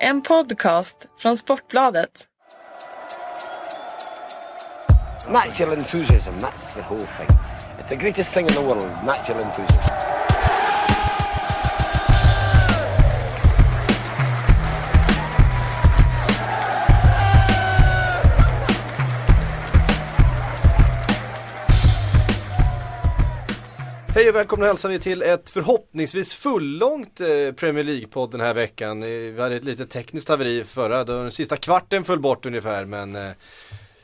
En 0.00 0.22
podcast 0.22 1.06
från 1.18 1.36
Sportbladet. 1.36 2.26
Natural 5.28 5.72
enthusiasm, 5.72 6.34
that's 6.38 6.74
the 6.74 6.82
whole 6.82 7.00
thing. 7.00 7.28
It's 7.78 7.88
the 7.88 7.96
greatest 7.96 8.34
thing 8.34 8.46
in 8.46 8.54
the 8.54 8.60
world, 8.60 8.90
natural 9.04 9.40
enthusiasm. 9.40 10.15
Hej 24.16 24.28
och 24.28 24.34
välkomna 24.34 24.66
hälsar 24.66 24.88
vi 24.88 24.98
till 24.98 25.22
ett 25.22 25.50
förhoppningsvis 25.50 26.34
fullångt 26.34 27.20
eh, 27.20 27.26
Premier 27.56 27.84
League-podd 27.84 28.30
den 28.30 28.40
här 28.40 28.54
veckan. 28.54 29.02
Eh, 29.02 29.08
vi 29.08 29.40
hade 29.40 29.56
ett 29.56 29.64
litet 29.64 29.90
tekniskt 29.90 30.28
haveri 30.28 30.64
förra, 30.64 31.04
då 31.04 31.12
den 31.22 31.30
sista 31.30 31.56
kvarten 31.56 32.04
föll 32.04 32.20
bort 32.20 32.46
ungefär 32.46 32.84
men 32.84 33.16
eh, 33.16 33.30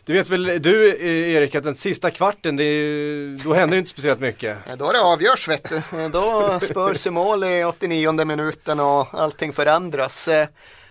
du 0.05 0.13
vet 0.13 0.29
väl 0.29 0.63
du 0.63 0.89
Erik 1.35 1.55
att 1.55 1.65
den 1.65 1.75
sista 1.75 2.11
kvarten, 2.11 2.57
det 2.57 2.65
är, 2.65 2.73
ju- 2.75 3.37
då 3.37 3.55
händer 3.55 3.77
ju 3.77 3.79
inte 3.79 3.91
speciellt 3.91 4.21
mycket. 4.21 4.59
Ja, 4.69 4.77
Då 4.77 4.89
är 4.89 4.93
det 4.93 5.03
avgörs 5.03 5.49
vet 5.49 5.69
du. 5.69 6.09
Då 6.13 6.59
spörs 6.63 7.07
i 7.07 7.11
mål 7.11 7.45
i 7.45 7.65
89 7.65 8.25
minuten 8.25 8.81
och 8.81 9.15
allting 9.15 9.53
förändras. 9.53 10.29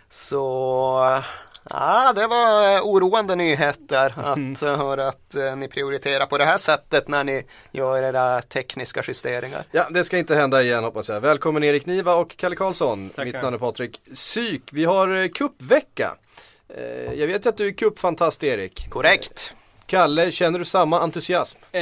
Så 0.09 1.23
ja, 1.69 2.13
det 2.15 2.27
var 2.27 2.75
eh, 2.75 2.81
oroande 2.81 3.35
nyheter 3.35 4.13
att 4.17 4.61
höra 4.77 5.07
att 5.07 5.35
eh, 5.35 5.55
ni 5.55 5.67
prioriterar 5.67 6.25
på 6.25 6.37
det 6.37 6.45
här 6.45 6.57
sättet 6.57 7.07
när 7.07 7.23
ni 7.23 7.43
gör 7.71 8.03
era 8.03 8.41
tekniska 8.41 9.03
justeringar. 9.07 9.63
Ja, 9.71 9.87
det 9.89 10.03
ska 10.03 10.17
inte 10.17 10.35
hända 10.35 10.61
igen 10.61 10.83
hoppas 10.83 11.09
jag. 11.09 11.21
Välkommen 11.21 11.63
Erik 11.63 11.85
Niva 11.85 12.15
och 12.15 12.37
Kalle 12.37 12.55
Karlsson. 12.55 13.09
Tackar. 13.09 13.25
Mitt 13.25 13.33
namn 13.41 13.53
är 13.53 13.57
Patrik 13.57 14.01
Syk. 14.13 14.63
Vi 14.71 14.85
har 14.85 15.15
eh, 15.21 15.27
cupvecka. 15.27 16.15
Eh, 16.77 17.13
Jag 17.13 17.27
vet 17.27 17.45
att 17.45 17.57
du 17.57 17.67
är 17.67 17.71
cupfantast 17.71 18.43
Erik. 18.43 18.89
Korrekt. 18.89 19.55
Kalle, 19.91 20.31
känner 20.31 20.59
du 20.59 20.65
samma 20.65 20.99
entusiasm? 20.99 21.59
Eh, 21.71 21.81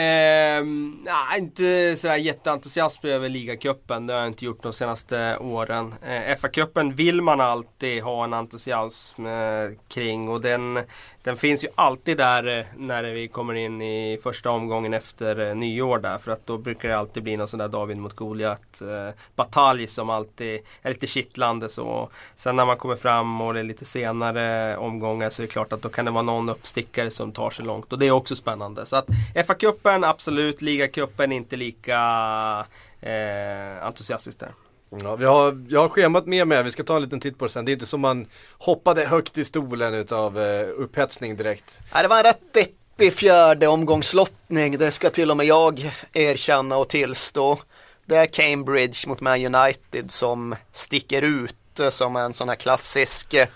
nej, 1.03 1.39
inte 1.39 1.95
sådär 1.97 2.15
jätteentusiasm 2.15 3.07
över 3.07 3.29
ligacupen. 3.29 4.07
Det 4.07 4.13
har 4.13 4.19
jag 4.19 4.27
inte 4.27 4.45
gjort 4.45 4.63
de 4.63 4.73
senaste 4.73 5.37
åren. 5.37 5.95
Eh, 6.03 6.37
FA-cupen 6.37 6.93
vill 6.93 7.21
man 7.21 7.41
alltid 7.41 8.03
ha 8.03 8.23
en 8.23 8.33
entusiasm 8.33 9.25
eh, 9.25 9.33
kring 9.87 10.29
och 10.29 10.41
den, 10.41 10.79
den 11.29 11.37
finns 11.37 11.63
ju 11.63 11.67
alltid 11.75 12.17
där 12.17 12.59
eh, 12.59 12.65
när 12.77 13.03
vi 13.03 13.27
kommer 13.27 13.53
in 13.53 13.81
i 13.81 14.19
första 14.23 14.51
omgången 14.51 14.93
efter 14.93 15.49
eh, 15.49 15.55
nyår 15.55 15.99
där. 15.99 16.17
För 16.17 16.31
att 16.31 16.45
då 16.45 16.57
brukar 16.57 16.89
det 16.89 16.97
alltid 16.97 17.23
bli 17.23 17.37
någon 17.37 17.47
sån 17.47 17.59
där 17.59 17.67
David 17.67 17.97
mot 17.97 18.15
Goliat 18.15 18.81
eh, 18.81 19.15
batalj 19.35 19.87
som 19.87 20.09
alltid 20.09 20.59
är 20.81 20.89
lite 20.89 21.07
kittlande 21.07 21.69
så. 21.69 22.09
Sen 22.35 22.55
när 22.55 22.65
man 22.65 22.77
kommer 22.77 22.95
fram 22.95 23.41
och 23.41 23.53
det 23.53 23.59
är 23.59 23.63
lite 23.63 23.85
senare 23.85 24.77
omgångar 24.77 25.29
så 25.29 25.41
är 25.41 25.47
det 25.47 25.51
klart 25.51 25.73
att 25.73 25.81
då 25.81 25.89
kan 25.89 26.05
det 26.05 26.11
vara 26.11 26.23
någon 26.23 26.49
uppstickare 26.49 27.11
som 27.11 27.31
tar 27.31 27.49
sig 27.49 27.65
långt. 27.65 27.93
Och 27.93 27.99
det 27.99 28.07
är 28.07 28.11
också 28.11 28.35
spännande. 28.35 28.85
Så 28.85 28.95
att 28.95 29.07
FA-cupen 29.35 30.09
absolut, 30.09 30.61
ligacupen 30.61 31.31
inte 31.31 31.55
lika 31.55 31.99
eh, 33.01 33.85
entusiastisk 33.85 34.39
där. 34.39 34.51
Ja, 34.89 35.15
vi 35.15 35.25
har, 35.25 35.65
jag 35.69 35.81
har 35.81 35.89
schemat 35.89 36.25
med 36.25 36.47
mig, 36.47 36.63
vi 36.63 36.71
ska 36.71 36.83
ta 36.83 36.95
en 36.95 37.01
liten 37.01 37.19
titt 37.19 37.37
på 37.37 37.45
det 37.45 37.51
sen. 37.51 37.65
Det 37.65 37.71
är 37.71 37.73
inte 37.73 37.85
som 37.85 38.01
man 38.01 38.27
hoppade 38.57 39.05
högt 39.05 39.37
i 39.37 39.45
stolen 39.45 39.93
utav 39.93 40.39
eh, 40.39 40.67
upphetsning 40.77 41.35
direkt. 41.35 41.79
Ja, 41.93 42.01
det 42.01 42.07
var 42.07 42.17
en 42.17 42.23
rätt 42.23 42.53
deppig 42.53 43.13
fjärde 43.13 43.67
omgångslottning. 43.67 44.77
Det 44.77 44.91
ska 44.91 45.09
till 45.09 45.31
och 45.31 45.37
med 45.37 45.45
jag 45.45 45.91
erkänna 46.13 46.77
och 46.77 46.89
tillstå. 46.89 47.59
Det 48.05 48.15
är 48.15 48.25
Cambridge 48.25 49.07
mot 49.07 49.21
Man 49.21 49.55
United 49.55 50.11
som 50.11 50.55
sticker 50.71 51.21
ut 51.21 51.55
som 51.89 52.15
en 52.15 52.33
sån 52.33 52.49
här 52.49 52.55
klassisk 52.55 53.33
eh, 53.33 53.47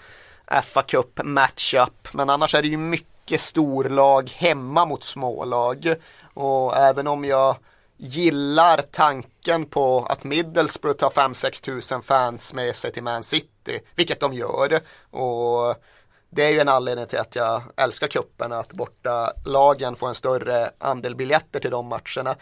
FA 0.63 0.81
Cup 0.81 1.19
matchup. 1.23 2.07
Men 2.13 2.29
annars 2.29 2.55
är 2.55 2.61
det 2.61 2.67
ju 2.67 2.77
mycket 2.77 3.41
storlag 3.41 4.31
hemma 4.35 4.85
mot 4.85 5.03
smålag. 5.03 5.93
Och 6.33 6.77
även 6.77 7.07
om 7.07 7.25
jag 7.25 7.55
gillar 8.03 8.81
tanken 8.91 9.65
på 9.65 10.05
att 10.09 10.23
Middlesbrough 10.23 10.97
tar 10.97 11.09
5-6 11.09 11.63
tusen 11.63 12.01
fans 12.01 12.53
med 12.53 12.75
sig 12.75 12.91
till 12.91 13.03
Man 13.03 13.23
City, 13.23 13.79
vilket 13.95 14.19
de 14.19 14.33
gör. 14.33 14.79
Och 15.11 15.75
det 16.29 16.43
är 16.43 16.51
ju 16.51 16.59
en 16.59 16.69
anledning 16.69 17.07
till 17.07 17.19
att 17.19 17.35
jag 17.35 17.61
älskar 17.77 18.07
cupen, 18.07 18.51
att 18.51 18.73
borta 18.73 19.33
lagen 19.45 19.95
får 19.95 20.07
en 20.07 20.15
större 20.15 20.71
andel 20.77 21.15
biljetter 21.15 21.59
till 21.59 21.71
de 21.71 21.87
matcherna. 21.87 22.35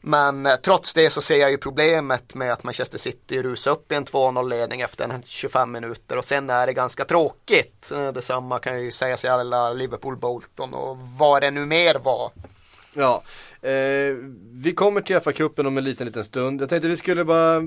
Men 0.00 0.46
eh, 0.46 0.56
trots 0.56 0.94
det 0.94 1.10
så 1.10 1.20
ser 1.20 1.36
jag 1.36 1.50
ju 1.50 1.58
problemet 1.58 2.34
med 2.34 2.52
att 2.52 2.64
Manchester 2.64 2.98
City 2.98 3.42
rusar 3.42 3.70
upp 3.70 3.92
i 3.92 3.94
en 3.94 4.04
2-0 4.04 4.48
ledning 4.48 4.80
efter 4.80 5.20
25 5.24 5.72
minuter 5.72 6.18
och 6.18 6.24
sen 6.24 6.50
är 6.50 6.66
det 6.66 6.72
ganska 6.72 7.04
tråkigt. 7.04 7.90
Eh, 7.90 8.12
detsamma 8.12 8.58
kan 8.58 8.82
ju 8.82 8.92
sägas 8.92 9.24
i 9.24 9.28
alla 9.28 9.72
Liverpool 9.72 10.16
Bolton 10.16 10.74
och 10.74 10.98
vad 10.98 11.42
det 11.42 11.50
nu 11.50 11.66
mer 11.66 11.94
var. 11.94 12.30
Ja, 12.98 13.22
eh, 13.62 14.16
vi 14.52 14.72
kommer 14.76 15.00
till 15.00 15.16
FA-cupen 15.16 15.66
om 15.66 15.78
en 15.78 15.84
liten, 15.84 16.06
liten 16.06 16.24
stund. 16.24 16.62
Jag 16.62 16.68
tänkte 16.68 16.88
vi 16.88 16.96
skulle 16.96 17.24
bara 17.24 17.62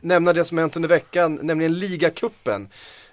nämna 0.00 0.32
det 0.32 0.44
som 0.44 0.58
hänt 0.58 0.76
under 0.76 0.88
veckan, 0.88 1.38
nämligen 1.42 1.78
ligacupen. 1.78 2.68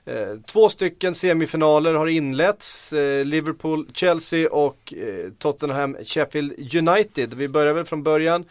Eh, 0.06 0.40
två 0.46 0.70
stycken 0.70 1.16
semifinaler 1.16 1.94
har 1.94 2.08
inletts, 2.08 2.94
eh, 2.94 3.26
Liverpool, 3.26 3.88
Chelsea 3.94 4.50
och 4.50 4.94
eh, 4.94 5.32
Tottenham, 5.40 5.98
Sheffield 6.06 6.76
United. 6.76 7.34
Vi 7.34 7.48
börjar 7.48 7.74
väl 7.74 7.86
från 7.86 8.04
början 8.04 8.46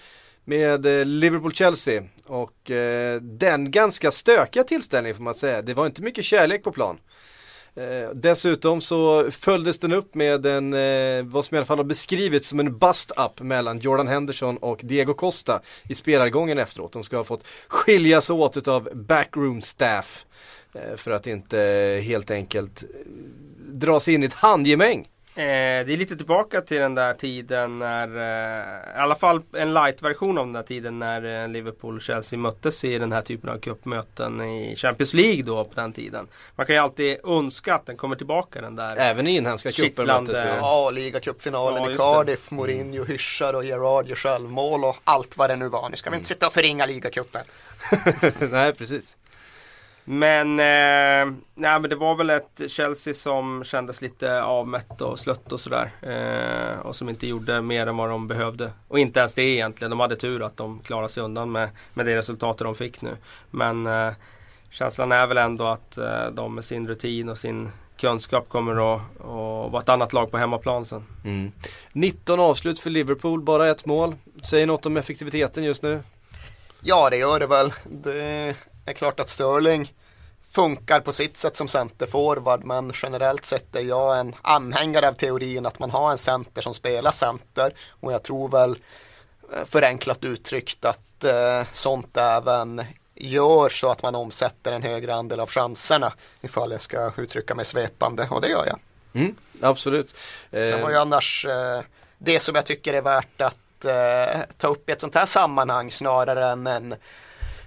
med 0.44 0.86
eh, 0.86 1.04
Liverpool-Chelsea 1.04 2.02
och 2.26 2.70
eh, 2.70 3.20
den 3.20 3.70
ganska 3.70 4.10
stökiga 4.10 4.64
tillställningen 4.64 5.16
får 5.16 5.24
man 5.24 5.34
säga. 5.34 5.62
Det 5.62 5.74
var 5.74 5.86
inte 5.86 6.02
mycket 6.02 6.24
kärlek 6.24 6.62
på 6.62 6.72
plan. 6.72 6.98
Eh, 7.74 8.10
dessutom 8.14 8.80
så 8.80 9.30
följdes 9.30 9.78
den 9.78 9.92
upp 9.92 10.14
med 10.14 10.46
en, 10.46 10.74
eh, 10.74 11.24
vad 11.24 11.44
som 11.44 11.54
i 11.54 11.58
alla 11.58 11.66
fall 11.66 11.76
har 11.76 11.84
beskrivits 11.84 12.48
som 12.48 12.60
en 12.60 12.78
bust-up 12.78 13.40
mellan 13.40 13.78
Jordan 13.78 14.08
Henderson 14.08 14.56
och 14.56 14.80
Diego 14.82 15.14
Costa 15.14 15.60
i 15.88 15.94
spelargången 15.94 16.58
efteråt. 16.58 16.92
De 16.92 17.02
ska 17.02 17.16
ha 17.16 17.24
fått 17.24 17.44
skiljas 17.68 18.30
åt 18.30 18.56
utav 18.56 18.88
backroom 18.94 19.62
staff 19.62 20.26
eh, 20.74 20.96
för 20.96 21.10
att 21.10 21.26
inte 21.26 21.58
helt 22.04 22.30
enkelt 22.30 22.82
eh, 22.82 22.88
dras 23.72 24.08
in 24.08 24.22
i 24.22 24.26
ett 24.26 24.34
handgemäng. 24.34 25.08
Eh, 25.34 25.42
det 25.86 25.92
är 25.92 25.96
lite 25.96 26.16
tillbaka 26.16 26.60
till 26.60 26.76
den 26.80 26.94
där 26.94 27.14
tiden 27.14 27.78
när, 27.78 28.08
eh, 28.08 28.96
i 28.96 28.98
alla 28.98 29.14
fall 29.14 29.42
en 29.56 29.74
light-version 29.74 30.38
av 30.38 30.46
den 30.46 30.52
där 30.52 30.62
tiden 30.62 30.98
när 30.98 31.42
eh, 31.42 31.48
Liverpool 31.48 31.96
och 31.96 32.02
Chelsea 32.02 32.38
möttes 32.38 32.84
i 32.84 32.98
den 32.98 33.12
här 33.12 33.22
typen 33.22 33.50
av 33.50 33.58
cupmöten 33.58 34.40
i 34.40 34.76
Champions 34.76 35.14
League 35.14 35.42
då 35.42 35.64
på 35.64 35.74
den 35.74 35.92
tiden. 35.92 36.26
Man 36.56 36.66
kan 36.66 36.74
ju 36.76 36.82
alltid 36.82 37.18
önska 37.24 37.74
att 37.74 37.86
den 37.86 37.96
kommer 37.96 38.16
tillbaka 38.16 38.60
den 38.60 38.76
där. 38.76 38.96
Även 38.96 39.26
i 39.26 39.36
inhemska 39.36 39.70
cuper 39.72 39.82
Kittlande. 39.88 40.32
möttes 40.32 40.44
vi. 40.44 40.56
Ja, 40.56 40.90
ligacupfinalen 40.90 41.82
Ja, 41.82 41.88
i 41.88 41.92
just 41.92 41.98
det. 41.98 42.04
Cardiff, 42.04 42.50
Mourinho 42.50 43.04
hyschar 43.04 43.54
och 43.54 43.64
Gerard 43.64 44.08
gör 44.08 44.16
självmål 44.16 44.84
och 44.84 44.96
allt 45.04 45.36
vad 45.36 45.50
det 45.50 45.56
nu 45.56 45.68
var. 45.68 45.88
Nu 45.88 45.96
ska 45.96 46.10
vi 46.10 46.16
inte 46.16 46.28
sitta 46.28 46.46
och 46.46 46.52
förringa 46.52 46.86
ligacupen. 46.86 47.44
Nej, 48.50 48.74
precis. 48.74 49.16
Men, 50.04 50.60
eh, 50.60 51.34
nej, 51.54 51.80
men 51.80 51.90
det 51.90 51.96
var 51.96 52.14
väl 52.14 52.30
ett 52.30 52.60
Chelsea 52.68 53.14
som 53.14 53.64
kändes 53.64 54.02
lite 54.02 54.42
avmätt 54.42 55.00
och 55.00 55.18
slött 55.18 55.52
och 55.52 55.60
sådär. 55.60 55.90
Eh, 56.02 56.80
och 56.80 56.96
som 56.96 57.08
inte 57.08 57.26
gjorde 57.26 57.62
mer 57.62 57.86
än 57.86 57.96
vad 57.96 58.08
de 58.08 58.28
behövde. 58.28 58.72
Och 58.88 58.98
inte 58.98 59.20
ens 59.20 59.34
det 59.34 59.42
egentligen. 59.42 59.90
De 59.90 60.00
hade 60.00 60.16
tur 60.16 60.42
att 60.42 60.56
de 60.56 60.80
klarade 60.80 61.08
sig 61.08 61.22
undan 61.22 61.52
med, 61.52 61.68
med 61.94 62.06
det 62.06 62.16
resultatet 62.16 62.64
de 62.64 62.74
fick 62.74 63.02
nu. 63.02 63.16
Men 63.50 63.86
eh, 63.86 64.12
känslan 64.70 65.12
är 65.12 65.26
väl 65.26 65.38
ändå 65.38 65.66
att 65.66 65.98
eh, 65.98 66.26
de 66.32 66.54
med 66.54 66.64
sin 66.64 66.88
rutin 66.88 67.28
och 67.28 67.38
sin 67.38 67.70
kunskap 67.96 68.48
kommer 68.48 68.94
att, 68.94 69.00
att 69.20 69.72
vara 69.72 69.82
ett 69.82 69.88
annat 69.88 70.12
lag 70.12 70.30
på 70.30 70.38
hemmaplan 70.38 70.84
sen. 70.84 71.04
Mm. 71.24 71.52
19 71.92 72.40
avslut 72.40 72.80
för 72.80 72.90
Liverpool, 72.90 73.42
bara 73.42 73.70
ett 73.70 73.86
mål. 73.86 74.16
Säger 74.42 74.66
något 74.66 74.86
om 74.86 74.96
effektiviteten 74.96 75.64
just 75.64 75.82
nu. 75.82 76.02
Ja, 76.80 77.10
det 77.10 77.16
gör 77.16 77.40
det 77.40 77.46
väl. 77.46 77.72
Det 77.84 78.56
är 78.86 78.92
klart 78.92 79.20
att 79.20 79.28
Sterling 79.28 79.94
funkar 80.50 81.00
på 81.00 81.12
sitt 81.12 81.36
sätt 81.36 81.56
som 81.56 81.68
centerforward 81.68 82.64
men 82.64 82.92
generellt 82.94 83.44
sett 83.44 83.76
är 83.76 83.80
jag 83.80 84.20
en 84.20 84.34
anhängare 84.42 85.08
av 85.08 85.12
teorin 85.12 85.66
att 85.66 85.78
man 85.78 85.90
har 85.90 86.10
en 86.10 86.18
center 86.18 86.62
som 86.62 86.74
spelar 86.74 87.10
center 87.10 87.74
och 88.00 88.12
jag 88.12 88.22
tror 88.22 88.48
väl 88.48 88.78
eh, 89.52 89.64
förenklat 89.64 90.24
uttryckt 90.24 90.84
att 90.84 91.24
eh, 91.24 91.64
sånt 91.72 92.16
även 92.16 92.84
gör 93.14 93.68
så 93.68 93.90
att 93.90 94.02
man 94.02 94.14
omsätter 94.14 94.72
en 94.72 94.82
högre 94.82 95.14
andel 95.14 95.40
av 95.40 95.50
chanserna 95.50 96.12
ifall 96.40 96.70
jag 96.70 96.80
ska 96.80 97.12
uttrycka 97.16 97.54
mig 97.54 97.64
svepande 97.64 98.28
och 98.30 98.40
det 98.40 98.48
gör 98.48 98.66
jag. 98.66 98.78
Mm, 99.12 99.34
absolut. 99.60 100.14
Sen 100.50 100.72
Eh, 100.72 100.82
var 100.82 100.90
ju 100.90 100.96
annars 100.96 101.46
eh, 101.46 101.80
det 102.18 102.40
som 102.40 102.54
jag 102.54 102.66
tycker 102.66 102.94
är 102.94 103.02
värt 103.02 103.40
att 103.40 103.84
eh, 103.84 104.40
ta 104.58 104.68
upp 104.68 104.88
i 104.88 104.92
ett 104.92 105.00
sånt 105.00 105.14
här 105.14 105.26
sammanhang 105.26 105.90
snarare 105.90 106.46
än 106.46 106.66
en, 106.66 106.94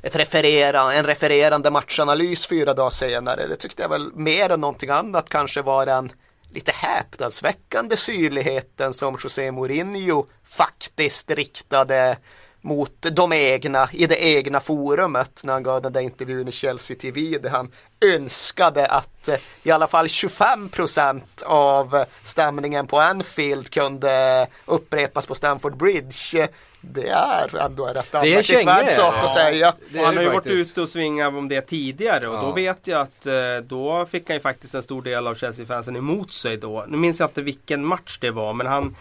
ett 0.03 0.15
referera, 0.15 0.93
en 0.93 1.05
refererande 1.05 1.71
matchanalys 1.71 2.47
fyra 2.47 2.73
dagar 2.73 2.89
senare. 2.89 3.47
Det 3.47 3.55
tyckte 3.55 3.81
jag 3.81 3.89
väl 3.89 4.11
mer 4.15 4.49
än 4.49 4.61
någonting 4.61 4.89
annat 4.89 5.29
kanske 5.29 5.61
var 5.61 5.85
den 5.85 6.11
lite 6.49 6.71
häpnadsväckande 6.71 7.97
syrligheten 7.97 8.93
som 8.93 9.17
José 9.23 9.51
Mourinho 9.51 10.25
faktiskt 10.45 11.31
riktade 11.31 12.17
mot 12.61 13.05
de 13.11 13.33
egna 13.33 13.89
i 13.91 14.07
det 14.07 14.25
egna 14.25 14.59
forumet 14.59 15.39
när 15.43 15.53
han 15.53 15.63
gav 15.63 15.81
den 15.81 15.93
där 15.93 16.01
intervjun 16.01 16.47
i 16.47 16.51
Chelsea 16.51 16.97
TV 16.97 17.37
där 17.37 17.49
han 17.49 17.71
önskade 18.05 18.87
att 18.87 19.27
eh, 19.27 19.39
i 19.63 19.71
alla 19.71 19.87
fall 19.87 20.09
25 20.09 20.69
procent 20.69 21.41
av 21.45 22.05
stämningen 22.23 22.87
på 22.87 22.99
Anfield 22.99 23.69
kunde 23.69 24.47
upprepas 24.65 25.27
på 25.27 25.35
Stamford 25.35 25.77
Bridge. 25.77 26.47
Det 26.91 27.07
är 27.07 27.55
ändå 27.57 27.87
en 27.87 27.93
rätt 27.93 28.15
anmärkningsvärd 28.15 28.89
sak 28.89 29.13
att 29.13 29.33
säga. 29.33 29.69
Och 29.69 30.05
han 30.05 30.17
har 30.17 30.23
ju 30.23 30.29
varit 30.29 30.47
ute 30.47 30.81
och 30.81 30.89
svingat 30.89 31.33
om 31.33 31.49
det 31.49 31.61
tidigare 31.61 32.27
och 32.27 32.35
ja. 32.35 32.41
då 32.41 32.51
vet 32.51 32.87
jag 32.87 33.01
att 33.01 33.25
eh, 33.25 33.33
då 33.63 34.05
fick 34.05 34.29
han 34.29 34.37
ju 34.37 34.41
faktiskt 34.41 34.75
en 34.75 34.83
stor 34.83 35.01
del 35.01 35.27
av 35.27 35.35
Chelsea-fansen 35.35 35.95
emot 35.95 36.31
sig 36.31 36.57
då. 36.57 36.85
Nu 36.87 36.97
minns 36.97 37.19
jag 37.19 37.29
inte 37.29 37.41
vilken 37.41 37.85
match 37.85 38.17
det 38.21 38.31
var 38.31 38.53
men 38.53 38.67
han 38.67 38.95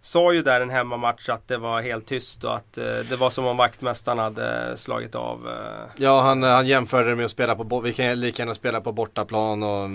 sa 0.00 0.32
ju 0.32 0.42
där 0.42 0.60
en 0.60 0.70
hemmamatch 0.70 1.28
att 1.28 1.48
det 1.48 1.58
var 1.58 1.82
helt 1.82 2.06
tyst 2.06 2.44
och 2.44 2.54
att 2.54 2.78
eh, 2.78 2.84
det 2.84 3.16
var 3.16 3.30
som 3.30 3.46
om 3.46 3.56
vaktmästaren 3.56 4.18
hade 4.18 4.76
slagit 4.76 5.14
av. 5.14 5.48
Eh. 5.48 5.90
Ja, 5.96 6.20
han, 6.20 6.42
han 6.42 6.66
jämförde 6.66 7.08
det 7.08 7.16
med 7.16 7.24
att 7.24 7.30
spela 7.30 7.56
på, 7.56 7.80
vi 7.80 7.92
kan 7.92 8.20
lika 8.20 8.42
gärna 8.42 8.54
spela 8.54 8.80
på 8.80 8.92
bortaplan 8.92 9.62
och 9.62 9.90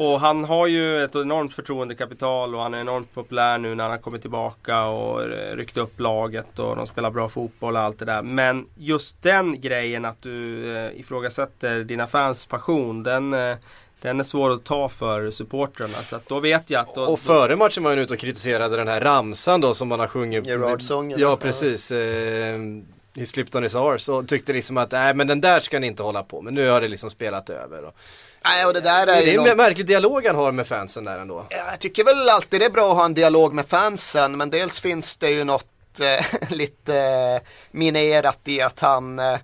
och 0.00 0.20
han 0.20 0.44
har 0.44 0.66
ju 0.66 1.04
ett 1.04 1.14
enormt 1.14 1.54
förtroendekapital 1.54 2.54
och 2.54 2.60
han 2.60 2.74
är 2.74 2.80
enormt 2.80 3.14
populär 3.14 3.58
nu 3.58 3.74
när 3.74 3.84
han 3.84 3.90
har 3.90 3.98
kommit 3.98 4.20
tillbaka 4.20 4.84
och 4.84 5.20
ryckt 5.54 5.76
upp 5.76 6.00
laget 6.00 6.58
och 6.58 6.76
de 6.76 6.86
spelar 6.86 7.10
bra 7.10 7.28
fotboll 7.28 7.76
och 7.76 7.82
allt 7.82 7.98
det 7.98 8.04
där. 8.04 8.22
Men 8.22 8.66
just 8.76 9.22
den 9.22 9.60
grejen 9.60 10.04
att 10.04 10.22
du 10.22 10.66
eh, 10.76 11.00
ifrågasätter 11.00 11.84
dina 11.84 12.06
fans 12.06 12.46
passion, 12.46 13.02
den, 13.02 13.34
eh, 13.34 13.56
den 14.00 14.20
är 14.20 14.24
svår 14.24 14.50
att 14.50 14.64
ta 14.64 14.88
för 14.88 15.30
supportrarna. 15.30 15.98
Så 16.04 16.16
att 16.16 16.28
då 16.28 16.40
vet 16.40 16.70
jag 16.70 16.80
att... 16.80 16.94
Då, 16.94 17.02
och 17.02 17.18
före 17.18 17.56
matchen 17.56 17.82
var 17.82 17.90
han 17.90 17.98
ute 17.98 18.14
och 18.14 18.20
kritiserade 18.20 18.76
den 18.76 18.88
här 18.88 19.00
ramsan 19.00 19.60
då 19.60 19.74
som 19.74 19.88
man 19.88 20.00
har 20.00 20.06
sjungit. 20.06 20.46
Gerard-sången. 20.46 21.18
Ja, 21.20 21.36
precis. 21.36 21.90
Eh, 21.90 22.58
He 23.14 23.26
slipped 23.26 23.56
on 23.56 23.62
his 23.62 23.74
arse 23.74 24.12
och 24.12 24.28
tyckte 24.28 24.52
liksom 24.52 24.76
att 24.76 24.92
nej 24.92 25.14
men 25.14 25.26
den 25.26 25.40
där 25.40 25.60
ska 25.60 25.78
ni 25.78 25.86
inte 25.86 26.02
hålla 26.02 26.22
på 26.22 26.42
med. 26.42 26.52
Nu 26.52 26.68
har 26.68 26.80
det 26.80 26.88
liksom 26.88 27.10
spelat 27.10 27.50
över. 27.50 27.84
Och, 27.84 27.94
Nej, 28.44 28.66
och 28.66 28.72
det 28.72 28.80
där 28.80 29.02
är, 29.02 29.06
det 29.06 29.34
är 29.34 29.38
en 29.38 29.44
någon... 29.44 29.56
märklig 29.56 29.86
dialog 29.86 30.26
han 30.26 30.36
har 30.36 30.52
med 30.52 30.66
fansen 30.66 31.04
där 31.04 31.18
ändå. 31.18 31.46
Jag 31.50 31.80
tycker 31.80 32.04
väl 32.04 32.28
alltid 32.28 32.60
det 32.60 32.66
är 32.66 32.70
bra 32.70 32.90
att 32.90 32.96
ha 32.96 33.04
en 33.04 33.14
dialog 33.14 33.54
med 33.54 33.66
fansen 33.66 34.36
men 34.36 34.50
dels 34.50 34.80
finns 34.80 35.16
det 35.16 35.30
ju 35.30 35.44
något 35.44 36.00
eh, 36.00 36.50
lite 36.50 36.96
eh, 36.96 37.48
minerat 37.70 38.38
i 38.44 38.60
att 38.60 38.80
han 38.80 39.18
eh, 39.18 39.38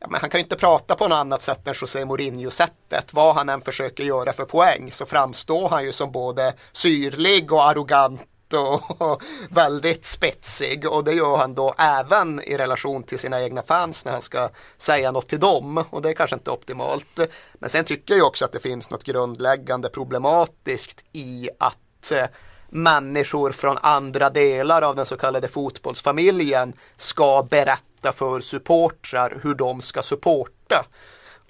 ja, 0.00 0.06
men 0.10 0.20
han 0.20 0.30
kan 0.30 0.38
ju 0.38 0.42
inte 0.42 0.56
prata 0.56 0.94
på 0.94 1.08
något 1.08 1.16
annat 1.16 1.42
sätt 1.42 1.68
än 1.68 1.74
José 1.80 2.04
Mourinho-sättet. 2.04 3.14
Vad 3.14 3.34
han 3.34 3.48
än 3.48 3.60
försöker 3.60 4.04
göra 4.04 4.32
för 4.32 4.44
poäng 4.44 4.90
så 4.90 5.06
framstår 5.06 5.68
han 5.68 5.84
ju 5.84 5.92
som 5.92 6.12
både 6.12 6.54
syrlig 6.72 7.52
och 7.52 7.64
arrogant 7.64 8.20
och 8.58 9.22
väldigt 9.50 10.04
spetsig. 10.04 10.88
Och 10.88 11.04
det 11.04 11.12
gör 11.12 11.36
han 11.36 11.54
då 11.54 11.74
även 11.78 12.40
i 12.40 12.56
relation 12.56 13.02
till 13.02 13.18
sina 13.18 13.42
egna 13.42 13.62
fans 13.62 14.04
när 14.04 14.12
han 14.12 14.22
ska 14.22 14.48
säga 14.76 15.12
något 15.12 15.28
till 15.28 15.40
dem. 15.40 15.84
Och 15.90 16.02
det 16.02 16.08
är 16.10 16.14
kanske 16.14 16.36
inte 16.36 16.50
optimalt. 16.50 17.20
Men 17.54 17.70
sen 17.70 17.84
tycker 17.84 18.14
jag 18.14 18.26
också 18.26 18.44
att 18.44 18.52
det 18.52 18.60
finns 18.60 18.90
något 18.90 19.04
grundläggande 19.04 19.88
problematiskt 19.88 21.04
i 21.12 21.48
att 21.58 22.12
eh, 22.12 22.26
människor 22.68 23.52
från 23.52 23.78
andra 23.82 24.30
delar 24.30 24.82
av 24.82 24.96
den 24.96 25.06
så 25.06 25.16
kallade 25.16 25.48
fotbollsfamiljen 25.48 26.72
ska 26.96 27.46
berätta 27.50 28.12
för 28.12 28.40
supportrar 28.40 29.40
hur 29.42 29.54
de 29.54 29.80
ska 29.80 30.02
supporta 30.02 30.84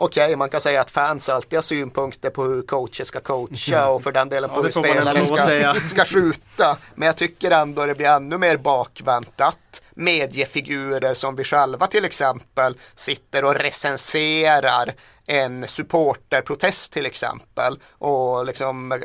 okej, 0.04 0.24
okay, 0.24 0.36
man 0.36 0.50
kan 0.50 0.60
säga 0.60 0.80
att 0.80 0.90
fans 0.90 1.28
alltid 1.28 1.56
har 1.56 1.62
synpunkter 1.62 2.30
på 2.30 2.42
hur 2.44 2.62
coacher 2.62 3.04
ska 3.04 3.20
coacha 3.20 3.88
och 3.88 4.02
för 4.02 4.12
den 4.12 4.28
delen 4.28 4.50
på 4.50 4.56
ja, 4.56 4.62
hur 4.62 4.70
spelare 4.70 5.24
ska, 5.24 5.74
ska 5.88 6.04
skjuta. 6.04 6.76
Men 6.94 7.06
jag 7.06 7.16
tycker 7.16 7.50
ändå 7.50 7.86
det 7.86 7.94
blir 7.94 8.06
ännu 8.06 8.38
mer 8.38 8.56
bakvänt 8.56 9.40
att 9.40 9.82
mediefigurer 9.94 11.14
som 11.14 11.36
vi 11.36 11.44
själva 11.44 11.86
till 11.86 12.04
exempel 12.04 12.76
sitter 12.94 13.44
och 13.44 13.54
recenserar 13.54 14.94
en 15.26 15.66
supporterprotest 15.68 16.92
till 16.92 17.06
exempel 17.06 17.78
och 17.98 18.46
liksom 18.46 19.02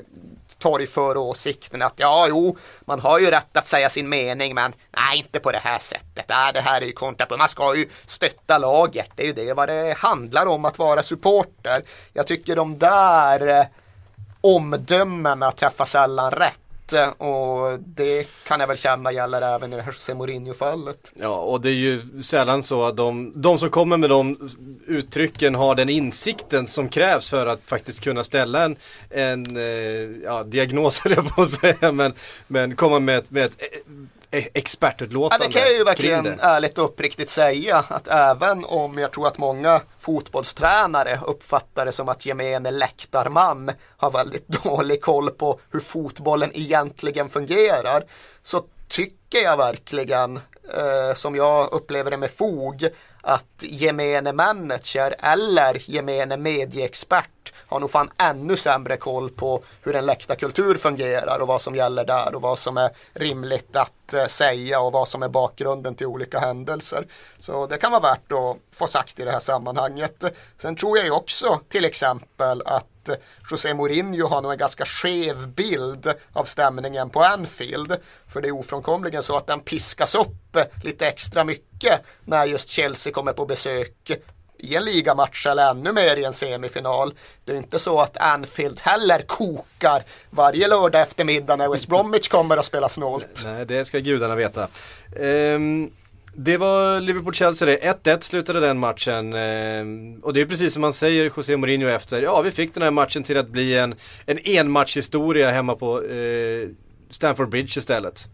torgför 0.59 1.17
åsikten 1.17 1.81
att 1.81 1.93
ja, 1.95 2.25
jo, 2.29 2.57
man 2.81 2.99
har 2.99 3.19
ju 3.19 3.31
rätt 3.31 3.57
att 3.57 3.67
säga 3.67 3.89
sin 3.89 4.09
mening, 4.09 4.55
men 4.55 4.73
nej, 4.97 5.17
inte 5.17 5.39
på 5.39 5.51
det 5.51 5.61
här 5.63 5.79
sättet. 5.79 6.25
Nej, 6.29 6.53
det 6.53 6.61
här 6.61 6.81
är 6.81 6.85
ju 6.85 6.91
kontraproduktivt. 6.91 7.39
Man 7.39 7.49
ska 7.49 7.75
ju 7.75 7.89
stötta 8.05 8.57
laget. 8.57 9.11
Det 9.15 9.23
är 9.23 9.27
ju 9.27 9.33
det 9.33 9.53
vad 9.53 9.69
det 9.69 9.97
handlar 9.97 10.45
om 10.45 10.65
att 10.65 10.79
vara 10.79 11.03
supporter. 11.03 11.81
Jag 12.13 12.27
tycker 12.27 12.55
de 12.55 12.79
där 12.79 13.47
eh, 13.47 13.65
omdömena 14.41 15.51
träffar 15.51 15.85
sällan 15.85 16.31
rätt 16.31 16.59
och 17.17 17.79
det 17.79 18.27
kan 18.47 18.59
jag 18.59 18.67
väl 18.67 18.77
känna 18.77 19.11
gäller 19.11 19.41
även 19.55 19.73
i 19.73 19.75
det 19.75 19.81
här 19.81 19.91
José 19.91 20.13
Mourinho-fallet. 20.13 21.11
Ja, 21.13 21.37
och 21.37 21.61
det 21.61 21.69
är 21.69 21.73
ju 21.73 22.21
sällan 22.21 22.63
så 22.63 22.83
att 22.83 22.97
de, 22.97 23.31
de 23.35 23.57
som 23.57 23.69
kommer 23.69 23.97
med 23.97 24.09
de 24.09 24.49
uttrycken 24.87 25.55
har 25.55 25.75
den 25.75 25.89
insikten 25.89 26.67
som 26.67 26.89
krävs 26.89 27.29
för 27.29 27.47
att 27.47 27.59
faktiskt 27.63 28.03
kunna 28.03 28.23
ställa 28.23 28.65
en, 28.65 28.75
en 29.09 29.57
eh, 29.57 29.63
ja, 30.23 30.43
diagnos, 30.43 30.99
höll 31.03 31.13
jag 31.13 31.35
på 31.35 31.41
att 31.41 31.49
säga, 31.49 31.91
men, 31.91 32.13
men 32.47 32.75
komma 32.75 32.99
med 32.99 33.17
ett, 33.17 33.31
med 33.31 33.45
ett 33.45 33.61
expertutlåtande. 34.31 35.45
Ja, 35.45 35.47
det 35.47 35.53
kan 35.53 35.61
jag 35.61 35.77
ju 35.77 35.83
verkligen 35.83 36.39
ärligt 36.39 36.77
och 36.77 36.85
uppriktigt 36.85 37.29
säga 37.29 37.85
att 37.87 38.07
även 38.07 38.65
om 38.65 38.97
jag 38.97 39.11
tror 39.11 39.27
att 39.27 39.37
många 39.37 39.81
fotbollstränare 39.99 41.19
uppfattar 41.25 41.85
det 41.85 41.91
som 41.91 42.09
att 42.09 42.25
gemene 42.25 42.71
läktarman 42.71 43.71
har 43.97 44.11
väldigt 44.11 44.47
dålig 44.63 45.01
koll 45.01 45.29
på 45.29 45.59
hur 45.71 45.79
fotbollen 45.79 46.51
egentligen 46.53 47.29
fungerar 47.29 48.03
så 48.43 48.63
tycker 48.87 49.39
jag 49.43 49.57
verkligen 49.57 50.39
eh, 50.77 51.13
som 51.15 51.35
jag 51.35 51.71
upplever 51.71 52.11
det 52.11 52.17
med 52.17 52.31
fog 52.31 52.87
att 53.21 53.63
gemene 53.63 54.33
manager 54.33 55.15
eller 55.19 55.89
gemene 55.89 56.37
medieexpert 56.37 57.29
har 57.67 57.79
nog 57.79 57.91
fan 57.91 58.09
ännu 58.17 58.57
sämre 58.57 58.97
koll 58.97 59.29
på 59.29 59.63
hur 59.81 59.95
en 59.95 60.05
läktarkultur 60.05 60.77
fungerar 60.77 61.39
och 61.39 61.47
vad 61.47 61.61
som 61.61 61.75
gäller 61.75 62.05
där 62.05 62.35
och 62.35 62.41
vad 62.41 62.59
som 62.59 62.77
är 62.77 62.89
rimligt 63.13 63.75
att 63.75 64.13
eh, 64.13 64.25
säga 64.25 64.79
och 64.79 64.91
vad 64.91 65.07
som 65.07 65.23
är 65.23 65.29
bakgrunden 65.29 65.95
till 65.95 66.07
olika 66.07 66.39
händelser. 66.39 67.07
Så 67.39 67.67
det 67.67 67.77
kan 67.77 67.91
vara 67.91 68.01
värt 68.01 68.31
att 68.31 68.77
få 68.77 68.87
sagt 68.87 69.19
i 69.19 69.25
det 69.25 69.31
här 69.31 69.39
sammanhanget. 69.39 70.23
Sen 70.57 70.75
tror 70.75 70.97
jag 70.97 71.05
ju 71.05 71.11
också 71.11 71.59
till 71.69 71.85
exempel 71.85 72.61
att 72.65 73.09
eh, 73.09 73.15
José 73.51 73.73
Mourinho 73.73 74.27
har 74.27 74.41
nog 74.41 74.51
en 74.51 74.57
ganska 74.57 74.85
skev 74.85 75.47
bild 75.47 76.13
av 76.33 76.43
stämningen 76.43 77.09
på 77.09 77.23
Anfield. 77.23 77.97
För 78.27 78.41
det 78.41 78.47
är 78.47 78.55
ofrånkomligen 78.55 79.23
så 79.23 79.37
att 79.37 79.47
den 79.47 79.59
piskas 79.59 80.15
upp 80.15 80.55
eh, 80.55 80.63
lite 80.83 81.07
extra 81.07 81.43
mycket 81.43 82.01
när 82.25 82.45
just 82.45 82.69
Chelsea 82.69 83.13
kommer 83.13 83.33
på 83.33 83.45
besök 83.45 84.11
i 84.59 84.75
en 84.75 84.85
ligamatch 84.85 85.45
eller 85.45 85.69
ännu 85.69 85.91
mer 85.91 86.17
i 86.17 86.23
en 86.23 86.33
semifinal. 86.33 87.13
Det 87.45 87.51
är 87.51 87.55
inte 87.55 87.79
så 87.79 88.01
att 88.01 88.17
Anfield 88.17 88.79
heller 88.79 89.21
kokar 89.21 90.03
varje 90.29 90.67
lördag 90.67 91.01
eftermiddag 91.01 91.55
när 91.55 91.69
West 91.69 91.87
Bromwich 91.87 92.27
kommer 92.27 92.57
att 92.57 92.65
spela 92.65 92.89
snålt. 92.89 93.41
Nej, 93.43 93.65
det 93.65 93.85
ska 93.85 93.99
gudarna 93.99 94.35
veta. 94.35 94.67
Um... 95.19 95.91
Det 96.39 96.57
var 96.57 96.99
Liverpool-Chelsea 97.01 97.65
det. 97.65 97.93
1-1 98.03 98.21
slutade 98.21 98.59
den 98.59 98.79
matchen. 98.79 99.33
Ehm, 99.33 100.19
och 100.23 100.33
det 100.33 100.41
är 100.41 100.45
precis 100.45 100.73
som 100.73 100.81
man 100.81 100.93
säger 100.93 101.31
José 101.37 101.57
Mourinho 101.57 101.89
efter. 101.89 102.21
Ja, 102.21 102.41
vi 102.41 102.51
fick 102.51 102.73
den 102.73 102.83
här 102.83 102.91
matchen 102.91 103.23
till 103.23 103.37
att 103.37 103.49
bli 103.49 103.77
en, 103.77 103.95
en 104.25 104.39
enmatchhistoria 104.43 105.51
hemma 105.51 105.75
på 105.75 106.03
eh, 106.03 106.69
Stamford 107.09 107.49
Bridge 107.49 107.79
istället. 107.79 108.27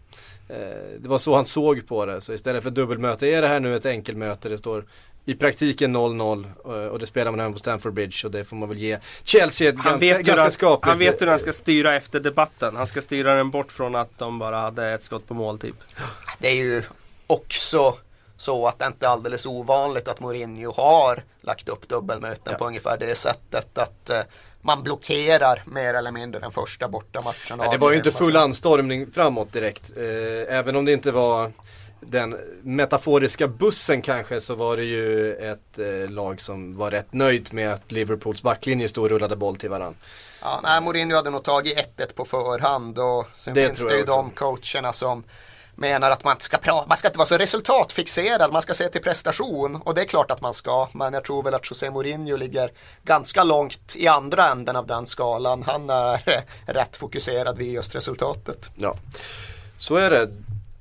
Eh, 0.50 1.00
det 1.00 1.10
var 1.10 1.18
så 1.18 1.36
han 1.36 1.46
såg 1.46 1.88
på 1.88 2.06
det. 2.06 2.22
Så 2.22 2.34
istället 2.34 2.63
för 2.63 2.70
dubbelmöte 2.70 3.27
är 3.27 3.42
det 3.42 3.48
här 3.48 3.60
nu 3.60 3.75
ett 3.75 3.86
enkelmöte. 3.86 4.50
Det 4.50 4.58
står 4.58 4.86
i 5.25 5.36
praktiken 5.36 5.98
0-0 5.98 6.46
eh, 6.65 6.72
och 6.72 7.00
det 7.00 7.08
spelar 7.08 7.32
man 7.32 7.39
även 7.39 7.53
på 7.53 7.60
Stamford 7.60 7.94
Bridge 7.94 8.25
och 8.25 8.32
det 8.32 8.46
får 8.46 8.56
man 8.56 8.70
väl 8.70 8.77
ge 8.77 9.00
Chelsea 9.24 9.70
ett 9.70 9.75
han 9.80 9.92
ganska, 10.00 10.18
vet 10.18 10.25
ganska 10.25 10.50
skapligt. 10.50 10.89
Han 10.89 11.00
vet 11.00 11.22
hur 11.22 11.27
han 11.27 11.39
ska 11.39 11.53
styra 11.53 11.96
efter 11.96 12.20
debatten. 12.20 12.75
Han 12.75 12.88
ska 12.88 13.01
styra 13.01 13.36
den 13.36 13.51
bort 13.51 13.72
från 13.72 13.96
att 13.96 14.18
de 14.18 14.39
bara 14.39 14.58
hade 14.58 14.89
ett 14.89 15.03
skott 15.03 15.27
på 15.27 15.34
mål 15.34 15.60
typ. 15.60 15.75
Det 16.39 16.48
är 16.48 16.56
ju 16.56 16.84
också 17.27 17.96
så 18.38 18.68
att 18.68 18.80
det 18.80 18.86
inte 18.86 19.06
är 19.06 19.10
alldeles 19.10 19.46
ovanligt 19.46 20.08
att 20.08 20.20
Mourinho 20.20 20.72
har 20.72 21.24
lagt 21.42 21.70
upp 21.70 21.88
dubbelmöten 21.88 22.51
ja. 22.51 22.58
på 22.58 22.65
ungefär 22.68 22.98
det 22.98 23.15
sättet 23.15 23.77
att 23.77 24.10
eh, 24.10 24.20
man 24.62 24.84
blockerar 24.84 25.63
mer 25.65 25.94
eller 25.94 26.12
mindre 26.12 26.39
den 26.39 26.51
första 26.51 26.88
bortamatchen. 26.88 27.58
det 27.72 27.77
var 27.77 27.92
ju 27.92 27.98
inte 27.98 28.12
full 28.12 28.36
anstormning 28.36 29.12
framåt 29.12 29.53
direkt. 29.53 29.92
Eh, 29.98 30.58
även 30.58 30.75
om 30.75 30.86
det 30.86 30.94
inte 30.94 31.12
var 31.12 31.51
den 32.05 32.38
metaforiska 32.62 33.48
bussen 33.48 34.01
kanske 34.01 34.41
så 34.41 34.55
var 34.55 34.77
det 34.77 34.83
ju 34.83 35.36
ett 35.36 35.79
eh, 35.79 36.10
lag 36.10 36.41
som 36.41 36.77
var 36.77 36.91
rätt 36.91 37.13
nöjt 37.13 37.51
med 37.51 37.74
att 37.74 37.91
Liverpools 37.91 38.43
backlinje 38.43 38.88
stod 38.88 39.03
och 39.03 39.10
rullade 39.10 39.36
boll 39.36 39.55
till 39.55 39.69
varandra. 39.69 40.00
Ja, 40.41 40.60
nej, 40.63 40.81
Mourinho 40.81 41.15
hade 41.15 41.29
nog 41.29 41.43
tagit 41.43 41.77
1-1 41.98 42.13
på 42.15 42.25
förhand 42.25 43.00
och 43.00 43.27
sen 43.33 43.53
det 43.53 43.67
finns 43.67 43.86
det 43.86 43.98
ju 43.98 44.03
de 44.03 44.29
coacherna 44.29 44.93
som 44.93 45.24
menar 45.75 46.12
att 46.12 46.24
man 46.24 46.36
ska, 46.39 46.57
man 46.88 46.98
ska 46.98 47.07
inte 47.07 47.17
vara 47.17 47.27
så 47.27 47.38
resultatfixerad, 47.38 48.53
man 48.53 48.62
ska 48.62 48.74
se 48.74 48.89
till 48.89 49.01
prestation 49.01 49.75
och 49.75 49.93
det 49.93 50.01
är 50.01 50.05
klart 50.05 50.31
att 50.31 50.41
man 50.41 50.53
ska, 50.53 50.88
men 50.93 51.13
jag 51.13 51.24
tror 51.24 51.43
väl 51.43 51.53
att 51.53 51.69
José 51.69 51.91
Mourinho 51.91 52.38
ligger 52.38 52.72
ganska 53.03 53.43
långt 53.43 53.95
i 53.95 54.07
andra 54.07 54.51
änden 54.51 54.75
av 54.75 54.88
den 54.88 55.05
skalan. 55.05 55.63
Han 55.63 55.89
är 55.89 56.43
rätt 56.65 56.95
fokuserad 56.95 57.57
vid 57.57 57.74
just 57.74 57.95
resultatet. 57.95 58.69
Ja, 58.75 58.95
så 59.77 59.95
är 59.95 60.10
det. 60.10 60.29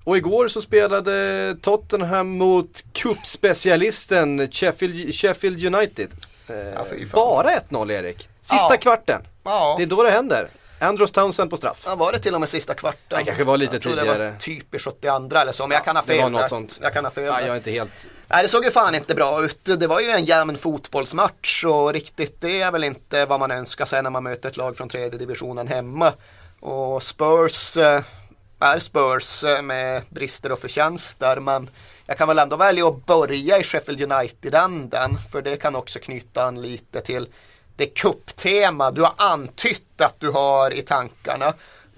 Och 0.05 0.17
igår 0.17 0.49
så 0.49 0.61
spelade 0.61 1.57
Tottenham 1.63 2.29
mot 2.29 2.83
cupspecialisten 2.93 4.51
Sheffield, 4.53 5.15
Sheffield 5.15 5.75
United. 5.75 6.09
Eh, 6.49 6.57
Ja, 6.57 6.85
bara 7.13 7.51
1-0 7.51 7.91
Erik. 7.93 8.29
Sista 8.41 8.67
Ja. 8.71 8.77
kvarten. 8.77 9.23
Ja. 9.45 9.75
Det 9.77 9.83
är 9.83 9.87
då 9.87 10.03
det 10.03 10.11
händer. 10.11 10.49
Andros 10.79 11.13
Townsend 11.13 11.51
på 11.51 11.57
straff. 11.57 11.83
Ja, 11.87 11.95
var 11.95 12.13
det 12.13 12.19
till 12.19 12.35
och 12.35 12.41
med 12.41 12.49
sista 12.49 12.75
kvarten? 12.75 13.19
Det 13.19 13.25
kanske 13.25 13.45
var 13.45 13.57
lite 13.57 13.75
jag 13.75 13.83
tror 13.83 13.97
det 13.97 14.01
tidigare. 14.03 14.31
var 14.31 14.37
typ 14.39 14.75
i 14.75 14.79
72 14.79 15.37
eller 15.37 15.53
så, 15.53 15.67
men 15.67 15.75
jag 15.75 15.85
kan 15.85 15.97
ha 15.97 16.03
det 16.03 16.09
fel 16.13 16.23
var 16.23 16.31
något 16.31 16.41
där. 16.41 16.49
sånt. 16.49 16.79
Jag 16.83 16.93
kan 16.95 17.05
ha 17.05 17.11
fel 17.13 17.25
Ja, 17.25 17.33
där. 17.33 17.41
jag 17.41 17.49
är 17.49 17.57
inte 17.57 17.71
helt... 17.71 18.09
Nej, 18.29 18.43
det 18.43 18.49
såg 18.49 18.65
ju 18.65 18.71
fan 18.71 18.95
inte 18.95 19.15
bra 19.15 19.45
ut. 19.45 19.59
Det 19.65 19.87
var 19.87 20.01
ju 20.01 20.11
en 20.11 20.25
jämn 20.25 20.57
fotbollsmatch 20.59 21.65
och 21.65 21.93
riktigt 21.93 22.41
det 22.41 22.61
är 22.63 22.73
väl 22.73 22.85
inte 22.85 23.27
vad 23.27 23.41
man 23.41 23.51
önskar 23.51 23.85
sig 23.85 24.03
när 24.03 24.11
man 24.11 24.23
möter 24.23 24.49
ett 24.49 24.57
lag 24.57 24.77
från 24.77 24.89
tredje 24.89 25.19
divisionen 25.19 25.69
hemma. 25.69 26.13
Och 26.61 27.03
Spurs 27.03 27.77
eh, 27.77 28.03
är 28.63 28.79
Spurs 28.79 29.45
eh, 29.45 29.63
med 29.63 30.03
brister 30.11 30.53
och 30.53 30.59
förtjänster 30.59 31.41
men 31.41 31.71
jag 32.07 32.19
kan 32.19 32.29
väl 32.29 32.39
ändå 32.39 32.57
välja 32.57 32.89
att 32.89 33.07
börja 33.07 33.59
i 33.59 33.63
Sheffield 33.63 34.13
United-änden 34.13 35.19
för 35.33 35.43
det 35.43 35.57
kan 35.57 35.77
också 35.77 35.99
knyta 35.99 36.45
an 36.45 36.63
lite 36.63 37.01
till 37.01 37.29
det 37.77 37.87
kupptema 37.87 38.91
du 38.91 39.03
har 39.03 39.15
antytt 39.17 40.01
att 40.01 40.21
du 40.21 40.31
har 40.31 40.71
i 40.71 40.83
tankarna. 40.83 41.55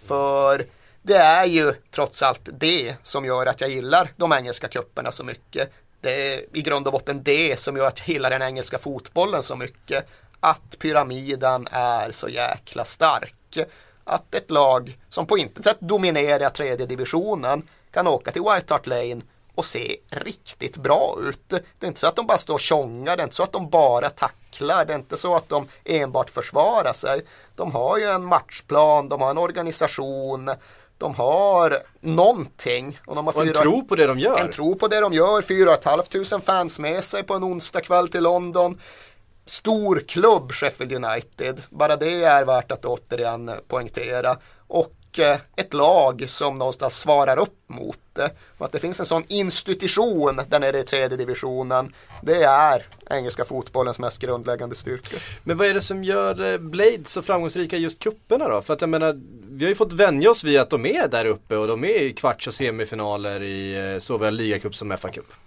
För 0.07 0.67
det 1.03 1.17
är 1.17 1.45
ju 1.45 1.75
trots 1.91 2.23
allt 2.23 2.49
det 2.53 2.95
som 3.03 3.25
gör 3.25 3.47
att 3.47 3.61
jag 3.61 3.71
gillar 3.71 4.13
de 4.17 4.33
engelska 4.33 4.69
kupperna 4.69 5.13
så 5.13 5.25
mycket. 5.25 5.73
Det 6.01 6.35
är 6.35 6.45
i 6.53 6.63
grund 6.63 6.87
och 6.87 6.93
botten 6.93 7.23
det 7.23 7.61
som 7.61 7.77
gör 7.77 7.87
att 7.87 7.99
jag 7.99 8.09
gillar 8.09 8.31
den 8.31 8.43
engelska 8.43 8.79
fotbollen 8.79 9.43
så 9.43 9.57
mycket. 9.57 10.07
Att 10.41 10.79
pyramiden 10.79 11.69
är 11.71 12.13
så 12.13 12.29
jäkla 12.29 12.85
stark. 12.85 13.59
Att 14.05 14.35
ett 14.35 14.51
lag 14.51 14.99
som 15.09 15.27
på 15.27 15.39
intet 15.39 15.65
sätt 15.65 15.77
dominerar 15.81 16.51
tredje 16.51 16.87
divisionen 16.87 17.69
kan 17.91 18.07
åka 18.07 18.31
till 18.31 18.43
White 18.43 18.75
Hart 18.75 18.87
Lane 18.87 19.21
och 19.55 19.65
se 19.65 19.97
riktigt 20.11 20.77
bra 20.77 21.17
ut. 21.23 21.41
Det 21.49 21.63
är 21.81 21.87
inte 21.87 22.01
så 22.01 22.07
att 22.07 22.17
de 22.17 22.27
bara 22.27 22.39
står 22.39 22.55
och 22.55 22.61
tjongar, 22.61 23.17
det 23.17 23.23
är 23.23 23.25
inte 23.25 23.37
så 23.37 23.43
att 23.43 23.53
de 23.53 23.71
bara 23.71 24.11
tacklar, 24.11 24.85
det 24.85 24.93
är 24.93 24.99
inte 24.99 25.17
så 25.17 25.35
att 25.37 25.49
de 25.49 25.69
enbart 25.85 26.31
försvarar 26.31 26.93
sig. 26.93 27.23
De 27.57 27.73
har 27.73 27.99
ju 27.99 28.05
en 28.05 28.25
matchplan, 28.25 29.09
de 29.09 29.21
har 29.21 29.31
en 29.31 29.39
organisation, 29.39 30.51
de 30.99 31.15
har 31.15 31.79
någonting. 32.01 33.01
Och, 33.07 33.15
de 33.15 33.27
har 33.27 33.35
Och 33.35 33.41
en 33.43 33.49
fyra- 33.49 33.63
tro 33.63 33.85
på 33.85 33.97
det 33.97 34.07
de 34.07 34.19
gör. 34.19 34.39
en 34.39 34.51
tro 34.51 34.75
på 34.75 34.89
det 34.89 35.01
de 35.01 35.13
gör, 35.13 35.43
4 35.43 35.77
500 35.83 36.41
fans 36.41 36.79
med 36.79 37.05
sig 37.05 37.23
på 37.23 37.35
en 37.35 37.45
onsdag 37.45 37.81
kväll 37.81 38.09
till 38.09 38.23
London. 38.23 38.81
Stor 39.47 40.05
klubb 40.09 40.53
Sheffield 40.53 41.05
United, 41.05 41.63
bara 41.71 41.97
det 41.97 42.25
är 42.25 42.45
värt 42.45 42.73
att 42.73 42.85
återigen 42.85 43.51
poängtera. 43.69 44.37
Och 44.67 45.19
eh, 45.19 45.39
ett 45.57 45.75
lag 45.75 46.25
som 46.29 46.59
någonstans 46.59 46.99
svarar 46.99 47.39
upp 47.39 47.59
mot 47.67 47.99
det. 48.13 48.31
Och 48.59 48.67
att 48.67 48.73
det 48.73 48.79
finns 48.79 49.01
en 49.01 49.07
sån 49.07 49.25
institution 49.29 50.41
där 50.49 50.59
nere 50.61 50.79
i 50.79 50.83
tredje 50.83 51.17
divisionen, 51.17 51.95
det 52.23 52.43
är 52.43 52.87
engelska 53.11 53.45
fotbollens 53.45 53.99
mest 53.99 54.19
grundläggande 54.19 54.75
styrka. 54.75 55.17
Men 55.45 55.57
vad 55.57 55.67
är 55.67 55.75
det 55.75 55.81
som 55.81 56.05
gör 56.05 56.53
eh, 56.53 56.59
Blades 56.59 57.13
så 57.13 57.23
framgångsrika 57.23 57.77
i 57.77 57.81
just 57.81 57.99
kupperna 57.99 58.49
då? 58.49 58.63
För 58.63 58.75
att 58.75 58.81
jag 58.81 58.91
menar, 58.91 59.21
vi 59.51 59.65
har 59.65 59.69
ju 59.69 59.75
fått 59.75 59.93
vänja 59.93 60.31
oss 60.31 60.45
vid 60.45 60.61
att 60.61 60.71
de 60.71 60.87
är 60.87 61.09
där 61.09 61.25
uppe 61.25 61.57
och 61.57 61.67
de 61.67 61.85
är 61.85 62.03
i 62.03 62.13
kvarts 62.13 62.47
och 62.47 62.55
semifinaler 62.55 63.43
i 63.43 63.97
såväl 64.01 64.35
ligacup 64.35 64.75
som 64.75 64.93
FA-cup. 64.93 65.44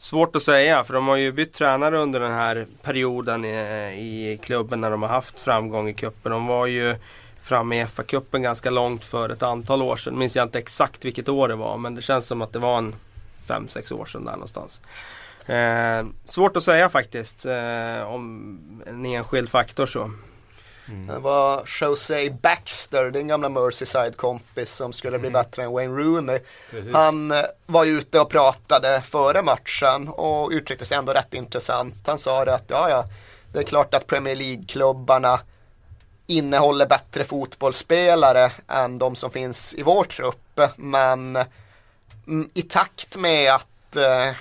Svårt 0.00 0.36
att 0.36 0.42
säga 0.42 0.84
för 0.84 0.94
de 0.94 1.08
har 1.08 1.16
ju 1.16 1.32
bytt 1.32 1.52
tränare 1.52 1.98
under 1.98 2.20
den 2.20 2.32
här 2.32 2.66
perioden 2.82 3.44
i, 3.44 4.32
i 4.32 4.38
klubben 4.42 4.80
när 4.80 4.90
de 4.90 5.02
har 5.02 5.08
haft 5.08 5.40
framgång 5.40 5.88
i 5.88 5.94
cupen. 5.94 6.32
De 6.32 6.46
var 6.46 6.66
ju 6.66 6.96
framme 7.40 7.82
i 7.82 7.84
FA-cupen 7.84 8.42
ganska 8.42 8.70
långt 8.70 9.04
för 9.04 9.28
ett 9.28 9.42
antal 9.42 9.82
år 9.82 9.96
sedan. 9.96 10.18
Minns 10.18 10.36
jag 10.36 10.46
inte 10.46 10.58
exakt 10.58 11.04
vilket 11.04 11.28
år 11.28 11.48
det 11.48 11.54
var 11.54 11.78
men 11.78 11.94
det 11.94 12.02
känns 12.02 12.26
som 12.26 12.42
att 12.42 12.52
det 12.52 12.58
var 12.58 12.78
en 12.78 12.94
5-6 13.46 13.92
år 13.92 14.04
sedan 14.04 14.24
där 14.24 14.32
någonstans. 14.32 14.80
Eh, 15.46 16.06
svårt 16.24 16.56
att 16.56 16.62
säga 16.62 16.88
faktiskt 16.88 17.46
eh, 17.46 18.02
om 18.02 18.82
en 18.86 19.06
enskild 19.06 19.48
faktor 19.48 19.86
så. 19.86 20.10
Det 20.88 21.18
var 21.18 21.68
Jose 21.80 22.30
Baxter, 22.30 23.10
din 23.10 23.28
gamla 23.28 23.48
Merseyside-kompis 23.48 24.74
som 24.74 24.92
skulle 24.92 25.18
bli 25.18 25.30
bättre 25.30 25.62
än 25.62 25.72
Wayne 25.72 25.94
Rooney. 25.94 26.40
Han 26.92 27.30
eh, 27.30 27.44
var 27.66 27.84
ute 27.84 28.20
och 28.20 28.30
pratade 28.30 29.02
före 29.04 29.42
matchen 29.42 30.08
och 30.08 30.50
uttryckte 30.50 30.84
sig 30.84 30.96
ändå 30.96 31.12
rätt 31.12 31.34
intressant. 31.34 31.94
Han 32.06 32.18
sa 32.18 32.44
det 32.44 32.54
att 32.54 32.64
ja, 32.66 32.90
ja, 32.90 33.04
det 33.52 33.58
är 33.58 33.62
klart 33.62 33.94
att 33.94 34.06
Premier 34.06 34.36
League-klubbarna 34.36 35.40
innehåller 36.26 36.86
bättre 36.86 37.24
fotbollsspelare 37.24 38.52
än 38.68 38.98
de 38.98 39.16
som 39.16 39.30
finns 39.30 39.74
i 39.74 39.82
vår 39.82 40.04
trupp. 40.04 40.60
Men 40.76 41.36
mm, 42.26 42.50
i 42.54 42.62
takt 42.62 43.16
med 43.16 43.54
att 43.54 43.96
eh, 43.96 44.36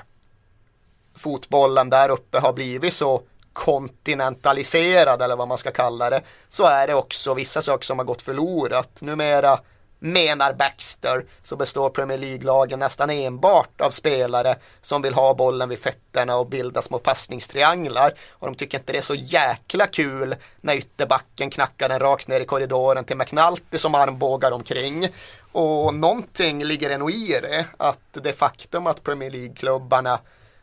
fotbollen 1.16 1.90
där 1.90 2.10
uppe 2.10 2.40
har 2.40 2.54
blivit 2.54 2.94
så 2.94 3.22
kontinentaliserad 3.58 5.22
eller 5.22 5.36
vad 5.36 5.48
man 5.48 5.58
ska 5.58 5.72
kalla 5.72 6.10
det 6.10 6.22
så 6.50 6.64
är 6.64 6.88
det 6.88 6.94
också 6.94 7.34
vissa 7.34 7.62
saker 7.62 7.86
som 7.86 7.98
har 7.98 8.06
gått 8.06 8.22
förlorat. 8.22 9.02
Numera 9.02 9.60
menar 10.00 10.54
Baxter 10.54 11.26
så 11.44 11.56
består 11.56 11.90
Premier 11.90 12.18
League-lagen 12.18 12.80
nästan 12.80 13.10
enbart 13.10 13.82
av 13.82 13.92
spelare 13.92 14.56
som 14.82 15.02
vill 15.02 15.14
ha 15.14 15.34
bollen 15.34 15.70
vid 15.70 15.80
fötterna 15.80 16.38
och 16.38 16.48
bilda 16.48 16.82
små 16.82 17.00
passningstrianglar. 17.00 18.12
Och 18.32 18.48
de 18.48 18.56
tycker 18.56 18.78
inte 18.78 18.92
det 18.92 18.98
är 18.98 19.02
så 19.02 19.16
jäkla 19.16 19.88
kul 19.88 20.36
när 20.62 20.76
ytterbacken 20.76 21.50
knackar 21.50 21.90
den 21.90 22.00
rakt 22.00 22.28
ner 22.28 22.40
i 22.40 22.46
korridoren 22.46 23.06
till 23.06 23.18
McNulty 23.18 23.78
som 23.78 23.96
armbågar 23.96 24.52
omkring. 24.52 25.08
Och 25.52 25.94
någonting 25.94 26.64
ligger 26.64 26.90
det 26.90 26.98
nog 26.98 27.12
i 27.12 27.40
det, 27.42 27.66
att 27.78 28.14
det 28.24 28.34
faktum 28.34 28.88
att 28.88 29.04
Premier 29.04 29.32
League-klubbarna 29.32 30.20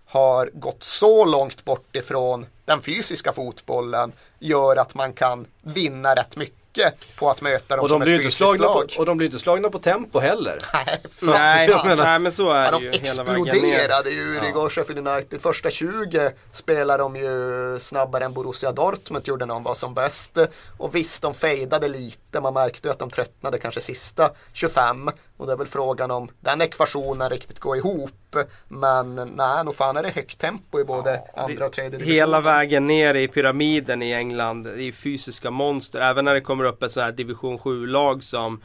har 0.06 0.50
gått 0.52 0.82
så 0.82 1.24
långt 1.24 1.64
bort 1.64 1.96
ifrån 1.96 2.46
den 2.64 2.82
fysiska 2.82 3.32
fotbollen 3.32 4.12
gör 4.38 4.76
att 4.76 4.94
man 4.94 5.12
kan 5.12 5.46
vinna 5.62 6.14
rätt 6.14 6.36
mycket 6.36 6.94
på 7.18 7.30
att 7.30 7.40
möta 7.40 7.76
dem 7.76 7.84
Och 7.84 7.90
som 7.90 8.00
de, 8.00 8.04
blir 8.04 8.14
ett 8.14 8.18
inte 8.20 8.24
fysiskt 8.24 8.38
slagna 8.38 8.66
lag. 8.66 8.88
på, 8.94 9.00
och 9.00 9.06
de 9.06 9.16
blir 9.16 9.26
inte 9.26 9.38
slagna 9.38 9.70
på 9.70 9.78
tempo 9.78 10.18
heller. 10.18 10.58
Nej, 10.74 10.98
Nej, 11.22 11.68
menar- 11.84 12.04
nej 12.04 12.18
men 12.18 12.32
så 12.32 12.50
är 12.50 12.64
Ja, 12.64 12.70
det 12.70 12.76
de 12.78 12.84
ju 12.84 12.90
ner. 12.90 12.96
exploderade 12.98 14.10
ju 14.10 14.40
igår 14.48 14.70
Sheffield 14.70 15.08
United. 15.08 15.40
Första 15.40 15.70
20 15.70 16.30
spelar 16.52 16.98
de 16.98 17.16
ju 17.16 17.78
snabbare 17.80 18.24
än 18.24 18.32
Borussia 18.32 18.72
Dortmund 18.72 19.28
gjorde 19.28 19.46
när 19.46 19.54
de 19.54 19.62
var 19.62 19.74
som 19.74 19.94
bäst. 19.94 20.38
Och 20.78 20.94
visst, 20.94 21.22
de 21.22 21.34
fejdade 21.34 21.88
lite. 21.88 22.40
Man 22.40 22.54
märkte 22.54 22.88
ju 22.88 22.92
att 22.92 22.98
de 22.98 23.10
tröttnade 23.10 23.58
kanske 23.58 23.80
sista 23.80 24.30
25. 24.52 25.10
Och 25.36 25.46
det 25.46 25.52
är 25.52 25.56
väl 25.56 25.66
frågan 25.66 26.10
om 26.10 26.30
den 26.40 26.60
ekvationen 26.60 27.30
riktigt 27.30 27.58
går 27.58 27.76
ihop. 27.76 28.36
Men 28.68 29.14
nej, 29.14 29.64
nog 29.64 29.74
fan 29.74 29.96
är 29.96 30.02
det 30.02 30.10
högt 30.10 30.38
tempo 30.38 30.80
i 30.80 30.84
både 30.84 31.22
andra 31.36 31.66
och 31.66 31.72
tredje 31.72 31.90
divisionen. 31.90 32.14
Hela 32.14 32.40
vägen 32.40 32.86
ner 32.86 33.14
i 33.14 33.28
pyramiden 33.28 34.02
i 34.02 34.12
England, 34.12 34.66
i 34.66 34.92
fysiska 34.92 35.50
monster. 35.50 36.00
Även 36.00 36.24
när 36.24 36.34
det 36.34 36.40
kommer 36.40 36.64
upp 36.64 36.82
ett 36.82 36.92
sånt 36.92 37.04
här 37.04 37.12
division 37.12 37.58
7-lag 37.58 38.24
som 38.24 38.60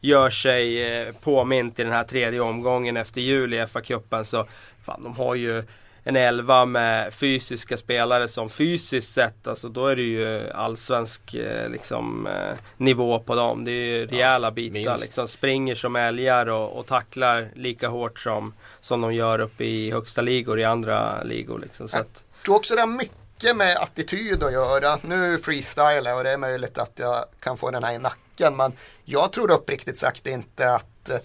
gör 0.00 0.30
sig 0.30 0.92
eh, 1.00 1.14
påmint 1.14 1.78
i 1.78 1.82
den 1.82 1.92
här 1.92 2.04
tredje 2.04 2.40
omgången 2.40 2.96
efter 2.96 3.20
jul 3.20 3.54
i 3.54 3.60
FA-cupen. 3.66 4.24
Så 4.24 4.46
fan, 4.82 5.02
de 5.02 5.16
har 5.16 5.34
ju 5.34 5.64
en 6.06 6.16
elva 6.16 6.64
med 6.64 7.14
fysiska 7.14 7.76
spelare 7.76 8.28
som 8.28 8.50
fysiskt 8.50 9.14
sett, 9.14 9.46
alltså 9.46 9.68
då 9.68 9.86
är 9.86 9.96
det 9.96 10.02
ju 10.02 10.50
allsvensk 10.50 11.34
eh, 11.34 11.68
liksom, 11.70 12.26
eh, 12.26 12.56
nivå 12.76 13.18
på 13.18 13.34
dem. 13.34 13.64
Det 13.64 13.70
är 13.70 13.98
ju 13.98 14.06
rejäla 14.06 14.50
bitar 14.50 14.72
minst. 14.72 15.04
liksom. 15.04 15.28
Springer 15.28 15.74
som 15.74 15.96
älgar 15.96 16.46
och, 16.46 16.78
och 16.78 16.86
tacklar 16.86 17.48
lika 17.54 17.88
hårt 17.88 18.18
som, 18.18 18.54
som 18.80 19.00
de 19.00 19.14
gör 19.14 19.38
uppe 19.38 19.64
i 19.64 19.90
högsta 19.90 20.22
ligor 20.22 20.60
i 20.60 20.64
andra 20.64 21.22
ligor. 21.22 21.58
Liksom. 21.58 21.88
Så 21.88 21.98
att, 21.98 22.24
Jag 22.36 22.44
tror 22.44 22.56
också 22.56 22.74
det 22.74 22.80
har 22.80 22.88
mycket 22.88 23.56
med 23.56 23.76
attityd 23.76 24.42
att 24.42 24.52
göra. 24.52 24.98
Nu 25.02 25.38
freestylar 25.38 26.04
jag 26.10 26.18
och 26.18 26.24
det 26.24 26.30
är 26.30 26.36
möjligt 26.38 26.78
att 26.78 26.92
jag 26.96 27.24
kan 27.40 27.56
få 27.56 27.70
den 27.70 27.84
här 27.84 27.94
i 27.94 27.98
nacken. 27.98 28.56
Men 28.56 28.72
jag 29.04 29.32
tror 29.32 29.50
uppriktigt 29.50 29.98
sagt 29.98 30.26
inte 30.26 30.74
att 30.74 31.10
eh, 31.10 31.16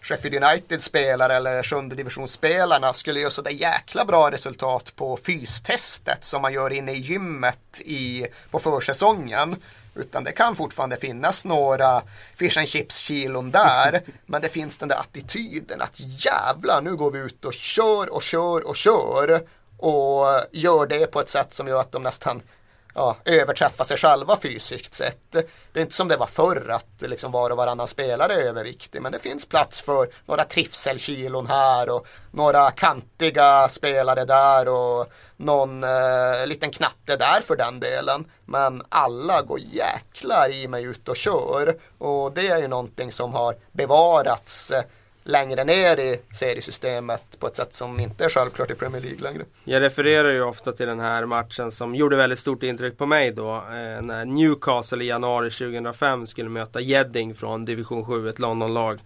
Sheffield 0.00 0.44
United 0.44 0.82
spelare 0.82 1.34
eller 1.34 1.62
sjunde 1.62 1.94
divisionsspelarna 1.94 2.92
skulle 2.92 3.20
göra 3.20 3.30
så 3.30 3.42
där 3.42 3.50
jäkla 3.50 4.04
bra 4.04 4.30
resultat 4.30 4.92
på 4.96 5.16
fystestet 5.16 6.24
som 6.24 6.42
man 6.42 6.52
gör 6.52 6.72
inne 6.72 6.92
i 6.92 6.98
gymmet 6.98 7.80
i, 7.80 8.26
på 8.50 8.58
försäsongen. 8.58 9.56
Utan 9.94 10.24
det 10.24 10.32
kan 10.32 10.56
fortfarande 10.56 10.96
finnas 10.96 11.44
några 11.44 12.02
fish 12.36 12.58
and 12.58 12.68
chips 12.68 12.98
kilon 12.98 13.50
där. 13.50 14.02
men 14.26 14.42
det 14.42 14.48
finns 14.48 14.78
den 14.78 14.88
där 14.88 14.96
attityden 14.96 15.80
att 15.80 16.00
jävlar 16.00 16.80
nu 16.80 16.96
går 16.96 17.10
vi 17.10 17.18
ut 17.18 17.44
och 17.44 17.54
kör 17.54 18.12
och 18.12 18.22
kör 18.22 18.66
och 18.66 18.76
kör. 18.76 19.46
Och 19.76 20.26
gör 20.52 20.86
det 20.86 21.06
på 21.06 21.20
ett 21.20 21.28
sätt 21.28 21.52
som 21.52 21.68
gör 21.68 21.80
att 21.80 21.92
de 21.92 22.02
nästan 22.02 22.42
ja, 22.94 23.16
överträffa 23.24 23.84
sig 23.84 23.96
själva 23.96 24.36
fysiskt 24.36 24.94
sett. 24.94 25.32
Det 25.72 25.80
är 25.80 25.80
inte 25.80 25.94
som 25.94 26.08
det 26.08 26.16
var 26.16 26.26
förr 26.26 26.68
att 26.70 27.02
liksom 27.08 27.32
var 27.32 27.50
och 27.50 27.56
varannan 27.56 27.86
spelare 27.86 28.32
är 28.32 28.46
överviktig. 28.46 29.02
Men 29.02 29.12
det 29.12 29.18
finns 29.18 29.46
plats 29.46 29.80
för 29.80 30.08
några 30.26 30.44
trivselkilon 30.44 31.46
här 31.46 31.90
och 31.90 32.06
några 32.30 32.70
kantiga 32.70 33.68
spelare 33.68 34.24
där 34.24 34.68
och 34.68 35.12
någon 35.36 35.84
eh, 35.84 36.46
liten 36.46 36.70
knatte 36.70 37.16
där 37.16 37.40
för 37.40 37.56
den 37.56 37.80
delen. 37.80 38.24
Men 38.44 38.82
alla 38.88 39.42
går 39.42 39.60
jäklar 39.60 40.52
i 40.52 40.68
mig 40.68 40.84
ut 40.84 41.08
och 41.08 41.16
kör. 41.16 41.76
Och 41.98 42.32
det 42.32 42.48
är 42.48 42.58
ju 42.58 42.68
någonting 42.68 43.12
som 43.12 43.34
har 43.34 43.56
bevarats 43.72 44.70
eh, 44.70 44.82
längre 45.30 45.64
ner 45.64 46.00
i 46.00 46.20
seriesystemet 46.30 47.22
på 47.38 47.46
ett 47.46 47.56
sätt 47.56 47.74
som 47.74 48.00
inte 48.00 48.24
är 48.24 48.28
självklart 48.28 48.70
i 48.70 48.74
Premier 48.74 49.02
League 49.02 49.20
längre. 49.20 49.44
Jag 49.64 49.82
refererar 49.82 50.30
ju 50.30 50.42
ofta 50.42 50.72
till 50.72 50.86
den 50.86 51.00
här 51.00 51.26
matchen 51.26 51.70
som 51.70 51.94
gjorde 51.94 52.16
väldigt 52.16 52.38
stort 52.38 52.62
intryck 52.62 52.98
på 52.98 53.06
mig 53.06 53.30
då. 53.30 53.56
Eh, 53.56 54.02
när 54.02 54.24
Newcastle 54.24 55.04
i 55.04 55.06
januari 55.06 55.50
2005 55.50 56.26
skulle 56.26 56.48
möta 56.48 56.80
Gedding 56.80 57.34
från 57.34 57.64
division 57.64 58.04
7, 58.04 58.28
ett 58.28 58.38
Londonlag. 58.38 59.00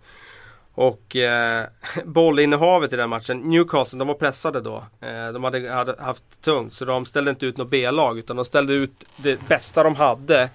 Och 0.75 1.17
eh, 1.17 1.67
bollinnehavet 2.05 2.93
i 2.93 2.97
den 2.97 3.11
matchen, 3.11 3.39
Newcastle 3.39 3.99
de 3.99 4.09
var 4.09 4.15
pressade 4.15 4.61
då. 4.61 4.85
Eh, 5.01 5.33
de 5.33 5.45
hade, 5.45 5.71
hade, 5.73 6.03
haft 6.03 6.41
tungt 6.41 6.75
så 6.75 6.85
de 6.85 7.05
ställde 7.05 7.31
inte 7.31 7.47
ut 7.47 7.57
något 7.57 7.71
B-lag 7.71 8.19
utan 8.19 8.37
de 8.37 8.45
ställde 8.45 8.73
ut 8.73 9.05
det 9.17 9.49
bästa 9.49 9.83
de 9.83 9.97
hade. 9.97 10.51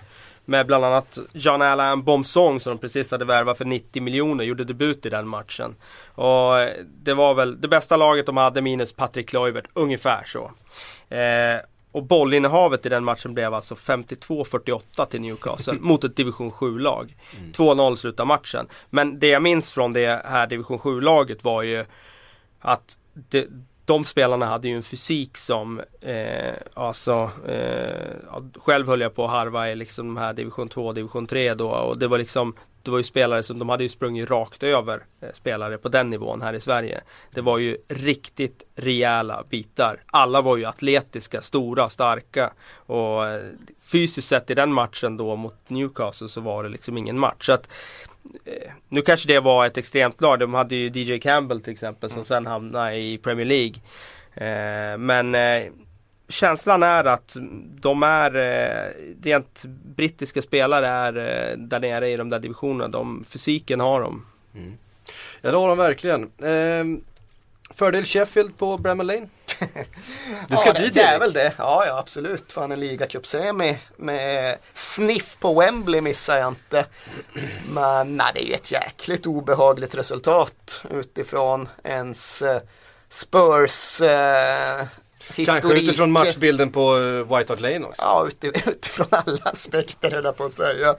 Med 0.49 0.65
bland 0.65 0.85
annat 0.85 1.17
John 1.33 1.61
Alain 1.61 2.03
Bomsong 2.03 2.59
som 2.59 2.71
de 2.71 2.79
precis 2.79 3.11
hade 3.11 3.25
värvat 3.25 3.57
för 3.57 3.65
90 3.65 4.01
miljoner, 4.01 4.43
gjorde 4.43 4.63
debut 4.63 5.05
i 5.05 5.09
den 5.09 5.27
matchen. 5.27 5.75
Och 6.15 6.59
eh, 6.59 6.69
det 7.03 7.13
var 7.13 7.33
väl 7.33 7.61
det 7.61 7.67
bästa 7.67 7.97
laget 7.97 8.25
de 8.25 8.37
hade 8.37 8.61
minus 8.61 8.93
Patrick 8.93 9.29
Kluivert, 9.29 9.65
ungefär 9.73 10.23
så. 10.25 10.51
Eh, 11.15 11.61
och 11.91 12.03
bollinnehavet 12.03 12.85
i 12.85 12.89
den 12.89 13.03
matchen 13.03 13.33
blev 13.33 13.53
alltså 13.53 13.75
52-48 13.75 15.05
till 15.05 15.21
Newcastle 15.21 15.73
mot 15.79 16.03
ett 16.03 16.15
division 16.15 16.51
7-lag. 16.51 17.15
Mm. 17.37 17.51
2-0 17.51 17.95
slutade 17.95 18.27
matchen. 18.27 18.67
Men 18.89 19.19
det 19.19 19.27
jag 19.27 19.41
minns 19.41 19.69
från 19.69 19.93
det 19.93 20.21
här 20.25 20.47
division 20.47 20.79
7-laget 20.79 21.43
var 21.43 21.63
ju 21.63 21.85
att 22.59 22.97
det, 23.13 23.47
de 23.89 24.05
spelarna 24.05 24.45
hade 24.45 24.67
ju 24.67 24.75
en 24.75 24.83
fysik 24.83 25.37
som, 25.37 25.81
eh, 26.01 26.53
alltså, 26.73 27.31
eh, 27.47 28.39
själv 28.55 28.87
höll 28.87 29.01
jag 29.01 29.15
på 29.15 29.25
att 29.25 29.31
harva 29.31 29.69
i 29.69 29.75
liksom 29.75 30.07
de 30.07 30.17
här 30.17 30.33
division 30.33 30.69
2 30.69 30.93
division 30.93 31.27
3 31.27 31.53
då 31.53 31.69
och 31.69 31.97
det 31.97 32.07
var 32.07 32.17
liksom 32.17 32.53
det 32.83 32.91
var 32.91 32.97
ju 32.97 33.03
spelare 33.03 33.43
som 33.43 33.59
de 33.59 33.69
hade 33.69 33.83
ju 33.83 33.89
sprungit 33.89 34.29
rakt 34.29 34.63
över 34.63 35.03
eh, 35.21 35.29
spelare 35.33 35.77
på 35.77 35.89
den 35.89 36.09
nivån 36.09 36.41
här 36.41 36.53
i 36.53 36.59
Sverige. 36.59 37.01
Det 37.33 37.41
var 37.41 37.57
ju 37.57 37.77
riktigt 37.87 38.63
rejäla 38.75 39.43
bitar. 39.49 39.97
Alla 40.05 40.41
var 40.41 40.57
ju 40.57 40.65
atletiska, 40.65 41.41
stora, 41.41 41.89
starka 41.89 42.53
och 42.75 43.27
eh, 43.27 43.43
fysiskt 43.81 44.27
sett 44.27 44.49
i 44.49 44.53
den 44.53 44.73
matchen 44.73 45.17
då 45.17 45.35
mot 45.35 45.69
Newcastle 45.69 46.27
så 46.27 46.41
var 46.41 46.63
det 46.63 46.69
liksom 46.69 46.97
ingen 46.97 47.19
match. 47.19 47.45
Så 47.45 47.53
att, 47.53 47.69
nu 48.89 49.01
kanske 49.01 49.27
det 49.27 49.39
var 49.39 49.65
ett 49.65 49.77
extremt 49.77 50.21
lag. 50.21 50.39
De 50.39 50.53
hade 50.53 50.75
ju 50.75 50.89
DJ 50.89 51.19
Campbell 51.19 51.61
till 51.61 51.73
exempel 51.73 52.09
som 52.09 52.17
mm. 52.17 52.25
sen 52.25 52.45
hamnade 52.45 52.95
i 52.95 53.17
Premier 53.17 53.45
League. 53.45 53.75
Eh, 54.33 54.97
men 54.97 55.35
eh, 55.35 55.71
känslan 56.29 56.83
är 56.83 57.03
att 57.03 57.37
de 57.81 58.03
är 58.03 58.35
eh, 58.35 58.91
rent 59.23 59.65
brittiska 59.95 60.41
spelare 60.41 60.87
är 60.87 61.17
eh, 61.17 61.57
där 61.57 61.79
nere 61.79 62.09
i 62.09 62.17
de 62.17 62.29
där 62.29 62.39
divisionerna. 62.39 62.87
De, 62.87 63.25
fysiken 63.29 63.79
har 63.79 64.01
de. 64.01 64.25
Mm. 64.55 64.77
Ja 65.41 65.51
det 65.51 65.57
har 65.57 65.67
de 65.67 65.77
verkligen. 65.77 66.23
Eh, 66.23 67.01
fördel 67.69 68.05
Sheffield 68.05 68.57
på 68.57 68.77
Bramall 68.77 69.07
Lane? 69.07 69.29
Du 70.47 70.57
ska 70.57 70.69
ja, 70.69 70.73
dit 70.73 70.93
det, 70.93 71.01
är 71.01 71.19
väl 71.19 71.33
det. 71.33 71.53
Ja, 71.57 71.83
ja 71.87 71.99
absolut. 71.99 72.51
Fan 72.51 72.71
en 72.71 72.79
ligacupsemi 72.79 73.77
med 73.97 74.57
sniff 74.73 75.37
på 75.39 75.59
Wembley 75.59 76.01
missar 76.01 76.37
jag 76.37 76.47
inte. 76.47 76.85
Men 77.69 78.17
nej, 78.17 78.31
det 78.33 78.43
är 78.43 78.47
ju 78.47 78.53
ett 78.53 78.71
jäkligt 78.71 79.25
obehagligt 79.25 79.95
resultat 79.95 80.81
utifrån 80.91 81.69
ens 81.83 82.41
eh, 82.41 82.61
Spurs 83.09 84.01
eh, 84.01 84.85
historik. 85.33 85.61
Kanske 85.61 85.79
utifrån 85.79 86.11
matchbilden 86.11 86.71
på 86.71 86.97
eh, 86.97 87.37
White 87.37 87.53
Hart 87.53 87.59
Lane 87.59 87.85
också? 87.85 88.01
Ja, 88.01 88.27
utifrån 88.65 89.07
alla 89.09 89.39
aspekter 89.43 90.11
höll 90.11 90.25
jag 90.25 90.37
på 90.37 90.45
att 90.45 90.53
säga. 90.53 90.95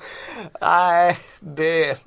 Nej, 0.61 1.19
det 1.41 1.99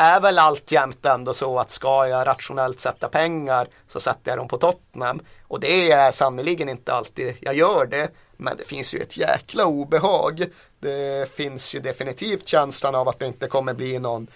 är 0.00 0.20
väl 0.20 0.38
alltjämt 0.38 1.06
ändå 1.06 1.32
så 1.32 1.58
att 1.58 1.70
ska 1.70 2.08
jag 2.08 2.26
rationellt 2.26 2.80
sätta 2.80 3.08
pengar 3.08 3.68
så 3.88 4.00
sätter 4.00 4.30
jag 4.30 4.38
dem 4.38 4.48
på 4.48 4.56
Tottenham. 4.56 5.20
Och 5.48 5.60
det 5.60 5.92
är 5.92 6.10
sannerligen 6.10 6.68
inte 6.68 6.92
alltid 6.92 7.36
jag 7.40 7.54
gör 7.54 7.86
det. 7.86 8.10
Men 8.36 8.56
det 8.56 8.64
finns 8.64 8.94
ju 8.94 8.98
ett 8.98 9.16
jäkla 9.16 9.66
obehag. 9.66 10.44
Det 10.80 11.32
finns 11.32 11.74
ju 11.74 11.80
definitivt 11.80 12.48
känslan 12.48 12.94
av 12.94 13.08
att 13.08 13.18
det 13.18 13.26
inte 13.26 13.46
kommer 13.46 13.74
bli 13.74 13.98
någon 13.98 14.26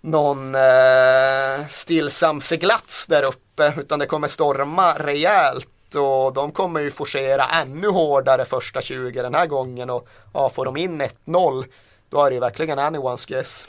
någon 0.00 0.54
eh, 0.54 1.66
stillsam 1.68 2.40
seglats 2.40 3.06
där 3.06 3.22
uppe 3.22 3.74
utan 3.76 3.98
det 3.98 4.06
kommer 4.06 4.28
storma 4.28 4.92
rejält 4.92 5.94
och 5.94 6.32
de 6.32 6.52
kommer 6.52 6.80
ju 6.80 6.90
forcera 6.90 7.48
ännu 7.48 7.88
hårdare 7.88 8.44
första 8.44 8.80
20 8.80 9.22
den 9.22 9.34
här 9.34 9.46
gången 9.46 9.90
och 9.90 10.08
ja, 10.34 10.50
får 10.50 10.64
de 10.64 10.76
in 10.76 11.02
1-0 11.02 11.64
då 12.10 12.24
är 12.24 12.30
det 12.30 12.34
ju 12.34 12.40
verkligen 12.40 12.78
anyone's 12.78 13.28
guess. 13.28 13.66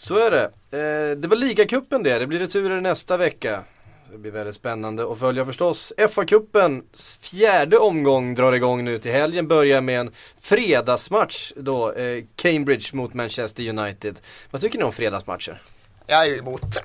Så 0.00 0.18
är 0.18 0.30
det. 0.30 0.44
Eh, 0.78 1.16
det 1.16 1.28
var 1.28 1.36
ligacupen 1.36 2.02
det, 2.02 2.18
det 2.18 2.26
blir 2.26 2.38
returer 2.38 2.80
nästa 2.80 3.16
vecka. 3.16 3.64
Det 4.12 4.18
blir 4.18 4.30
väldigt 4.30 4.54
spännande 4.54 5.12
att 5.12 5.18
följa 5.18 5.44
förstås. 5.44 5.92
FA-cupens 5.96 7.18
fjärde 7.20 7.78
omgång 7.78 8.34
drar 8.34 8.52
igång 8.52 8.84
nu 8.84 8.98
till 8.98 9.10
helgen. 9.10 9.48
Börjar 9.48 9.80
med 9.80 10.00
en 10.00 10.10
fredagsmatch 10.40 11.52
då, 11.56 11.92
eh, 11.92 12.24
Cambridge 12.36 12.96
mot 12.96 13.14
Manchester 13.14 13.68
United. 13.68 14.18
Vad 14.50 14.62
tycker 14.62 14.78
ni 14.78 14.84
om 14.84 14.92
fredagsmatcher? 14.92 15.62
Jag 16.06 16.26
är 16.26 16.38
emot. 16.38 16.62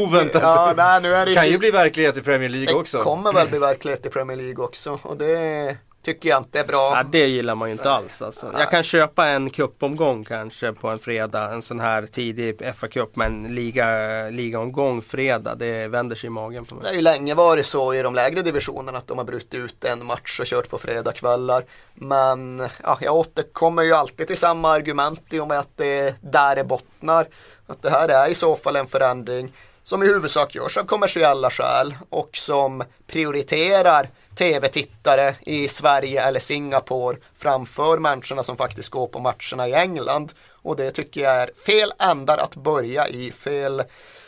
Oväntat. 0.00 0.42
Ja, 0.42 0.74
nej, 0.76 1.02
nu 1.02 1.14
är 1.14 1.26
det 1.26 1.34
kan 1.34 1.48
ju 1.48 1.58
bli 1.58 1.70
verklighet 1.70 2.16
i 2.16 2.22
Premier 2.22 2.48
League 2.48 2.74
också. 2.74 2.98
Det 2.98 3.04
kommer 3.04 3.32
väl 3.32 3.48
bli 3.48 3.58
verklighet 3.58 4.06
i 4.06 4.08
Premier 4.08 4.36
League 4.36 4.64
också. 4.64 4.98
Och 5.02 5.16
det 5.16 5.76
tycker 6.06 6.28
jag 6.28 6.38
inte 6.38 6.60
är 6.60 6.64
bra. 6.64 6.92
Ja, 6.96 7.02
det 7.02 7.26
gillar 7.26 7.54
man 7.54 7.68
ju 7.68 7.72
inte 7.72 7.90
alls. 7.90 8.22
Alltså. 8.22 8.52
Jag 8.58 8.70
kan 8.70 8.82
köpa 8.82 9.26
en 9.26 9.50
kuppomgång 9.50 10.24
kanske 10.24 10.72
på 10.72 10.88
en 10.88 10.98
fredag. 10.98 11.52
En 11.52 11.62
sån 11.62 11.80
här 11.80 12.06
tidig 12.06 12.60
FA-cup. 12.60 13.10
Men 13.14 13.54
liga, 13.54 13.88
ligaomgång 14.30 15.02
fredag, 15.02 15.54
det 15.54 15.88
vänder 15.88 16.16
sig 16.16 16.26
i 16.26 16.30
magen 16.30 16.64
på 16.64 16.74
mig. 16.74 16.82
Det 16.82 16.88
har 16.88 16.94
ju 16.94 17.00
länge 17.00 17.34
varit 17.34 17.66
så 17.66 17.94
i 17.94 18.02
de 18.02 18.14
lägre 18.14 18.42
divisionerna 18.42 18.98
att 18.98 19.06
de 19.06 19.18
har 19.18 19.24
brutit 19.24 19.54
ut 19.54 19.84
en 19.84 20.06
match 20.06 20.40
och 20.40 20.46
kört 20.46 20.68
på 20.68 20.78
fredagkvällar. 20.78 21.64
Men 21.94 22.68
ja, 22.82 22.98
jag 23.00 23.14
återkommer 23.14 23.82
ju 23.82 23.92
alltid 23.92 24.26
till 24.26 24.36
samma 24.36 24.70
argument 24.70 25.22
i 25.30 25.40
och 25.40 25.48
med 25.48 25.58
att 25.58 25.76
det 25.76 25.98
är 25.98 26.14
där 26.20 26.56
det 26.56 26.64
bottnar. 26.64 27.26
Att 27.66 27.82
det 27.82 27.90
här 27.90 28.08
är 28.08 28.28
i 28.28 28.34
så 28.34 28.56
fall 28.56 28.76
en 28.76 28.86
förändring 28.86 29.52
som 29.82 30.02
i 30.02 30.06
huvudsak 30.06 30.54
görs 30.54 30.76
av 30.76 30.84
kommersiella 30.84 31.50
skäl 31.50 31.94
och 32.10 32.30
som 32.32 32.84
prioriterar 33.06 34.10
tv-tittare 34.36 35.34
i 35.40 35.68
Sverige 35.68 36.22
eller 36.22 36.40
Singapore 36.40 37.18
framför 37.36 37.98
människorna 37.98 38.42
som 38.42 38.56
faktiskt 38.56 38.88
går 38.88 39.06
på 39.06 39.18
matcherna 39.18 39.68
i 39.68 39.74
England. 39.74 40.32
Och 40.50 40.76
det 40.76 40.90
tycker 40.90 41.20
jag 41.20 41.34
är 41.34 41.50
fel 41.66 41.92
ändar 41.98 42.38
att 42.38 42.54
börja 42.56 43.08
i, 43.08 43.30
fel 43.30 43.82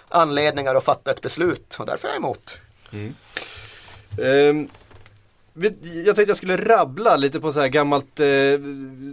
anledningar 0.09 0.75
att 0.75 0.85
fatta 0.85 1.11
ett 1.11 1.23
beslut 1.23 1.77
och 1.79 1.87
därför 1.87 2.09
är 2.09 2.13
jag 2.13 2.19
emot. 2.19 2.59
Mm. 2.93 3.15
Um. 4.19 4.69
Jag 5.83 6.17
tänkte 6.17 6.31
jag 6.31 6.37
skulle 6.37 6.57
rabbla 6.57 7.17
lite 7.17 7.41
på 7.41 7.53
så 7.53 7.61
här 7.61 7.69
gammalt 7.69 8.21
eh, 8.21 8.27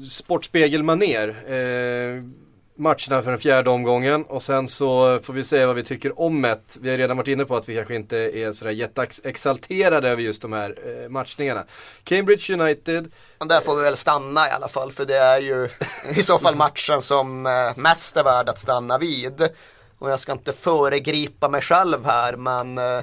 sportspegelmaner. 0.10 1.27
Eh, 1.47 2.23
matcherna 2.78 3.22
för 3.22 3.30
den 3.30 3.40
fjärde 3.40 3.70
omgången 3.70 4.24
och 4.24 4.42
sen 4.42 4.68
så 4.68 5.20
får 5.24 5.34
vi 5.34 5.44
se 5.44 5.66
vad 5.66 5.76
vi 5.76 5.84
tycker 5.84 6.20
om 6.20 6.46
ett. 6.46 6.78
Vi 6.82 6.90
har 6.90 6.98
redan 6.98 7.18
varit 7.18 7.28
inne 7.28 7.46
på 7.46 7.56
att 7.56 7.70
vi 7.70 7.76
kanske 7.76 7.96
inte 7.96 8.18
är 8.18 8.52
sådär 8.52 8.72
jätteexalterade 8.72 10.10
över 10.10 10.22
just 10.22 10.42
de 10.42 10.54
här 10.54 10.76
eh, 10.86 11.10
matchningarna. 11.10 11.64
Cambridge 12.04 12.54
United. 12.54 13.12
där 13.40 13.62
får 13.62 13.76
vi 13.76 13.84
väl 13.84 13.98
stanna 13.98 14.48
i 14.48 14.52
alla 14.52 14.68
fall 14.68 14.92
för 14.92 15.06
det 15.06 15.18
är 15.18 15.40
ju 15.40 15.70
i 16.16 16.24
så 16.24 16.40
fall 16.40 16.56
matchen 16.66 17.02
som 17.02 17.46
eh, 17.46 17.52
mest 17.76 18.18
är 18.18 18.24
värd 18.24 18.50
att 18.50 18.60
stanna 18.60 18.98
vid. 18.98 19.50
Och 20.00 20.12
jag 20.12 20.20
ska 20.20 20.32
inte 20.32 20.54
föregripa 20.54 21.50
mig 21.50 21.62
själv 21.62 22.06
här 22.06 22.36
men 22.36 22.78
eh, 22.78 23.00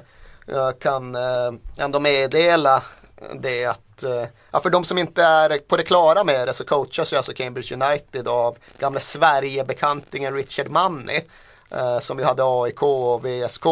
jag 0.47 0.79
kan 0.79 1.15
eh, 1.15 1.53
ändå 1.77 2.01
meddela 2.01 2.83
det 3.41 3.65
att, 3.65 3.81
Eh, 4.05 4.27
ja 4.51 4.61
för 4.61 4.71
de 4.71 4.85
som 4.85 4.99
inte 4.99 5.23
är 5.23 5.59
på 5.59 5.77
det 5.77 5.83
klara 5.83 6.25
med 6.25 6.49
det 6.49 6.53
så 6.53 6.65
coachas 6.65 7.12
ju 7.12 7.17
alltså 7.17 7.33
Cambridge 7.35 7.75
United 7.75 8.29
av 8.29 8.57
gamla 8.79 9.01
Sverigebekantingen 9.01 10.35
Richard 10.35 10.69
Manny 10.69 11.21
eh, 11.71 11.99
som 11.99 12.19
ju 12.19 12.25
hade 12.25 12.43
AIK 12.45 12.83
och 12.83 13.27
VSK 13.27 13.67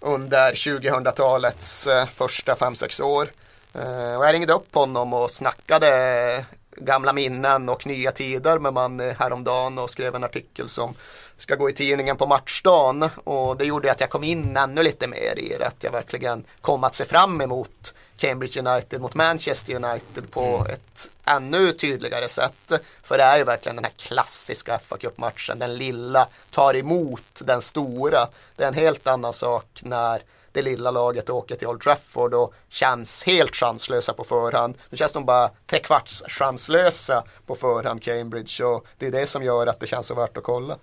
under 0.00 0.52
2000-talets 0.52 1.86
eh, 1.86 2.06
första 2.06 2.54
5-6 2.54 3.02
år. 3.02 3.28
Eh, 3.74 4.16
och 4.16 4.26
jag 4.26 4.34
ringde 4.34 4.52
upp 4.52 4.74
honom 4.74 5.12
och 5.12 5.30
snackade 5.30 6.44
gamla 6.76 7.12
minnen 7.12 7.68
och 7.68 7.86
nya 7.86 8.12
tider 8.12 8.58
med 8.58 8.72
Money 8.72 9.14
häromdagen 9.18 9.78
och 9.78 9.90
skrev 9.90 10.14
en 10.14 10.24
artikel 10.24 10.68
som 10.68 10.94
ska 11.36 11.54
gå 11.54 11.70
i 11.70 11.72
tidningen 11.72 12.16
på 12.16 12.26
matchdagen 12.26 13.08
och 13.24 13.56
det 13.56 13.64
gjorde 13.64 13.92
att 13.92 14.00
jag 14.00 14.10
kom 14.10 14.24
in 14.24 14.56
ännu 14.56 14.82
lite 14.82 15.06
mer 15.06 15.38
i 15.38 15.56
det, 15.58 15.66
att 15.66 15.84
jag 15.84 15.92
verkligen 15.92 16.44
kom 16.60 16.84
att 16.84 16.94
se 16.94 17.04
fram 17.04 17.40
emot 17.40 17.94
Cambridge 18.20 18.60
United 18.60 19.00
mot 19.00 19.14
Manchester 19.14 19.74
United 19.74 20.30
på 20.30 20.56
mm. 20.56 20.72
ett 20.72 21.10
ännu 21.24 21.72
tydligare 21.72 22.28
sätt. 22.28 22.72
För 23.02 23.18
det 23.18 23.24
är 23.24 23.38
ju 23.38 23.44
verkligen 23.44 23.76
den 23.76 23.84
här 23.84 23.92
klassiska 23.96 24.78
fa 24.78 24.96
Cup-matchen. 24.96 25.58
Den 25.58 25.76
lilla 25.76 26.28
tar 26.50 26.76
emot 26.76 27.42
den 27.44 27.60
stora. 27.60 28.28
Det 28.56 28.64
är 28.64 28.68
en 28.68 28.74
helt 28.74 29.06
annan 29.06 29.32
sak 29.32 29.80
när 29.82 30.22
det 30.52 30.62
lilla 30.62 30.90
laget 30.90 31.30
åker 31.30 31.56
till 31.56 31.68
Old 31.68 31.80
Trafford 31.80 32.34
och 32.34 32.54
känns 32.68 33.24
helt 33.24 33.56
chanslösa 33.56 34.12
på 34.12 34.24
förhand. 34.24 34.74
Nu 34.90 34.96
känns 34.96 35.12
de 35.12 35.24
bara 35.24 35.50
trekvarts 35.66 36.22
chanslösa 36.26 37.24
på 37.46 37.54
förhand 37.54 38.02
Cambridge 38.02 38.64
och 38.64 38.86
det 38.98 39.06
är 39.06 39.10
det 39.10 39.26
som 39.26 39.42
gör 39.44 39.66
att 39.66 39.80
det 39.80 39.86
känns 39.86 40.06
så 40.06 40.14
värt 40.14 40.36
att 40.36 40.44
kolla. 40.44 40.76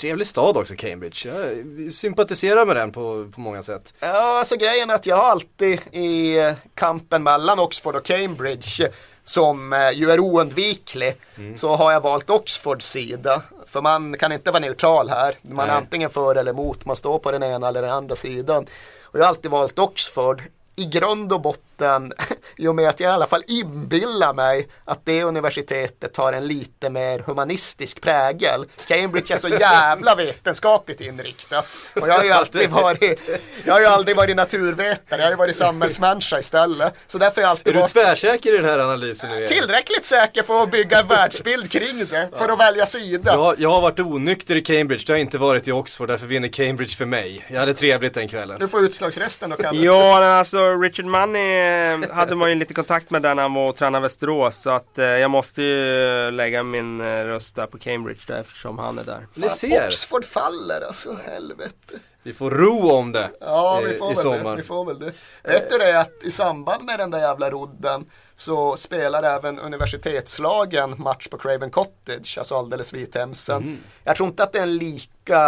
Trevlig 0.00 0.26
stad 0.26 0.56
också 0.56 0.74
Cambridge. 0.76 1.28
Jag 1.28 1.92
sympatiserar 1.92 2.66
med 2.66 2.76
den 2.76 2.92
på, 2.92 3.30
på 3.34 3.40
många 3.40 3.62
sätt. 3.62 3.94
Ja, 4.00 4.38
alltså 4.38 4.56
grejen 4.56 4.90
är 4.90 4.94
att 4.94 5.06
jag 5.06 5.16
har 5.16 5.24
alltid 5.30 5.80
i 5.92 6.36
kampen 6.74 7.22
mellan 7.22 7.58
Oxford 7.58 7.96
och 7.96 8.04
Cambridge 8.04 8.90
som 9.24 9.72
eh, 9.72 9.90
ju 9.90 10.10
är 10.10 10.20
oundviklig 10.20 11.16
så 11.56 11.76
har 11.76 11.92
jag 11.92 12.00
valt 12.00 12.30
Oxfords 12.30 12.90
sida. 12.90 13.42
För 13.66 13.80
man 13.82 14.16
kan 14.18 14.32
inte 14.32 14.50
vara 14.50 14.60
neutral 14.60 15.08
här. 15.08 15.34
Man 15.42 15.64
är 15.64 15.66
Nej. 15.66 15.76
antingen 15.76 16.10
för 16.10 16.34
eller 16.36 16.52
emot. 16.52 16.84
Man 16.86 16.96
står 16.96 17.18
på 17.18 17.30
den 17.30 17.42
ena 17.42 17.68
eller 17.68 17.82
den 17.82 17.90
andra 17.90 18.16
sidan. 18.16 18.66
Och 19.02 19.18
jag 19.18 19.22
har 19.24 19.28
alltid 19.28 19.50
valt 19.50 19.78
Oxford. 19.78 20.42
I 20.76 20.84
grund 20.84 21.32
och 21.32 21.40
botten, 21.40 21.64
i 22.56 22.66
och 22.66 22.74
med 22.74 22.88
att 22.88 23.00
jag 23.00 23.10
i 23.10 23.12
alla 23.12 23.26
fall 23.26 23.42
inbillar 23.46 24.34
mig 24.34 24.68
att 24.84 25.00
det 25.04 25.22
universitetet 25.22 26.16
har 26.16 26.32
en 26.32 26.46
lite 26.46 26.90
mer 26.90 27.18
humanistisk 27.18 28.00
prägel. 28.00 28.66
Cambridge 28.86 29.34
är 29.34 29.38
så 29.38 29.48
jävla 29.48 30.14
vetenskapligt 30.14 31.00
inriktat. 31.00 31.66
Och 31.94 32.08
jag 32.08 32.14
har 32.14 32.24
ju 32.24 32.30
alltid 32.30 32.70
varit, 32.84 33.22
jag 33.64 33.72
har 33.72 33.80
ju 33.80 33.86
aldrig 33.86 34.16
varit 34.16 34.36
naturvetare, 34.36 35.20
jag 35.20 35.26
har 35.26 35.30
ju 35.30 35.36
varit 35.36 35.56
samhällsmänniska 35.56 36.38
istället. 36.38 36.94
Så 37.06 37.18
därför 37.18 37.36
har 37.36 37.42
jag 37.42 37.46
Är 37.46 37.50
alltid 37.50 37.74
du 37.74 37.80
varit 37.80 37.92
tvärsäker 37.92 38.54
i 38.54 38.56
den 38.56 38.64
här 38.64 38.78
analysen 38.78 39.30
nu? 39.30 39.46
Tillräckligt 39.46 40.04
säker 40.04 40.42
för 40.42 40.62
att 40.62 40.70
bygga 40.70 41.00
en 41.00 41.06
världsbild 41.06 41.70
kring 41.70 41.98
det, 42.10 42.28
för 42.38 42.48
att 42.48 42.60
välja 42.60 42.86
sida. 42.86 43.32
Jag, 43.34 43.60
jag 43.60 43.70
har 43.70 43.80
varit 43.80 44.00
onykter 44.00 44.56
i 44.56 44.62
Cambridge, 44.62 45.04
det 45.06 45.12
har 45.12 45.18
inte 45.18 45.38
varit 45.38 45.68
i 45.68 45.72
Oxford, 45.72 46.08
därför 46.08 46.26
vinner 46.26 46.48
Cambridge 46.48 46.96
för 46.96 47.06
mig. 47.06 47.46
Jag 47.48 47.60
hade 47.60 47.74
trevligt 47.74 48.14
den 48.14 48.28
kvällen. 48.28 48.60
Du 48.60 48.68
får 48.68 48.84
utslagsrösten 48.84 49.50
då 49.50 49.56
Kalle. 49.56 49.84
Ja, 49.84 50.24
alltså 50.24 50.76
Richard 50.76 51.06
Money 51.06 51.69
eh, 51.70 52.10
hade 52.10 52.34
man 52.34 52.48
ju 52.48 52.54
lite 52.54 52.74
kontakt 52.74 53.10
med 53.10 53.22
där 53.22 53.34
när 53.34 53.42
han 53.42 53.54
var 53.54 53.68
och 53.68 53.76
tränade 53.76 54.02
Västerås. 54.02 54.56
Så 54.62 54.70
att 54.70 54.98
eh, 54.98 55.04
jag 55.04 55.30
måste 55.30 55.62
ju 55.62 56.30
lägga 56.30 56.62
min 56.62 57.00
eh, 57.00 57.04
röst 57.04 57.54
där 57.56 57.66
på 57.66 57.78
Cambridge 57.78 58.20
där, 58.26 58.40
eftersom 58.40 58.78
han 58.78 58.98
är 58.98 59.04
där. 59.04 59.26
Ni 59.34 59.48
ser, 59.48 59.86
Oxford 59.86 60.24
faller 60.24 60.80
alltså, 60.80 61.16
helvete. 61.26 61.98
vi 62.22 62.32
får 62.32 62.50
ro 62.50 62.90
om 62.90 63.12
det 63.12 63.30
Ja, 63.40 63.80
eh, 63.82 63.88
vi 63.88 63.94
får, 63.94 64.06
i 64.12 64.14
väl 64.14 64.22
sommar. 64.22 64.50
det, 64.50 64.56
vi 64.56 64.62
får 64.62 64.84
väl 64.84 64.98
det. 64.98 65.12
Vet 65.42 65.70
du 65.70 65.78
det 65.78 66.00
att 66.00 66.24
i 66.24 66.30
samband 66.30 66.84
med 66.84 66.98
den 66.98 67.10
där 67.10 67.18
jävla 67.20 67.50
rodden 67.50 68.06
så 68.36 68.76
spelar 68.76 69.22
även 69.22 69.58
universitetslagen 69.58 70.94
match 71.02 71.28
på 71.28 71.38
Craven 71.38 71.70
Cottage, 71.70 72.38
alltså 72.38 72.56
alldeles 72.56 72.92
vid 72.92 73.12
Themsen. 73.12 73.62
Mhm. 73.62 73.78
Jag 74.04 74.16
tror 74.16 74.28
inte 74.28 74.42
att 74.42 74.52
det 74.52 74.58
är 74.58 74.62
en 74.62 74.76
lika 74.76 75.40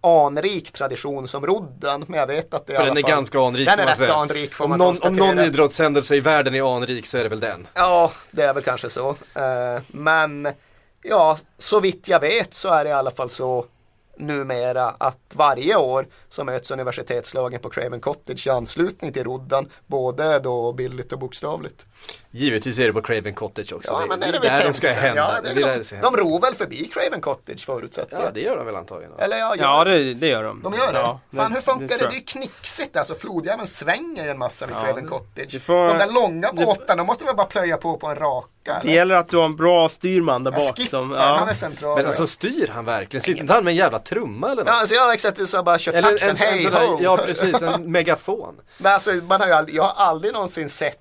anrik 0.00 0.72
tradition 0.72 1.28
som 1.28 1.46
rodden, 1.46 2.04
men 2.08 2.18
jag 2.18 2.26
vet 2.26 2.54
att 2.54 2.66
det 2.66 2.74
För 2.76 2.84
den 2.84 2.96
är 2.96 3.02
fall, 3.02 3.10
ganska 3.10 3.40
anrik 3.40 3.68
Den 3.68 3.78
är 3.78 3.86
rätt 3.86 4.10
anrik 4.10 4.54
får 4.54 4.64
Om 4.64 4.70
man 4.70 4.78
någon, 4.78 4.96
om 5.02 5.14
någon 5.14 5.38
idrottshändelse 5.38 6.16
i 6.16 6.20
världen 6.20 6.54
är 6.54 6.76
anrik 6.76 7.06
så 7.06 7.18
är 7.18 7.22
det 7.22 7.28
väl 7.28 7.40
den. 7.40 7.66
Ja, 7.74 8.12
det 8.30 8.42
är 8.42 8.54
väl 8.54 8.62
kanske 8.62 8.90
så. 8.90 9.08
Eh, 9.34 9.82
men 9.88 10.48
ja, 11.02 11.38
så 11.58 11.80
vitt 11.80 12.08
jag 12.08 12.20
vet 12.20 12.54
så 12.54 12.68
är 12.68 12.84
det 12.84 12.90
i 12.90 12.92
alla 12.92 13.10
fall 13.10 13.30
så 13.30 13.66
numera 14.18 14.94
att 14.98 15.20
varje 15.34 15.76
år 15.76 16.06
så 16.28 16.44
möts 16.44 16.70
universitetslagen 16.70 17.60
på 17.60 17.70
Craven 17.70 18.00
Cottage 18.00 18.46
i 18.46 18.50
anslutning 18.50 19.12
till 19.12 19.24
rodden, 19.24 19.68
både 19.86 20.38
då 20.38 20.72
bildligt 20.72 21.12
och 21.12 21.18
bokstavligt. 21.18 21.86
Givetvis 22.30 22.78
är 22.78 22.86
det 22.86 22.92
på 22.92 23.02
Craven 23.02 23.34
Cottage 23.34 23.72
också. 23.72 23.92
Ja, 23.92 24.00
det, 24.00 24.06
men 24.06 24.20
det 24.20 24.26
är 24.26 24.32
är 24.32 24.32
det 24.40 24.48
där 24.48 24.64
de 24.64 24.72
ska 24.74 24.88
hända. 24.88 25.40
Ja, 25.44 25.48
det 25.48 25.54
det 25.54 25.60
de, 25.72 25.78
det 25.78 25.84
ska 25.84 25.94
hända. 25.96 26.10
de 26.10 26.16
ror 26.16 26.40
väl 26.40 26.54
förbi 26.54 26.90
Craven 26.94 27.20
Cottage 27.20 27.64
förutsätter 27.66 28.16
Ja, 28.16 28.22
jag. 28.24 28.34
det 28.34 28.40
gör 28.40 28.56
de 28.56 28.66
väl 28.66 28.76
antagligen. 28.76 29.12
Eller 29.18 29.38
ja, 29.38 29.54
Ja, 29.58 29.86
gör- 29.88 29.94
det, 29.98 30.14
det 30.14 30.26
gör 30.26 30.44
de. 30.44 30.62
de 30.62 30.74
gör 30.74 30.92
det? 30.92 30.98
Ja, 30.98 31.20
Fan 31.36 31.52
hur 31.52 31.60
funkar 31.60 31.98
det? 31.98 32.04
Det, 32.04 32.10
är 32.10 32.12
ju 32.14 32.20
knixigt 32.20 32.96
alltså. 32.96 33.14
Flodjäveln 33.14 33.66
svänger 33.66 34.28
en 34.28 34.38
massa 34.38 34.66
vid 34.66 34.76
Ja, 34.76 34.80
Craven 34.82 35.04
det- 35.04 35.10
Cottage. 35.10 35.52
det 35.52 35.60
får- 35.60 35.88
de 35.88 35.98
där 35.98 36.12
långa 36.12 36.52
det- 36.52 36.64
båtarna, 36.66 36.96
de 36.96 37.06
måste 37.06 37.24
väl 37.24 37.36
bara 37.36 37.46
plöja 37.46 37.76
på 37.76 37.96
på 37.96 38.06
en 38.06 38.16
raka? 38.16 38.48
Det 38.64 38.70
eller? 38.80 38.92
gäller 38.92 39.14
att 39.14 39.28
du 39.28 39.36
har 39.36 39.44
en 39.44 39.56
bra 39.56 39.88
styrman 39.88 40.44
där 40.44 40.52
Ja, 40.52 40.58
bak. 40.58 40.88
Som, 40.88 41.10
han 41.10 41.42
är 41.42 41.46
ja. 41.46 41.54
central. 41.54 41.96
Men 41.96 42.06
alltså 42.06 42.26
styr 42.26 42.68
han 42.74 42.84
verkligen? 42.84 43.22
Sitter 43.22 43.40
inte 43.40 43.52
han 43.52 43.64
med 43.64 43.70
en 43.70 43.76
jävla 43.76 43.98
trumma 43.98 44.46
eller 44.50 44.62
något? 44.62 44.72
Ja, 44.72 44.80
alltså 44.80 44.94
jag 44.94 45.02
har 45.02 45.12
exakt 45.14 45.48
så 45.48 45.62
bara 45.62 45.76
eller 45.76 45.96
en, 45.98 46.02
takten, 46.02 46.28
en, 46.28 46.66
en 46.66 46.72
hej 46.72 46.86
ho. 46.88 46.98
ja 47.02 47.16
precis, 47.16 47.62
en 47.62 47.92
megafon. 47.92 48.54
Men 48.78 48.92
alltså, 48.92 49.10
man 49.12 49.40
har 49.40 49.48
ju 49.48 49.52
aldrig, 49.54 49.76
jag 49.76 49.82
har 49.82 50.04
aldrig 50.06 50.32
någonsin 50.32 50.68
sett 50.68 50.98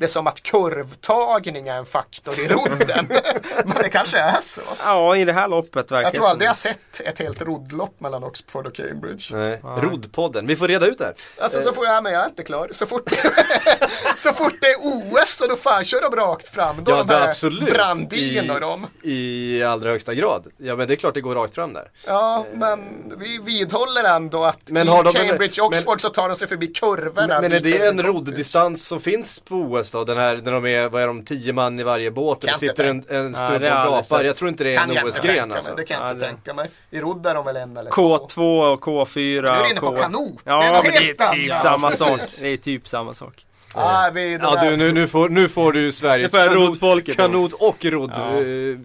det 0.00 0.08
som 0.08 0.26
att 0.26 0.42
kurvtagning 0.42 1.68
är 1.68 1.76
en 1.76 1.86
faktor 1.86 2.40
i 2.40 2.48
rodden. 2.48 3.08
Men 3.64 3.76
det 3.82 3.88
kanske 3.88 4.18
är 4.18 4.40
så. 4.40 4.60
ja, 4.84 5.16
i 5.16 5.24
det 5.24 5.32
här 5.32 5.48
loppet 5.48 5.90
verkar 5.90 6.02
Jag 6.06 6.12
tror 6.14 6.24
det 6.24 6.30
aldrig 6.30 6.48
jag 6.48 6.56
sett 6.56 7.00
ett 7.04 7.18
helt 7.18 7.42
roddlopp 7.42 8.00
mellan 8.00 8.24
Oxford 8.24 8.66
och 8.66 8.74
Cambridge. 8.74 9.36
Nej. 9.36 9.60
Roddpodden, 9.76 10.46
vi 10.46 10.56
får 10.56 10.68
reda 10.68 10.86
ut 10.86 10.98
det 10.98 11.04
här. 11.04 11.14
Alltså 11.40 11.60
så 11.62 11.72
fort 11.72 11.84
jag 11.84 11.96
är 11.96 12.02
med, 12.02 12.12
jag 12.12 12.22
är 12.24 12.26
inte 12.28 12.42
klar. 12.42 12.68
Så 12.72 12.86
fort, 12.86 13.10
så 14.16 14.32
fort 14.32 14.54
det 14.60 14.66
är 14.66 14.76
OS 14.82 15.36
så 15.36 15.46
då 15.46 15.56
fan 15.56 15.84
kör 15.84 16.00
de 16.10 16.16
rakt 16.16 16.48
fram. 16.48 16.84
Då 16.84 16.92
Ja, 16.92 16.96
de 16.96 17.06
det 17.06 17.14
är 17.14 17.20
här 17.20 17.28
absolut. 17.28 17.74
Brandin 17.74 18.50
och 18.50 18.60
dem. 18.60 18.86
I 19.02 19.62
allra 19.62 19.90
högsta 19.90 20.14
grad. 20.14 20.46
Ja 20.56 20.76
men 20.76 20.88
det 20.88 20.94
är 20.94 20.96
klart 20.96 21.14
det 21.14 21.20
går 21.20 21.34
rakt 21.34 21.54
fram 21.54 21.72
där. 21.72 21.90
Ja, 22.06 22.46
men 22.54 22.78
vi 23.18 23.38
vidhåller 23.38 24.04
ändå 24.04 24.44
att 24.44 24.70
Men 24.70 24.86
i 24.86 24.90
har 24.90 25.04
de- 25.04 25.12
Cambridge 25.12 25.62
men- 25.62 25.66
Oxford 25.68 26.00
så 26.00 26.08
tar 26.08 26.28
de 26.28 26.34
sig 26.34 26.48
förbi 26.48 26.66
kurvorna. 26.66 27.40
Men 27.40 27.52
är 27.52 27.60
vid 27.60 27.62
det 27.62 27.86
en 27.86 27.96
Cottage. 27.96 28.06
rodddistans 28.14 28.86
som 28.86 29.00
finns 29.00 29.38
på 29.40 29.54
OS 29.54 29.89
då? 29.92 30.04
Den 30.04 30.16
här, 30.16 30.40
när 30.44 30.52
de 30.52 30.66
är, 30.66 30.88
vad 30.88 31.02
är 31.02 31.06
de, 31.06 31.24
tio 31.24 31.52
man 31.52 31.80
i 31.80 31.82
varje 31.82 32.10
båt 32.10 32.38
och 32.44 32.50
det 32.50 32.58
sitter 32.58 32.84
en, 32.84 33.04
en 33.08 33.34
snubbe 33.34 33.58
det 33.58 33.66
jag 33.66 33.86
och 33.86 33.90
gapar. 33.92 34.02
sett. 34.02 34.26
Jag 34.26 34.36
tror 34.36 34.48
inte 34.48 34.64
det 34.64 34.74
är 34.74 34.78
Kan 34.78 34.90
en 34.90 35.06
OS-gren 35.08 35.52
alltså. 35.52 35.74
Det 35.74 35.84
kan 35.84 35.96
jag 36.00 36.06
Ja, 36.06 36.10
inte 36.12 36.24
det- 36.26 36.30
tänka 36.32 36.54
mig. 36.54 36.70
I 36.90 37.00
rodd 37.00 37.26
är 37.26 37.34
de 37.34 37.44
väl 37.44 37.56
en 37.56 37.76
eller 37.76 37.90
två. 37.90 38.16
K2 38.18 38.72
och 38.72 38.84
K4. 38.84 39.42
Nu 39.42 39.48
är 39.48 39.62
du 39.64 39.70
inne 39.70 39.80
på 39.80 39.86
K... 39.90 39.96
kanot. 40.00 40.44
Det 40.44 40.50
är 40.50 40.54
Ja, 40.54 40.72
men 40.72 40.92
det 40.92 40.98
helt 40.98 41.20
är 41.20 41.26
typ 41.32 41.58
samma 41.62 41.90
sak. 41.90 42.20
Det 42.40 42.48
är 42.48 42.56
typ 42.56 42.88
samma 42.88 43.14
sak. 43.14 43.46
Ah, 43.74 44.10
vi, 44.14 44.20
det 44.36 44.44
Ja 44.44 44.54
där- 44.54 44.70
du, 44.70 44.76
nu, 44.76 44.92
nu, 44.92 45.06
får, 45.06 45.28
nu 45.28 45.48
får 45.48 45.72
du 45.72 45.92
Sveriges 45.92 46.32
Det 46.32 46.38
kanot, 46.48 47.16
kanot 47.16 47.52
och 47.52 47.84
rodd 47.84 48.12
Ja. 48.14 48.40
eh, 48.40 48.78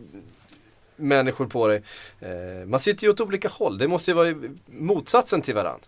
människor 0.96 1.46
på 1.46 1.68
dig. 1.68 1.84
Eh, 2.20 2.66
man 2.68 2.80
sitter 2.80 3.04
ju 3.04 3.10
åt 3.10 3.22
olika 3.22 3.50
håll, 3.50 3.78
det 3.78 3.88
måste 3.88 4.12
ju 4.12 4.16
vara 4.16 4.34
motsatsen 4.68 5.42
till 5.42 5.56
varandra. 5.56 5.86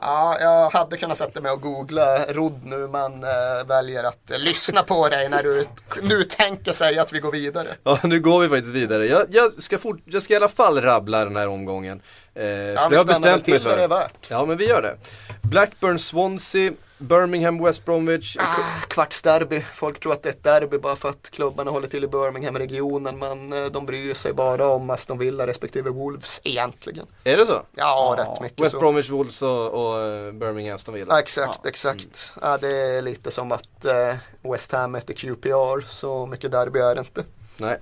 Ja, 0.00 0.36
jag 0.40 0.70
hade 0.70 0.96
kunnat 0.96 1.18
sätta 1.18 1.40
mig 1.40 1.52
och 1.52 1.60
googla 1.60 2.24
rodd 2.24 2.60
nu 2.64 2.88
men 2.88 3.24
äh, 3.24 3.66
väljer 3.66 4.04
att 4.04 4.30
eh, 4.30 4.38
lyssna 4.38 4.82
på 4.82 5.08
dig 5.08 5.28
när 5.28 5.42
du 5.42 5.66
nu 6.02 6.22
tänker 6.24 6.72
säga 6.72 7.02
att 7.02 7.12
vi 7.12 7.20
går 7.20 7.32
vidare. 7.32 7.66
Ja, 7.82 7.98
nu 8.02 8.20
går 8.20 8.40
vi 8.40 8.48
faktiskt 8.48 8.74
vidare. 8.74 9.06
Jag, 9.06 9.26
jag, 9.30 9.52
ska, 9.52 9.78
fort, 9.78 9.98
jag 10.04 10.22
ska 10.22 10.34
i 10.34 10.36
alla 10.36 10.48
fall 10.48 10.80
rabbla 10.82 11.24
den 11.24 11.36
här 11.36 11.48
omgången. 11.48 12.02
Eh, 12.34 12.46
Ja, 12.46 12.52
jag 12.74 12.80
har 12.80 12.88
stannar 12.88 13.04
väl 13.04 13.40
bestämt 13.40 13.46
mig 13.64 13.76
det 13.76 13.82
är 13.84 13.88
värt. 13.88 14.26
Ja, 14.28 14.44
men 14.44 14.56
vi 14.56 14.68
gör 14.68 14.82
det. 14.82 14.96
Blackburn, 15.42 15.98
Swansea, 15.98 16.72
Birmingham, 16.98 17.64
West 17.64 17.84
Bromwich. 17.84 18.36
Ah, 18.40 18.80
kvartsderby. 18.88 19.60
Folk 19.60 20.00
tror 20.00 20.12
att 20.12 20.22
det 20.22 20.28
är 20.28 20.32
ett 20.32 20.44
derby 20.44 20.78
bara 20.78 20.96
för 20.96 21.08
att 21.08 21.30
klubbarna 21.30 21.70
håller 21.70 21.88
till 21.88 22.04
i 22.04 22.06
Birmingham-regionen 22.06 23.18
men 23.18 23.52
eh, 23.52 23.64
de 23.64 23.86
bryr 23.86 24.14
sig 24.14 24.32
bara 24.32 24.68
om 24.68 24.90
Aston 24.90 25.18
Villa 25.18 25.46
respektive 25.46 25.90
Wolves 25.90 26.40
egentligen. 26.44 27.06
Är 27.24 27.36
det 27.36 27.46
så? 27.46 27.62
Ja, 27.74 28.14
rätt 28.18 28.40
mycket 28.40 28.60
West 28.60 28.72
så. 28.72 28.78
Bromwich, 28.78 29.10
Wolves 29.10 29.42
och, 29.42 29.70
och 29.70 30.02
eh, 30.02 30.32
Birmingham, 30.32 30.74
Aston 30.74 30.94
Villa. 30.94 31.06
Ja, 31.14 31.20
exakt, 31.20 31.66
exakt. 31.66 32.32
Ja, 32.40 32.58
det 32.58 32.76
är 32.76 33.02
lite 33.02 33.30
som 33.30 33.52
att 33.52 33.84
eh, 33.84 34.14
West 34.42 34.72
Ham 34.72 34.92
möter 34.92 35.14
QPR 35.14 35.86
så 35.88 36.26
mycket 36.26 36.50
derby 36.50 36.78
är 36.78 36.94
det 36.94 37.00
inte. 37.00 37.24
Nej. 37.56 37.78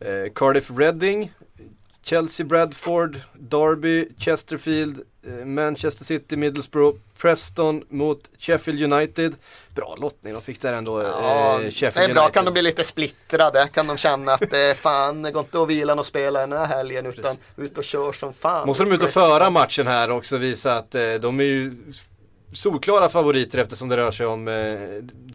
Eh, 0.00 0.32
Cardiff 0.34 0.70
Reading, 0.70 1.32
Chelsea 2.02 2.46
Bradford, 2.46 3.20
Derby, 3.34 4.08
Chesterfield, 4.18 5.02
Manchester 5.44 6.04
City, 6.04 6.36
Middlesbrough, 6.36 6.98
Preston 7.18 7.84
mot 7.88 8.30
Sheffield 8.38 8.92
United. 8.92 9.34
Bra 9.74 9.96
lottning 10.00 10.32
de 10.32 10.42
fick 10.42 10.60
där 10.60 10.72
ändå, 10.72 11.02
Ja, 11.02 11.60
eh, 11.62 11.70
Sheffield 11.70 11.94
det 12.08 12.12
är 12.12 12.14
bra, 12.14 12.22
United. 12.22 12.34
kan 12.34 12.44
de 12.44 12.50
bli 12.52 12.62
lite 12.62 12.84
splittrade. 12.84 13.68
Kan 13.74 13.86
de 13.86 13.96
känna 13.96 14.32
att 14.32 14.50
det 14.50 14.76
fan, 14.78 15.22
det 15.22 15.30
går 15.30 15.40
inte 15.42 15.62
att 15.62 15.68
vila 15.68 15.94
och 15.94 16.06
spela 16.06 16.40
den 16.40 16.52
här 16.52 16.66
helgen 16.66 17.06
utan 17.06 17.36
ut 17.56 17.78
och 17.78 17.84
kör 17.84 18.12
som 18.12 18.32
fan. 18.32 18.66
Måste 18.66 18.84
de 18.84 18.92
ut 18.92 18.94
och 19.02 19.04
Preston. 19.04 19.22
föra 19.28 19.50
matchen 19.50 19.86
här 19.86 20.10
också 20.10 20.36
visa 20.36 20.76
att 20.76 20.94
eh, 20.94 21.14
de 21.14 21.40
är 21.40 21.44
ju 21.44 21.72
solklara 22.52 23.08
favoriter 23.08 23.58
eftersom 23.58 23.88
det 23.88 23.96
rör 23.96 24.10
sig 24.10 24.26
om 24.26 24.48
eh, 24.48 24.78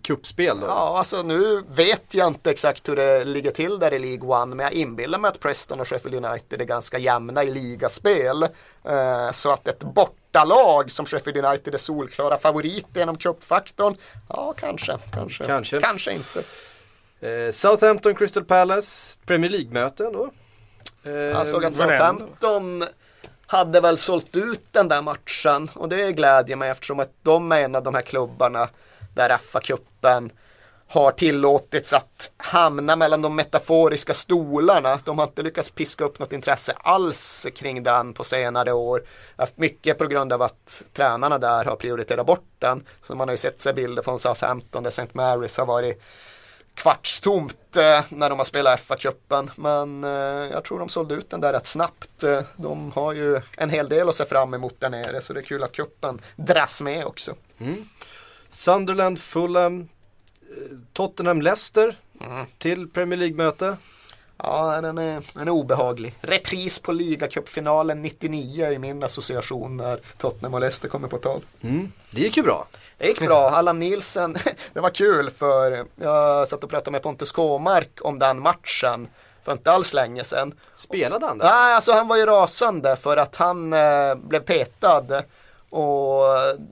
kuppspel 0.01 0.60
då. 0.60 0.67
Ja, 0.67 0.95
alltså 0.97 1.21
nu 1.23 1.63
vet 1.69 2.13
jag 2.13 2.28
inte 2.28 2.51
exakt 2.51 2.89
hur 2.89 2.95
det 2.95 3.25
ligger 3.25 3.51
till 3.51 3.80
där 3.80 3.93
i 3.93 3.99
League 3.99 4.30
One, 4.41 4.56
men 4.56 4.63
jag 4.63 4.73
inbillar 4.73 5.19
mig 5.19 5.30
att 5.30 5.39
Preston 5.39 5.80
och 5.80 5.88
Sheffield 5.88 6.25
United 6.25 6.62
är 6.62 6.65
ganska 6.65 6.97
jämna 6.97 7.43
i 7.43 7.51
ligaspel. 7.51 8.43
Eh, 8.84 9.32
så 9.34 9.51
att 9.51 9.67
ett 9.67 9.80
bortalag 9.80 10.91
som 10.91 11.06
Sheffield 11.06 11.45
United 11.45 11.73
är 11.73 11.78
solklara 11.78 12.38
favoriter 12.38 12.99
genom 12.99 13.15
cupfaktorn, 13.17 13.95
ja 14.30 14.54
kanske, 14.58 14.97
kanske, 15.13 15.45
Kanske. 15.45 15.80
kanske 15.82 16.12
inte. 16.13 16.43
Eh, 17.19 17.51
Southampton, 17.51 18.15
Crystal 18.15 18.43
Palace, 18.43 19.19
Premier 19.25 19.51
League-möten 19.51 20.13
då. 20.13 20.30
Eh, 21.04 21.12
Jag 21.13 21.47
såg 21.47 21.65
att 21.65 21.80
ändå? 21.80 21.84
Southampton 21.93 22.84
hade 23.47 23.81
väl 23.81 23.97
sålt 23.97 24.36
ut 24.36 24.65
den 24.71 24.88
där 24.88 25.01
matchen 25.01 25.69
och 25.73 25.89
det 25.89 26.12
glädjer 26.12 26.55
mig 26.55 26.69
eftersom 26.69 26.99
att 26.99 27.12
de 27.23 27.51
är 27.51 27.62
en 27.62 27.75
av 27.75 27.84
de 27.84 27.95
här 27.95 28.01
klubbarna 28.01 28.69
där 29.15 29.38
FA-cupen 29.38 30.31
har 30.88 31.12
tillåtits 31.12 31.93
att 31.93 32.31
hamna 32.38 32.95
mellan 32.95 33.21
de 33.21 33.36
metaforiska 33.36 34.13
stolarna. 34.13 34.99
De 35.05 35.19
har 35.19 35.25
inte 35.25 35.43
lyckats 35.43 35.69
piska 35.69 36.03
upp 36.03 36.19
något 36.19 36.34
intresse 36.34 36.73
alls 36.77 37.47
kring 37.55 37.84
den 37.84 38.13
på 38.13 38.23
senare 38.23 38.73
år. 38.73 39.03
Mycket 39.55 39.97
på 39.97 40.08
grund 40.08 40.34
av 40.34 40.41
att 40.41 40.84
tränarna 40.93 41.38
där 41.38 41.65
har 41.65 41.75
prioriterat 41.75 42.25
bort 42.25 42.45
den. 42.60 42.84
Så 43.01 43.15
man 43.15 43.27
har 43.27 43.34
ju 43.34 43.38
sett 43.38 43.60
sig 43.62 43.73
bilder 43.73 44.01
från 44.01 44.19
Southampton 44.19 44.84
där 44.84 44.89
St. 44.89 45.08
Mary's 45.13 45.60
har 45.60 45.65
varit 45.65 46.01
kvartstomt 46.75 47.75
eh, 47.75 48.03
när 48.09 48.29
de 48.29 48.39
har 48.39 48.45
spelat 48.45 48.79
FA-cupen. 48.79 49.49
Men 49.55 50.03
eh, 50.03 50.09
jag 50.51 50.63
tror 50.63 50.79
de 50.79 50.89
sålde 50.89 51.15
ut 51.15 51.29
den 51.29 51.41
där 51.41 51.53
rätt 51.53 51.67
snabbt. 51.67 52.23
Eh, 52.23 52.41
de 52.55 52.91
har 52.91 53.13
ju 53.13 53.41
en 53.57 53.69
hel 53.69 53.89
del 53.89 54.09
att 54.09 54.15
se 54.15 54.25
fram 54.25 54.53
emot 54.53 54.79
där 54.79 54.89
nere 54.89 55.21
så 55.21 55.33
det 55.33 55.39
är 55.39 55.43
kul 55.43 55.63
att 55.63 55.71
kuppen 55.71 56.21
dras 56.35 56.81
med 56.81 57.05
också. 57.05 57.35
Sunderland, 58.49 59.19
Fulham, 59.21 59.89
Tottenham, 60.93 61.41
Leicester 61.41 61.97
Mm. 62.21 62.45
till 62.57 62.88
Premier 62.88 63.19
League-möte. 63.19 63.77
Ja, 64.38 64.82
den 64.82 64.98
är, 64.98 65.21
den 65.34 65.48
är 65.48 65.52
obehaglig. 65.52 66.15
Repris 66.21 66.80
på 66.80 66.91
ligacupfinalen 66.91 68.02
99 68.02 68.71
i 68.71 68.80
min 68.80 69.04
association 69.04 69.78
när 69.78 70.00
Tottenham 70.17 70.54
och 70.54 70.60
Leicester 70.60 70.88
kommer 70.88 71.08
på 71.08 71.17
tal. 71.17 71.41
Det 72.12 72.21
gick 72.21 72.38
ju 72.38 72.43
bra. 72.43 72.67
Det 72.98 73.08
gick 73.08 73.19
bra. 73.19 73.50
Allan 73.50 73.80
Nielsen, 73.80 74.36
det 74.74 74.80
var 74.80 74.89
kul 74.89 75.30
för 75.30 75.86
jag 75.95 76.48
satt 76.48 76.63
och 76.63 76.69
pratade 76.69 76.91
med 76.91 77.02
Pontus 77.04 77.32
Kåmark 77.32 78.00
om 78.02 78.19
den 78.19 78.41
matchen 78.41 79.08
för 79.43 79.52
inte 79.52 79.71
alls 79.71 79.93
länge 79.93 80.24
sedan. 80.24 80.54
Spelade 80.76 81.26
han 81.26 81.38
där? 81.38 81.45
Nej, 81.45 81.76
alltså 81.76 81.91
han 81.91 82.08
var 82.08 82.17
ju 82.17 82.26
rasande 82.26 82.95
för 82.95 83.17
att 83.17 83.36
han 83.36 83.74
eh, 83.74 84.15
blev 84.15 84.39
petad. 84.39 85.24
Och 85.69 86.24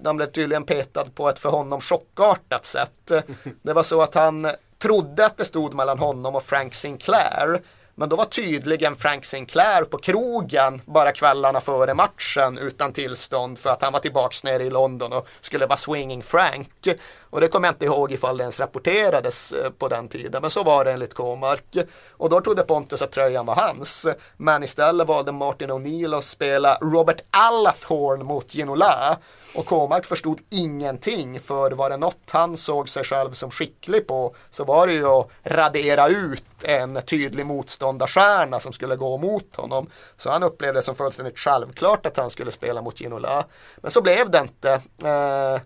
han 0.06 0.18
blev 0.18 0.32
tydligen 0.32 0.64
petad 0.64 1.06
på 1.16 1.30
ett 1.30 1.40
för 1.40 1.50
honom 1.50 1.82
chockartat 1.82 2.66
sätt. 2.66 3.12
Det 3.62 3.74
var 3.74 3.84
så 3.84 4.02
att 4.02 4.16
han 4.16 4.48
trodde 4.84 5.26
att 5.26 5.38
det 5.38 5.46
stod 5.46 5.74
mellan 5.74 6.00
honom 6.00 6.36
och 6.36 6.44
Frank 6.44 6.76
Sinclair. 6.76 7.62
Men 7.96 8.10
då 8.10 8.16
var 8.16 8.26
tydligen 8.26 8.96
Frank 8.96 9.26
Sinclair 9.26 9.84
på 9.84 9.98
krogen 9.98 10.82
bara 10.86 11.12
kvällarna 11.12 11.62
före 11.62 11.94
matchen 11.94 12.58
utan 12.58 12.94
tillstånd 12.94 13.60
för 13.60 13.70
att 13.70 13.82
han 13.82 13.94
var 13.94 14.00
tillbaks 14.00 14.44
nere 14.44 14.64
i 14.64 14.70
London 14.70 15.14
och 15.14 15.28
skulle 15.42 15.66
vara 15.66 15.78
swinging 15.78 16.24
Frank. 16.24 16.88
Och 17.34 17.42
det 17.42 17.48
kommer 17.48 17.68
jag 17.68 17.74
inte 17.74 17.86
ihåg 17.86 18.12
ifall 18.12 18.38
det 18.38 18.42
ens 18.42 18.60
rapporterades 18.60 19.52
eh, 19.52 19.70
på 19.70 19.88
den 19.88 20.08
tiden. 20.08 20.42
Men 20.42 20.52
så 20.52 20.64
var 20.64 20.86
det 20.86 20.92
enligt 20.92 21.14
Kåmark. 21.14 21.78
Och 22.12 22.30
då 22.30 22.42
trodde 22.42 22.64
Pontus 22.64 23.02
att 23.02 23.12
tröjan 23.12 23.46
var 23.46 23.56
hans. 23.56 24.08
Men 24.38 24.64
istället 24.64 25.08
valde 25.08 25.32
Martin 25.32 25.72
O'Neill 25.72 26.18
att 26.18 26.24
spela 26.24 26.78
Robert 26.82 27.22
Allathorn 27.32 28.26
mot 28.26 28.56
Ginola. 28.56 29.18
Och 29.56 29.66
Kåmark 29.66 30.06
förstod 30.06 30.40
ingenting 30.50 31.40
för 31.40 31.72
var 31.72 31.90
det 31.90 31.98
något 31.98 32.18
han 32.30 32.58
såg 32.58 32.90
sig 32.90 33.04
själv 33.04 33.32
som 33.32 33.52
skicklig 33.52 34.08
på 34.08 34.36
så 34.50 34.64
var 34.64 34.88
det 34.88 34.94
ju 34.94 35.08
att 35.08 35.30
radera 35.44 36.08
ut 36.08 36.44
en 36.64 37.02
tydlig 37.02 37.46
motståndarstjärna 37.46 38.60
som 38.60 38.74
skulle 38.74 38.96
gå 38.96 39.18
mot 39.18 39.56
honom. 39.56 39.90
Så 40.18 40.32
han 40.32 40.44
upplevde 40.44 40.80
det 40.80 40.84
som 40.84 40.96
fullständigt 40.96 41.40
självklart 41.40 42.06
att 42.06 42.18
han 42.18 42.30
skulle 42.30 42.52
spela 42.52 42.82
mot 42.82 43.00
Ginola. 43.00 43.46
Men 43.78 43.92
så 43.92 44.02
blev 44.02 44.30
det 44.30 44.40
inte. 44.40 44.82
Eh, 45.04 45.62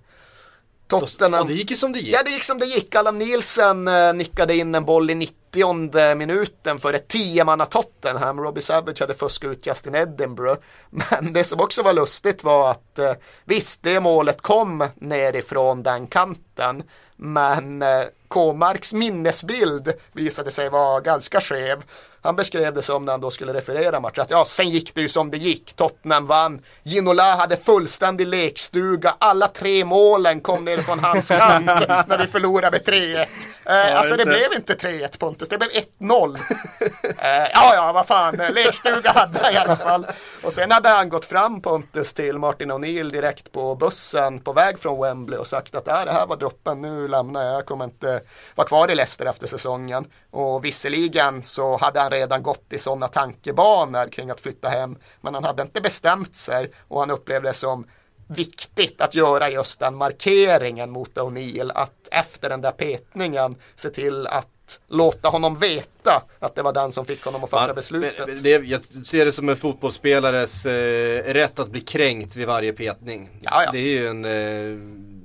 Tottenham... 0.87 1.41
Och 1.41 1.47
det 1.47 1.53
gick 1.53 1.69
ju 1.69 1.75
som 1.75 1.91
det 1.91 1.99
gick. 1.99 2.15
Ja, 2.15 2.23
det 2.23 2.31
gick 2.31 2.43
som 2.43 2.59
det 2.59 2.65
gick. 2.65 2.95
Allan 2.95 3.17
Nielsen 3.17 3.87
eh, 3.87 4.13
nickade 4.13 4.55
in 4.55 4.75
en 4.75 4.85
boll 4.85 5.09
i 5.09 5.15
90 5.15 6.15
minuten 6.15 6.79
för 6.79 6.93
ett 6.93 7.07
tiomanna 7.07 7.65
Tottenham. 7.65 8.39
Robbie 8.39 8.61
Savage 8.61 9.01
hade 9.01 9.13
fuskat 9.13 9.51
ut 9.51 9.67
Justin 9.67 9.95
Edinburgh. 9.95 10.61
Men 10.89 11.33
det 11.33 11.43
som 11.43 11.59
också 11.59 11.83
var 11.83 11.93
lustigt 11.93 12.43
var 12.43 12.71
att 12.71 12.99
eh, 12.99 13.13
visst, 13.45 13.83
det 13.83 13.99
målet 13.99 14.41
kom 14.41 14.87
nerifrån 14.95 15.83
den 15.83 16.07
kanten. 16.07 16.83
Men 17.15 17.81
eh, 17.81 18.03
K-Marks 18.27 18.93
minnesbild 18.93 19.93
visade 20.13 20.51
sig 20.51 20.69
vara 20.69 20.99
ganska 20.99 21.41
skev. 21.41 21.83
Han 22.27 22.35
beskrev 22.35 22.73
det 22.73 22.81
som 22.81 23.05
när 23.05 23.11
han 23.11 23.21
då 23.21 23.31
skulle 23.31 23.53
referera 23.53 23.99
matchen 23.99 24.21
att 24.21 24.29
ja, 24.29 24.45
sen 24.45 24.69
gick 24.69 24.95
det 24.95 25.01
ju 25.01 25.09
som 25.09 25.31
det 25.31 25.37
gick. 25.37 25.73
Tottenham 25.73 26.27
vann. 26.27 26.61
Ginola 26.83 27.35
hade 27.35 27.57
fullständig 27.57 28.27
lekstuga. 28.27 29.15
Alla 29.19 29.47
tre 29.47 29.85
målen 29.85 30.41
kom 30.41 30.65
ner 30.65 30.77
från 30.77 30.99
hans 30.99 31.27
kant 31.27 31.65
när 32.07 32.17
vi 32.17 32.27
förlorade 32.27 32.71
med 32.71 32.85
3-1. 32.85 33.27
Eh, 33.65 33.97
alltså 33.97 34.15
det 34.15 34.23
det. 34.23 34.31
blev 34.31 34.53
inte 34.55 34.73
3-1 34.73 35.17
Pontus, 35.19 35.49
det 35.49 35.57
blev 35.57 35.69
1-0. 35.99 36.37
eh, 37.03 37.27
ja, 37.53 37.75
ja, 37.75 37.91
vad 37.93 38.07
fan, 38.07 38.35
lekstuga 38.35 39.11
hade 39.11 39.39
han 39.43 39.53
i 39.53 39.57
alla 39.57 39.75
fall. 39.75 40.07
Och 40.47 40.53
sen 40.53 40.71
hade 40.71 40.89
han 40.89 41.09
gått 41.09 41.25
fram 41.25 41.61
Pontus 41.61 42.13
till 42.13 42.37
Martin 42.37 42.71
O'Neill 42.71 43.11
direkt 43.11 43.51
på 43.51 43.75
bussen 43.75 44.39
på 44.39 44.53
väg 44.53 44.79
från 44.79 45.01
Wembley 45.01 45.39
och 45.39 45.47
sagt 45.47 45.75
att 45.75 45.87
äh, 45.87 46.05
det 46.05 46.11
här 46.11 46.27
var 46.27 46.37
droppen, 46.37 46.81
nu 46.81 47.07
lämnar 47.07 47.43
jag, 47.43 47.53
jag 47.53 47.65
kommer 47.65 47.85
inte 47.85 48.21
vara 48.55 48.67
kvar 48.67 48.91
i 48.91 48.95
Leicester 48.95 49.25
efter 49.25 49.47
säsongen. 49.47 50.07
Och 50.31 50.65
visserligen 50.65 51.43
så 51.43 51.77
hade 51.77 51.99
han 51.99 52.11
redan 52.11 52.43
gått 52.43 52.73
i 52.73 52.77
sådana 52.77 53.07
tankebanor 53.07 54.09
kring 54.09 54.29
att 54.29 54.41
flytta 54.41 54.69
hem, 54.69 54.97
men 55.21 55.33
han 55.33 55.43
hade 55.43 55.61
inte 55.61 55.81
bestämt 55.81 56.35
sig 56.35 56.71
och 56.87 56.99
han 56.99 57.11
upplevde 57.11 57.49
det 57.49 57.53
som 57.53 57.87
viktigt 58.27 59.01
att 59.01 59.15
göra 59.15 59.49
just 59.49 59.79
den 59.79 59.95
markeringen 59.95 60.89
mot 60.89 61.15
O'Neill 61.15 61.71
att 61.75 62.07
efter 62.11 62.49
den 62.49 62.61
där 62.61 62.71
petningen 62.71 63.55
se 63.75 63.89
till 63.89 64.27
att 64.27 64.47
låta 64.87 65.29
honom 65.29 65.59
veta 65.59 66.23
att 66.39 66.55
det 66.55 66.61
var 66.61 66.73
den 66.73 66.91
som 66.91 67.05
fick 67.05 67.23
honom 67.23 67.43
att 67.43 67.49
fatta 67.49 67.73
beslutet. 67.73 68.27
men 68.27 68.43
det, 68.43 68.49
jag 68.49 68.83
ser 68.83 69.25
det 69.25 69.31
som 69.31 69.49
en 69.49 69.55
fotbollsspelares 69.55 70.65
eh, 70.65 71.33
rätt 71.33 71.59
att 71.59 71.69
bli 71.69 71.81
kränkt 71.81 72.35
vid 72.35 72.47
varje 72.47 72.73
petning. 72.73 73.29
Ja, 73.41 73.63
ja. 73.63 73.71
Det 73.71 73.79
är 73.79 73.99
ju 73.99 74.07
en, 74.07 74.25
eh, 74.25 74.77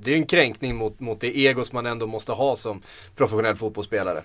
det 0.02 0.12
är 0.12 0.16
en 0.16 0.26
kränkning 0.26 0.76
mot, 0.76 1.00
mot 1.00 1.20
det 1.20 1.38
egos 1.38 1.72
man 1.72 1.86
ändå 1.86 2.06
måste 2.06 2.32
ha 2.32 2.56
som 2.56 2.82
professionell 3.16 3.56
fotbollsspelare. 3.56 4.22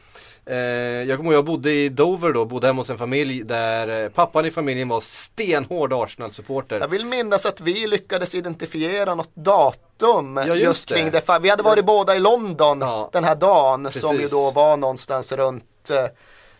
Eh, 0.50 0.56
jag 0.58 1.18
kommer 1.18 1.32
ihåg, 1.32 1.38
jag 1.38 1.46
bodde 1.46 1.72
i 1.72 1.90
Dover 1.90 2.34
då, 2.34 2.46
bodde 2.46 2.68
hemma 2.68 2.80
hos 2.80 2.90
en 2.90 2.98
familj 2.98 3.44
där 3.44 4.04
eh, 4.04 4.10
pappan 4.10 4.46
i 4.46 4.52
familjen 4.52 4.88
var 4.88 5.00
stenhård 5.00 5.94
Arsenal-supporter. 5.94 6.80
Jag 6.80 6.88
vill 6.88 7.06
minnas 7.06 7.46
att 7.46 7.62
vi 7.62 7.88
lyckades 7.88 8.36
identifiera 8.36 9.16
något 9.16 9.36
datum 9.36 10.38
Ja, 10.38 10.46
just 10.46 10.64
just 10.64 10.88
det. 10.90 10.96
kring 10.96 11.12
det. 11.12 11.20
Fa- 11.28 11.40
Vi 11.42 11.50
hade 11.50 11.64
varit 11.64 11.86
båda 11.86 12.16
i 12.16 12.20
London 12.20 12.80
Ja. 12.82 13.10
den 13.14 13.24
här 13.24 13.36
dagen 13.36 13.92
som 13.94 14.12
ju 14.16 14.22
Precis. 14.22 14.32
då 14.32 14.52
var 14.52 14.78
någonstans 14.78 15.32
runt, 15.32 15.90
eh, 15.90 15.96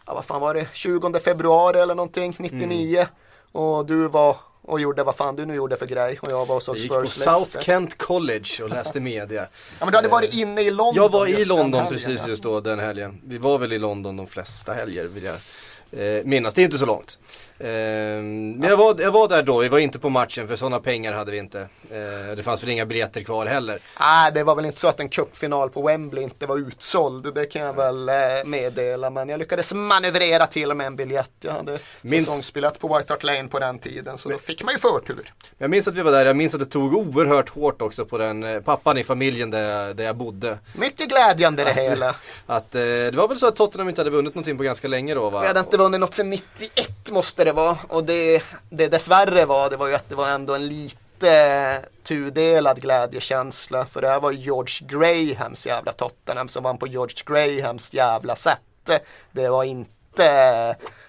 ja 0.06 0.14
vad 0.14 0.26
fan 0.26 0.42
var 0.42 0.54
det, 0.54 0.68
20 0.74 1.20
februari 1.20 1.80
eller 1.80 1.96
någonting, 1.96 2.36
99. 2.40 2.98
Mm. 3.00 3.08
Och 3.52 3.86
du 3.86 4.08
var 4.08 4.36
och 4.68 4.82
gjorde 4.82 5.04
vad 5.04 5.16
fan 5.16 5.36
du 5.36 5.46
nu 5.46 5.56
gjorde 5.56 5.78
för 5.78 5.86
grej 5.86 6.20
och 6.22 6.32
jag 6.32 6.46
var 6.46 6.56
och 6.56 6.64
såg 6.64 6.76
Jag 6.76 6.82
gick 6.82 6.92
på 6.92 7.06
Spurs 7.06 7.24
South. 7.24 7.66
Kent 7.66 7.98
College 7.98 8.64
och 8.64 8.70
läste 8.70 9.00
media. 9.00 9.48
Ja 9.80 9.86
men 9.86 9.92
du 9.92 9.96
hade 9.96 10.08
varit 10.08 10.34
inne 10.34 10.62
i 10.62 10.72
London 10.72 10.96
Jag 10.96 11.10
var 11.12 11.28
i 11.28 11.46
London 11.46 11.88
precis 11.90 12.28
just 12.28 12.44
då 12.44 12.62
den 12.62 12.80
helgen. 12.80 13.22
Vi 13.26 13.38
var 13.38 13.58
väl 13.58 13.74
i 13.74 13.80
London 13.80 14.18
de 14.18 14.28
flesta 14.28 14.74
helger 14.74 15.06
vill 15.06 15.24
jag 15.24 15.36
eh, 15.92 16.24
minnas. 16.26 16.54
Det 16.54 16.62
är 16.62 16.64
inte 16.64 16.78
så 16.78 16.86
långt. 16.86 17.18
Eh, 17.60 17.68
men 17.68 18.64
jag 18.64 18.78
var, 18.78 18.96
jag 19.00 19.12
var 19.12 19.28
där 19.28 19.44
då, 19.44 19.58
vi 19.60 19.68
var 19.68 19.80
inte 19.80 20.00
på 20.00 20.10
matchen 20.10 20.48
för 20.48 20.56
sådana 20.56 20.80
pengar 20.80 21.14
hade 21.14 21.32
vi 21.32 21.38
inte. 21.38 21.60
Eh, 21.92 22.36
det 22.36 22.44
fanns 22.44 22.64
väl 22.64 22.70
inga 22.70 22.86
biljetter 22.86 23.22
kvar 23.22 23.46
heller. 23.46 23.80
Nej, 24.00 24.32
det 24.32 24.44
var 24.44 24.56
väl 24.56 24.66
inte 24.66 24.80
så 24.80 24.88
att 24.88 25.00
en 25.00 25.10
cupfinal 25.10 25.70
på 25.70 25.82
Wembley 25.82 26.24
inte 26.24 26.46
var 26.46 26.58
utsåld. 26.58 27.34
Det 27.36 27.46
kan 27.46 27.62
jag 27.62 27.74
väl 27.74 28.10
eh, 28.10 28.16
meddela. 28.46 29.10
Men 29.10 29.30
jag 29.30 29.40
lyckades 29.40 29.74
manövrera 29.74 30.48
till 30.48 30.72
och 30.72 30.78
med 30.78 30.88
en 30.88 30.96
biljett. 30.96 31.32
Jag 31.42 31.52
hade 31.54 31.80
Minns- 32.02 32.26
säsongsbiljett 32.26 32.80
på 32.80 32.98
White 32.98 33.14
Hart 33.14 33.24
Lane 33.24 33.48
på 33.48 33.60
den 33.60 33.80
tiden. 33.80 34.18
Så 34.18 34.30
då 34.30 34.38
fick 34.38 34.64
man 34.64 34.74
ju 34.74 34.80
förtur. 34.80 35.34
Jag 35.58 35.70
minns 35.70 35.88
att 35.88 35.94
vi 35.98 36.02
var 36.02 36.12
där, 36.12 36.26
jag 36.26 36.36
minns 36.36 36.54
att 36.54 36.60
det 36.60 36.66
tog 36.66 36.94
oerhört 36.94 37.50
hårt 37.50 37.82
också 37.82 38.06
på 38.06 38.18
den 38.18 38.44
eh, 38.44 38.60
pappan 38.62 38.98
i 38.98 39.04
familjen 39.04 39.50
där 39.50 39.70
jag, 39.70 39.96
där 39.96 40.04
jag 40.04 40.16
bodde. 40.16 40.58
Mycket 40.76 41.10
glädjande 41.10 41.64
det 41.64 41.74
hela. 41.74 42.16
Att, 42.46 42.72
det 42.72 43.16
var 43.16 43.28
väl 43.28 43.38
så 43.40 43.48
att 43.48 43.56
Tottenham 43.56 43.90
inte 43.90 44.02
hade 44.02 44.10
vunnit 44.10 44.36
någonting 44.36 44.58
på 44.58 44.64
ganska 44.64 44.88
länge 44.88 45.14
då 45.14 45.30
va? 45.30 45.42
Vi 45.42 45.48
hade 45.48 45.60
inte 45.60 45.78
vunnit 45.78 46.00
något 46.00 46.14
sedan 46.14 46.30
91 46.30 47.12
måste 47.12 47.47
det 47.48 47.54
var. 47.54 47.78
Och 47.88 48.04
det, 48.04 48.44
det 48.70 48.88
dessvärre 48.88 49.46
var, 49.46 49.70
det 49.70 49.78
var 49.78 49.88
ju 49.88 49.96
att 49.96 50.10
det 50.10 50.16
var 50.16 50.30
ändå 50.30 50.56
en 50.56 50.68
lite 50.68 51.86
tudelad 52.04 52.82
glädjekänsla. 52.82 53.86
För 53.86 54.02
det 54.02 54.08
här 54.08 54.20
var 54.20 54.32
George 54.32 54.88
Grahams 54.88 55.68
jävla 55.68 55.92
Tottenham 55.92 56.50
som 56.50 56.64
vann 56.64 56.78
på 56.78 56.88
George 56.88 57.16
Grahams 57.26 57.94
jävla 57.94 58.36
sätt. 58.36 59.02
Det 59.32 59.50
var 59.50 59.64
inte 59.64 59.92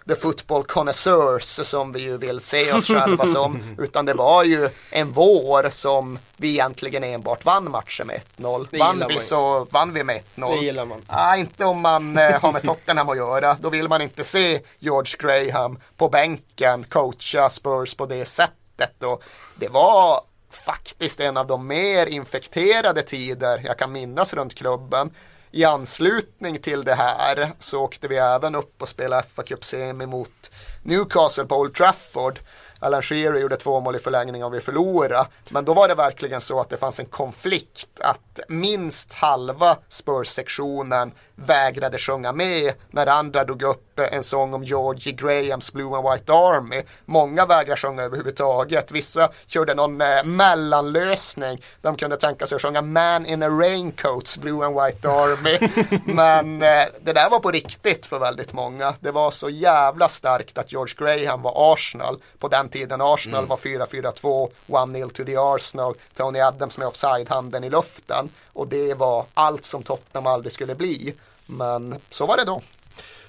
the 0.08 0.14
football 0.14 0.64
connoisseurs 0.64 1.66
som 1.66 1.92
vi 1.92 2.00
ju 2.00 2.16
vill 2.16 2.40
se 2.40 2.72
oss 2.72 2.86
själva 2.88 3.26
som. 3.26 3.76
Utan 3.78 4.06
det 4.06 4.14
var 4.14 4.44
ju 4.44 4.68
en 4.90 5.12
vår 5.12 5.70
som 5.70 6.18
vi 6.36 6.48
egentligen 6.48 7.04
enbart 7.04 7.44
vann 7.44 7.70
matcher 7.70 8.04
med 8.04 8.20
1-0. 8.36 8.66
Det 8.70 8.78
Vann 8.78 9.04
vi 9.08 9.20
så 9.20 9.66
vann 9.70 9.92
vi 9.92 10.04
med 10.04 10.22
1-0. 10.36 10.56
Det 10.56 10.64
gillar 10.64 10.84
man. 10.84 11.02
Nej, 11.08 11.40
inte 11.40 11.64
om 11.64 11.80
man 11.80 12.18
eh, 12.18 12.40
har 12.40 12.52
med 12.52 12.62
Tottenham 12.62 13.08
att 13.08 13.16
göra. 13.16 13.56
Då 13.60 13.70
vill 13.70 13.88
man 13.88 14.02
inte 14.02 14.24
se 14.24 14.60
George 14.78 15.12
Graham 15.18 15.78
på 15.96 16.08
bänken 16.08 16.84
coacha 16.84 17.50
Spurs 17.50 17.94
på 17.94 18.06
det 18.06 18.24
sättet. 18.24 19.04
Och 19.04 19.22
det 19.56 19.68
var 19.68 20.20
faktiskt 20.50 21.20
en 21.20 21.36
av 21.36 21.46
de 21.46 21.66
mer 21.66 22.06
infekterade 22.06 23.02
tider 23.02 23.60
jag 23.64 23.78
kan 23.78 23.92
minnas 23.92 24.34
runt 24.34 24.54
klubben. 24.54 25.10
I 25.50 25.64
anslutning 25.64 26.58
till 26.58 26.84
det 26.84 26.94
här 26.94 27.52
så 27.58 27.80
åkte 27.80 28.08
vi 28.08 28.16
även 28.16 28.54
upp 28.54 28.82
och 28.82 28.88
spelade 28.88 29.22
fa 29.22 29.42
Cup 29.42 29.64
semi 29.64 30.06
mot 30.06 30.50
Newcastle 30.82 31.44
på 31.44 31.56
Old 31.56 31.74
Trafford. 31.74 32.38
Alan 32.80 33.02
Shearer 33.02 33.38
gjorde 33.38 33.56
två 33.56 33.80
mål 33.80 33.96
i 33.96 33.98
förlängning 33.98 34.44
och 34.44 34.54
vi 34.54 34.60
förlorade. 34.60 35.26
Men 35.48 35.64
då 35.64 35.74
var 35.74 35.88
det 35.88 35.94
verkligen 35.94 36.40
så 36.40 36.60
att 36.60 36.70
det 36.70 36.76
fanns 36.76 37.00
en 37.00 37.06
konflikt 37.06 38.00
att 38.00 38.40
minst 38.48 39.12
halva 39.12 39.76
Spurs-sektionen 39.88 41.12
vägrade 41.46 41.98
sjunga 41.98 42.32
med 42.32 42.72
när 42.90 43.06
andra 43.06 43.44
drog 43.44 43.62
upp 43.62 44.00
en 44.12 44.22
sång 44.22 44.54
om 44.54 44.64
Georgie 44.64 45.12
Grahams 45.12 45.72
Blue 45.72 45.96
and 45.96 46.10
White 46.10 46.32
Army. 46.32 46.82
Många 47.04 47.46
vägrade 47.46 47.80
sjunga 47.80 48.02
överhuvudtaget. 48.02 48.92
Vissa 48.92 49.28
körde 49.46 49.74
någon 49.74 50.00
eh, 50.00 50.24
mellanlösning. 50.24 51.62
De 51.82 51.96
kunde 51.96 52.16
tänka 52.16 52.46
sig 52.46 52.56
att 52.56 52.62
sjunga 52.62 52.82
Man 52.82 53.26
in 53.26 53.42
a 53.42 53.48
Raincoats 53.48 54.38
Blue 54.38 54.66
and 54.66 54.74
White 54.80 55.08
Army. 55.08 55.58
Men 56.14 56.62
eh, 56.62 56.84
det 57.00 57.12
där 57.12 57.30
var 57.30 57.40
på 57.40 57.50
riktigt 57.50 58.06
för 58.06 58.18
väldigt 58.18 58.52
många. 58.52 58.94
Det 59.00 59.10
var 59.10 59.30
så 59.30 59.50
jävla 59.50 60.08
starkt 60.08 60.58
att 60.58 60.72
George 60.72 60.94
Graham 60.98 61.42
var 61.42 61.72
Arsenal. 61.72 62.22
På 62.38 62.48
den 62.48 62.68
tiden 62.68 63.00
Arsenal 63.00 63.46
var 63.46 63.56
4-4-2, 63.56 64.50
1-0 64.66 65.12
to 65.12 65.24
the 65.24 65.36
Arsenal. 65.36 65.94
Tony 66.16 66.40
Adams 66.40 66.78
med 66.78 66.88
offside-handen 66.88 67.64
i 67.64 67.70
luften. 67.70 68.28
Och 68.58 68.68
det 68.68 68.94
var 68.94 69.26
allt 69.34 69.64
som 69.64 69.82
Tottenham 69.82 70.26
aldrig 70.26 70.52
skulle 70.52 70.74
bli. 70.74 71.14
Men 71.46 71.94
så 72.10 72.26
var 72.26 72.36
det 72.36 72.44
då. 72.44 72.62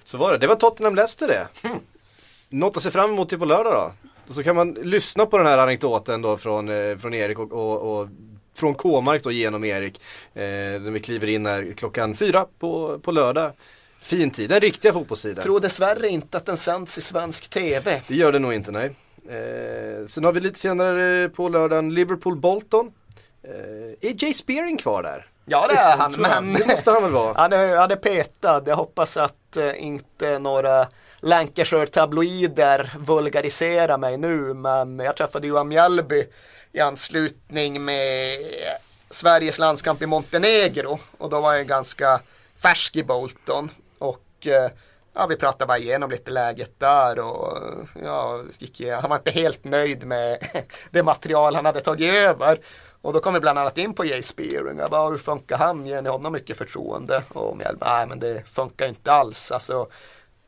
Så 0.03 0.17
var 0.17 0.31
det, 0.31 0.37
det 0.37 0.47
var 0.47 0.55
Tottenham-Leicester 0.55 1.27
det. 1.27 1.47
Något 2.49 2.77
att 2.77 2.83
se 2.83 2.91
fram 2.91 3.11
emot 3.11 3.29
till 3.29 3.39
på 3.39 3.45
lördag 3.45 3.73
då. 3.73 4.09
Och 4.27 4.35
så 4.35 4.43
kan 4.43 4.55
man 4.55 4.71
lyssna 4.73 5.25
på 5.25 5.37
den 5.37 5.47
här 5.47 5.57
anekdoten 5.57 6.21
då 6.21 6.37
från, 6.37 6.69
eh, 6.69 6.97
från 6.97 7.13
Erik 7.13 7.39
och, 7.39 7.51
och, 7.51 7.99
och 7.99 8.07
från 8.53 8.75
K-mark 8.75 9.23
då 9.23 9.31
genom 9.31 9.63
Erik. 9.63 10.01
Eh, 10.33 10.43
när 10.81 10.91
vi 10.91 10.99
kliver 10.99 11.27
in 11.27 11.45
här 11.45 11.73
klockan 11.77 12.15
fyra 12.15 12.45
på, 12.59 12.99
på 12.99 13.11
lördag. 13.11 13.51
Fin 14.01 14.31
tid, 14.31 14.49
den 14.49 14.59
riktiga 14.59 14.93
fotbollstiden. 14.93 15.43
Tror 15.43 15.59
dessvärre 15.59 16.07
inte 16.07 16.37
att 16.37 16.45
den 16.45 16.57
sänds 16.57 16.97
i 16.97 17.01
svensk 17.01 17.49
TV. 17.49 18.01
Det 18.07 18.15
gör 18.15 18.31
det 18.31 18.39
nog 18.39 18.53
inte, 18.53 18.71
nej. 18.71 18.95
Eh, 19.29 20.05
sen 20.07 20.23
har 20.23 20.31
vi 20.31 20.39
lite 20.39 20.59
senare 20.59 21.29
på 21.29 21.49
lördagen 21.49 21.91
Liverpool-Bolton. 21.91 22.91
Eh, 23.43 24.09
är 24.09 24.23
Jay 24.23 24.33
Spearing 24.33 24.77
kvar 24.77 25.03
där? 25.03 25.25
Ja 25.45 25.67
det 25.67 25.73
är 25.73 25.97
han, 25.97 26.11
men 26.11 26.53
Det 26.53 26.67
måste 26.67 26.91
han 26.91 27.03
väl 27.03 27.11
vara? 27.11 27.33
han 27.37 27.53
är, 27.53 27.77
han 27.77 27.91
är 27.91 27.95
petad. 27.95 28.63
Jag 28.65 28.75
hoppas 28.75 29.17
att 29.17 29.57
eh, 29.57 29.83
inte 29.83 30.39
några 30.39 30.87
Lancashire-tabloider 31.21 32.89
vulgariserar 32.97 33.97
mig 33.97 34.17
nu. 34.17 34.53
Men 34.53 34.99
jag 34.99 35.15
träffade 35.17 35.47
Johan 35.47 35.67
Mjällby 35.67 36.27
i 36.71 36.79
anslutning 36.79 37.85
med 37.85 38.37
Sveriges 39.09 39.59
landskamp 39.59 40.01
i 40.01 40.05
Montenegro. 40.05 40.99
Och 41.17 41.29
då 41.29 41.41
var 41.41 41.53
jag 41.53 41.67
ganska 41.67 42.19
färsk 42.57 42.95
i 42.95 43.03
Bolton. 43.03 43.71
Och 43.99 44.47
eh, 44.47 44.71
ja, 45.13 45.25
vi 45.25 45.35
pratade 45.35 45.65
bara 45.65 45.77
igenom 45.77 46.11
lite 46.11 46.31
läget 46.31 46.79
där. 46.79 47.19
Och 47.19 47.57
ja, 48.03 48.39
gick, 48.59 48.81
han 49.01 49.09
var 49.09 49.17
inte 49.17 49.31
helt 49.31 49.63
nöjd 49.63 50.03
med 50.03 50.39
det 50.91 51.03
material 51.03 51.55
han 51.55 51.65
hade 51.65 51.81
tagit 51.81 52.13
över. 52.13 52.59
Och 53.01 53.13
då 53.13 53.19
kom 53.19 53.33
vi 53.33 53.39
bland 53.39 53.59
annat 53.59 53.77
in 53.77 53.93
på 53.93 54.05
Jay 54.05 54.21
Spearing. 54.21 54.77
Jag 54.77 54.91
bara, 54.91 55.09
hur 55.09 55.17
funkar 55.17 55.57
han? 55.57 55.85
Ger 55.85 56.01
ni 56.01 56.09
honom 56.09 56.33
mycket 56.33 56.57
förtroende? 56.57 57.23
Och 57.29 57.57
Mjell 57.57 57.77
nej 57.81 58.07
men 58.07 58.19
det 58.19 58.43
funkar 58.45 58.87
inte 58.87 59.11
alls. 59.11 59.51
Alltså, 59.51 59.87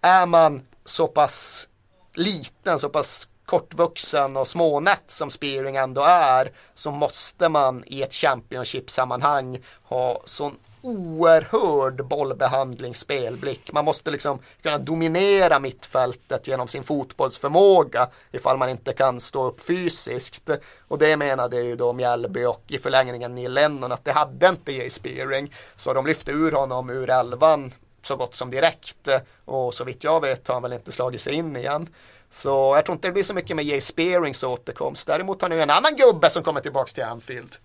är 0.02 0.26
man 0.26 0.62
så 0.86 1.08
pass 1.08 1.68
liten, 2.14 2.80
så 2.80 2.90
pass 2.90 3.28
kortvuxen 3.46 4.38
och 4.38 4.48
smånätt 4.48 5.12
som 5.12 5.30
Spearing 5.30 5.76
ändå 5.76 6.02
är 6.02 6.52
så 6.74 6.92
måste 6.92 7.50
man 7.50 7.84
i 7.88 8.02
ett 8.02 8.14
Championship-sammanhang 8.14 9.60
ha 9.84 10.22
sån 10.26 10.58
oerhörd 10.82 12.06
bollbehandling, 12.06 12.96
spelblick. 12.96 13.74
Man 13.74 13.86
måste 13.86 14.12
liksom 14.12 14.39
kunna 14.62 14.78
dominera 14.78 15.60
mittfältet 15.60 16.48
genom 16.48 16.67
sin 16.67 16.84
fotbollsförmåga 16.84 18.08
ifall 18.32 18.58
man 18.58 18.70
inte 18.70 18.94
kan 18.94 19.20
stå 19.20 19.48
upp 19.48 19.62
fysiskt. 19.62 20.50
Och 20.88 20.98
det 20.98 21.17
menade 21.17 21.62
ju 21.62 21.76
då 21.76 21.94
Mjällby 21.94 22.46
och 22.46 22.63
i 22.67 22.78
förlängningen 22.78 23.36
Neil 23.36 23.54
Lennon 23.54 23.91
att 23.91 24.06
det 24.06 24.12
hade 24.12 24.48
inte 24.48 24.72
Jay 24.72 24.89
Spearing. 24.89 25.54
Så 25.76 25.94
de 25.94 26.06
lyfte 26.06 26.32
ur 26.32 26.52
honom 26.52 26.89
ur 26.89 27.10
elvan 27.10 27.74
så 28.02 28.15
gott 28.15 28.36
som 28.36 28.52
direkt. 28.52 29.08
Och 29.46 29.74
så 29.74 29.84
vitt 29.84 30.04
jag 30.04 30.22
vet 30.22 30.48
har 30.48 30.56
han 30.56 30.63
väl 30.63 30.74
inte 30.74 30.91
slagit 30.91 31.22
sig 31.22 31.34
in 31.34 31.56
igen. 31.56 31.89
Så 32.30 32.50
jag 32.76 32.86
tror 32.86 32.96
inte 32.96 33.08
det 33.08 33.12
blir 33.12 33.24
så 33.24 33.34
mycket 33.34 33.56
med 33.56 33.65
Jay 33.65 33.82
Spearings 33.82 34.44
återkomst. 34.44 35.08
Däremot 35.08 35.41
har 35.41 35.50
ni 35.50 35.56
en 35.56 35.70
annan 35.70 35.96
gubbe 35.96 36.30
som 36.30 36.44
kommer 36.44 36.62
tillbaka 36.62 36.91
till 36.91 37.04
Anfield. 37.04 37.56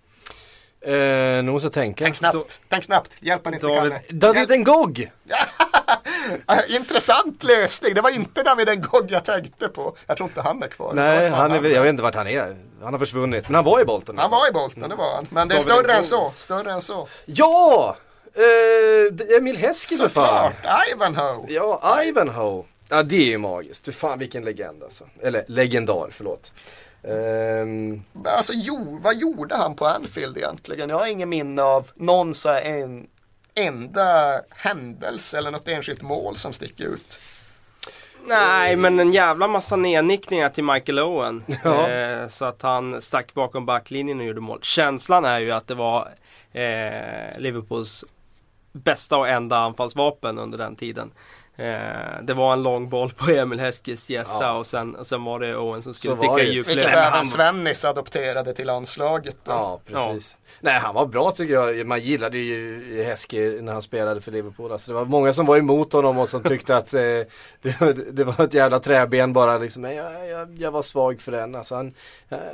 Eh, 0.87 1.43
nu 1.43 1.51
måste 1.51 1.65
jag 1.65 1.73
tänka. 1.73 2.03
Tänk 2.03 2.15
snabbt, 2.15 2.59
tänk 2.69 2.83
snabbt. 2.83 3.11
Hjälp 3.19 3.41
han 3.45 3.53
inte 3.53 3.67
David- 3.67 3.79
Kalle. 3.79 4.01
David 4.09 4.59
Ngog! 4.59 5.11
Intressant 6.67 7.43
lösning. 7.43 7.93
Det 7.93 8.01
var 8.01 8.09
inte 8.09 8.43
David 8.43 8.67
Ngog 8.79 9.11
jag 9.11 9.25
tänkte 9.25 9.67
på. 9.67 9.95
Jag 10.07 10.17
tror 10.17 10.29
inte 10.29 10.41
han 10.41 10.63
är 10.63 10.67
kvar. 10.67 10.93
Nej, 10.93 11.29
Var 11.29 11.37
fan 11.37 11.51
han 11.51 11.65
är 11.65 11.69
jag 11.69 11.81
vet 11.81 11.89
inte 11.89 12.03
vart 12.03 12.15
han 12.15 12.27
är. 12.27 12.55
Han 12.83 12.93
har 12.93 12.99
försvunnit. 12.99 13.47
Men 13.49 13.55
han 13.55 13.63
var 13.65 13.81
i 13.81 13.85
Bolton. 13.85 14.17
Han 14.17 14.31
var 14.31 14.49
i 14.49 14.51
Bolton, 14.51 14.89
det 14.89 14.95
var 14.95 15.15
han. 15.15 15.27
Men 15.29 15.47
det 15.47 15.55
är 15.55 15.59
David 15.59 15.73
större 15.73 15.93
än 15.93 16.03
så. 16.03 16.31
Större 16.35 16.71
än 16.71 16.81
så. 16.81 17.07
Ja! 17.25 17.97
Eh, 18.33 18.41
är 18.43 19.37
Emil 19.37 19.57
Heskey 19.57 19.97
för 19.97 20.07
fan. 20.09 20.51
Såklart, 20.55 20.83
Ivanhoe. 20.91 21.45
Ja, 21.49 22.03
Ivanhoe. 22.03 22.63
Ja, 22.89 23.03
det 23.03 23.15
är 23.15 23.25
ju 23.25 23.37
magiskt. 23.37 23.85
För 23.85 23.91
fan 23.91 24.19
vilken 24.19 24.45
legend 24.45 24.83
alltså. 24.83 25.03
Eller 25.21 25.43
legendar, 25.47 26.07
förlåt. 26.11 26.53
Ehm, 27.07 28.03
Alltså, 28.25 28.53
jo, 28.55 28.99
vad 29.01 29.15
gjorde 29.17 29.55
han 29.55 29.75
på 29.75 29.85
Anfield 29.85 30.37
egentligen? 30.37 30.89
Jag 30.89 30.99
har 30.99 31.07
ingen 31.07 31.29
minne 31.29 31.61
av 31.63 31.89
någon 31.95 32.35
så 32.35 32.49
här 32.49 32.61
en 32.61 33.07
enda 33.55 34.41
händelse 34.49 35.37
eller 35.37 35.51
något 35.51 35.67
enskilt 35.67 36.01
mål 36.01 36.35
som 36.35 36.53
sticker 36.53 36.83
ut. 36.83 37.19
Nej, 38.25 38.75
men 38.75 38.99
en 38.99 39.13
jävla 39.13 39.47
massa 39.47 39.75
nednickningar 39.75 40.49
till 40.49 40.63
Michael 40.63 40.99
Owen. 40.99 41.41
Ja. 41.63 41.89
Eh, 41.89 42.27
så 42.27 42.45
att 42.45 42.61
han 42.61 43.01
stack 43.01 43.33
bakom 43.33 43.65
backlinjen 43.65 44.19
och 44.19 44.25
gjorde 44.25 44.41
mål. 44.41 44.59
Känslan 44.61 45.25
är 45.25 45.39
ju 45.39 45.51
att 45.51 45.67
det 45.67 45.75
var 45.75 46.09
eh, 46.53 47.39
Liverpools 47.39 48.05
bästa 48.71 49.17
och 49.17 49.27
enda 49.29 49.57
anfallsvapen 49.57 50.37
under 50.39 50.57
den 50.57 50.75
tiden. 50.75 51.11
Eh, 51.59 52.21
det 52.23 52.33
var 52.33 52.53
en 52.53 52.63
lång 52.63 52.89
boll 52.89 53.09
på 53.09 53.31
Emil 53.31 53.59
Heskes 53.59 54.09
gässa 54.09 54.43
Ja. 54.43 54.53
och, 54.57 54.67
sen, 54.67 54.95
och 54.95 55.07
sen 55.07 55.23
var 55.23 55.39
det 55.39 55.55
Owen 55.57 55.81
som 55.81 55.93
skulle 55.93 56.13
Så 56.15 56.19
sticka 56.19 56.35
det 56.35 56.43
i. 56.47 56.55
Vilket 56.61 56.77
även 56.85 57.11
han- 57.11 57.25
Svennis 57.25 57.85
adopterade 57.85 58.53
till 58.53 58.67
landslaget. 58.67 59.37
Då. 59.43 59.51
ja, 59.51 59.79
precis. 59.85 60.37
Nej, 60.59 60.73
han 60.73 60.95
var 60.95 61.05
bra 61.05 61.31
tycker 61.31 61.53
jag. 61.53 61.87
Man 61.87 61.99
gillade 61.99 62.37
ju 62.37 63.03
Heskey 63.03 63.61
när 63.61 63.73
han 63.73 63.81
spelade 63.81 64.21
för 64.21 64.31
Liverpool. 64.31 64.71
Alltså, 64.71 64.91
det 64.91 64.95
var 64.95 65.05
många 65.05 65.33
som 65.33 65.45
var 65.45 65.57
emot 65.57 65.93
honom 65.93 66.17
och 66.17 66.29
som 66.29 66.43
tyckte 66.43 66.77
att 66.77 66.93
eh, 66.93 66.99
det, 67.61 67.93
det 68.11 68.23
var 68.23 68.43
ett 68.45 68.53
jävla 68.53 68.79
träben 68.79 69.33
bara. 69.33 69.57
Liksom. 69.57 69.81
Men 69.81 69.95
jag, 69.95 70.29
jag, 70.29 70.57
jag 70.59 70.71
var 70.71 70.81
svag 70.81 71.21
för 71.21 71.31
den. 71.31 71.55
Alltså, 71.55 71.75
han, 71.75 71.93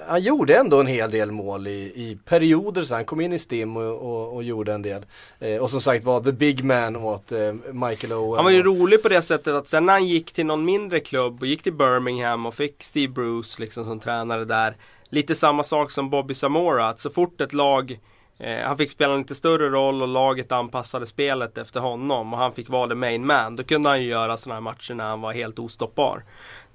han 0.08 0.22
gjorde 0.22 0.56
ändå 0.56 0.80
en 0.80 0.88
hel 0.88 1.12
del 1.12 1.32
mål 1.32 1.68
i, 1.68 1.72
i 1.96 2.18
perioder. 2.26 2.84
Så 2.84 2.96
han 2.96 3.06
kom 3.06 3.22
in 3.22 3.34
i 3.34 3.40
stim 3.40 3.78
och, 3.78 3.84
och, 4.02 4.34
och 4.36 4.44
gjorde 4.44 4.74
en 4.74 4.82
del. 4.82 5.06
Eh, 5.40 5.58
och 5.62 5.70
som 5.70 5.82
sagt 5.82 6.04
var 6.06 6.22
the 6.22 6.32
big 6.32 6.64
man 6.64 6.96
åt 6.96 7.32
eh, 7.32 7.54
Michael 7.72 8.14
Owen. 8.14 8.36
Han 8.36 8.44
var 8.44 8.52
ju 8.52 8.60
Och- 8.60 8.66
rolig 8.94 9.04
på 9.04 9.10
det 9.10 9.22
sättet 9.22 9.54
att 9.54 9.68
sen 9.68 9.86
när 9.86 9.94
han 9.94 10.08
gick 10.08 10.34
till 10.34 10.46
någon 10.46 10.66
mindre 10.66 11.00
klubb 11.00 11.42
och 11.42 11.48
gick 11.48 11.64
till 11.64 11.74
Birmingham 11.74 12.46
och 12.46 12.54
fick 12.54 12.84
Steve 12.84 13.14
Bruce 13.14 13.62
liksom 13.62 13.86
som 13.86 14.00
tränare 14.00 14.46
där. 14.46 14.76
Lite 15.10 15.36
samma 15.36 15.64
sak 15.64 15.92
som 15.92 16.10
Bobby 16.10 16.34
Samora. 16.34 16.88
att 16.88 17.00
så 17.00 17.10
fort 17.10 17.42
ett 17.42 17.54
lag 17.54 18.00
eh, 18.40 18.66
han 18.66 18.78
fick 18.78 18.92
spela 18.92 19.14
en 19.14 19.20
lite 19.20 19.36
större 19.36 19.70
roll 19.70 20.02
och 20.02 20.08
laget 20.08 20.52
anpassade 20.52 21.06
spelet 21.06 21.58
efter 21.58 21.80
honom 21.80 22.34
och 22.34 22.40
han 22.40 22.54
fick 22.54 22.70
vara 22.70 22.90
the 22.90 22.96
main 22.96 23.26
man. 23.26 23.56
Då 23.56 23.64
kunde 23.64 23.90
han 23.90 24.02
ju 24.02 24.10
göra 24.10 24.38
sådana 24.38 24.56
här 24.56 24.62
matcher 24.62 24.94
när 24.94 25.04
han 25.04 25.22
var 25.22 25.34
helt 25.34 25.60
ostoppbar. 25.60 26.24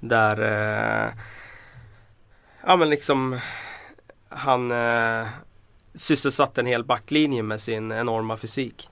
Där 0.00 0.38
eh, 0.38 1.12
Ja 2.66 2.76
men 2.76 2.90
liksom 2.90 3.38
Han 4.28 4.70
eh, 4.70 5.26
sysselsatte 5.94 6.60
en 6.60 6.66
hel 6.66 6.84
backlinje 6.84 7.42
med 7.42 7.60
sin 7.60 7.92
enorma 7.92 8.36
fysik. 8.36 8.88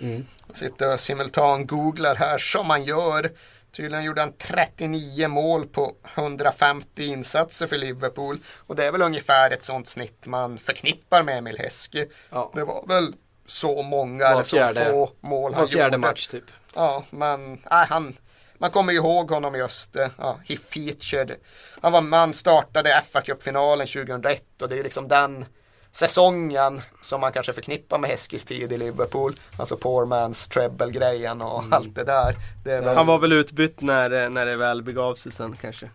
Mm. 0.00 0.24
Sitter 0.54 0.92
och 0.92 1.00
simultan 1.00 1.66
googlar 1.66 2.14
här 2.14 2.38
som 2.38 2.66
man 2.66 2.84
gör. 2.84 3.32
Tydligen 3.76 4.04
gjorde 4.04 4.20
han 4.20 4.32
39 4.32 5.28
mål 5.28 5.66
på 5.66 5.94
150 6.14 7.04
insatser 7.04 7.66
för 7.66 7.76
Liverpool. 7.76 8.38
Och 8.66 8.76
det 8.76 8.84
är 8.86 8.92
väl 8.92 9.02
ungefär 9.02 9.50
ett 9.50 9.64
sånt 9.64 9.88
snitt 9.88 10.26
man 10.26 10.58
förknippar 10.58 11.22
med 11.22 11.38
Emil 11.38 11.58
Heskey. 11.58 12.08
Ja. 12.30 12.52
Det 12.54 12.64
var 12.64 12.86
väl 12.86 13.14
så 13.46 13.82
många 13.82 14.24
Var 14.24 14.32
eller 14.32 14.42
så 14.42 14.90
få 14.90 15.10
mål 15.20 15.52
Var 15.52 15.58
han 15.58 15.68
fjärde 15.68 15.84
gjorde. 15.84 15.98
match 15.98 16.26
typ. 16.26 16.44
Ja, 16.74 17.04
men 17.10 17.52
nej, 17.52 17.86
han, 17.88 18.16
man 18.58 18.70
kommer 18.70 18.92
ju 18.92 18.98
ihåg 18.98 19.30
honom 19.30 19.54
just, 19.54 19.96
ja, 20.18 20.38
he 20.48 20.56
featured. 20.56 21.32
Han 21.80 21.92
var 21.92 22.00
man 22.00 22.32
startade 22.32 23.02
fa 23.12 23.20
Cup-finalen 23.20 23.86
2001 23.86 24.62
och 24.62 24.68
det 24.68 24.74
är 24.74 24.76
ju 24.76 24.82
liksom 24.82 25.08
den 25.08 25.46
säsongen 25.94 26.82
som 27.00 27.20
man 27.20 27.32
kanske 27.32 27.52
förknippar 27.52 27.98
med 27.98 28.10
Heskis 28.10 28.44
tid 28.44 28.72
i 28.72 28.78
Liverpool. 28.78 29.40
Alltså 29.56 29.76
poor 29.76 30.06
man's 30.06 30.50
treble-grejen 30.52 31.42
och 31.42 31.58
Mm. 31.58 31.72
allt 31.72 31.94
det 31.94 32.04
där. 32.04 32.34
Det 32.64 32.80
väl, 32.80 32.96
Han 32.96 33.06
var 33.06 33.18
väl 33.18 33.32
utbytt 33.32 33.80
när, 33.80 34.10
det- 34.10 34.28
när 34.28 34.46
det 34.46 34.56
väl 34.56 34.82
begav 34.82 35.14
sig 35.14 35.32
sen 35.32 35.56
kanske. 35.60 35.86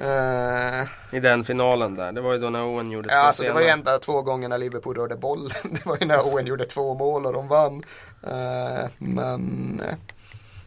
eh, 0.00 0.82
I 1.16 1.20
den 1.20 1.44
finalen 1.44 1.94
där. 1.94 2.12
Det 2.12 2.20
var 2.20 2.32
ju 2.32 2.38
då 2.38 2.50
när 2.50 2.64
Owen 2.64 2.90
gjorde 2.90 3.08
ja, 3.08 3.20
två 3.20 3.26
alltså, 3.26 3.42
det 3.42 3.52
var 3.52 3.60
ju 3.60 3.68
enda 3.68 3.98
två 3.98 4.22
gånger 4.22 4.48
när 4.48 4.58
Liverpool 4.58 4.96
rörde 4.96 5.16
bollen. 5.16 5.50
Det 5.70 5.86
var 5.86 5.96
ju 6.00 6.06
när 6.06 6.26
Owen 6.26 6.46
gjorde 6.46 6.64
två 6.64 6.94
mål 6.94 7.26
och 7.26 7.32
de 7.32 7.48
vann. 7.48 7.82
Eh, 8.22 8.88
men 8.98 9.82
eh, 9.88 9.94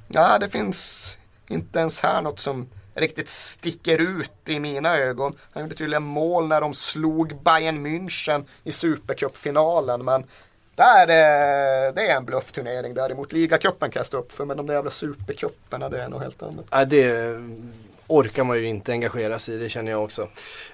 ja, 0.08 0.38
det 0.40 0.50
finns 0.50 1.18
inte 1.48 1.80
ens 1.80 2.02
här 2.02 2.22
något 2.22 2.40
som 2.40 2.68
riktigt 2.96 3.30
sticker 3.30 4.02
ut 4.02 4.32
i 4.46 4.60
mina 4.60 4.98
ögon. 4.98 5.36
Han 5.54 5.64
gjorde 5.64 5.76
tydligen 5.76 6.04
mål 6.04 6.48
när 6.48 6.62
de 6.62 6.74
slog 6.74 7.44
Bayern 7.44 7.86
München 7.88 8.46
i 8.64 8.72
Supercupfinalen 8.72 10.06
men 10.06 10.26
där, 10.76 11.08
är, 11.08 11.92
det 11.92 12.08
är 12.08 12.18
en 12.18 12.26
bluffturnering 12.26 12.94
däremot. 12.94 13.34
Ligacupen 13.34 13.92
kan 13.92 14.00
jag 14.00 14.06
stå 14.06 14.18
upp 14.18 14.32
för 14.32 14.46
men 14.46 14.58
de 14.58 14.68
där 14.68 14.74
jävla 14.74 14.92
supercuperna 14.92 15.90
det 15.90 16.02
är 16.02 16.10
något 16.10 16.22
helt 16.22 16.44
annat. 16.44 16.66
Ja, 16.72 16.86
det 16.86 17.40
orkar 18.08 18.44
man 18.44 18.58
ju 18.58 18.66
inte 18.66 18.92
engagera 18.92 19.40
sig 19.40 19.56
i, 19.56 19.58
det 19.58 19.70
känner 19.70 19.92
jag 19.92 20.04
också. 20.04 20.22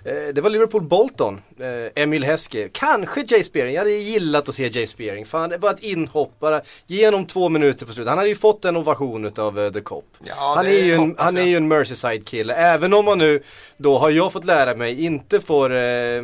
Eh, 0.04 0.14
det 0.34 0.42
var 0.42 0.50
Liverpool-Bolton, 0.50 1.42
eh, 1.60 2.04
Emil 2.04 2.24
Heske, 2.24 2.70
kanske 2.72 3.26
Jay 3.28 3.44
Spearing, 3.44 3.74
jag 3.74 3.82
hade 3.82 3.92
gillat 3.92 4.50
att 4.50 4.56
se 4.56 4.68
Jay 4.68 4.88
Spearing. 4.88 5.26
Fan, 5.26 5.50
det 5.50 5.58
var 5.58 5.72
ett 5.72 5.84
inhopp, 5.84 6.40
bara 6.40 6.62
genom 6.88 7.26
två 7.26 7.50
minuter 7.50 7.86
på 7.86 7.94
slutet. 7.94 8.10
Han 8.10 8.18
hade 8.18 8.30
ju 8.30 8.36
fått 8.36 8.66
en 8.66 8.78
ovation 8.78 9.32
av 9.38 9.60
uh, 9.60 9.72
The 9.72 9.82
Cop. 9.82 10.06
Ja, 10.24 10.54
han, 10.56 10.66
är 10.66 10.72
ju 10.72 10.94
en, 10.94 11.16
han 11.18 11.38
är 11.38 11.44
ju 11.44 11.58
en 11.58 11.68
Merseyside-kille, 11.68 12.54
även 12.54 12.94
om 12.94 13.06
man 13.06 13.18
nu, 13.18 13.44
då 13.78 13.98
har 13.98 14.10
jag 14.10 14.34
fått 14.34 14.46
lära 14.46 14.76
mig, 14.76 15.06
inte 15.06 15.40
får, 15.40 15.70
eh, 15.70 16.22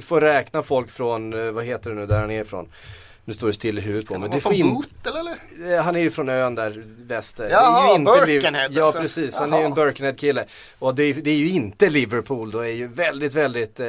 får 0.00 0.20
räkna 0.20 0.62
folk 0.62 0.90
från, 0.90 1.46
eh, 1.46 1.52
vad 1.52 1.64
heter 1.64 1.90
det 1.90 1.96
nu, 1.96 2.06
där 2.06 2.20
han 2.20 2.30
är 2.30 2.40
ifrån. 2.40 2.68
Nu 3.26 3.34
står 3.34 3.46
det 3.46 3.52
still 3.54 3.78
i 3.78 3.80
huvudet 3.80 4.08
på 4.08 4.18
mig. 4.18 4.28
Var 4.28 4.36
Det 4.36 4.40
från 4.40 4.52
in- 4.54 4.74
Bootle 4.74 5.20
eller? 5.20 5.74
Eh, 5.76 5.82
Han 5.82 5.96
är 5.96 6.00
ju 6.00 6.10
från 6.10 6.28
ön 6.28 6.54
där, 6.54 6.84
väster. 6.86 7.48
Jaha, 7.50 7.98
det 7.98 8.26
Birkenhead 8.26 8.68
Ja 8.72 8.84
alltså. 8.84 9.00
precis, 9.00 9.36
han 9.36 9.52
är 9.52 9.58
ju 9.58 9.64
en 9.64 9.72
Jaha. 9.76 9.84
Birkenhead 9.86 10.14
kille. 10.18 10.44
Och 10.78 10.94
det 10.94 11.02
är, 11.02 11.14
det 11.14 11.30
är 11.30 11.34
ju 11.36 11.50
inte 11.50 11.88
Liverpool 11.90 12.50
då, 12.50 12.58
är 12.58 12.68
ju 12.68 12.86
väldigt, 12.86 13.34
väldigt 13.34 13.80
eh, 13.80 13.86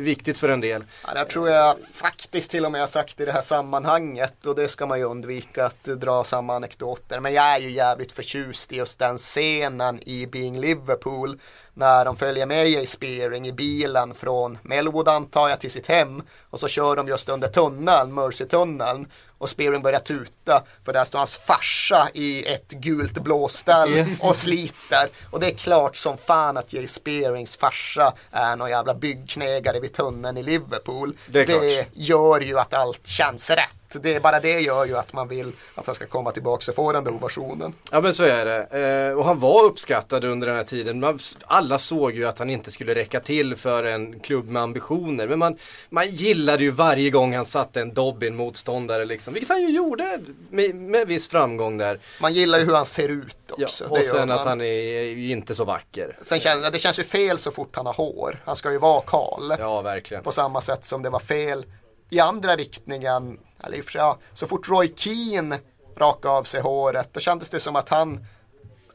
viktigt 0.00 0.38
för 0.38 0.48
en 0.48 0.60
del. 0.60 0.84
Ja, 1.06 1.14
där 1.14 1.24
tror 1.24 1.48
jag 1.48 1.74
faktiskt 1.94 2.50
till 2.50 2.64
och 2.64 2.72
med 2.72 2.80
jag 2.80 2.88
sagt 2.88 3.20
i 3.20 3.24
det 3.24 3.32
här 3.32 3.40
sammanhanget 3.40 4.46
och 4.46 4.54
det 4.56 4.68
ska 4.68 4.86
man 4.86 4.98
ju 4.98 5.04
undvika 5.04 5.66
att 5.66 5.84
dra 5.84 6.24
samma 6.24 6.56
anekdoter. 6.56 7.20
Men 7.20 7.34
jag 7.34 7.44
är 7.44 7.58
ju 7.58 7.70
jävligt 7.70 8.12
förtjust 8.12 8.72
i 8.72 8.76
just 8.76 8.98
den 8.98 9.18
scenen 9.18 10.00
i 10.08 10.26
Being 10.26 10.58
Liverpool 10.60 11.38
när 11.76 12.04
de 12.04 12.16
följer 12.16 12.46
med 12.46 12.70
Jay 12.70 12.86
Spearing 12.86 13.46
i 13.46 13.52
bilen 13.52 14.14
från 14.14 14.58
Melwood 14.62 15.08
antar 15.08 15.48
jag 15.48 15.60
till 15.60 15.70
sitt 15.70 15.86
hem 15.86 16.22
och 16.50 16.60
så 16.60 16.68
kör 16.68 16.96
de 16.96 17.08
just 17.08 17.28
under 17.28 17.48
tunneln, 17.48 18.14
Mercy-tunneln 18.14 19.06
och 19.38 19.48
Spearing 19.48 19.82
börjar 19.82 19.98
tuta 19.98 20.62
för 20.84 20.92
där 20.92 21.04
står 21.04 21.18
hans 21.18 21.36
farsa 21.36 22.08
i 22.14 22.46
ett 22.46 22.70
gult 22.70 23.18
blåställ 23.18 24.06
och 24.22 24.36
sliter. 24.36 25.08
Och 25.30 25.40
det 25.40 25.46
är 25.46 25.54
klart 25.54 25.96
som 25.96 26.16
fan 26.16 26.56
att 26.56 26.72
Jay 26.72 26.86
Spearings 26.86 27.56
farsa 27.56 28.12
är 28.30 28.56
någon 28.56 28.70
jävla 28.70 28.94
byggknegare 28.94 29.80
vid 29.80 29.92
tunneln 29.92 30.36
i 30.36 30.42
Liverpool. 30.42 31.16
Det 31.26 31.44
klart. 31.44 31.86
gör 31.92 32.40
ju 32.40 32.58
att 32.58 32.74
allt 32.74 33.06
känns 33.06 33.50
rätt. 33.50 33.76
Det 34.02 34.14
är 34.14 34.20
bara 34.20 34.40
det 34.40 34.60
gör 34.60 34.84
ju 34.84 34.96
att 34.96 35.12
man 35.12 35.28
vill 35.28 35.52
att 35.74 35.86
han 35.86 35.94
ska 35.94 36.06
komma 36.06 36.32
tillbaka 36.32 36.70
och 36.70 36.74
få 36.74 36.92
den 36.92 37.04
där 37.04 37.14
ovationen. 37.14 37.74
Ja 37.90 38.00
men 38.00 38.14
så 38.14 38.24
är 38.24 38.44
det. 38.44 39.08
Eh, 39.10 39.18
och 39.18 39.24
han 39.24 39.38
var 39.40 39.64
uppskattad 39.64 40.24
under 40.24 40.46
den 40.46 40.56
här 40.56 40.64
tiden. 40.64 41.18
Alla 41.46 41.78
såg 41.78 42.12
ju 42.12 42.24
att 42.24 42.38
han 42.38 42.50
inte 42.50 42.70
skulle 42.70 42.94
räcka 42.94 43.20
till 43.20 43.56
för 43.56 43.84
en 43.84 44.20
klubb 44.20 44.48
med 44.48 44.62
ambitioner. 44.62 45.28
Men 45.28 45.38
man, 45.38 45.56
man 45.90 46.06
gillade 46.08 46.62
ju 46.64 46.70
varje 46.70 47.10
gång 47.10 47.34
han 47.36 47.46
satte 47.46 47.80
en 47.80 47.94
dobb 47.94 48.22
i 48.22 48.26
en 48.28 48.36
motståndare 48.36 49.04
liksom. 49.04 49.34
Vilket 49.34 49.50
han 49.50 49.60
ju 49.62 49.70
gjorde 49.70 50.18
med, 50.50 50.74
med 50.74 51.08
viss 51.08 51.28
framgång 51.28 51.78
där. 51.78 51.98
Man 52.20 52.34
gillar 52.34 52.58
ju 52.58 52.64
hur 52.64 52.74
han 52.74 52.86
ser 52.86 53.08
ut 53.08 53.36
Ja, 53.56 53.64
också. 53.64 53.84
det 53.84 53.90
och 53.90 54.04
sen 54.04 54.30
att 54.30 54.44
han 54.44 54.60
är, 54.60 55.16
inte 55.16 55.54
så 55.54 55.64
vacker. 55.64 56.18
Sen 56.20 56.40
känns, 56.40 56.70
det 56.72 56.78
känns 56.78 56.98
ju 56.98 57.02
fel 57.02 57.38
så 57.38 57.50
fort 57.50 57.76
han 57.76 57.86
har 57.86 57.92
hår. 57.94 58.42
Han 58.44 58.56
ska 58.56 58.72
ju 58.72 58.78
vara 58.78 59.00
kal. 59.00 59.54
Ja 59.58 59.82
verkligen. 59.82 60.22
På 60.22 60.32
samma 60.32 60.60
sätt 60.60 60.84
som 60.84 61.02
det 61.02 61.10
var 61.10 61.18
fel 61.18 61.66
i 62.10 62.20
andra 62.20 62.56
riktningen. 62.56 63.38
Eller 63.66 63.82
sig, 63.82 63.98
ja, 63.98 64.18
så 64.32 64.46
fort 64.46 64.68
Roy 64.68 64.92
Keane 64.96 65.58
rakade 65.96 66.34
av 66.34 66.44
sig 66.44 66.60
håret 66.60 67.08
då 67.12 67.20
kändes 67.20 67.50
det 67.50 67.60
som 67.60 67.76
att 67.76 67.88
han 67.88 68.26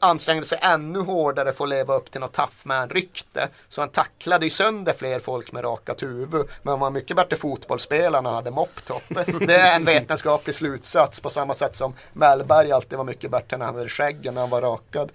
ansträngde 0.02 0.44
sig 0.44 0.58
ännu 0.62 0.98
hårdare 0.98 1.52
för 1.52 1.64
att 1.64 1.70
leva 1.70 1.94
upp 1.94 2.10
till 2.10 2.20
något 2.20 2.32
tough 2.32 2.52
man-rykte. 2.62 3.48
Så 3.68 3.80
han 3.80 3.88
tacklade 3.88 4.46
ju 4.46 4.50
sönder 4.50 4.92
fler 4.92 5.20
folk 5.20 5.52
med 5.52 5.64
rakat 5.64 6.02
huvud. 6.02 6.46
Men 6.62 6.70
han 6.70 6.80
var 6.80 6.90
mycket 6.90 7.16
bättre 7.16 7.36
fotbollsspelare 7.36 8.22
när 8.22 8.30
han 8.30 8.36
hade 8.36 8.50
mopptopp. 8.50 9.02
Det 9.46 9.56
är 9.56 9.76
en 9.76 9.84
vetenskaplig 9.84 10.54
slutsats 10.54 11.20
på 11.20 11.30
samma 11.30 11.54
sätt 11.54 11.74
som 11.74 11.94
Mellberg 12.12 12.72
alltid 12.72 12.98
var 12.98 13.04
mycket 13.04 13.30
bättre 13.30 13.56
när 13.56 13.66
han 13.66 13.74
hade 13.74 13.88
skägg 13.88 14.32
när 14.32 14.40
han 14.40 14.50
var 14.50 14.60
rakad. 14.60 15.12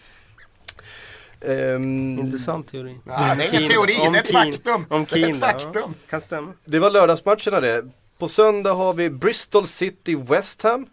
Ehm, 1.41 2.19
Intressant 2.19 2.71
teori. 2.71 2.97
Ja, 3.05 3.35
det 3.37 3.43
är 3.43 3.53
ingen 3.53 3.69
teori, 3.69 3.93
det 4.11 4.17
är 4.17 4.21
ett 4.21 4.31
faktum. 4.31 4.85
Om 4.89 5.05
Det 5.09 5.19
är 5.19 5.29
ett 5.29 5.39
Keane, 5.39 5.53
ja. 5.53 5.59
faktum. 5.59 5.93
Kan 6.09 6.21
stämma. 6.21 6.53
Det 6.65 6.79
var 6.79 6.89
lördagsmatcherna 6.89 7.59
det. 7.59 7.85
På 8.17 8.27
söndag 8.27 8.73
har 8.73 8.93
vi 8.93 9.09
Bristol 9.09 9.67
City 9.67 10.15
West 10.15 10.61
Ham, 10.61 10.87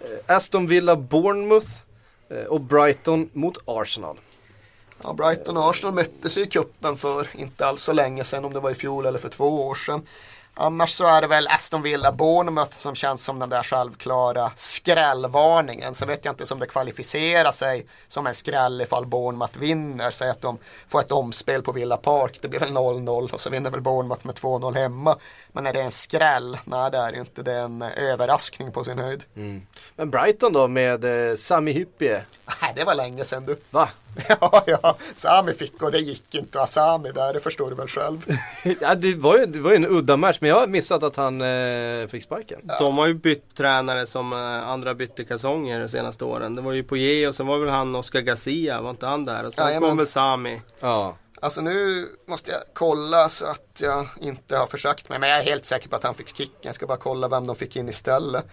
eh, 0.00 0.36
Aston 0.36 0.66
Villa 0.66 0.96
Bournemouth 0.96 1.70
eh, 2.30 2.44
och 2.44 2.60
Brighton 2.60 3.30
mot 3.32 3.58
Arsenal. 3.64 4.20
Ja, 5.02 5.12
Brighton 5.12 5.56
och 5.56 5.70
Arsenal 5.70 5.94
möttes 5.94 6.36
ju 6.36 6.42
i 6.42 6.46
cupen 6.46 6.96
för 6.96 7.28
inte 7.34 7.66
alls 7.66 7.82
så 7.82 7.92
länge 7.92 8.24
sedan, 8.24 8.44
om 8.44 8.52
det 8.52 8.60
var 8.60 8.70
i 8.70 8.74
fjol 8.74 9.06
eller 9.06 9.18
för 9.18 9.28
två 9.28 9.66
år 9.66 9.74
sedan. 9.74 10.06
Annars 10.58 10.90
så 10.94 11.06
är 11.06 11.20
det 11.20 11.26
väl 11.26 11.48
Aston 11.48 11.82
Villa 11.82 12.12
Bournemouth 12.12 12.78
som 12.78 12.94
känns 12.94 13.24
som 13.24 13.38
den 13.38 13.48
där 13.48 13.62
självklara 13.62 14.50
skrällvarningen. 14.56 15.94
Så 15.94 16.06
vet 16.06 16.24
jag 16.24 16.32
inte 16.32 16.54
om 16.54 16.60
det 16.60 16.66
kvalificerar 16.66 17.52
sig 17.52 17.86
som 18.08 18.26
en 18.26 18.34
skräll 18.34 18.80
ifall 18.80 19.06
Bournemouth 19.06 19.58
vinner. 19.58 20.10
Säg 20.10 20.30
att 20.30 20.42
de 20.42 20.58
får 20.88 21.00
ett 21.00 21.10
omspel 21.10 21.62
på 21.62 21.72
Villa 21.72 21.96
Park. 21.96 22.38
Det 22.42 22.48
blir 22.48 22.60
väl 22.60 22.70
0-0 22.70 23.32
och 23.32 23.40
så 23.40 23.50
vinner 23.50 23.70
väl 23.70 23.80
Bournemouth 23.80 24.26
med 24.26 24.34
2-0 24.34 24.74
hemma. 24.74 25.16
Men 25.52 25.66
är 25.66 25.72
det 25.72 25.80
en 25.80 25.90
skräll? 25.90 26.58
Nej 26.64 26.90
det 26.90 26.98
är 26.98 27.12
det 27.12 27.18
inte. 27.18 27.42
Det 27.42 27.52
är 27.52 27.64
en 27.64 27.82
överraskning 27.82 28.72
på 28.72 28.84
sin 28.84 28.98
höjd. 28.98 29.24
Men 29.96 30.10
Brighton 30.10 30.52
då 30.52 30.68
med 30.68 31.30
eh, 31.30 31.36
Sami 31.36 31.72
Hyppie. 31.72 32.22
Nej, 32.62 32.72
det 32.76 32.84
var 32.84 32.94
länge 32.94 33.24
sedan 33.24 33.46
du. 33.46 33.60
Va? 33.70 33.88
Ja, 34.28 34.64
ja, 34.66 34.96
Sami 35.14 35.52
fick 35.52 35.82
och 35.82 35.92
det 35.92 35.98
gick 35.98 36.34
inte 36.34 36.60
att 36.60 36.62
ha 36.62 36.66
Sami 36.66 37.12
där, 37.12 37.32
det 37.32 37.40
förstår 37.40 37.70
du 37.70 37.76
väl 37.76 37.88
själv. 37.88 38.24
ja, 38.80 38.94
det, 38.94 39.14
var 39.14 39.38
ju, 39.38 39.46
det 39.46 39.60
var 39.60 39.70
ju 39.70 39.76
en 39.76 39.86
udda 39.86 40.16
match 40.16 40.38
men 40.40 40.50
jag 40.50 40.60
har 40.60 40.66
missat 40.66 41.02
att 41.02 41.16
han 41.16 41.40
eh, 41.40 42.06
fick 42.06 42.22
sparken. 42.22 42.60
De 42.80 42.98
har 42.98 43.06
ju 43.06 43.14
bytt 43.14 43.54
tränare 43.56 44.06
som 44.06 44.32
eh, 44.32 44.68
andra 44.68 44.94
bytte 44.94 45.24
kalsonger 45.24 45.80
de 45.80 45.88
senaste 45.88 46.24
åren. 46.24 46.54
Det 46.54 46.62
var 46.62 46.72
ju 46.72 46.82
Poirier 46.82 47.28
och 47.28 47.34
sen 47.34 47.46
var 47.46 47.58
väl 47.58 47.68
han 47.68 47.94
Oscar 47.94 48.20
Garcia, 48.20 48.80
var 48.80 48.90
inte 48.90 49.06
han 49.06 49.24
där? 49.24 49.44
Och 49.44 49.52
sen 49.52 49.66
Jajamän. 49.66 49.88
kom 49.88 49.98
väl 49.98 50.06
Sami. 50.06 50.60
Ja. 50.80 51.16
Alltså 51.40 51.60
nu 51.60 52.08
måste 52.26 52.50
jag 52.50 52.60
kolla 52.74 53.28
så 53.28 53.46
att 53.46 53.80
jag 53.82 54.08
inte 54.20 54.56
har 54.56 54.66
försökt 54.66 55.08
mig. 55.08 55.18
Men 55.18 55.28
jag 55.28 55.38
är 55.38 55.42
helt 55.42 55.66
säker 55.66 55.88
på 55.88 55.96
att 55.96 56.02
han 56.02 56.14
fick 56.14 56.36
kicken. 56.36 56.60
Jag 56.60 56.74
ska 56.74 56.86
bara 56.86 56.98
kolla 56.98 57.28
vem 57.28 57.46
de 57.46 57.56
fick 57.56 57.76
in 57.76 57.88
istället. 57.88 58.44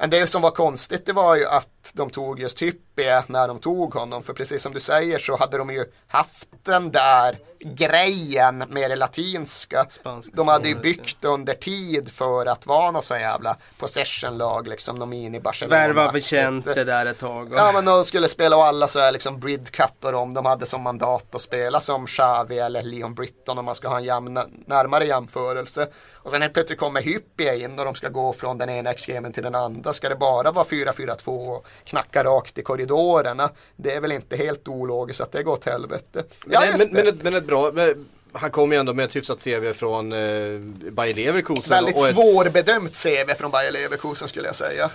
Men 0.00 0.10
det 0.10 0.26
som 0.26 0.42
var 0.42 0.50
konstigt 0.50 1.06
det 1.06 1.12
var 1.12 1.36
ju 1.36 1.46
att 1.46 1.90
de 1.92 2.10
tog 2.10 2.40
just 2.40 2.62
Hyppie 2.62 3.24
när 3.26 3.48
de 3.48 3.58
tog 3.58 3.94
honom. 3.94 4.22
För 4.22 4.32
precis 4.32 4.62
som 4.62 4.72
du 4.72 4.80
säger 4.80 5.18
så 5.18 5.36
hade 5.36 5.58
de 5.58 5.70
ju 5.70 5.84
haft 6.06 6.48
den 6.62 6.90
där 6.90 7.38
grejen 7.60 8.58
med 8.58 8.90
det 8.90 8.96
latinska. 8.96 9.86
Spanska 9.90 10.32
de 10.36 10.48
hade 10.48 10.68
ju 10.68 10.74
byggt 10.74 11.24
under 11.24 11.54
tid 11.54 12.12
för 12.12 12.46
att 12.46 12.66
vara 12.66 12.90
något 12.90 13.04
så 13.04 13.16
jävla 13.16 13.56
possession-lag 13.78 14.68
liksom. 14.68 14.98
De 14.98 15.10
mini 15.10 15.40
Barcelona. 15.40 15.76
Värva 15.76 16.12
Vicente 16.12 16.84
där 16.84 17.06
ett 17.06 17.18
tag. 17.18 17.52
Och... 17.52 17.58
Ja 17.58 17.72
men 17.72 17.84
de 17.84 18.04
skulle 18.04 18.28
spela 18.28 18.56
och 18.56 18.64
alla 18.64 18.88
så 18.88 18.98
är 18.98 19.12
liksom 19.12 19.40
bridcuttar 19.40 20.12
om 20.12 20.34
de 20.34 20.46
hade 20.46 20.66
som 20.66 20.82
mandat 20.82 21.34
att 21.34 21.40
spela 21.40 21.80
som 21.80 22.06
Xavi 22.06 22.58
eller 22.58 22.82
Leon 22.82 23.14
Britton 23.14 23.58
om 23.58 23.64
man 23.64 23.74
ska 23.74 23.88
ha 23.88 23.96
en 23.96 24.04
jämn, 24.04 24.38
närmare 24.66 25.04
jämförelse. 25.04 25.88
Och 26.22 26.30
sen 26.30 26.42
helt 26.42 26.54
plötsligt 26.54 26.78
kommer 26.78 27.02
Hyppie 27.02 27.64
in 27.64 27.78
och 27.78 27.84
de 27.84 27.94
ska 27.94 28.08
gå 28.08 28.32
från 28.32 28.58
den 28.58 28.68
ena 28.68 28.90
extremen 28.90 29.32
till 29.32 29.42
den 29.42 29.54
andra. 29.54 29.92
Ska 29.92 30.08
det 30.08 30.16
bara 30.16 30.52
vara 30.52 30.64
4-4-2 30.64 31.56
och 31.56 31.66
knacka 31.84 32.24
rakt 32.24 32.58
i 32.58 32.62
korridorerna? 32.62 33.50
Det 33.76 33.94
är 33.94 34.00
väl 34.00 34.12
inte 34.12 34.36
helt 34.36 34.68
ologiskt 34.68 35.20
att 35.20 35.32
det 35.32 35.42
går 35.42 35.52
åt 35.52 35.64
helvete. 35.64 36.24
Ja, 36.46 36.60
men, 36.60 36.88
men, 36.92 37.04
men, 37.04 37.18
men 37.22 37.34
bra, 37.50 37.70
men, 37.72 38.06
han 38.32 38.50
kom 38.50 38.72
ju 38.72 38.78
ändå 38.78 38.94
med 38.94 39.04
ett 39.04 39.16
hyfsat 39.16 39.44
CV 39.44 39.72
från 39.72 40.12
eh, 40.12 40.60
Bayer 40.90 41.14
Leverkusen. 41.14 41.74
Väldigt 41.74 41.96
och 41.96 42.06
ett, 42.06 42.14
svårbedömt 42.14 43.02
CV 43.02 43.34
från 43.36 43.50
Bayer 43.50 43.72
Leverkusen 43.72 44.28
skulle 44.28 44.46
jag 44.46 44.54
säga. 44.54 44.90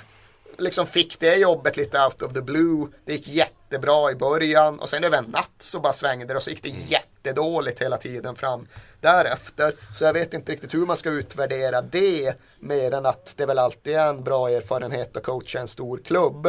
Liksom 0.57 0.87
fick 0.87 1.19
det 1.19 1.35
jobbet 1.35 1.77
lite 1.77 2.01
out 2.01 2.21
of 2.21 2.33
the 2.33 2.41
blue. 2.41 2.87
Det 3.05 3.13
gick 3.13 3.27
jättebra 3.27 4.11
i 4.11 4.15
början 4.15 4.79
och 4.79 4.89
sen 4.89 5.03
över 5.03 5.17
en 5.17 5.23
natt 5.23 5.51
så 5.59 5.79
bara 5.79 5.93
svängde 5.93 6.25
det 6.25 6.35
och 6.35 6.43
så 6.43 6.49
gick 6.49 6.63
det 6.63 6.73
jättedåligt 6.87 7.81
hela 7.81 7.97
tiden 7.97 8.35
fram 8.35 8.67
därefter. 9.01 9.75
Så 9.93 10.03
jag 10.03 10.13
vet 10.13 10.33
inte 10.33 10.51
riktigt 10.51 10.73
hur 10.73 10.85
man 10.85 10.97
ska 10.97 11.09
utvärdera 11.09 11.81
det 11.81 12.33
mer 12.59 12.93
än 12.93 13.05
att 13.05 13.33
det 13.37 13.45
väl 13.45 13.59
alltid 13.59 13.95
är 13.95 14.09
en 14.09 14.23
bra 14.23 14.49
erfarenhet 14.49 15.17
att 15.17 15.23
coacha 15.23 15.59
en 15.59 15.67
stor 15.67 16.01
klubb. 16.05 16.47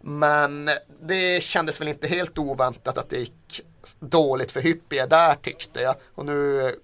Men 0.00 0.70
det 1.00 1.42
kändes 1.42 1.80
väl 1.80 1.88
inte 1.88 2.06
helt 2.06 2.38
oväntat 2.38 2.98
att 2.98 3.10
det 3.10 3.18
gick 3.18 3.64
dåligt 4.00 4.52
för 4.52 4.60
Hyppie 4.60 5.06
där 5.06 5.34
tyckte 5.34 5.80
jag. 5.80 5.94
Och 6.14 6.26
nu, 6.26 6.74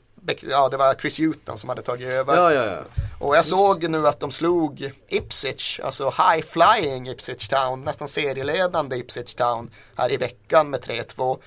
ja 0.43 0.69
det 0.69 0.77
var 0.77 0.95
Chris 0.95 1.19
Hewton 1.19 1.59
som 1.59 1.69
hade 1.69 1.83
tagit 1.83 2.09
över. 2.09 2.37
ja, 2.37 2.53
ja, 2.53 2.65
ja. 2.65 2.79
Och 3.21 3.37
jag 3.37 3.45
såg 3.45 3.91
nu 3.91 4.07
att 4.09 4.21
de 4.21 4.31
slog 4.31 4.93
Ipswich, 5.09 5.81
alltså 5.81 6.05
high 6.05 6.47
flying 6.47 7.09
Ipswich 7.09 7.49
Town, 7.49 7.81
nästan 7.81 8.09
serieledande 8.09 8.97
Ipswich 8.97 9.35
Town 9.35 9.71
här 9.97 10.13
i 10.13 10.17
veckan 10.17 10.71
med 10.71 10.81
3-2. 10.81 11.39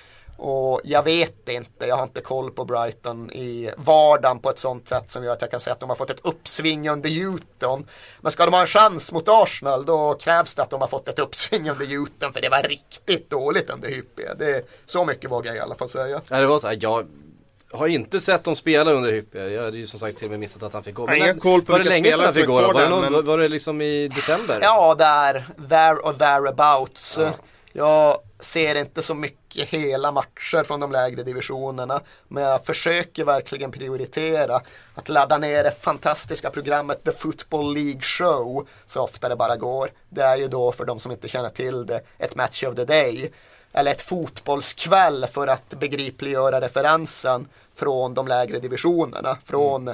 Och 0.44 0.82
jag 0.84 1.04
vet 1.04 1.50
inte, 1.50 1.86
jag 1.86 1.96
har 1.96 2.04
inte 2.04 2.22
koll 2.22 2.52
på 2.52 2.66
Brighton 2.66 3.32
i 3.32 3.72
vardagen 3.78 4.40
på 4.40 4.50
ett 4.50 4.60
sånt 4.60 4.88
sätt 4.88 5.12
som 5.12 5.24
gör 5.24 5.34
att 5.34 5.42
jag 5.42 5.52
kan 5.52 5.60
säga 5.60 5.74
att 5.74 5.80
de 5.80 5.90
har 5.90 5.96
fått 5.96 6.10
ett 6.10 6.20
uppsving 6.24 6.90
under 6.90 7.10
Luton. 7.10 7.88
Men 8.22 8.32
ska 8.32 8.46
de 8.46 8.54
ha 8.54 8.62
en 8.62 8.68
chans 8.68 9.12
mot 9.12 9.24
Arsenal 9.28 9.86
då 9.86 10.14
krävs 10.14 10.56
det 10.56 10.62
att 10.62 10.70
de 10.70 10.82
har 10.82 10.88
fått 10.88 11.08
ett 11.08 11.20
uppsving 11.20 11.70
under 11.70 11.86
Luton 11.86 12.34
för 12.34 12.42
det 12.42 12.50
var 12.50 12.64
riktigt 12.64 13.30
dåligt 13.30 13.70
under 13.70 13.90
Hyppie. 13.90 14.34
Det, 14.40 14.66
så 14.86 15.06
mycket 15.06 15.32
vågar 15.32 15.52
jag 15.52 15.58
i 15.58 15.60
alla 15.60 15.76
fall 15.76 15.90
säga. 15.90 16.22
Ja, 16.30 16.40
det 16.40 16.48
var 16.48 16.60
så 16.60 16.68
här, 16.68 16.78
jag 16.82 17.08
har 17.72 17.88
inte 17.88 18.20
sett 18.20 18.44
dem 18.44 18.56
spela 18.56 18.92
under 18.92 19.12
Hyppie. 19.12 19.50
Jag 19.50 19.64
hade 19.64 19.78
ju 19.78 19.88
som 19.88 20.00
sagt 20.00 20.18
till 20.18 20.26
och 20.26 20.32
med 20.32 20.40
missat 20.40 20.64
att 20.64 20.74
han 20.74 20.84
fick 20.84 20.96
gå. 20.96 21.04
Jag 21.04 21.08
har 21.08 21.16
ingen 21.16 21.40
koll 21.40 21.62
på 21.62 21.72
var 21.72 21.80
det 21.80 21.90
länge 21.90 22.12
sedan 22.12 22.26
han 22.26 22.34
fick 22.34 22.48
gå 22.48 22.54
Var, 22.62 22.90
någon, 22.90 23.12
men- 23.12 23.26
var 23.26 23.38
det 23.38 23.48
liksom 23.48 23.82
i 23.82 24.08
december? 24.08 24.60
Ja, 24.62 24.96
där, 24.96 25.46
there 25.70 25.96
or 25.96 26.14
thereabouts. 26.14 27.20
Jag 27.74 28.18
ser 28.40 28.76
inte 28.76 29.02
så 29.02 29.14
mycket 29.14 29.41
hela 29.56 30.12
matcher 30.12 30.64
från 30.64 30.80
de 30.80 30.92
lägre 30.92 31.24
divisionerna. 31.24 32.02
Men 32.28 32.44
jag 32.44 32.66
försöker 32.66 33.26
verkligen 33.26 33.72
prioritera 33.72 34.62
att 34.96 35.10
ladda 35.10 35.38
ner 35.38 35.64
det 35.64 35.72
fantastiska 35.72 36.50
programmet 36.50 37.04
The 37.04 37.12
Football 37.12 37.74
League 37.74 38.02
Show 38.02 38.68
så 38.86 39.02
ofta 39.02 39.30
det 39.30 39.36
bara 39.36 39.58
går. 39.58 39.92
Det 40.10 40.22
är 40.22 40.36
ju 40.36 40.48
då 40.48 40.72
för 40.72 40.86
de 40.86 41.00
som 41.00 41.12
inte 41.12 41.28
känner 41.28 41.50
till 41.50 41.86
det 41.86 42.02
ett 42.18 42.36
match 42.36 42.64
of 42.64 42.76
the 42.76 42.86
day. 42.86 43.32
Eller 43.74 43.92
ett 43.92 44.02
fotbollskväll 44.02 45.26
för 45.32 45.48
att 45.48 45.70
begripliggöra 45.70 46.62
referensen 46.62 47.48
från 47.74 48.14
de 48.14 48.28
lägre 48.28 48.60
divisionerna. 48.60 49.38
Från 49.46 49.94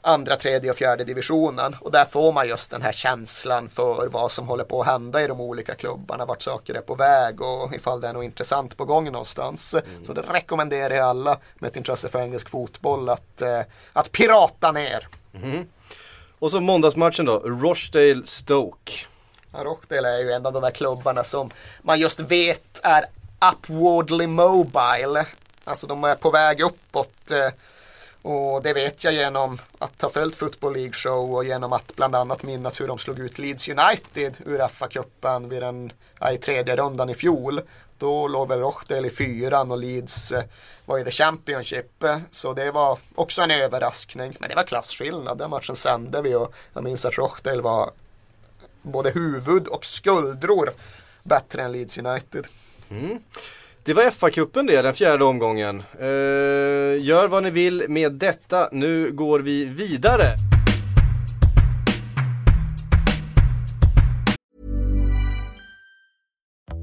andra, 0.00 0.36
tredje 0.36 0.70
och 0.70 0.76
fjärde 0.76 1.04
divisionen. 1.04 1.76
Och 1.80 1.90
där 1.92 2.04
får 2.04 2.32
man 2.32 2.48
just 2.48 2.70
den 2.70 2.82
här 2.82 2.92
känslan 2.92 3.68
för 3.68 4.08
vad 4.08 4.32
som 4.32 4.48
håller 4.48 4.64
på 4.64 4.80
att 4.80 4.86
hända 4.86 5.22
i 5.22 5.26
de 5.26 5.40
olika 5.40 5.74
klubbarna, 5.74 6.24
vart 6.24 6.42
saker 6.42 6.74
är 6.74 6.80
på 6.80 6.94
väg 6.94 7.40
och 7.40 7.74
ifall 7.74 8.00
det 8.00 8.08
är 8.08 8.12
något 8.12 8.24
intressant 8.24 8.76
på 8.76 8.84
gång 8.84 9.04
någonstans. 9.12 9.74
Så 10.04 10.12
det 10.12 10.22
rekommenderar 10.22 10.94
jag 10.94 11.06
alla 11.06 11.38
med 11.54 11.68
ett 11.68 11.76
intresse 11.76 12.08
för 12.08 12.18
engelsk 12.18 12.48
fotboll 12.48 13.08
att, 13.08 13.42
eh, 13.42 13.60
att 13.92 14.12
pirata 14.12 14.72
ner. 14.72 15.08
Och 16.38 16.50
så 16.50 16.60
måndagsmatchen 16.60 17.24
då, 17.26 17.38
Rochdale 17.38 18.22
Stoke. 18.24 18.92
Ja, 19.52 19.64
Rochdale 19.64 20.08
är 20.08 20.18
ju 20.18 20.32
en 20.32 20.46
av 20.46 20.52
de 20.52 20.62
där 20.62 20.70
klubbarna 20.70 21.24
som 21.24 21.50
man 21.82 22.00
just 22.00 22.20
vet 22.20 22.80
är 22.82 23.04
upwardly 23.52 24.26
mobile. 24.26 25.26
Alltså 25.64 25.86
de 25.86 26.04
är 26.04 26.14
på 26.14 26.30
väg 26.30 26.60
uppåt. 26.60 27.30
Och 28.22 28.62
det 28.62 28.72
vet 28.72 29.04
jag 29.04 29.14
genom 29.14 29.58
att 29.78 30.02
ha 30.02 30.10
följt 30.10 30.36
Football 30.36 30.72
League 30.72 30.92
Show 30.92 31.34
och 31.34 31.44
genom 31.44 31.72
att 31.72 31.96
bland 31.96 32.16
annat 32.16 32.42
minnas 32.42 32.80
hur 32.80 32.88
de 32.88 32.98
slog 32.98 33.18
ut 33.18 33.38
Leeds 33.38 33.68
United 33.68 34.36
ur 34.46 34.58
FA-cupen 34.68 35.48
vid 35.48 35.62
den, 35.62 35.92
ja, 36.20 36.32
i 36.32 36.38
tredje 36.38 36.76
rundan 36.76 37.10
i 37.10 37.14
fjol. 37.14 37.60
Då 37.98 38.28
låg 38.28 38.48
väl 38.48 38.58
Rochdale 38.58 39.06
i 39.06 39.10
fyran 39.10 39.70
och 39.70 39.78
Leeds 39.78 40.32
eh, 40.32 40.42
var 40.84 40.98
i 40.98 41.04
the 41.04 41.10
Championship. 41.10 42.04
Så 42.30 42.52
det 42.52 42.70
var 42.70 42.98
också 43.14 43.42
en 43.42 43.50
överraskning. 43.50 44.36
Men 44.40 44.48
det 44.48 44.54
var 44.54 44.62
klasskillnad. 44.62 45.38
Den 45.38 45.50
matchen 45.50 45.76
sände 45.76 46.22
vi 46.22 46.34
och 46.34 46.54
jag 46.72 46.84
minns 46.84 47.04
att 47.04 47.18
Rochdale 47.18 47.62
var 47.62 47.90
både 48.82 49.10
huvud 49.10 49.66
och 49.66 49.84
skuldror 49.84 50.72
bättre 51.22 51.62
än 51.62 51.72
Leeds 51.72 51.98
United. 51.98 52.46
Mm. 52.90 53.18
Det 53.88 53.94
var 53.94 54.10
FA-cupen 54.10 54.66
det, 54.66 54.82
den 54.82 54.94
fjärde 54.94 55.24
omgången. 55.24 55.82
Eh, 56.00 56.06
gör 57.00 57.28
vad 57.28 57.42
ni 57.42 57.50
vill 57.50 57.84
med 57.88 58.12
detta, 58.12 58.68
nu 58.72 59.12
går 59.12 59.40
vi 59.40 59.64
vidare. 59.64 60.24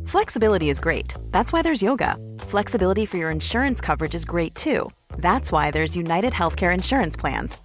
Flexibility 0.07 0.69
is 0.69 0.79
great. 0.79 1.15
That's 1.31 1.53
why 1.53 1.61
there's 1.61 1.83
yoga. 1.83 2.15
Flexibility 2.47 3.05
for 3.05 3.17
your 3.17 3.31
insurance 3.31 3.85
coverage 3.85 4.15
is 4.15 4.25
great 4.25 4.55
too. 4.55 4.89
That's 5.17 5.51
why 5.51 5.71
there's 5.71 5.99
United 5.99 6.33
Healthcare 6.33 6.73
Insurance 6.73 7.19
Plans. 7.19 7.64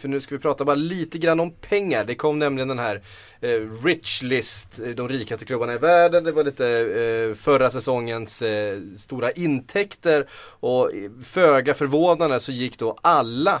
För 0.00 0.08
nu 0.08 0.20
ska 0.20 0.34
vi 0.34 0.40
prata 0.40 0.64
bara 0.64 0.76
lite 0.76 1.18
grann 1.18 1.40
om 1.40 1.50
pengar. 1.50 2.04
Det 2.04 2.14
kom 2.14 2.38
nämligen 2.38 2.68
den 2.68 2.78
här 2.78 3.02
eh, 3.40 3.84
Rich 3.84 4.22
List, 4.22 4.80
eh, 4.80 4.88
de 4.88 5.08
rikaste 5.08 5.44
klubbarna 5.44 5.74
i 5.74 5.78
världen. 5.78 6.24
Det 6.24 6.32
var 6.32 6.44
lite 6.44 6.68
eh, 6.68 7.34
förra 7.34 7.70
säsongens 7.70 8.42
eh, 8.42 8.78
stora 8.96 9.30
intäkter 9.30 10.28
och 10.60 10.90
föga 11.22 11.74
förvånande 11.74 12.40
så 12.40 12.52
gick 12.52 12.78
då 12.78 12.98
alla 13.02 13.60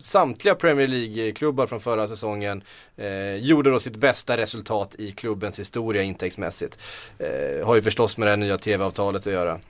Samtliga 0.00 0.54
Premier 0.54 0.86
League-klubbar 0.86 1.66
från 1.66 1.80
förra 1.80 2.08
säsongen 2.08 2.62
eh, 2.96 3.34
gjorde 3.34 3.70
då 3.70 3.78
sitt 3.78 3.96
bästa 3.96 4.36
resultat 4.36 4.94
i 4.98 5.12
klubbens 5.12 5.58
historia 5.58 6.02
intäktsmässigt. 6.02 6.78
Eh, 7.18 7.66
har 7.66 7.74
ju 7.74 7.82
förstås 7.82 8.16
med 8.16 8.26
det 8.26 8.30
här 8.30 8.36
nya 8.36 8.58
tv-avtalet 8.58 9.26
att 9.26 9.32
göra. 9.32 9.60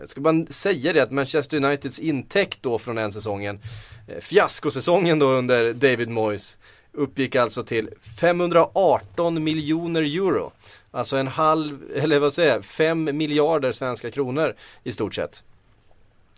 Jag 0.00 0.08
ska 0.08 0.20
bara 0.20 0.46
säga 0.46 0.92
det 0.92 1.00
att 1.00 1.10
Manchester 1.10 1.56
Uniteds 1.56 1.98
intäkt 1.98 2.58
då 2.62 2.78
från 2.78 2.96
den 2.96 3.12
säsongen, 3.12 3.60
eh, 4.08 4.20
fiaskosäsongen 4.20 5.18
då 5.18 5.26
under 5.26 5.72
David 5.72 6.08
Moyes, 6.08 6.58
uppgick 6.92 7.36
alltså 7.36 7.62
till 7.62 7.90
518 8.20 9.44
miljoner 9.44 10.02
euro. 10.02 10.52
Alltså 10.90 11.16
en 11.16 11.28
halv, 11.28 11.78
eller 11.96 12.18
vad 12.18 12.32
säger 12.32 12.52
jag, 12.52 12.64
5 12.64 13.04
miljarder 13.16 13.72
svenska 13.72 14.10
kronor 14.10 14.54
i 14.84 14.92
stort 14.92 15.14
sett. 15.14 15.42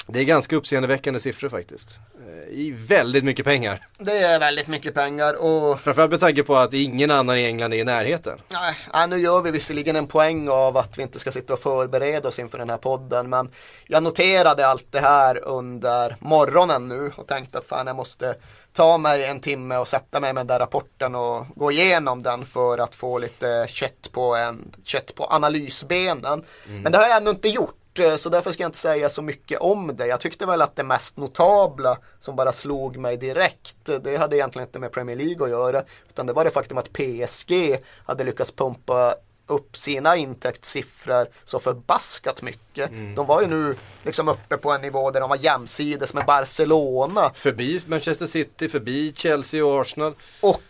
Det 0.08 0.20
är 0.20 0.24
ganska 0.24 0.56
uppseendeväckande 0.56 1.20
siffror 1.20 1.48
faktiskt. 1.48 1.98
Eh, 2.26 2.54
I 2.58 2.70
väldigt 2.88 3.24
mycket 3.24 3.44
pengar. 3.44 3.86
Det 3.98 4.18
är 4.18 4.38
väldigt 4.40 4.68
mycket 4.68 4.94
pengar 4.94 5.34
och 5.34 5.80
Framförallt 5.80 6.10
med 6.10 6.20
tanke 6.20 6.42
på 6.42 6.56
att 6.56 6.74
ingen 6.74 7.10
annan 7.10 7.38
i 7.38 7.44
England 7.44 7.72
är 7.72 7.78
i 7.78 7.84
närheten. 7.84 8.38
nej, 8.48 8.76
ja, 8.92 9.06
nu 9.06 9.18
gör 9.18 9.42
vi 9.42 9.50
visserligen 9.50 9.96
en 9.96 10.06
poäng 10.06 10.48
av 10.48 10.76
att 10.76 10.98
vi 10.98 11.02
inte 11.02 11.18
ska 11.18 11.32
sitta 11.32 11.52
och 11.52 11.60
förbereda 11.60 12.28
oss 12.28 12.38
inför 12.38 12.58
den 12.58 12.70
här 12.70 12.76
podden 12.76 13.28
men 13.28 13.50
jag 13.86 14.02
noterade 14.02 14.66
allt 14.66 14.86
det 14.90 15.00
här 15.00 15.44
under 15.44 16.16
morgonen 16.20 16.88
nu 16.88 17.12
och 17.16 17.26
tänkte 17.26 17.58
att 17.58 17.64
fan 17.64 17.86
jag 17.86 17.96
måste 17.96 18.34
ta 18.72 18.98
mig 18.98 19.24
en 19.24 19.40
timme 19.40 19.76
och 19.76 19.88
sätta 19.88 20.20
mig 20.20 20.32
med 20.32 20.40
den 20.40 20.46
där 20.46 20.58
rapporten 20.58 21.14
och 21.14 21.46
gå 21.56 21.72
igenom 21.72 22.22
den 22.22 22.44
för 22.44 22.78
att 22.78 22.94
få 22.94 23.18
lite 23.18 23.66
kött 23.68 24.12
på, 24.12 24.36
en, 24.36 24.72
kött 24.84 25.14
på 25.14 25.26
analysbenen. 25.30 26.44
Men 26.66 26.92
det 26.92 26.98
har 26.98 27.06
jag 27.06 27.16
ännu 27.16 27.30
inte 27.30 27.48
gjort. 27.48 27.74
Eh, 28.00 28.16
Så 28.16 28.28
därför 28.28 28.52
ska 28.52 28.62
jag 28.62 28.68
inte 28.68 28.78
säga 28.78 29.08
så 29.08 29.22
mycket 29.22 29.60
om 29.60 29.96
det. 29.96 30.06
Jag 30.06 30.20
tyckte 30.20 30.46
väl 30.46 30.62
att 30.62 30.76
det 30.76 30.84
mest 30.84 31.16
notabla 31.16 31.98
som 32.20 32.36
bara 32.36 32.52
slog 32.52 32.96
mig 32.96 33.16
direkt, 33.16 33.76
det 34.02 34.16
hade 34.16 34.36
egentligen 34.36 34.68
inte 34.68 34.78
med 34.78 34.92
Premier 34.92 35.16
League 35.16 35.44
att 35.44 35.50
göra. 35.50 35.82
Utan 36.08 36.26
det 36.26 36.32
var 36.32 36.44
det 36.44 36.50
faktum 36.50 36.78
att 36.78 36.92
PSG 36.92 37.78
hade 38.06 38.24
lyckats 38.24 38.52
pumpa 38.52 39.14
upp 39.46 39.76
sina 39.76 40.16
intäktssiffror 40.16 41.26
så 41.44 41.58
förbaskat 41.58 42.42
mycket. 42.42 42.90
De 43.16 43.26
var 43.26 43.40
ju 43.40 43.46
nu 43.46 43.76
liksom 44.02 44.28
uppe 44.28 44.56
på 44.56 44.70
en 44.72 44.80
nivå 44.80 45.10
där 45.10 45.20
de 45.20 45.28
var 45.28 45.36
jämsides 45.36 46.14
med 46.14 46.26
Barcelona. 46.26 47.30
Förbi 47.34 47.80
Manchester 47.86 48.26
City, 48.26 48.68
förbi 48.68 49.12
Chelsea 49.16 49.64
och 49.66 49.80
Arsenal. 49.80 50.14
Och 50.40 50.60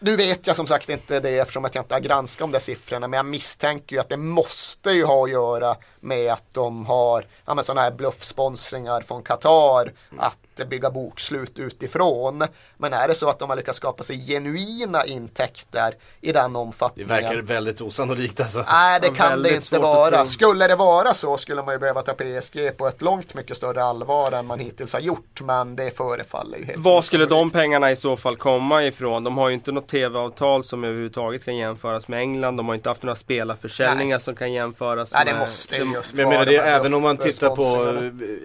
nu 0.00 0.16
vet 0.16 0.46
jag 0.46 0.56
som 0.56 0.66
sagt 0.66 0.88
inte 0.88 1.20
det 1.20 1.38
eftersom 1.38 1.64
att 1.64 1.74
jag 1.74 1.82
inte 1.82 1.94
har 1.94 2.00
granskat 2.00 2.40
de 2.40 2.52
där 2.52 2.58
siffrorna 2.58 3.08
men 3.08 3.16
jag 3.16 3.26
misstänker 3.26 3.96
ju 3.96 4.00
att 4.00 4.08
det 4.08 4.16
måste 4.16 4.90
ju 4.90 5.04
ha 5.04 5.24
att 5.24 5.30
göra 5.30 5.76
med 6.00 6.32
att 6.32 6.44
de 6.52 6.86
har 6.86 7.26
ja, 7.46 7.62
sådana 7.62 7.80
här 7.80 7.90
bluffsponsringar 7.90 9.00
från 9.02 9.22
Qatar 9.22 9.92
att 10.18 10.38
bygga 10.64 10.90
bokslut 10.90 11.58
utifrån. 11.58 12.44
Men 12.76 12.92
är 12.92 13.08
det 13.08 13.14
så 13.14 13.28
att 13.28 13.38
de 13.38 13.48
har 13.50 13.56
lyckats 13.56 13.78
skapa 13.78 14.02
sig 14.02 14.26
genuina 14.26 15.04
intäkter 15.06 15.94
i 16.20 16.32
den 16.32 16.52
Det 16.52 16.58
omfattningen? 16.58 17.08
verkar 17.08 17.36
väldigt 17.42 17.80
osannolikt 17.80 18.40
alltså. 18.40 18.64
Nej 18.72 19.00
det 19.00 19.06
Ja, 19.06 19.14
kan 19.14 19.42
det 19.42 19.54
inte 19.54 19.78
vara. 19.78 20.24
Skulle 20.24 20.66
det 20.66 20.76
vara 20.76 21.14
så 21.14 21.36
skulle 21.36 21.62
man 21.62 21.74
ju 21.74 21.78
behöva 21.78 22.02
ta 22.02 22.12
PSG 22.12 22.76
på 22.76 22.86
ett 22.88 23.02
långt 23.02 23.34
mycket 23.34 23.56
större 23.56 23.82
allvar 23.84 24.32
än 24.32 24.46
man 24.46 24.58
hittills 24.58 24.92
har 24.92 25.00
gjort. 25.00 25.40
Men 25.40 25.76
det 25.76 25.96
förefaller 25.96 26.58
ju 26.58 26.64
helt 26.64 26.78
Var 26.78 27.02
skulle 27.02 27.26
de 27.26 27.50
pengarna 27.50 27.90
i 27.90 27.96
så 27.96 28.16
fall 28.16 28.36
komma 28.36 28.84
ifrån? 28.84 29.24
De 29.24 29.38
har 29.38 29.48
ju 29.48 29.54
inte 29.54 29.72
något 29.72 29.88
tv-avtal 29.88 30.64
som 30.64 30.84
överhuvudtaget 30.84 31.44
kan 31.44 31.56
jämföras 31.56 32.08
med 32.08 32.20
England. 32.20 32.56
De 32.56 32.68
har 32.68 32.74
inte 32.74 32.88
haft 32.88 33.02
några 33.02 33.16
spelarförsäljningar 33.16 34.16
Nej. 34.16 34.20
som 34.24 34.34
kan 34.34 34.52
jämföras 34.52 35.12
Nej 35.12 35.24
med... 35.24 35.34
det 35.34 35.38
måste 35.38 35.76
ju 35.76 35.92
just 35.92 36.14
Men 36.14 36.20
jag 36.20 36.26
vara 36.26 36.38
menar 36.38 36.46
det, 36.52 36.52
de 36.52 36.68
även 36.68 36.94
om 36.94 37.02
man 37.02 37.16
tittar 37.16 37.56
på, 37.56 37.62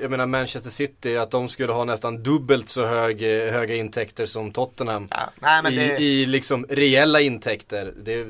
jag 0.02 0.12
menar 0.12 0.26
Manchester 0.26 0.70
City, 0.70 1.18
att 1.18 1.32
de 1.32 1.50
skulle 1.50 1.74
ha 1.74 1.84
nästan 1.84 2.05
dubbelt 2.12 2.70
så 2.70 2.86
hög, 2.86 3.22
eh, 3.22 3.52
höga 3.52 3.76
intäkter 3.76 4.26
som 4.26 4.52
Tottenham. 4.52 5.08
Ja, 5.12 5.30
nej, 5.40 5.64
men 5.64 5.74
I, 5.74 5.76
det, 5.76 6.00
I 6.00 6.26
liksom 6.26 6.66
reella 6.70 7.22
intäkter. 7.22 7.94
Det, 8.04 8.28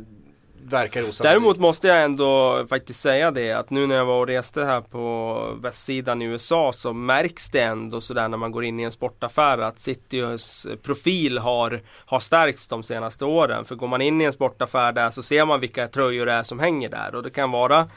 verkar 0.69 0.99
osannolikt. 1.01 1.23
Däremot 1.23 1.57
måste 1.57 1.87
jag 1.87 2.03
ändå 2.03 2.65
faktiskt 2.69 3.01
säga 3.01 3.31
det 3.31 3.51
att 3.51 3.69
nu 3.69 3.87
när 3.87 3.95
jag 3.95 4.05
var 4.05 4.19
och 4.19 4.27
reste 4.27 4.65
här 4.65 4.81
på 4.81 5.57
västsidan 5.61 6.21
i 6.21 6.25
USA 6.25 6.73
så 6.73 6.93
märks 6.93 7.49
det 7.49 7.61
ändå 7.61 8.01
sådär 8.01 8.27
när 8.27 8.37
man 8.37 8.51
går 8.51 8.63
in 8.63 8.79
i 8.79 8.83
en 8.83 8.91
sportaffär 8.91 9.57
att 9.57 9.79
Citys 9.79 10.67
profil 10.83 11.37
har, 11.37 11.81
har 12.05 12.19
stärkts 12.19 12.67
de 12.67 12.83
senaste 12.83 13.25
åren. 13.25 13.65
För 13.65 13.75
går 13.75 13.87
man 13.87 14.01
in 14.01 14.21
i 14.21 14.23
en 14.23 14.33
sportaffär 14.33 14.91
där 14.91 15.09
så 15.09 15.23
ser 15.23 15.45
man 15.45 15.59
vilka 15.59 15.87
tröjor 15.87 16.25
det 16.25 16.31
är 16.31 16.43
som 16.43 16.59
hänger 16.59 16.89
där 16.89 17.15
och 17.15 17.23
det 17.23 17.29
kan 17.29 17.51
vara 17.51 17.89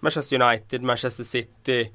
Manchester 0.00 0.42
United, 0.42 0.82
Manchester 0.82 1.24
City, 1.24 1.90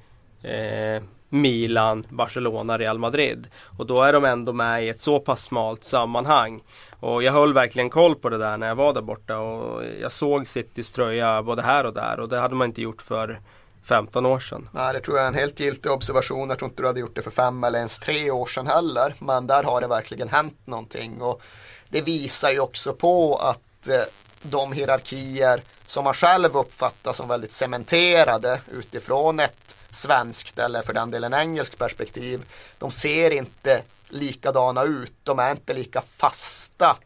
eh, 0.46 1.04
Milan, 1.30 2.04
Barcelona, 2.10 2.78
Real 2.78 3.00
Madrid. 3.00 3.48
Och 3.78 3.86
då 3.86 4.02
är 4.02 4.14
de 4.14 4.26
ändå 4.26 4.54
med 4.54 4.86
i 4.86 4.90
ett 4.90 5.00
så 5.00 5.20
pass 5.20 5.44
smalt 5.44 5.84
sammanhang. 5.84 6.62
Och 7.00 7.24
jag 7.24 7.34
höll 7.34 7.54
verkligen 7.54 7.90
koll 7.90 8.16
på 8.16 8.30
det 8.30 8.38
där 8.38 8.58
när 8.58 8.68
jag 8.68 8.76
var 8.76 8.94
där 8.94 9.02
borta 9.02 9.38
och 9.38 9.84
jag 10.02 10.12
såg 10.12 10.48
Citys 10.48 10.92
tröja 10.92 11.44
både 11.44 11.62
här 11.62 11.86
och 11.86 11.94
där 11.94 12.20
och 12.20 12.30
det 12.30 12.40
hade 12.40 12.56
man 12.56 12.68
inte 12.68 12.82
gjort 12.82 13.02
för 13.02 13.40
15 13.84 14.26
år 14.26 14.40
sedan. 14.40 14.70
Nej, 14.72 14.94
det 14.94 15.00
tror 15.00 15.18
jag 15.18 15.24
är 15.24 15.28
en 15.28 15.34
helt 15.34 15.60
giltig 15.60 15.92
observation. 15.92 16.50
Jag 16.50 16.60
tror 16.60 16.70
inte 16.70 16.84
du 16.84 16.88
hade 16.88 17.00
gjort 17.00 17.16
det 17.16 17.22
för 17.22 17.32
fem 17.32 17.64
eller 17.64 17.78
ens 17.78 18.00
tre 18.00 18.32
år 18.32 18.46
sedan 18.46 18.68
heller. 18.68 19.14
Men 19.20 19.48
där 19.48 19.64
har 19.64 19.82
det 19.82 19.88
verkligen 19.88 20.30
hänt 20.30 20.58
någonting. 20.66 21.22
Och 21.22 21.42
det 21.90 22.02
visar 22.02 22.50
ju 22.50 22.60
också 22.60 22.94
på 22.94 23.36
att 23.36 23.88
eh, 23.88 24.02
de 24.42 24.72
hierarkier 24.72 25.62
som 25.86 26.04
man 26.04 26.14
själv 26.14 26.58
uppfattar 26.58 27.14
som 27.14 27.28
väldigt 27.28 27.52
cementerade 27.52 28.62
utifrån 28.72 29.40
ett 29.40 29.75
svenskt 29.96 30.60
eller 30.60 30.82
för 30.82 30.94
den 30.94 31.12
delen 31.12 31.34
engelskt 31.34 31.78
perspektiv. 31.78 32.46
De 32.78 32.92
ser 32.92 33.32
inte 33.32 33.84
likadana 34.10 34.84
ut. 34.84 35.16
De 35.24 35.40
är 35.40 35.52
inte 35.52 35.74
lika 35.74 36.02
fasta 36.02 36.98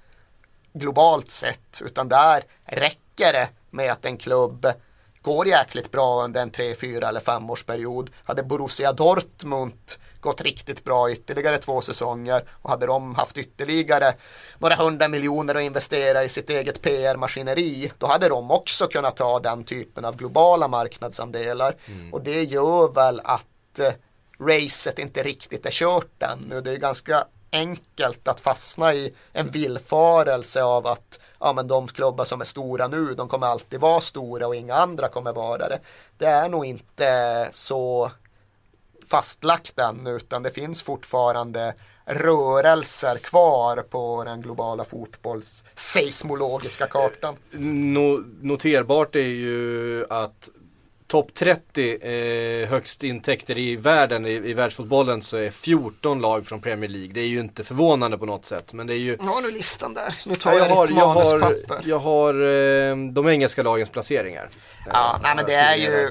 globalt 0.73 1.31
sett 1.31 1.81
utan 1.85 2.09
där 2.09 2.43
räcker 2.65 3.33
det 3.33 3.49
med 3.69 3.91
att 3.91 4.05
en 4.05 4.17
klubb 4.17 4.67
går 5.21 5.47
jäkligt 5.47 5.91
bra 5.91 6.23
under 6.23 6.41
en 6.41 6.51
3, 6.51 6.75
4 6.75 7.07
eller 7.07 7.19
5 7.19 7.49
årsperiod. 7.49 8.09
Hade 8.23 8.43
Borussia 8.43 8.93
Dortmund 8.93 9.91
gått 10.21 10.41
riktigt 10.41 10.83
bra 10.83 11.11
ytterligare 11.11 11.57
två 11.57 11.81
säsonger 11.81 12.43
och 12.61 12.69
hade 12.69 12.85
de 12.85 13.15
haft 13.15 13.37
ytterligare 13.37 14.13
några 14.57 14.75
hundra 14.75 15.07
miljoner 15.07 15.55
att 15.55 15.61
investera 15.61 16.23
i 16.23 16.29
sitt 16.29 16.49
eget 16.49 16.81
PR-maskineri 16.81 17.91
då 17.97 18.07
hade 18.07 18.29
de 18.29 18.51
också 18.51 18.87
kunnat 18.87 19.17
ta 19.17 19.39
den 19.39 19.63
typen 19.63 20.05
av 20.05 20.17
globala 20.17 20.67
marknadsandelar 20.67 21.75
mm. 21.85 22.13
och 22.13 22.21
det 22.21 22.43
gör 22.43 22.93
väl 22.93 23.21
att 23.23 23.79
eh, 23.79 23.93
racet 24.39 24.99
inte 24.99 25.23
riktigt 25.23 25.65
är 25.65 25.71
kört 25.71 26.23
ännu. 26.23 26.61
Det 26.61 26.71
är 26.71 26.77
ganska 26.77 27.25
enkelt 27.51 28.27
att 28.27 28.39
fastna 28.39 28.93
i 28.93 29.13
en 29.33 29.49
villfarelse 29.49 30.63
av 30.63 30.87
att 30.87 31.19
ja, 31.39 31.53
men 31.53 31.67
de 31.67 31.87
klubbar 31.87 32.25
som 32.25 32.41
är 32.41 32.45
stora 32.45 32.87
nu, 32.87 33.15
de 33.15 33.27
kommer 33.27 33.47
alltid 33.47 33.79
vara 33.79 34.01
stora 34.01 34.47
och 34.47 34.55
inga 34.55 34.75
andra 34.75 35.07
kommer 35.07 35.33
vara 35.33 35.69
det. 35.69 35.79
Det 36.17 36.25
är 36.25 36.49
nog 36.49 36.65
inte 36.65 37.49
så 37.51 38.11
fastlagt 39.09 39.79
än 39.79 40.07
utan 40.07 40.43
det 40.43 40.51
finns 40.51 40.81
fortfarande 40.81 41.73
rörelser 42.05 43.17
kvar 43.17 43.77
på 43.77 44.23
den 44.23 44.41
globala 44.41 44.83
fotbollsseismologiska 44.83 46.87
kartan. 46.87 47.35
Eh, 47.53 47.59
noterbart 48.41 49.15
är 49.15 49.19
ju 49.19 50.05
att 50.09 50.49
topp 51.09 51.33
30 51.33 51.97
eh, 52.01 52.69
högst 52.69 53.03
intäkter 53.03 53.57
i 53.57 53.75
världen 53.75 54.25
i, 54.25 54.31
i 54.31 54.53
världsfotbollen 54.53 55.21
så 55.21 55.37
är 55.37 55.51
14 55.51 56.21
lag 56.21 56.45
från 56.45 56.61
Premier 56.61 56.89
League. 56.89 57.13
Det 57.13 57.19
är 57.19 57.27
ju 57.27 57.39
inte 57.39 57.63
förvånande 57.63 58.17
på 58.17 58.25
något 58.25 58.45
sätt. 58.45 58.73
Men 58.73 58.87
det 58.87 58.93
är 58.93 58.97
ju... 58.97 59.17
Nu 59.19 59.27
har 59.27 59.41
du 59.41 59.51
listan 59.51 59.93
där. 59.93 60.13
Nu 60.25 60.35
tar 60.35 60.53
jag, 60.53 60.69
jag 60.69 60.75
har, 60.75 60.87
ditt 60.87 60.97
jag 60.97 61.07
har, 61.07 61.55
jag 61.85 61.99
har 61.99 62.33
eh, 62.33 62.95
de 63.11 63.27
engelska 63.27 63.63
lagens 63.63 63.89
placeringar. 63.89 64.49
Ja, 64.85 65.15
eh, 65.15 65.21
nej 65.23 65.35
men 65.35 65.45
det 65.45 65.53
är 65.53 65.75
ju... 65.75 66.09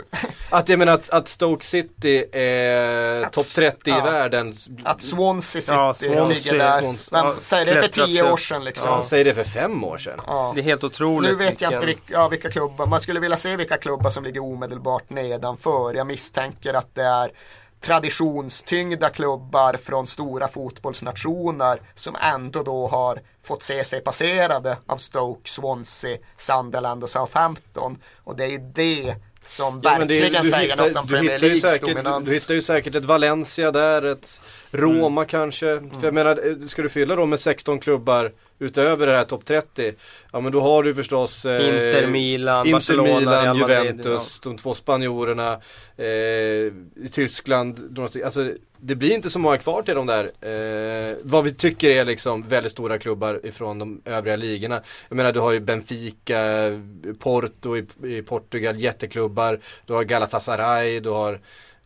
att 0.51 0.69
jag 0.69 0.79
menar 0.79 0.93
att, 0.95 1.11
att 1.11 1.29
Stoke 1.29 1.65
City 1.65 2.25
är 2.33 3.25
topp 3.25 3.47
30 3.47 3.91
ja, 3.91 3.99
i 3.99 4.01
världen. 4.01 4.55
Att 4.85 5.03
Swansea 5.03 5.61
City 5.61 5.75
ja, 5.75 5.95
Swansea, 5.95 6.27
ligger 6.27 6.59
där. 6.59 6.81
Swansea. 6.81 7.25
Men, 7.25 7.35
säg 7.41 7.65
det 7.65 7.83
för 7.83 8.07
10 8.07 8.33
år 8.33 8.37
sedan 8.37 8.65
liksom. 8.65 8.91
Ja, 8.91 9.03
säg 9.03 9.25
det 9.25 9.35
för 9.35 9.45
5 9.45 9.85
år 9.85 9.99
sedan. 9.99 10.21
Ja. 10.27 10.53
Det 10.55 10.61
är 10.61 10.65
helt 10.65 10.85
otroligt. 10.85 11.31
Nu 11.31 11.37
vet 11.37 11.61
jag 11.61 11.73
inte 11.73 11.87
vilka, 11.87 12.03
ja, 12.07 12.29
vilka 12.29 12.51
klubbar. 12.51 12.87
Man 12.87 13.01
skulle 13.01 13.21
vilja 13.21 13.37
se 13.37 13.57
vilka 13.57 13.77
klubbar 13.77 14.11
som 14.11 14.25
ligger 14.25 14.43
omedelbart 14.43 14.88
omedelbart 14.89 15.11
nedanför. 15.11 15.95
Jag 15.95 16.07
misstänker 16.07 16.75
att 16.75 16.95
det 16.95 17.05
är 17.05 17.33
traditionstyngda 17.81 19.11
klubbar 19.11 19.75
från 19.75 20.07
stora 20.07 20.49
fotbollsnationer 20.49 21.83
som 21.95 22.17
ändå 22.17 22.63
då 22.63 22.87
har 22.87 23.21
fått 23.43 23.63
se 23.63 23.85
sig 23.85 24.01
passerade 24.01 24.77
av 24.87 24.97
Stoke, 24.97 25.51
Swansea, 25.51 26.19
Sunderland 26.37 27.03
och 27.03 27.11
Southampton. 27.11 27.99
Och 28.25 28.37
det 28.37 28.45
är 28.45 28.49
ju 28.49 28.59
det 28.59 29.15
som 29.49 29.81
ja, 29.85 29.91
verkligen 29.99 30.33
det, 30.33 30.45
säger 30.45 30.71
hittar, 30.71 30.89
något 30.89 30.97
om 30.97 31.09
Premier 31.09 31.39
Leagues 31.39 31.61
säkert, 31.61 31.89
dominans. 31.89 32.25
Du, 32.25 32.31
du 32.31 32.39
hittar 32.39 32.55
ju 32.55 32.61
säkert 32.61 32.95
ett 32.95 33.05
Valencia 33.05 33.73
där, 33.73 34.03
ett 34.03 34.41
Roma 34.71 35.21
mm. 35.21 35.27
kanske. 35.27 35.71
Mm. 35.71 35.91
För 35.91 36.07
jag 36.07 36.15
menar, 36.15 36.67
ska 36.69 36.83
du 36.83 36.89
fylla 36.89 37.17
dem 37.17 37.31
med 37.31 37.41
16 37.41 37.81
klubbar 37.81 38.33
utöver 38.59 39.07
det 39.07 39.17
här 39.17 39.25
topp 39.25 39.45
30, 39.45 39.95
ja 40.33 40.41
men 40.41 40.53
då 40.53 40.61
har 40.61 40.83
du 40.83 40.95
förstås 40.95 41.45
eh, 41.45 41.67
Inter, 41.67 42.07
Milan, 42.07 42.67
Inter, 42.67 42.73
Barcelona, 42.73 43.21
Milan, 43.21 43.45
Real 43.45 43.57
Madrid, 43.57 43.79
Juventus, 43.79 44.41
ja. 44.45 44.51
de 44.51 44.57
två 44.57 44.75
spanjorerna, 44.75 45.61
eh, 45.97 46.07
i 46.07 47.09
Tyskland, 47.13 47.99
alltså 48.25 48.53
det 48.81 48.95
blir 48.95 49.15
inte 49.15 49.31
så 49.31 49.39
många 49.39 49.59
kvar 49.59 49.83
till 49.83 49.95
de 49.95 50.07
där, 50.07 50.25
eh, 50.25 51.17
vad 51.23 51.45
vi 51.45 51.55
tycker 51.55 51.91
är 51.91 52.05
liksom 52.05 52.43
väldigt 52.43 52.73
stora 52.73 52.99
klubbar 52.99 53.41
ifrån 53.47 53.79
de 53.79 54.03
övriga 54.05 54.37
ligorna. 54.37 54.83
Jag 55.09 55.17
menar 55.17 55.33
du 55.33 55.41
har 55.41 55.53
ju 55.53 55.61
Benfica, 55.61 56.71
Porto 57.19 57.77
i, 57.77 57.87
i 58.05 58.23
Portugal, 58.23 58.81
jätteklubbar, 58.81 59.61
du 59.87 59.93
har 59.93 60.05
Galatasaray, 60.05 61.01
du 61.01 61.11
har 61.11 61.33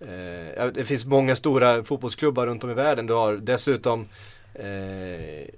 eh, 0.00 0.66
det 0.74 0.84
finns 0.84 1.04
många 1.04 1.36
stora 1.36 1.84
fotbollsklubbar 1.84 2.46
runt 2.46 2.64
om 2.64 2.70
i 2.70 2.74
världen. 2.74 3.06
Du 3.06 3.14
har 3.14 3.34
dessutom 3.36 4.08
Eh, 4.08 4.41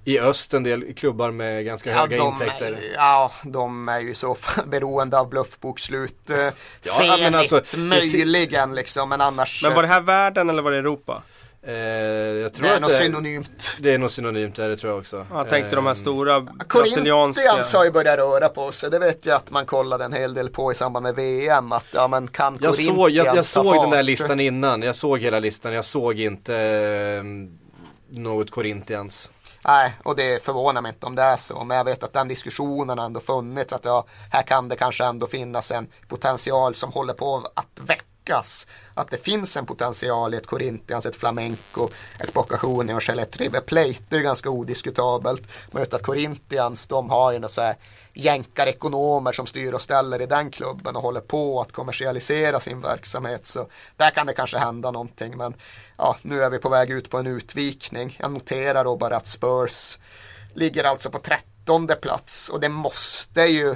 i 0.05 0.19
öst 0.21 0.55
en 0.55 0.63
del 0.63 0.95
klubbar 0.95 1.31
med 1.31 1.65
ganska 1.65 1.91
ja, 1.91 1.97
höga 1.97 2.17
intäkter. 2.17 2.73
Är, 2.73 2.93
ja, 2.95 3.33
de 3.43 3.89
är 3.89 4.01
ju 4.01 4.15
så 4.15 4.37
beroende 4.67 5.19
av 5.19 5.29
bluffbokslut. 5.29 6.31
Eh, 6.31 6.39
ja, 6.39 6.53
Senigt 6.81 7.35
alltså, 7.35 7.63
möjligen 7.77 8.75
liksom, 8.75 9.09
men 9.09 9.21
annars. 9.21 9.63
Men 9.63 9.75
var 9.75 9.83
det 9.83 9.89
här 9.89 10.01
världen 10.01 10.51
eller 10.51 10.63
var 10.63 10.71
det 10.71 10.79
Europa? 10.79 11.23
Eh, 11.67 11.75
jag 11.75 12.53
tror 12.53 12.67
det 12.67 12.73
är 12.73 12.75
att 12.75 12.81
nog 12.81 12.91
det, 12.91 12.97
synonymt. 12.97 13.77
Det 13.79 13.95
är 13.95 13.99
nog 13.99 14.11
synonymt, 14.11 14.55
det 14.55 14.77
tror 14.77 14.93
jag 14.93 15.01
också. 15.01 15.27
Jag 15.33 15.49
tänkte 15.49 15.71
eh, 15.71 15.77
de 15.77 15.87
här 15.87 15.93
eh, 15.93 15.97
stora 15.97 16.41
brasilianska. 16.41 17.43
Corinthians 17.43 17.75
har 17.75 17.85
ju 17.85 17.91
börjat 17.91 18.19
röra 18.19 18.49
på 18.49 18.73
sig. 18.73 18.91
Det 18.91 18.99
vet 18.99 19.27
jag 19.27 19.37
att 19.37 19.51
man 19.51 19.67
kollade 19.67 20.05
en 20.05 20.13
hel 20.13 20.35
del 20.35 20.49
på 20.49 20.73
i 20.73 20.75
samband 20.75 21.03
med 21.03 21.15
VM. 21.15 21.73
Att 21.73 21.87
ja, 21.91 22.09
men 22.09 22.29
kan 22.29 22.59
jag 22.61 22.75
såg, 22.75 23.11
jag, 23.11 23.37
jag 23.37 23.45
såg 23.45 23.75
den 23.75 23.91
där 23.91 24.03
listan 24.03 24.41
innan. 24.41 24.83
Jag 24.83 24.97
såg 24.97 25.19
hela 25.19 25.39
listan. 25.39 25.73
Jag 25.73 25.85
såg 25.85 26.21
inte 26.21 26.57
eh, 26.57 27.25
något 28.09 28.51
Corinthians. 28.51 29.31
Nej, 29.67 29.95
och 30.03 30.17
det 30.17 30.45
förvånar 30.45 30.83
mig 30.83 30.89
inte 30.89 31.07
om 31.07 31.15
det 31.15 31.23
är 31.23 31.37
så. 31.37 31.65
Men 31.65 31.77
jag 31.77 31.85
vet 31.85 32.03
att 32.03 32.13
den 32.13 32.29
diskussionen 32.29 32.99
ändå 32.99 33.21
funnits. 33.21 33.73
Att 33.73 33.85
ja, 33.85 34.05
här 34.31 34.43
kan 34.43 34.69
det 34.69 34.77
kanske 34.77 35.05
ändå 35.05 35.27
finnas 35.27 35.71
en 35.71 35.87
potential 36.09 36.75
som 36.75 36.93
håller 36.93 37.15
på 37.15 37.47
att 37.55 37.81
väckas. 37.81 38.67
Att 38.95 39.11
det 39.11 39.25
finns 39.25 39.57
en 39.57 39.67
potential 39.67 40.35
i 40.35 40.37
ett 40.37 40.47
Corinthians, 40.47 41.07
ett 41.07 41.17
Flamenco, 41.17 41.89
ett 42.19 42.33
Boca 42.33 42.61
Juniors 42.63 43.11
eller 43.11 43.23
ett 43.23 43.37
River 43.37 43.61
Plate. 43.61 44.05
Det 44.09 44.17
är 44.17 44.21
ganska 44.21 44.51
odiskutabelt. 44.51 45.43
Men 45.71 45.81
just 45.81 45.95
att 45.95 46.03
Corinthians, 46.03 46.87
de 46.87 47.11
har 47.11 47.33
ju 47.33 47.39
något 47.39 47.53
så 47.53 47.63
här 47.63 47.77
jänkarekonomer 48.15 49.33
som 49.33 49.47
styr 49.47 49.73
och 49.73 49.83
ställer 49.83 50.23
i 50.23 50.27
den 50.27 50.51
klubben 50.51 50.97
och 50.97 51.03
håller 51.03 51.21
på 51.21 51.61
att 51.61 51.73
kommersialisera 51.73 52.61
sin 52.61 52.81
verksamhet. 52.81 53.47
Så 53.47 53.67
där 53.97 54.11
kan 54.11 54.27
det 54.27 54.33
kanske 54.33 54.59
hända 54.59 54.91
någonting. 54.91 55.37
Men 55.37 55.55
ja, 55.97 56.17
nu 56.23 56.43
är 56.43 56.51
vi 56.51 56.59
på 56.59 56.69
väg 56.69 56.91
ut 56.91 57.11
på 57.11 57.19
en 57.19 57.27
utvikning. 57.27 58.17
Jag 58.21 58.31
noterar 58.31 58.85
då 58.85 58.97
bara 58.97 59.17
att 59.17 59.27
Spurs 59.27 59.99
ligger 60.55 60.85
alltså 60.85 61.11
på 61.11 61.19
trettonde 61.19 61.95
plats 61.95 62.49
och 62.49 62.61
det 62.61 62.69
måste 62.69 63.43
ju 63.43 63.75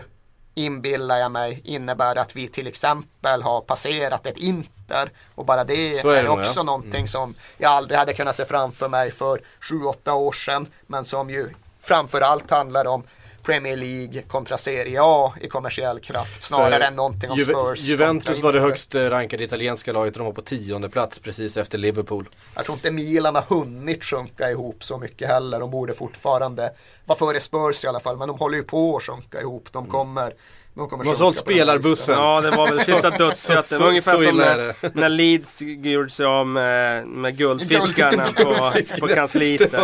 inbillar 0.55 1.19
jag 1.19 1.31
mig 1.31 1.61
innebära 1.65 2.21
att 2.21 2.37
vi 2.37 2.49
till 2.49 2.67
exempel 2.67 3.43
har 3.43 3.61
passerat 3.61 4.27
ett 4.27 4.37
Inter 4.37 5.13
och 5.35 5.45
bara 5.45 5.65
det 5.65 5.75
är, 5.75 6.07
är 6.13 6.23
det 6.23 6.29
också 6.29 6.61
ja. 6.61 6.63
någonting 6.63 6.95
mm. 6.95 7.09
som 7.09 7.35
jag 7.59 7.73
aldrig 7.73 7.99
hade 7.99 8.13
kunnat 8.13 8.37
se 8.37 8.45
framför 8.45 8.89
mig 8.89 9.11
för 9.11 9.43
7-8 9.61 10.11
år 10.11 10.33
sedan 10.33 10.67
men 10.87 11.05
som 11.05 11.31
ju 11.31 11.51
framförallt 11.81 12.51
handlar 12.51 12.87
om 12.87 13.05
Premier 13.49 13.77
League 13.77 14.23
kontra 14.23 14.59
Serie 14.59 14.99
A 15.03 15.33
i 15.41 15.49
kommersiell 15.49 16.01
kraft 16.01 16.43
snarare 16.43 16.87
än 16.87 16.97
någonting 16.97 17.31
om 17.31 17.39
Ju 17.39 17.45
Spurs. 17.45 17.81
Juventus 17.81 18.39
var 18.39 18.53
det 18.53 18.61
högst 18.61 18.95
rankade 18.95 19.45
italienska 19.45 19.93
laget 19.93 20.15
och 20.15 20.19
de 20.19 20.25
var 20.25 20.33
på 20.33 20.43
tionde 20.43 20.89
plats 20.89 21.19
precis 21.19 21.57
efter 21.57 21.79
Liverpool. 21.79 22.29
Jag 22.55 22.65
tror 22.65 22.77
inte 22.77 22.91
Milan 22.91 23.35
har 23.35 23.43
hunnit 23.43 24.05
sjunka 24.05 24.51
ihop 24.51 24.85
så 24.85 24.99
mycket 24.99 25.29
heller. 25.29 25.61
De 25.61 25.71
borde 25.71 25.95
fortfarande 25.95 26.73
vara 27.07 27.19
före 27.19 27.41
Spurs 27.41 27.85
i 27.85 27.87
alla 27.87 28.01
fall. 28.01 28.17
Men 28.17 28.29
de 28.29 28.39
håller 28.39 28.57
ju 28.57 28.65
på 28.65 28.97
att 28.97 29.03
sjunka 29.03 29.41
ihop. 29.41 29.69
De 29.73 29.87
kommer 29.87 30.35
de, 30.75 31.07
har 31.07 31.15
sålt 31.15 31.37
spelarbussen. 31.37 32.15
Ja, 32.15 32.41
det 32.41 32.51
var 32.51 32.69
väl 32.69 32.79
sista 32.79 33.11
dödsrätten. 33.11 33.79
Det 33.79 33.85
var 33.85 33.89
ungefär 33.89 34.19
som 34.19 34.37
när, 34.37 34.75
när 34.93 35.09
Leeds 35.09 35.63
gjorde 35.63 36.11
sig 36.11 36.27
av 36.27 36.47
med, 36.47 37.07
med 37.07 37.37
guldfiskarna 37.37 38.27
på, 38.27 38.73
på 39.01 39.09
kansliet. 39.09 39.75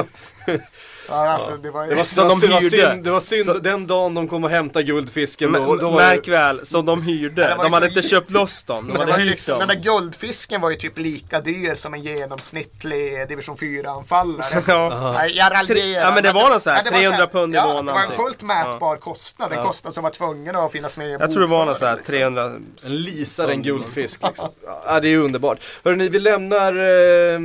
Ja, 1.08 1.14
alltså, 1.28 1.50
det 1.62 1.70
var, 1.70 1.86
Det 1.86 1.94
var, 1.94 2.04
Som 2.04 2.22
det 2.22 2.28
var, 2.28 2.34
de 2.34 2.40
synd- 2.46 2.52
var 2.52 2.60
hyrde. 2.60 2.90
synd, 2.92 3.04
det 3.04 3.10
var 3.10 3.20
synd 3.20 3.62
den 3.62 3.86
dagen 3.86 4.14
de 4.14 4.28
kom 4.28 4.44
och 4.44 4.50
hämtade 4.50 4.84
guldfisken. 4.84 5.52
Då, 5.52 5.60
Men, 5.60 5.78
då 5.78 5.90
märk 5.90 6.28
väl, 6.28 6.66
som 6.66 6.84
de 6.86 7.02
hyrde. 7.02 7.56
De 7.62 7.72
hade 7.72 7.86
så- 7.92 7.98
inte 7.98 8.08
köpt 8.08 8.30
loss 8.30 8.64
dem. 8.64 8.90
De 8.94 8.98
hade 9.10 9.24
liksom, 9.24 9.58
den 9.58 9.68
där 9.68 9.74
guldfisken 9.74 10.60
var 10.60 10.70
ju 10.70 10.76
typ 10.76 10.98
lika 10.98 11.40
dyr 11.40 11.74
som 11.74 11.94
en 11.94 12.02
genomsnittlig 12.02 13.28
division 13.28 13.56
4-anfallare. 13.56 14.62
Ja. 14.68 15.12
Nej, 15.18 15.32
jag 15.36 15.52
raljerar. 15.52 16.04
Ja, 16.04 16.14
men 16.14 16.22
det 16.22 16.32
var 16.32 16.50
någon 16.50 16.60
så 16.60 16.70
här 16.70 16.76
Ja, 16.76 16.82
det 16.84 16.90
var 16.90 16.98
300 16.98 17.18
här- 17.18 17.26
pund 17.26 17.54
i 17.54 17.56
ja, 17.56 17.64
månaden 17.66 17.86
det 17.86 17.92
var 17.92 18.00
en 18.02 18.08
typ. 18.08 18.16
fullt 18.16 18.42
mätbar 18.42 18.96
kostnad. 18.96 19.52
En 19.52 19.64
kostnad 19.64 19.94
som 19.94 20.02
var 20.02 20.10
tvungen 20.10 20.56
att 20.56 20.72
finnas 20.72 20.98
med 20.98 21.08
i 21.08 21.12
Jag 21.12 21.30
tror 21.32 21.40
det 21.40 21.46
var 21.46 21.66
någon 21.66 21.76
så 21.76 21.86
här 21.86 21.96
bokföringen, 21.96 22.34
300 22.34 22.60
En 22.86 22.96
lisar 22.96 23.48
en 23.48 23.62
guldfisk 23.62 24.20
liksom. 24.22 24.48
Ja 24.86 25.00
det 25.00 25.08
är 25.08 25.16
underbart. 25.18 25.58
Hörrni, 25.84 26.08
vi 26.08 26.18
lämnar 26.20 26.72
eh, 26.72 27.38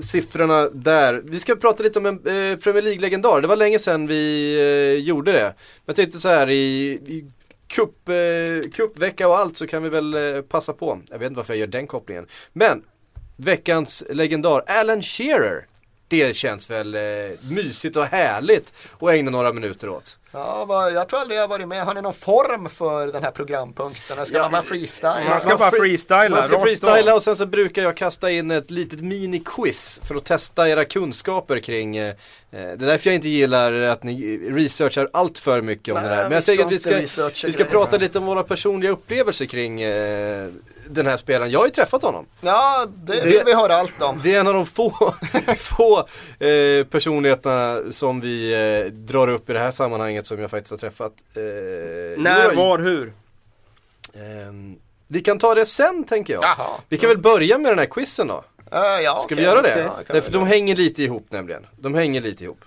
siffrorna 0.00 0.68
där. 0.68 1.22
Vi 1.24 1.40
ska 1.40 1.56
prata 1.56 1.82
lite 1.82 1.98
om 1.98 2.06
en 2.06 2.14
eh, 2.14 2.58
Premier 2.58 2.82
League-legendar. 2.82 3.40
Det 3.40 3.48
var 3.48 3.56
länge 3.56 3.78
sedan 3.78 4.06
vi 4.06 4.54
eh, 4.60 5.04
gjorde 5.06 5.32
det. 5.32 5.42
Men 5.44 5.84
jag 5.86 5.96
tänkte 5.96 6.20
så 6.20 6.28
här 6.28 6.50
i, 6.50 6.90
i 6.90 7.24
cup, 7.68 8.08
eh, 8.08 8.70
cupvecka 8.70 9.28
och 9.28 9.38
allt 9.38 9.56
så 9.56 9.66
kan 9.66 9.82
vi 9.82 9.88
väl 9.88 10.14
eh, 10.14 10.42
passa 10.42 10.72
på. 10.72 11.00
Jag 11.10 11.18
vet 11.18 11.26
inte 11.26 11.36
varför 11.36 11.52
jag 11.52 11.60
gör 11.60 11.66
den 11.66 11.86
kopplingen. 11.86 12.26
Men 12.52 12.82
veckans 13.36 14.04
legendar, 14.10 14.62
Alan 14.66 15.02
Shearer. 15.02 15.66
Det 16.08 16.36
känns 16.36 16.70
väl 16.70 16.94
eh, 16.94 17.00
mysigt 17.50 17.96
och 17.96 18.04
härligt 18.04 18.72
att 19.00 19.10
ägna 19.10 19.30
några 19.30 19.52
minuter 19.52 19.88
åt. 19.88 20.18
Ja, 20.32 20.90
jag 20.90 21.08
tror 21.08 21.20
aldrig 21.20 21.36
jag 21.38 21.42
har 21.42 21.48
varit 21.48 21.68
med. 21.68 21.84
Har 21.84 21.94
ni 21.94 22.02
någon 22.02 22.14
form 22.14 22.68
för 22.68 23.06
den 23.06 23.22
här 23.22 23.30
programpunkten? 23.30 24.26
Ska 24.26 24.36
Ja, 24.36 24.42
man 24.42 24.52
bara 24.52 24.62
freestyle? 24.62 25.28
Man 25.28 25.40
ska 25.40 25.56
bara 25.56 25.70
freestyla. 25.70 26.28
Man 26.28 26.46
ska 26.46 26.60
freestyla 26.60 27.14
och 27.14 27.22
sen 27.22 27.36
så 27.36 27.46
brukar 27.46 27.82
jag 27.82 27.96
kasta 27.96 28.30
in 28.30 28.50
ett 28.50 28.70
litet 28.70 29.00
mini-quiz 29.00 30.00
för 30.04 30.14
att 30.14 30.24
testa 30.24 30.68
era 30.68 30.84
kunskaper 30.84 31.58
kring 31.60 31.96
eh, 31.96 32.08
eh, 32.08 32.14
Det 32.50 32.58
är 32.60 32.76
därför 32.76 33.10
jag 33.10 33.14
inte 33.14 33.28
gillar 33.28 33.72
att 33.72 34.02
ni 34.02 34.38
researchar 34.50 35.08
allt 35.12 35.38
för 35.38 35.60
mycket 35.62 35.94
om 35.94 36.00
Nej, 36.00 36.08
det 36.10 36.14
här. 36.14 36.22
Men 36.22 36.28
vi 36.30 36.34
jag 36.34 36.42
ska 36.42 36.50
tänker 36.52 36.64
att 36.66 36.72
vi 36.72 36.78
ska, 37.08 37.26
vi 37.46 37.52
ska 37.52 37.62
grejer. 37.62 37.64
prata 37.70 37.96
lite 37.96 38.18
om 38.18 38.24
våra 38.26 38.42
personliga 38.42 38.90
upplevelser 38.90 39.46
kring 39.46 39.80
eh, 39.82 40.48
den 40.90 41.06
här 41.06 41.16
spelaren. 41.16 41.50
Jag 41.50 41.58
har 41.58 41.66
ju 41.66 41.70
träffat 41.72 42.02
honom. 42.02 42.26
Ja, 42.40 42.86
det, 42.96 43.12
Det- 43.12 43.28
vill 43.28 43.42
vi 43.46 43.54
höra 43.54 43.74
allt 43.76 44.02
om. 44.02 44.20
Det 44.24 44.34
är 44.34 44.40
en 44.40 44.46
av 44.46 44.54
de 44.54 44.66
få, 44.66 45.14
få 45.58 45.98
eh, 46.44 46.84
personligheterna 46.90 47.92
som 47.92 48.20
vi 48.20 48.52
eh, 48.84 48.92
drar 48.92 49.28
upp 49.28 49.50
i 49.50 49.52
det 49.52 49.58
här 49.60 49.70
sammanhanget 49.70 50.26
som 50.26 50.40
jag 50.40 50.50
faktiskt 50.50 50.70
har 50.70 50.78
träffat. 50.78 51.12
Eh, 51.34 51.42
När, 52.22 52.54
var, 52.56 52.78
hur? 52.78 53.12
ehm, 54.14 54.76
vi 55.08 55.20
kan 55.20 55.38
ta 55.38 55.54
det 55.54 55.66
sen 55.66 56.04
tänker 56.04 56.34
jag. 56.34 56.44
Jaha. 56.44 56.80
Vi 56.88 56.96
kan 56.98 57.08
väl 57.08 57.18
börja 57.18 57.58
med 57.58 57.70
den 57.72 57.78
här 57.78 57.86
quizen 57.86 58.26
då. 58.26 58.44
Uh, 58.72 58.78
ja, 59.02 59.16
Ska 59.16 59.24
okej, 59.24 59.36
vi 59.36 59.42
göra 59.42 59.62
det? 59.62 59.70
okej. 59.72 59.82
Ja, 59.86 59.92
kan 60.06 60.14
Därför 60.14 60.32
vi 60.32 60.38
de 60.38 60.46
hänger 60.46 60.76
lite 60.76 61.02
ihop 61.02 61.26
nämligen. 61.28 61.66
De 61.78 61.94
hänger 61.94 62.20
lite 62.20 62.44
ihop. 62.44 62.60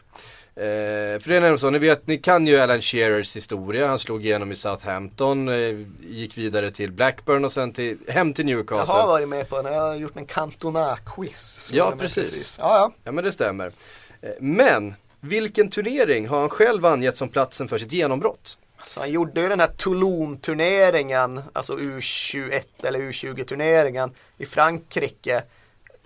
Eh, 0.55 1.19
för 1.19 1.29
det 1.29 1.35
är 1.35 1.41
nämligen 1.41 1.59
så, 1.59 1.69
ni 1.69 1.79
vet, 1.79 2.07
ni 2.07 2.17
kan 2.17 2.47
ju 2.47 2.59
Alan 2.59 2.81
Shearers 2.81 3.35
historia. 3.35 3.87
Han 3.87 3.99
slog 3.99 4.25
igenom 4.25 4.51
i 4.51 4.55
Southampton, 4.55 5.49
eh, 5.49 5.85
gick 6.01 6.37
vidare 6.37 6.71
till 6.71 6.91
Blackburn 6.91 7.45
och 7.45 7.51
sen 7.51 7.73
till, 7.73 7.97
hem 8.07 8.33
till 8.33 8.49
Jag 8.49 8.55
Newcastle. 8.57 8.93
har 8.95 9.07
varit 9.07 9.29
med 9.29 9.49
på 9.49 9.61
den. 9.61 9.73
Jag 9.73 9.81
har 9.81 9.95
gjort 9.95 10.17
en 10.17 10.25
Cantona-quiz. 10.25 11.69
Ja, 11.73 11.77
jag 11.77 11.89
med 11.89 11.99
precis. 11.99 12.57
Ja, 12.59 12.75
ja. 12.77 12.91
Ja 13.03 13.11
men 13.11 13.23
det 13.23 13.31
stämmer. 13.31 13.71
Eh, 14.21 14.29
men, 14.39 14.93
vilken 15.19 15.69
turnering 15.69 16.27
har 16.27 16.39
han 16.39 16.49
själv 16.49 16.85
angett 16.85 17.17
som 17.17 17.29
platsen 17.29 17.67
för 17.67 17.77
sitt 17.77 17.91
genombrott? 17.93 18.57
Så 18.85 18.99
han 18.99 19.11
gjorde 19.11 19.41
ju 19.41 19.49
den 19.49 19.59
här 19.59 19.67
Toulon-turneringen, 19.77 21.41
alltså 21.53 21.73
U21 21.77 22.61
eller 22.83 22.99
U20-turneringen 22.99 24.11
i 24.37 24.45
Frankrike 24.45 25.43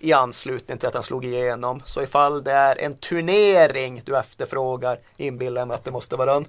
i 0.05 0.13
anslutning 0.13 0.77
till 0.77 0.87
att 0.87 0.93
han 0.93 1.03
slog 1.03 1.25
igenom. 1.25 1.81
Så 1.85 2.01
ifall 2.01 2.43
det 2.43 2.51
är 2.51 2.81
en 2.81 2.97
turnering 2.97 4.01
du 4.05 4.17
efterfrågar 4.17 4.99
inbillar 5.17 5.61
jag 5.61 5.67
mig 5.67 5.75
att 5.75 5.83
det 5.83 5.91
måste 5.91 6.15
vara 6.15 6.33
den. 6.33 6.45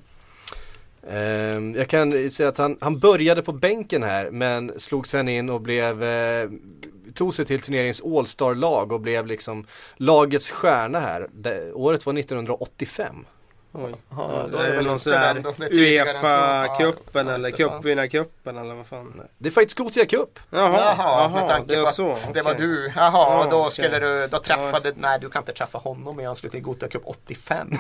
Ehm, 1.10 1.74
jag 1.74 1.88
kan 1.88 2.30
säga 2.30 2.48
att 2.48 2.58
han, 2.58 2.78
han 2.80 2.98
började 2.98 3.42
på 3.42 3.52
bänken 3.52 4.02
här 4.02 4.30
men 4.30 4.72
slog 4.76 5.06
sen 5.06 5.28
in 5.28 5.50
och 5.50 5.60
blev 5.60 6.02
eh, 6.02 6.50
tog 7.14 7.34
sig 7.34 7.44
till 7.44 7.60
turneringens 7.60 8.02
All-star-lag 8.04 8.92
och 8.92 9.00
blev 9.00 9.26
liksom 9.26 9.66
lagets 9.96 10.50
stjärna 10.50 11.00
här. 11.00 11.28
Det, 11.32 11.72
året 11.72 12.06
var 12.06 12.18
1985. 12.18 13.24
Oj. 13.78 13.94
Ja, 14.10 14.46
då 14.52 14.58
är 14.58 14.68
det 14.70 14.76
någon 14.76 14.86
inte 14.86 14.98
sån 14.98 15.12
där 15.12 15.34
då, 15.34 15.52
så. 15.52 15.62
Uefa-cupen 15.62 17.34
eller 17.34 17.50
cupvinnarcupen 17.50 18.56
eller 18.58 18.74
vad 18.74 18.86
fan? 18.86 19.22
Det 19.38 19.48
är 19.48 19.52
faktiskt 19.52 19.78
Gothia 19.78 20.06
Cup. 20.06 20.38
Jaha, 20.50 20.94
Jaha, 20.98 21.28
med 21.28 21.48
tanke 21.48 21.68
det 21.68 21.74
på 21.74 21.80
var 21.82 21.88
att 21.88 21.94
så. 21.94 22.32
det 22.34 22.42
var 22.42 22.54
du. 22.54 22.92
Jaha, 22.96 23.10
Ja, 23.44 23.46
då 23.50 23.60
okej. 23.60 23.70
skulle 23.72 23.98
du, 23.98 24.26
då 24.26 24.38
träffade, 24.38 24.92
nej 24.96 25.18
du 25.20 25.28
kan 25.30 25.42
inte 25.42 25.52
träffa 25.52 25.78
honom 25.78 26.20
i 26.20 26.26
anslutning 26.26 26.62
till 26.62 26.66
Gothia 26.72 26.88
Cup 26.88 27.02
85. 27.04 27.70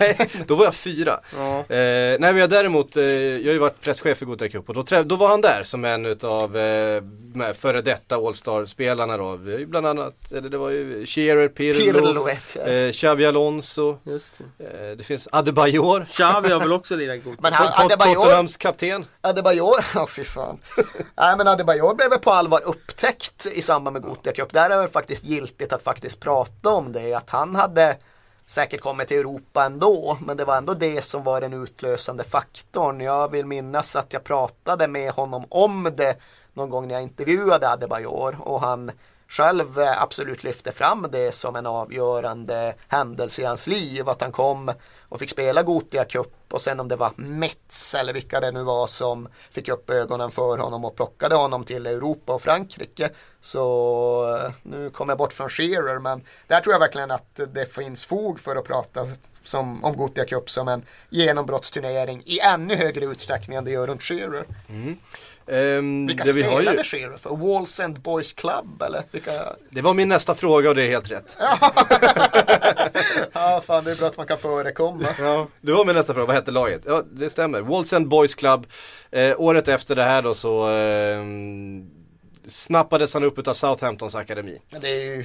Nej, 0.00 0.30
då 0.46 0.54
var 0.54 0.64
jag 0.64 0.74
fyra. 0.74 1.20
Ja. 1.36 1.58
Eh, 1.58 1.66
nej 1.68 2.18
men 2.20 2.36
jag 2.36 2.50
däremot, 2.50 2.96
eh, 2.96 3.02
jag 3.04 3.46
har 3.46 3.52
ju 3.52 3.58
varit 3.58 3.80
presschef 3.80 4.18
för 4.18 4.26
Gothia 4.26 4.48
Cup 4.48 4.68
och 4.68 4.74
då, 4.74 4.82
trä- 4.82 5.02
då 5.04 5.16
var 5.16 5.28
han 5.28 5.40
där 5.40 5.62
som 5.64 5.84
en 5.84 6.06
utav 6.06 6.56
eh, 6.56 7.02
med 7.34 7.56
före 7.56 7.82
detta 7.82 8.16
All-star-spelarna 8.16 9.16
då. 9.16 9.36
Bland 9.66 9.86
annat, 9.86 10.32
eller 10.32 10.48
det 10.48 10.58
var 10.58 10.70
ju 10.70 11.06
Shearer, 11.06 11.48
Pirlo, 11.48 11.80
Pirlo 12.00 12.24
vet 12.24 12.56
jag. 12.56 12.86
eh, 12.86 12.92
Xavi 12.92 13.26
Alonso, 13.26 13.96
Just 14.04 14.32
det. 14.58 14.64
eh, 14.90 14.96
det 14.96 15.04
finns 15.10 15.28
Adebayor, 15.32 16.04
Xavi 16.04 16.52
har 16.52 16.60
väl 16.60 16.72
också 16.72 16.96
lirat 16.96 17.24
god 17.24 17.36
Men 17.40 17.52
han, 17.52 17.86
Adebayor, 17.86 18.14
Tottenhams 18.14 18.56
kapten. 18.56 19.06
Adebayor, 19.20 19.84
ja 19.94 20.06
fy 20.06 20.24
fan. 20.24 20.58
Nej 21.16 21.36
men 21.36 21.48
Adebayor 21.48 21.94
blev 21.94 22.10
väl 22.10 22.18
på 22.18 22.30
allvar 22.30 22.60
upptäckt 22.64 23.46
i 23.46 23.62
samband 23.62 23.92
med 23.92 24.02
Gothia 24.02 24.32
Cup. 24.32 24.52
Där 24.52 24.64
är 24.64 24.68
det 24.68 24.76
väl 24.76 24.88
faktiskt 24.88 25.24
giltigt 25.24 25.72
att 25.72 25.82
faktiskt 25.82 26.20
prata 26.20 26.70
om 26.70 26.92
det. 26.92 27.14
Att 27.14 27.30
han 27.30 27.54
hade 27.54 27.96
säkert 28.46 28.80
kommit 28.80 29.08
till 29.08 29.18
Europa 29.18 29.64
ändå. 29.64 30.18
Men 30.26 30.36
det 30.36 30.44
var 30.44 30.56
ändå 30.56 30.74
det 30.74 31.02
som 31.02 31.24
var 31.24 31.40
den 31.40 31.52
utlösande 31.52 32.24
faktorn. 32.24 33.00
Jag 33.00 33.30
vill 33.30 33.46
minnas 33.46 33.96
att 33.96 34.12
jag 34.12 34.24
pratade 34.24 34.88
med 34.88 35.12
honom 35.12 35.44
om 35.48 35.90
det 35.96 36.16
någon 36.54 36.70
gång 36.70 36.88
när 36.88 36.94
jag 36.94 37.02
intervjuade 37.02 37.68
Adebayor. 37.68 38.36
Och 38.40 38.60
han 38.60 38.90
själv 39.30 39.80
eh, 39.80 40.02
absolut 40.02 40.44
lyfte 40.44 40.72
fram 40.72 41.06
det 41.12 41.34
som 41.34 41.56
en 41.56 41.66
avgörande 41.66 42.74
händelse 42.88 43.42
i 43.42 43.44
hans 43.44 43.66
liv. 43.66 44.08
Att 44.08 44.22
han 44.22 44.32
kom 44.32 44.72
och 45.08 45.18
fick 45.18 45.30
spela 45.30 45.62
Gothia 45.62 46.04
Cup 46.04 46.34
och 46.50 46.60
sen 46.60 46.80
om 46.80 46.88
det 46.88 46.96
var 46.96 47.12
Metz 47.16 47.94
eller 47.94 48.12
vilka 48.12 48.40
det 48.40 48.50
nu 48.50 48.62
var 48.62 48.86
som 48.86 49.28
fick 49.50 49.68
upp 49.68 49.90
ögonen 49.90 50.30
för 50.30 50.58
honom 50.58 50.84
och 50.84 50.96
plockade 50.96 51.34
honom 51.34 51.64
till 51.64 51.86
Europa 51.86 52.34
och 52.34 52.42
Frankrike. 52.42 53.10
Så 53.40 54.36
eh, 54.36 54.52
nu 54.62 54.90
kommer 54.90 55.10
jag 55.10 55.18
bort 55.18 55.32
från 55.32 55.48
Shearer 55.48 55.98
men 55.98 56.22
där 56.46 56.60
tror 56.60 56.72
jag 56.72 56.80
verkligen 56.80 57.10
att 57.10 57.40
det 57.54 57.72
finns 57.74 58.04
fog 58.04 58.40
för 58.40 58.56
att 58.56 58.64
prata 58.64 59.06
som, 59.44 59.84
om 59.84 59.96
Gothia 59.96 60.24
Cup 60.24 60.50
som 60.50 60.68
en 60.68 60.82
genombrottsturnering 61.10 62.22
i 62.26 62.40
ännu 62.40 62.74
högre 62.74 63.04
utsträckning 63.04 63.56
än 63.56 63.64
det 63.64 63.70
gör 63.70 63.86
runt 63.86 64.02
Shearer. 64.02 64.46
Mm. 64.68 64.96
Ehm, 65.50 66.06
Vilka 66.06 66.24
det, 66.24 66.32
vi 66.32 66.42
har 66.42 66.52
spelade 66.56 66.76
ju, 66.78 66.84
Shearer 66.84 67.16
för? 67.16 67.36
Walls 67.36 67.80
End 67.80 68.00
Boys 68.00 68.32
Club 68.32 68.82
eller? 68.82 69.02
Vilka? 69.10 69.30
det 69.70 69.82
var 69.82 69.94
min 69.94 70.08
nästa 70.08 70.34
fråga 70.34 70.68
och 70.68 70.74
det 70.74 70.82
är 70.82 70.88
helt 70.88 71.10
rätt. 71.10 71.38
Ja, 73.32 73.62
fan 73.66 73.84
det 73.84 73.90
är 73.90 73.96
bra 73.96 74.06
att 74.06 74.16
man 74.16 74.26
kan 74.26 74.38
förekomma. 74.38 75.04
Ja, 75.18 75.48
det 75.60 75.72
var 75.72 75.84
min 75.84 75.94
nästa 75.96 76.14
fråga, 76.14 76.26
vad 76.26 76.36
hette 76.36 76.50
laget? 76.50 76.82
Ja, 76.86 77.02
det 77.12 77.30
stämmer. 77.30 77.60
Walls 77.60 77.92
End 77.92 78.08
Boys 78.08 78.34
Club. 78.34 78.66
Eh, 79.10 79.40
året 79.40 79.68
efter 79.68 79.96
det 79.96 80.02
här 80.02 80.22
då 80.22 80.34
så 80.34 80.70
eh, 80.70 81.24
snappades 82.48 83.14
han 83.14 83.24
upp 83.24 83.38
utav 83.38 83.54
Southamptons 83.54 84.14
akademi. 84.14 84.58
Det 84.80 84.88
är 84.88 85.04
ju, 85.04 85.24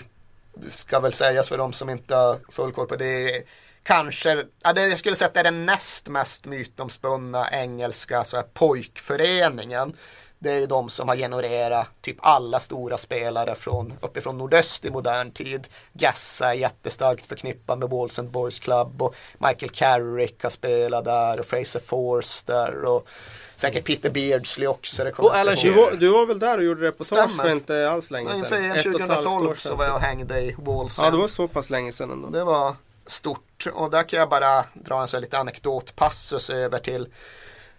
ska 0.70 1.00
väl 1.00 1.14
sägas 1.14 1.50
för 1.50 1.58
de 1.58 1.74
som 1.74 1.90
inte 1.90 2.16
har 2.16 2.40
full 2.50 2.72
koll 2.72 2.88
på 2.88 2.96
det. 2.96 3.44
Kanske, 3.86 4.44
ja, 4.64 4.74
det 4.74 4.88
jag 4.88 4.98
skulle 4.98 5.16
säga 5.16 5.28
att 5.28 5.34
det 5.34 5.40
är 5.40 5.44
den 5.44 5.66
näst 5.66 6.08
mest 6.08 6.46
mytomspunna 6.46 7.48
engelska 7.52 8.24
så 8.24 8.36
här, 8.36 8.44
pojkföreningen. 8.44 9.96
Det 10.40 10.52
är 10.52 10.60
ju 10.60 10.66
de 10.66 10.90
som 10.90 11.08
har 11.08 11.16
genererat 11.16 11.88
typ 12.02 12.18
alla 12.20 12.60
stora 12.60 12.98
spelare 12.98 13.56
från 13.56 13.94
uppifrån 14.02 14.38
nordöst 14.38 14.86
i 14.86 14.92
modern 14.92 15.32
tid. 15.32 15.68
Gassa 15.94 16.50
är 16.50 16.54
jättestarkt 16.54 17.26
förknippad 17.26 17.80
med 17.80 17.90
Walls 17.90 18.20
and 18.20 18.30
Boys 18.30 18.60
Club 18.60 19.02
och 19.02 19.16
Michael 19.38 19.70
Carrick 19.72 20.44
har 20.44 20.50
spelat 20.50 21.06
där 21.06 21.40
och 21.40 21.46
Fraser 21.46 21.80
Forster 21.80 22.86
och 22.86 23.08
säkert 23.56 23.86
Peter 23.86 24.10
Beardsley 24.10 24.68
också. 24.68 25.04
Det 25.04 25.12
Och 25.12 25.36
Alan 25.36 25.56
Du 25.56 25.72
var, 25.72 25.92
du 25.92 26.10
var 26.10 26.26
väl 26.26 26.40
där 26.40 26.58
och 26.58 26.64
gjorde 26.64 26.88
reportage 26.88 27.42
för 27.42 27.52
inte 27.52 27.90
alls 27.90 28.12
länge 28.12 28.30
Nej, 28.30 28.50
sedan? 28.50 28.64
Inför 28.64 28.70
halvt 28.70 28.88
år 28.88 29.24
2012 29.24 29.56
sedan. 29.56 29.72
så 29.72 29.76
var 29.76 29.86
jag 29.86 29.96
och 29.96 30.02
hängde 30.02 30.40
i 30.40 30.56
Walls 30.58 30.98
Ja, 31.02 31.12
det 31.12 31.18
var 31.18 31.28
så 31.28 31.48
pass 31.48 31.70
länge 31.70 31.92
sedan 31.92 32.12
ändå. 32.12 32.30
Det 32.30 32.44
var 32.44 32.76
stort. 33.06 33.68
Och 33.74 33.92
där 33.92 34.04
kan 34.04 34.20
jag 34.20 34.30
bara 34.30 34.66
dra 34.74 35.02
en 35.02 35.08
så 35.08 35.18
här 35.18 35.22
lite 35.22 35.38
anekdotpassus 35.38 36.50
över 36.50 36.80
till 36.80 37.08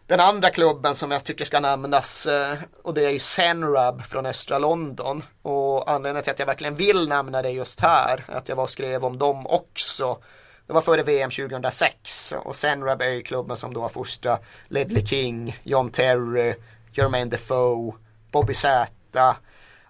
den 0.06 0.20
andra 0.20 0.50
klubben 0.50 0.94
som 0.94 1.10
jag 1.10 1.24
tycker 1.24 1.44
ska 1.44 1.60
nämnas 1.60 2.26
eh, 2.26 2.58
och 2.82 2.94
det 2.94 3.04
är 3.04 3.10
ju 3.10 3.18
Senrab 3.18 4.04
från 4.04 4.26
östra 4.26 4.58
London. 4.58 5.22
Och 5.42 5.90
anledningen 5.90 6.22
till 6.22 6.32
att 6.32 6.38
jag 6.38 6.46
verkligen 6.46 6.74
vill 6.74 7.08
nämna 7.08 7.42
det 7.42 7.50
just 7.50 7.80
här 7.80 8.24
att 8.28 8.48
jag 8.48 8.56
var 8.56 8.62
och 8.62 8.70
skrev 8.70 9.04
om 9.04 9.18
dem 9.18 9.46
också. 9.46 10.18
Det 10.66 10.72
var 10.72 10.80
före 10.80 11.02
VM 11.02 11.30
2006 11.30 12.34
och 12.44 12.56
Senrab 12.56 13.02
är 13.02 13.08
ju 13.08 13.22
klubben 13.22 13.56
som 13.56 13.74
då 13.74 13.82
har 13.82 13.88
fostrat 13.88 14.44
Ledley 14.68 15.06
King, 15.06 15.60
John 15.62 15.90
Terry, 15.90 16.54
Jermaine 16.92 17.30
Defoe, 17.30 17.92
Bobby 18.30 18.54
Zäta 18.54 19.36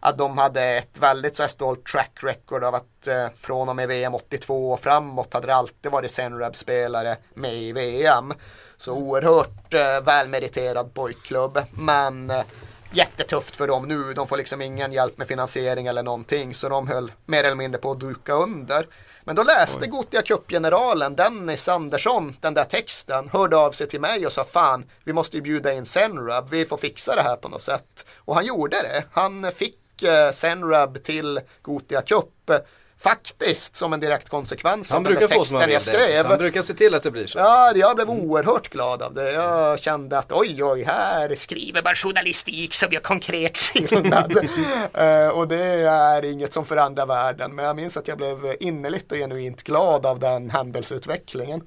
att 0.06 0.18
de 0.18 0.38
hade 0.38 0.62
ett 0.62 0.98
väldigt 0.98 1.36
så 1.36 1.42
här 1.42 1.48
stolt 1.48 1.86
track 1.86 2.18
record 2.22 2.64
av 2.64 2.74
att 2.74 3.06
eh, 3.06 3.26
från 3.40 3.68
och 3.68 3.76
med 3.76 3.88
VM 3.88 4.14
82 4.14 4.72
och 4.72 4.80
framåt 4.80 5.34
hade 5.34 5.46
det 5.46 5.54
alltid 5.54 5.92
varit 5.92 6.10
Senrab-spelare 6.10 7.16
med 7.34 7.54
i 7.54 7.72
VM. 7.72 8.32
Så 8.76 8.92
oerhört 8.92 9.74
eh, 9.74 10.00
välmeriterad 10.04 10.94
pojkklubb. 10.94 11.58
Men 11.72 12.30
eh, 12.30 12.44
jättetufft 12.92 13.56
för 13.56 13.68
dem 13.68 13.88
nu. 13.88 14.12
De 14.12 14.26
får 14.26 14.36
liksom 14.36 14.62
ingen 14.62 14.92
hjälp 14.92 15.18
med 15.18 15.28
finansiering 15.28 15.86
eller 15.86 16.02
någonting. 16.02 16.54
Så 16.54 16.68
de 16.68 16.88
höll 16.88 17.12
mer 17.24 17.44
eller 17.44 17.56
mindre 17.56 17.80
på 17.80 17.90
att 17.90 18.00
duka 18.00 18.32
under. 18.32 18.86
Men 19.24 19.36
då 19.36 19.42
läste 19.42 19.86
Gothia 19.86 20.22
Cup-generalen 20.22 21.16
Dennis 21.16 21.68
Andersson 21.68 22.36
den 22.40 22.54
där 22.54 22.64
texten, 22.64 23.28
hörde 23.28 23.56
av 23.56 23.72
sig 23.72 23.88
till 23.88 24.00
mig 24.00 24.26
och 24.26 24.32
sa 24.32 24.44
fan, 24.44 24.84
vi 25.04 25.12
måste 25.12 25.36
ju 25.36 25.42
bjuda 25.42 25.72
in 25.72 25.86
Senrab, 25.86 26.48
vi 26.50 26.64
får 26.64 26.76
fixa 26.76 27.14
det 27.14 27.22
här 27.22 27.36
på 27.36 27.48
något 27.48 27.62
sätt. 27.62 28.06
Och 28.16 28.34
han 28.34 28.46
gjorde 28.46 28.76
det. 28.76 29.04
Han 29.12 29.52
fick 29.52 29.85
eh, 30.04 30.32
Senrab 30.32 31.02
till 31.02 31.40
Gothia 31.62 32.02
Cup 32.02 32.50
faktiskt 32.98 33.76
som 33.76 33.92
en 33.92 34.00
direkt 34.00 34.28
konsekvens 34.28 34.92
Han 34.92 34.98
av 34.98 35.04
den 35.04 35.18
brukar 35.18 35.36
där 35.36 35.44
som 35.44 35.56
han 35.56 35.68
texten 35.68 35.96
jag 35.96 36.06
skrev. 36.06 36.26
Han 36.26 36.38
brukar 36.38 36.62
se 36.62 36.74
till 36.74 36.94
att 36.94 37.02
det 37.02 37.10
blir 37.10 37.26
så. 37.26 37.38
Ja, 37.38 37.72
jag 37.76 37.96
blev 37.96 38.10
oerhört 38.10 38.68
glad 38.68 39.02
av 39.02 39.14
det. 39.14 39.32
Jag 39.32 39.78
kände 39.78 40.18
att 40.18 40.32
oj, 40.32 40.64
oj, 40.64 40.82
här 40.82 41.34
skriver 41.34 41.82
man 41.82 41.94
journalistik 41.94 42.74
som 42.74 42.92
gör 42.92 43.00
konkret 43.00 43.56
skillnad. 43.58 44.38
Eh, 44.94 45.28
och 45.28 45.48
det 45.48 45.64
är 45.64 46.24
inget 46.24 46.52
som 46.52 46.64
förändrar 46.64 47.06
världen. 47.06 47.54
Men 47.54 47.64
jag 47.64 47.76
minns 47.76 47.96
att 47.96 48.08
jag 48.08 48.18
blev 48.18 48.56
innerligt 48.60 49.12
och 49.12 49.18
genuint 49.18 49.62
glad 49.62 50.06
av 50.06 50.18
den 50.18 50.50
händelseutvecklingen. 50.50 51.62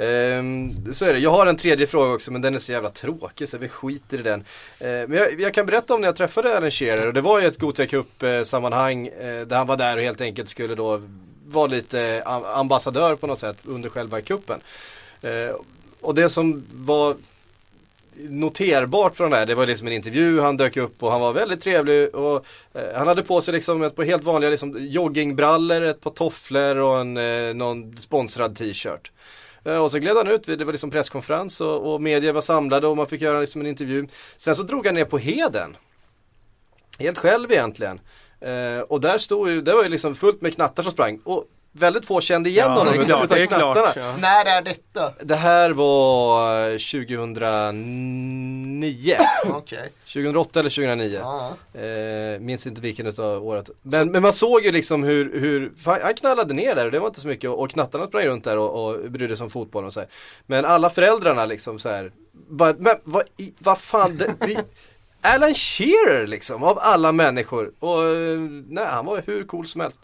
Ehm, 0.00 0.94
så 0.94 1.04
är 1.04 1.12
det. 1.12 1.18
Jag 1.18 1.30
har 1.30 1.46
en 1.46 1.56
tredje 1.56 1.86
fråga 1.86 2.12
också 2.12 2.32
men 2.32 2.42
den 2.42 2.54
är 2.54 2.58
så 2.58 2.72
jävla 2.72 2.90
tråkig 2.90 3.48
så 3.48 3.58
vi 3.58 3.68
skiter 3.68 4.18
i 4.18 4.22
den. 4.22 4.44
Ehm, 4.80 5.10
men 5.10 5.18
jag, 5.18 5.40
jag 5.40 5.54
kan 5.54 5.66
berätta 5.66 5.94
om 5.94 6.00
när 6.00 6.08
jag 6.08 6.16
träffade 6.16 6.56
Alan 6.56 6.70
Shearer 6.70 7.06
och 7.06 7.14
det 7.14 7.20
var 7.20 7.40
ju 7.40 7.46
ett 7.46 7.58
Gothia 7.58 7.86
Cup-sammanhang 7.86 9.06
eh, 9.06 9.46
där 9.46 9.56
han 9.56 9.66
var 9.66 9.76
där 9.76 9.96
och 9.96 10.02
helt 10.02 10.20
enkelt 10.20 10.48
skulle 10.48 10.74
då 10.74 11.02
vara 11.46 11.66
lite 11.66 12.22
ambassadör 12.54 13.16
på 13.16 13.26
något 13.26 13.38
sätt 13.38 13.56
under 13.64 13.88
själva 13.88 14.20
kuppen. 14.20 14.60
Ehm, 15.22 15.54
och 16.00 16.14
det 16.14 16.30
som 16.30 16.64
var 16.72 17.16
noterbart 18.28 19.16
från 19.16 19.30
det 19.30 19.36
här, 19.36 19.46
det 19.46 19.54
var 19.54 19.66
liksom 19.66 19.86
en 19.86 19.92
intervju, 19.92 20.40
han 20.40 20.56
dök 20.56 20.76
upp 20.76 21.02
och 21.02 21.12
han 21.12 21.20
var 21.20 21.32
väldigt 21.32 21.60
trevlig 21.60 22.14
och 22.14 22.46
eh, 22.74 22.82
han 22.96 23.08
hade 23.08 23.22
på 23.22 23.40
sig 23.40 23.54
liksom 23.54 23.82
ett 23.82 23.96
par 23.96 24.04
helt 24.04 24.24
vanliga 24.24 24.50
liksom, 24.50 24.76
joggingbrallor, 24.78 25.82
ett 25.82 26.00
par 26.00 26.10
tofflor 26.10 26.76
och 26.76 27.00
en, 27.00 27.16
eh, 27.16 27.54
någon 27.54 27.96
sponsrad 27.96 28.56
t-shirt. 28.56 29.10
Eh, 29.64 29.78
och 29.78 29.90
så 29.90 29.98
gled 29.98 30.16
han 30.16 30.28
ut, 30.28 30.42
det 30.42 30.64
var 30.64 30.72
liksom 30.72 30.90
presskonferens 30.90 31.60
och, 31.60 31.92
och 31.94 32.02
media 32.02 32.32
var 32.32 32.40
samlade 32.40 32.86
och 32.86 32.96
man 32.96 33.06
fick 33.06 33.20
göra 33.20 33.40
liksom 33.40 33.60
en 33.60 33.66
intervju. 33.66 34.06
Sen 34.36 34.56
så 34.56 34.62
drog 34.62 34.86
han 34.86 34.94
ner 34.94 35.04
på 35.04 35.18
Heden. 35.18 35.76
Helt 36.98 37.18
själv 37.18 37.52
egentligen. 37.52 38.00
Eh, 38.40 38.80
och 38.80 39.00
där 39.00 39.18
stod 39.18 39.50
ju, 39.50 39.60
det 39.60 39.72
var 39.72 39.82
ju 39.82 39.88
liksom 39.88 40.14
fullt 40.14 40.42
med 40.42 40.54
knattar 40.54 40.82
som 40.82 40.92
sprang. 40.92 41.20
Och 41.24 41.44
väldigt 41.72 42.06
få 42.06 42.20
kände 42.20 42.48
igen 42.50 42.66
Ja, 42.68 42.78
honom 42.78 42.92
det 42.94 43.00
är 43.00 43.04
klart. 43.04 43.28
Det 43.28 43.42
är 43.42 43.46
klart 43.46 43.96
ja. 43.96 44.16
När 44.20 44.44
är 44.44 44.62
detta? 44.62 45.12
Det 45.22 45.34
här 45.36 45.70
var 45.70 46.70
eh, 46.70 46.78
2009. 47.80 49.16
Okej. 49.46 49.92
2008 50.04 50.60
eller 50.60 50.70
2009. 50.70 51.18
Ja. 51.22 51.52
Eh, 51.80 52.40
minns 52.40 52.66
inte 52.66 52.80
vilken 52.80 53.06
utav 53.06 53.46
året. 53.46 53.70
Men, 53.82 54.10
men 54.12 54.22
man 54.22 54.32
såg 54.32 54.64
ju 54.64 54.72
liksom 54.72 55.02
hur, 55.02 55.40
hur 55.40 55.72
fan, 55.76 55.98
han 56.02 56.14
knallade 56.14 56.54
ner 56.54 56.74
där 56.74 56.84
och 56.86 56.92
det 56.92 56.98
var 56.98 57.06
inte 57.08 57.20
så 57.20 57.28
mycket 57.28 57.50
och, 57.50 57.60
och 57.60 57.70
knattarna 57.70 58.06
sprang 58.06 58.24
runt 58.26 58.44
där 58.44 58.56
och, 58.58 58.86
och 58.88 59.10
brydde 59.10 59.36
sig 59.36 59.44
om 59.44 59.50
fotbollen 59.50 59.86
och 59.86 59.92
så 59.92 60.00
här. 60.00 60.08
Men 60.46 60.64
alla 60.64 60.90
föräldrarna 60.90 61.46
liksom 61.46 61.78
så 61.78 61.88
här. 61.88 62.12
Bara, 62.32 62.74
men 62.78 62.96
vad, 63.04 63.22
i- 63.36 63.54
vad 63.58 63.78
fan, 63.78 64.16
det, 64.16 64.34
det, 64.40 64.64
Alan 65.22 65.54
Shearer 65.54 66.26
liksom 66.26 66.62
av 66.62 66.78
alla 66.80 67.12
människor. 67.12 67.72
Och 67.78 68.04
eh, 68.04 68.38
nej, 68.68 68.84
han 68.88 69.06
var 69.06 69.22
hur 69.26 69.44
cool 69.44 69.66
som 69.66 69.80
helst. 69.80 70.00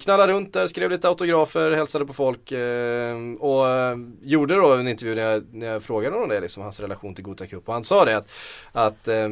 Knallade 0.00 0.32
runt 0.32 0.52
där, 0.52 0.66
skrev 0.66 0.90
lite 0.90 1.08
autografer, 1.08 1.70
hälsade 1.70 2.06
på 2.06 2.12
folk 2.12 2.52
eh, 2.52 3.16
och 3.40 3.68
eh, 3.68 3.96
gjorde 4.22 4.54
då 4.54 4.72
en 4.72 4.88
intervju 4.88 5.14
när 5.14 5.22
jag, 5.22 5.44
när 5.52 5.66
jag 5.66 5.82
frågade 5.82 6.14
honom 6.14 6.28
det, 6.28 6.40
liksom 6.40 6.62
hans 6.62 6.80
relation 6.80 7.14
till 7.14 7.24
Gothia 7.24 7.46
Cup 7.46 7.68
och 7.68 7.74
han 7.74 7.84
sa 7.84 8.04
det 8.04 8.16
att, 8.16 8.30
att 8.72 9.08
eh, 9.08 9.28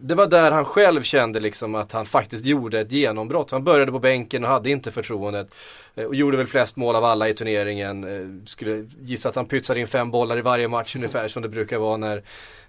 det 0.00 0.14
var 0.14 0.26
där 0.26 0.50
han 0.50 0.64
själv 0.64 1.02
kände 1.02 1.40
liksom 1.40 1.74
att 1.74 1.92
han 1.92 2.06
faktiskt 2.06 2.44
gjorde 2.44 2.80
ett 2.80 2.92
genombrott. 2.92 3.50
Han 3.50 3.64
började 3.64 3.92
på 3.92 3.98
bänken 3.98 4.44
och 4.44 4.50
hade 4.50 4.70
inte 4.70 4.90
förtroendet. 4.90 5.48
Och 5.94 6.14
gjorde 6.14 6.36
väl 6.36 6.46
flest 6.46 6.76
mål 6.76 6.96
av 6.96 7.04
alla 7.04 7.28
i 7.28 7.34
turneringen. 7.34 8.42
Skulle 8.46 8.86
gissa 9.00 9.28
att 9.28 9.34
han 9.34 9.46
pytsade 9.46 9.80
in 9.80 9.86
fem 9.86 10.10
bollar 10.10 10.38
i 10.38 10.40
varje 10.40 10.68
match 10.68 10.96
ungefär 10.96 11.28
som 11.28 11.42
det 11.42 11.48
brukar 11.48 11.78
vara 11.78 11.96
när 11.96 12.16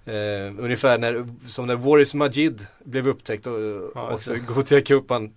eh, 0.06 0.54
Ungefär 0.60 0.98
när, 0.98 1.28
som 1.48 1.68
när 1.68 1.76
Waris 1.76 2.14
Majid 2.14 2.66
blev 2.84 3.08
upptäckt 3.08 3.48
och 3.48 3.60
Ja, 3.96 4.14
också 4.14 4.36
i 4.36 4.40
Gothia 4.40 4.82
Cup 4.82 5.10
han 5.10 5.34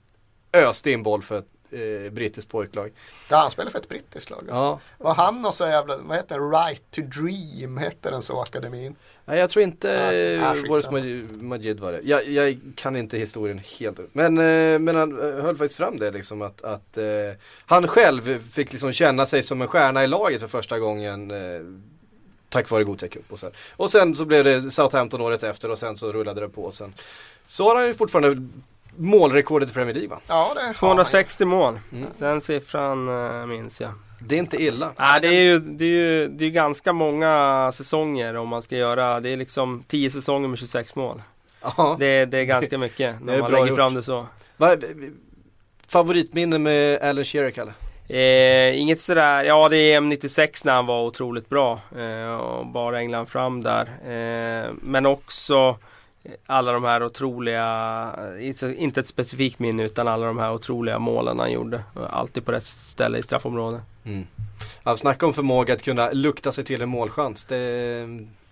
öste 0.52 0.90
in 0.90 1.02
boll 1.02 1.22
för 1.22 1.38
ett 1.38 1.46
eh, 1.70 2.12
brittiskt 2.12 2.50
pojklag. 2.50 2.92
Ja, 3.30 3.36
han 3.36 3.50
spelar 3.50 3.70
för 3.70 3.78
ett 3.78 3.88
brittiskt 3.88 4.30
lag. 4.30 4.38
Alltså. 4.38 4.54
Ja, 4.54 4.80
Var 4.98 5.14
han 5.14 5.44
och 5.46 5.54
så 5.54 5.64
jävla, 5.64 5.96
vad 5.96 6.16
heter 6.16 6.38
det, 6.38 6.44
Right 6.44 6.82
to 6.90 7.00
Dream, 7.00 7.76
hette 7.76 8.10
den 8.10 8.22
så, 8.22 8.40
akademin? 8.40 8.96
Nej 9.24 9.38
jag 9.38 9.50
tror 9.50 9.62
inte 9.62 9.88
Ja. 10.42 10.68
Boris 10.68 10.90
Maj- 10.90 11.42
Majid 11.42 11.80
var 11.80 11.92
det. 11.92 12.00
Jag, 12.04 12.28
jag 12.28 12.60
kan 12.74 12.96
inte 12.96 13.18
historien 13.18 13.60
helt 13.78 13.98
Men, 14.12 14.38
eh, 14.38 14.78
men 14.78 14.96
han 14.96 15.20
eh, 15.38 15.44
höll 15.44 15.56
faktiskt 15.56 15.76
fram 15.76 15.98
det 15.98 16.10
liksom 16.10 16.42
att, 16.42 16.62
att 16.62 16.96
eh, 16.98 17.04
han 17.66 17.88
själv 17.88 18.42
fick 18.50 18.72
liksom 18.72 18.92
känna 18.92 19.26
sig 19.26 19.42
som 19.42 19.62
en 19.62 19.68
stjärna 19.68 20.04
i 20.04 20.06
laget 20.06 20.40
för 20.40 20.48
första 20.48 20.78
gången 20.78 21.30
eh, 21.30 21.60
Tack 22.50 22.70
vare 22.70 22.84
Gothia 22.84 23.08
Cup 23.08 23.32
och 23.32 23.38
sen. 23.38 23.50
Och 23.76 23.90
sen 23.90 24.16
så 24.16 24.24
blev 24.24 24.44
det 24.44 24.70
Southampton 24.70 25.20
året 25.20 25.42
efter 25.42 25.70
och 25.70 25.78
sen 25.78 25.96
så 25.96 26.12
rullade 26.12 26.40
det 26.40 26.48
på 26.48 26.62
och 26.64 26.74
sen. 26.74 26.94
Så 27.46 27.68
har 27.68 27.76
han 27.76 27.86
ju 27.86 27.94
fortfarande 27.94 28.48
målrekordet 28.98 29.70
i 29.70 29.72
Premier 29.72 29.94
League 29.94 30.10
va? 30.10 30.20
Ja, 30.26 30.50
det 30.54 30.60
har 30.60 30.66
han. 30.66 30.74
260 30.74 31.44
mål. 31.44 31.78
Mm. 31.92 32.08
Den 32.18 32.40
siffran 32.40 33.08
uh, 33.08 33.46
minns 33.46 33.80
jag. 33.80 33.90
Det 34.20 34.34
är 34.34 34.38
inte 34.38 34.62
illa. 34.62 34.92
Nej, 34.98 35.20
det 35.20 35.28
är 35.28 35.42
ju, 35.42 35.58
det 35.58 35.84
är 35.84 35.88
ju 35.88 36.28
det 36.28 36.44
är 36.44 36.50
ganska 36.50 36.92
många 36.92 37.70
säsonger 37.74 38.36
om 38.36 38.48
man 38.48 38.62
ska 38.62 38.76
göra. 38.76 39.20
Det 39.20 39.28
är 39.28 39.36
liksom 39.36 39.82
10 39.86 40.10
säsonger 40.10 40.48
med 40.48 40.58
26 40.58 40.94
mål. 40.94 41.22
Ja. 41.62 41.96
Det, 41.98 42.24
det 42.24 42.38
är 42.38 42.44
ganska 42.44 42.78
mycket 42.86 43.22
när 43.22 43.38
man 43.38 43.50
lägger 43.52 43.66
gjort. 43.66 43.76
fram 43.76 43.94
det 43.94 44.02
så. 44.02 44.26
Va, 44.56 44.76
favoritminne 45.88 46.58
med 46.58 47.02
Alan 47.02 47.24
Shearer 47.24 47.50
Kalle? 47.50 47.72
Eh, 48.08 48.80
inget 48.80 49.00
sådär, 49.00 49.44
ja 49.44 49.68
det 49.68 49.76
är 49.76 50.00
M96 50.00 50.62
när 50.64 50.72
han 50.72 50.86
var 50.86 51.02
otroligt 51.02 51.48
bra 51.48 51.80
eh, 51.98 52.34
och 52.34 52.66
bar 52.66 52.92
England 52.92 53.26
fram 53.26 53.62
där. 53.62 53.86
Eh, 54.04 54.70
men 54.82 55.06
också 55.06 55.76
alla 56.46 56.72
de 56.72 56.84
här 56.84 57.02
otroliga, 57.02 58.14
inte- 58.78 59.00
ett 59.00 59.06
specifikt 59.06 59.58
minne 59.58 59.82
utan 59.84 60.08
alla 60.08 60.26
de 60.26 60.38
här 60.38 60.52
otroliga 60.52 60.98
målen 60.98 61.38
han 61.38 61.52
gjorde. 61.52 61.82
Alltid 62.10 62.44
på 62.44 62.52
rätt 62.52 62.64
ställe 62.64 63.18
i 63.18 63.22
straffområdet. 63.22 63.80
Mm. 64.04 64.26
Ja, 64.82 64.96
snacka 64.96 65.26
om 65.26 65.34
förmåga 65.34 65.74
att 65.74 65.82
kunna 65.82 66.10
lukta 66.10 66.52
sig 66.52 66.64
till 66.64 66.82
en 66.82 66.88
målchans. 66.88 67.44
Det, 67.44 67.58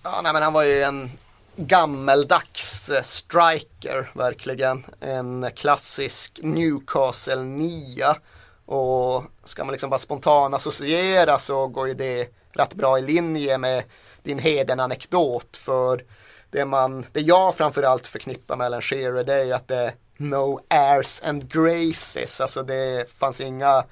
Ja, 0.03 0.21
nej, 0.23 0.33
men 0.33 0.43
han 0.43 0.53
var 0.53 0.63
ju 0.63 0.83
en 0.83 1.11
gammeldags 1.57 2.89
eh, 2.91 3.03
striker, 3.03 4.11
verkligen. 4.15 4.85
En 5.01 5.47
klassisk 5.57 6.41
Newcastle 6.43 7.43
nia. 7.43 8.17
Och 8.67 9.25
ska 9.45 9.65
man 9.65 9.73
liksom 9.73 9.91
bara 9.91 9.99
spontan 9.99 10.55
associera 10.55 11.39
så 11.39 11.67
går 11.67 11.89
ju 11.89 11.95
det 11.95 12.29
rätt 12.53 12.75
bra 12.75 12.99
i 12.99 13.03
linje 13.03 13.59
med 13.59 13.83
din 14.23 14.39
Heden-anekdot. 14.39 15.57
För 15.57 16.05
det, 16.57 16.65
man, 16.65 17.07
det 17.13 17.21
jag 17.21 17.57
framförallt 17.57 18.07
förknippar 18.07 18.57
med 18.57 18.65
Alan 18.65 18.83
Shearer 18.83 19.25
det 19.25 19.35
är 19.35 19.45
ju 19.45 19.53
att 19.53 19.69
det 19.69 19.77
är 19.77 19.93
no 20.17 20.61
airs 20.69 21.23
and 21.23 21.53
graces. 21.53 22.41
Alltså 22.41 22.63
det 22.63 23.11
fanns 23.11 23.41
inga 23.41 23.85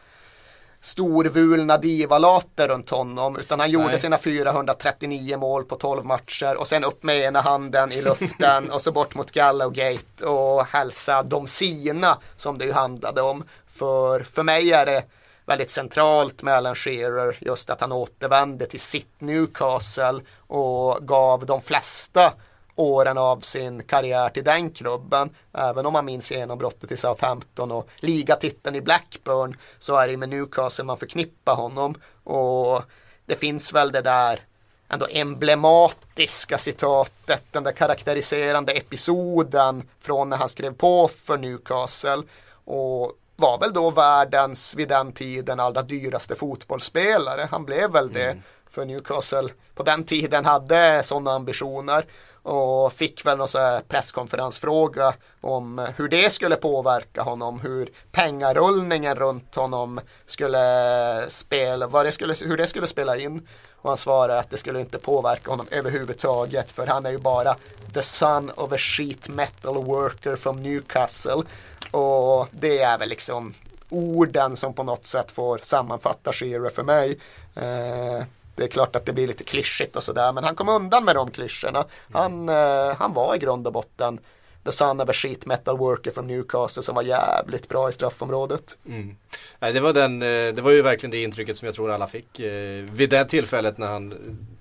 storvulna 0.81 1.79
divalater 1.79 2.69
runt 2.69 2.91
honom 2.91 3.37
utan 3.37 3.61
han 3.61 3.71
gjorde 3.71 3.87
Nej. 3.87 3.99
sina 3.99 4.19
439 4.19 5.39
mål 5.39 5.65
på 5.65 5.77
12 5.77 6.05
matcher 6.05 6.57
och 6.57 6.69
sen 6.69 6.85
upp 6.85 7.03
med 7.03 7.17
ena 7.17 7.41
handen 7.41 7.93
i 7.93 8.03
luften 8.03 8.71
och 8.73 8.83
så 8.83 8.93
bort 8.93 9.15
mot 9.15 9.31
Gallowgate 9.31 10.27
och 10.27 10.67
hälsa 10.67 11.23
de 11.23 11.47
sina 11.47 12.19
som 12.37 12.59
det 12.59 12.65
ju 12.65 12.73
handlade 12.73 13.23
om. 13.23 13.45
För, 13.69 14.21
för 14.21 14.43
mig 14.43 14.73
är 14.73 14.87
det 14.87 15.05
väldigt 15.47 15.71
centralt 15.71 16.43
med 16.43 16.55
Alan 16.55 16.75
Shearer 16.75 17.39
just 17.41 17.71
att 17.71 17.81
han 17.81 17.93
återvände 17.93 18.67
till 18.67 18.81
sitt 18.81 19.21
Newcastle 19.21 20.21
och 20.47 21.09
gav 21.09 21.47
de 21.47 21.63
flesta 21.63 22.33
åren 22.75 23.19
av 23.19 23.41
sin 23.41 23.83
karriär 23.83 24.29
till 24.29 24.45
den 24.45 24.71
klubben. 24.71 25.31
Även 25.53 25.87
om 25.87 25.93
man 25.93 26.05
minns 26.05 26.31
genombrottet 26.31 26.93
i 26.93 26.97
Southampton 26.97 27.73
och 27.73 27.89
ligatiteln 27.97 28.77
i 28.77 28.81
Blackburn 28.81 29.57
så 29.79 29.97
är 29.97 30.09
det 30.09 30.17
med 30.17 30.29
Newcastle 30.29 30.85
man 30.85 30.99
förknippar 30.99 31.55
honom. 31.55 31.95
Och 32.25 32.83
det 33.27 33.37
finns 33.37 33.73
väl 33.73 33.93
det 33.93 34.01
där 34.01 34.41
ändå 34.89 35.07
emblematiska 35.11 36.59
citatet, 36.59 37.43
den 37.51 37.63
där 37.63 37.73
karaktäriserande 37.73 38.73
episoden 38.73 39.89
från 40.01 40.31
när 40.31 40.37
han 40.37 40.49
skrev 40.49 40.75
på 40.75 41.09
för 41.09 41.37
Newcastle. 41.37 42.23
Och 42.65 43.13
var 43.37 43.59
väl 43.59 43.73
då 43.73 43.91
världens, 43.91 44.75
vid 44.75 44.89
den 44.89 45.13
tiden, 45.13 45.61
allra 45.61 45.83
dyraste 45.83 46.35
fotbollsspelare. 46.35 47.49
Han 47.51 47.65
blev 47.65 47.91
väl 47.91 48.13
det. 48.13 48.37
För 48.71 48.85
Newcastle 48.85 49.49
på 49.75 49.83
den 49.83 50.05
tiden 50.05 50.45
hade 50.45 51.03
sådana 51.03 51.33
ambitioner 51.33 52.07
och 52.45 52.93
fick 52.93 53.27
väl 53.27 53.39
någon 53.39 53.49
så 53.49 53.59
här 53.59 53.81
presskonferensfråga 53.81 55.15
om 55.41 55.87
hur 55.97 56.09
det 56.09 56.31
skulle 56.31 56.57
påverka 56.57 57.23
honom, 57.23 57.61
hur 57.61 57.91
pengarullningen 58.13 59.15
runt 59.15 59.55
honom 59.55 60.01
skulle 60.27 61.25
spela, 61.29 61.87
vad 61.87 62.07
det 62.07 62.13
skulle, 62.13 62.35
hur 62.45 62.57
det 62.57 62.67
skulle 62.67 62.87
spela 62.87 63.17
in. 63.17 63.49
Och 63.73 63.91
han 63.91 63.97
svarade 63.97 64.39
att 64.39 64.51
det 64.51 64.57
skulle 64.57 64.81
inte 64.81 64.99
påverka 64.99 65.51
honom 65.51 65.67
överhuvudtaget 65.71 66.71
för 66.71 66.87
han 66.87 67.07
är 67.07 67.11
ju 67.11 67.19
bara 67.19 67.57
the 67.95 68.03
son 68.03 68.51
of 68.51 68.73
a 68.73 68.79
sheet 68.79 69.29
metal 69.29 69.85
worker 69.85 70.37
from 70.37 70.63
Newcastle. 70.63 71.43
Och 71.91 72.49
det 72.51 72.79
är 72.79 72.99
väl 72.99 73.09
liksom 73.09 73.55
orden 73.89 74.57
som 74.57 74.75
på 74.75 74.83
något 74.83 75.07
sätt 75.07 75.31
får 75.31 75.59
sammanfatta 75.63 76.33
Shearer 76.33 76.71
för 76.71 76.83
mig. 76.83 77.19
Eh, 77.55 78.25
det 78.57 78.65
är 78.65 78.69
klart 78.69 78.97
att 78.97 79.07
det 79.07 79.13
blir 79.13 79.27
lite 79.27 79.45
klyschigt 79.45 79.97
och 79.97 80.03
sådär 80.03 80.33
men 80.33 80.45
han 80.45 80.55
kom 80.55 80.69
undan 80.69 81.05
med 81.05 81.17
de 81.17 81.31
klyschorna. 81.31 81.85
Han, 82.13 82.49
eh, 82.49 82.97
han 82.99 83.13
var 83.13 83.35
i 83.35 83.39
grund 83.39 83.67
och 83.67 83.73
botten 83.73 84.21
the 84.65 84.73
son 84.73 85.01
of 85.01 85.09
a 85.09 85.13
sheet 85.13 85.47
metal 85.47 85.79
worker 85.79 86.11
från 86.11 86.27
Newcastle 86.27 86.83
som 86.83 86.95
var 86.95 87.03
jävligt 87.03 87.69
bra 87.69 87.89
i 87.89 87.93
straffområdet. 87.93 88.79
Mm. 88.87 89.17
Det, 89.59 89.81
var 89.81 89.93
den, 89.93 90.23
eh, 90.23 90.55
det 90.55 90.61
var 90.63 90.71
ju 90.71 90.83
verkligen 90.83 91.11
det 91.11 91.23
intrycket 91.23 91.57
som 91.57 91.67
jag 91.67 91.75
tror 91.75 91.91
alla 91.91 92.07
fick 92.07 92.41
eh, 92.41 92.85
vid 92.93 93.11
det 93.11 93.25
tillfället 93.25 93.79
när 93.79 93.87
han 93.87 94.15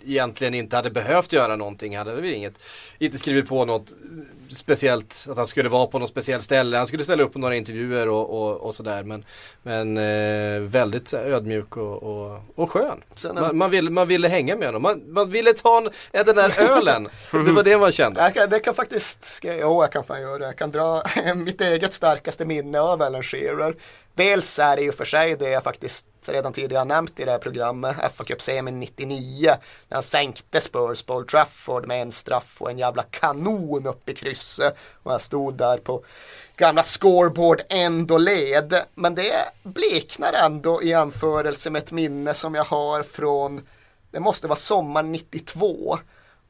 egentligen 0.06 0.54
inte 0.54 0.76
hade 0.76 0.92
behövt 0.92 1.34
göra 1.34 1.56
någonting. 1.56 1.98
Hade 1.98 2.16
väl 2.16 2.26
inget, 2.26 2.60
inte 3.00 3.18
skrivit 3.18 3.50
på 3.50 3.66
något 3.66 3.94
speciellt, 4.50 5.28
att 5.30 5.38
han 5.38 5.48
skulle 5.48 5.70
vara 5.70 5.88
på 5.88 6.00
något 6.00 6.10
speciellt 6.10 6.44
ställe. 6.44 6.78
Han 6.78 6.88
skulle 6.88 7.04
ställa 7.04 7.24
upp 7.24 7.34
på 7.34 7.40
några 7.40 7.56
intervjuer 7.56 8.10
och, 8.10 8.30
och, 8.30 8.58
och 8.58 8.76
sådär. 8.76 9.04
Men, 9.04 9.26
men 9.64 9.98
eh, 9.98 10.62
väldigt 10.62 11.14
ödmjuk 11.14 11.78
och, 11.78 12.04
och, 12.04 12.42
och 12.56 12.72
skön. 12.72 13.04
Man, 13.34 13.58
man, 13.58 13.72
ville, 13.72 13.90
man 13.90 14.08
ville 14.08 14.28
hänga 14.28 14.56
med 14.56 14.68
honom. 14.68 14.82
Man, 14.82 15.14
man 15.14 15.30
ville 15.30 15.54
ta 15.54 15.78
en, 16.12 16.26
den 16.26 16.36
där 16.36 16.60
ölen. 16.72 17.10
det 17.32 17.52
var 17.52 17.64
det 17.64 17.78
man 17.78 17.92
kände. 17.92 18.22
Jag 18.22 18.34
kan, 18.34 18.50
det 18.50 18.60
kan 18.60 18.76
faktiskt, 18.76 19.40
jo 19.44 19.82
jag 19.84 19.92
kan 19.92 20.04
fan 20.04 20.22
göra 20.22 20.38
det. 20.38 20.46
Jag 20.46 20.58
kan 20.58 20.72
dra 20.72 21.04
mitt 21.36 21.62
eget 21.62 21.94
starkaste 21.94 22.46
minne 22.46 22.80
av 22.80 23.02
Alan 23.02 23.24
Shearer. 23.24 23.76
Dels 24.16 24.60
är 24.60 24.76
det 24.76 24.82
ju 24.82 24.92
för 24.92 25.06
sig 25.06 25.36
det 25.36 25.50
jag 25.50 25.64
faktiskt 25.64 26.08
redan 26.28 26.54
tidigare 26.54 26.84
nämnt 26.84 27.20
i 27.20 27.26
det 27.26 27.32
här 27.32 27.40
programmet, 27.40 27.96
FA 28.12 28.24
Cup 28.24 28.40
99, 28.72 29.56
när 29.88 29.96
han 29.96 30.04
sänkte 30.04 30.62
Spurs 30.62 31.04
på 31.04 31.14
Old 31.14 31.28
Trafford 31.28 31.88
med 31.88 32.02
en 32.02 32.12
straff 32.12 32.58
och 32.60 32.70
en 32.70 32.78
jävla 32.78 33.04
kanon 33.04 33.88
upp 33.88 34.10
i 34.10 34.14
krysset. 34.14 34.78
Och 35.04 35.12
han 35.12 35.20
stod 35.20 35.54
där 35.54 35.78
på 35.78 36.04
gamla 36.56 36.84
scoreboard 36.84 37.62
ändå 37.70 38.18
led. 38.18 38.82
Men 38.96 39.16
det 39.16 39.34
bleknar 39.64 40.34
ändå 40.34 40.84
i 40.84 40.88
jämförelse 40.88 41.70
med 41.70 41.84
ett 41.84 41.92
minne 41.92 42.34
som 42.34 42.56
jag 42.56 42.64
har 42.66 43.04
från, 43.04 43.68
det 44.12 44.20
måste 44.20 44.48
vara 44.48 44.60
sommaren 44.60 45.12
92. 45.12 45.98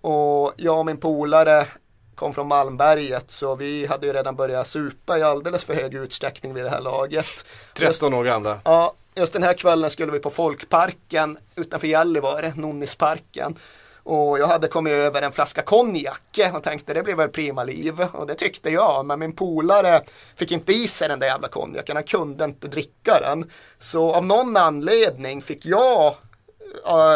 Och 0.02 0.54
jag 0.58 0.80
och 0.80 0.86
min 0.86 0.98
polare 0.98 1.68
kom 2.16 2.34
från 2.34 2.48
Malmberget 2.48 3.32
så 3.32 3.56
vi 3.56 3.86
hade 3.86 4.08
ju 4.08 4.14
redan 4.14 4.36
börjat 4.36 4.68
supa 4.68 5.18
i 5.18 5.24
alldeles 5.24 5.64
för 5.64 5.74
hög 5.74 5.94
utsträckning 5.94 6.54
vid 6.54 6.64
det 6.64 6.70
här 6.70 6.82
laget. 6.82 7.46
13 7.74 8.14
år 8.14 8.24
gamla. 8.24 8.60
Ja, 8.64 8.94
just 9.16 9.34
den 9.34 9.44
här 9.44 9.54
kvällen 9.54 9.90
skulle 9.90 10.12
vi 10.12 10.20
på 10.20 10.30
Folkparken 10.30 11.38
utanför 11.56 11.88
Gällivare, 11.88 12.54
Nonnisparken. 12.56 13.58
Och 14.06 14.40
jag 14.40 14.48
hade 14.48 14.68
kommit 14.68 14.94
över 14.94 15.22
en 15.22 15.32
flaska 15.32 15.62
konjak 15.62 16.40
och 16.54 16.64
tänkte 16.64 16.94
det 16.94 17.04
blir 17.04 17.16
väl 17.16 17.30
prima 17.30 17.64
liv. 17.64 18.02
Och 18.14 18.28
det 18.28 18.36
tyckte 18.36 18.70
jag, 18.70 19.06
men 19.06 19.20
min 19.20 19.36
polare 19.36 20.02
fick 20.36 20.52
inte 20.52 20.74
i 20.74 20.88
sig 20.88 21.08
den 21.08 21.20
där 21.20 21.28
jävla 21.28 21.48
konjaken. 21.48 21.96
Han 21.96 22.04
kunde 22.04 22.44
inte 22.44 22.68
dricka 22.68 23.20
den. 23.20 23.52
Så 23.80 24.14
av 24.14 24.26
någon 24.26 24.58
anledning 24.58 25.42
fick 25.42 25.66
jag 25.66 26.16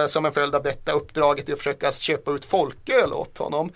som 0.08 0.26
en 0.26 0.32
följd 0.32 0.56
av 0.56 0.64
detta 0.64 0.92
uppdraget 0.92 1.50
att 1.50 1.58
försöka 1.58 1.92
köpa 1.92 2.32
ut 2.32 2.46
folköl 2.46 3.14
åt 3.14 3.38
honom. 3.38 3.72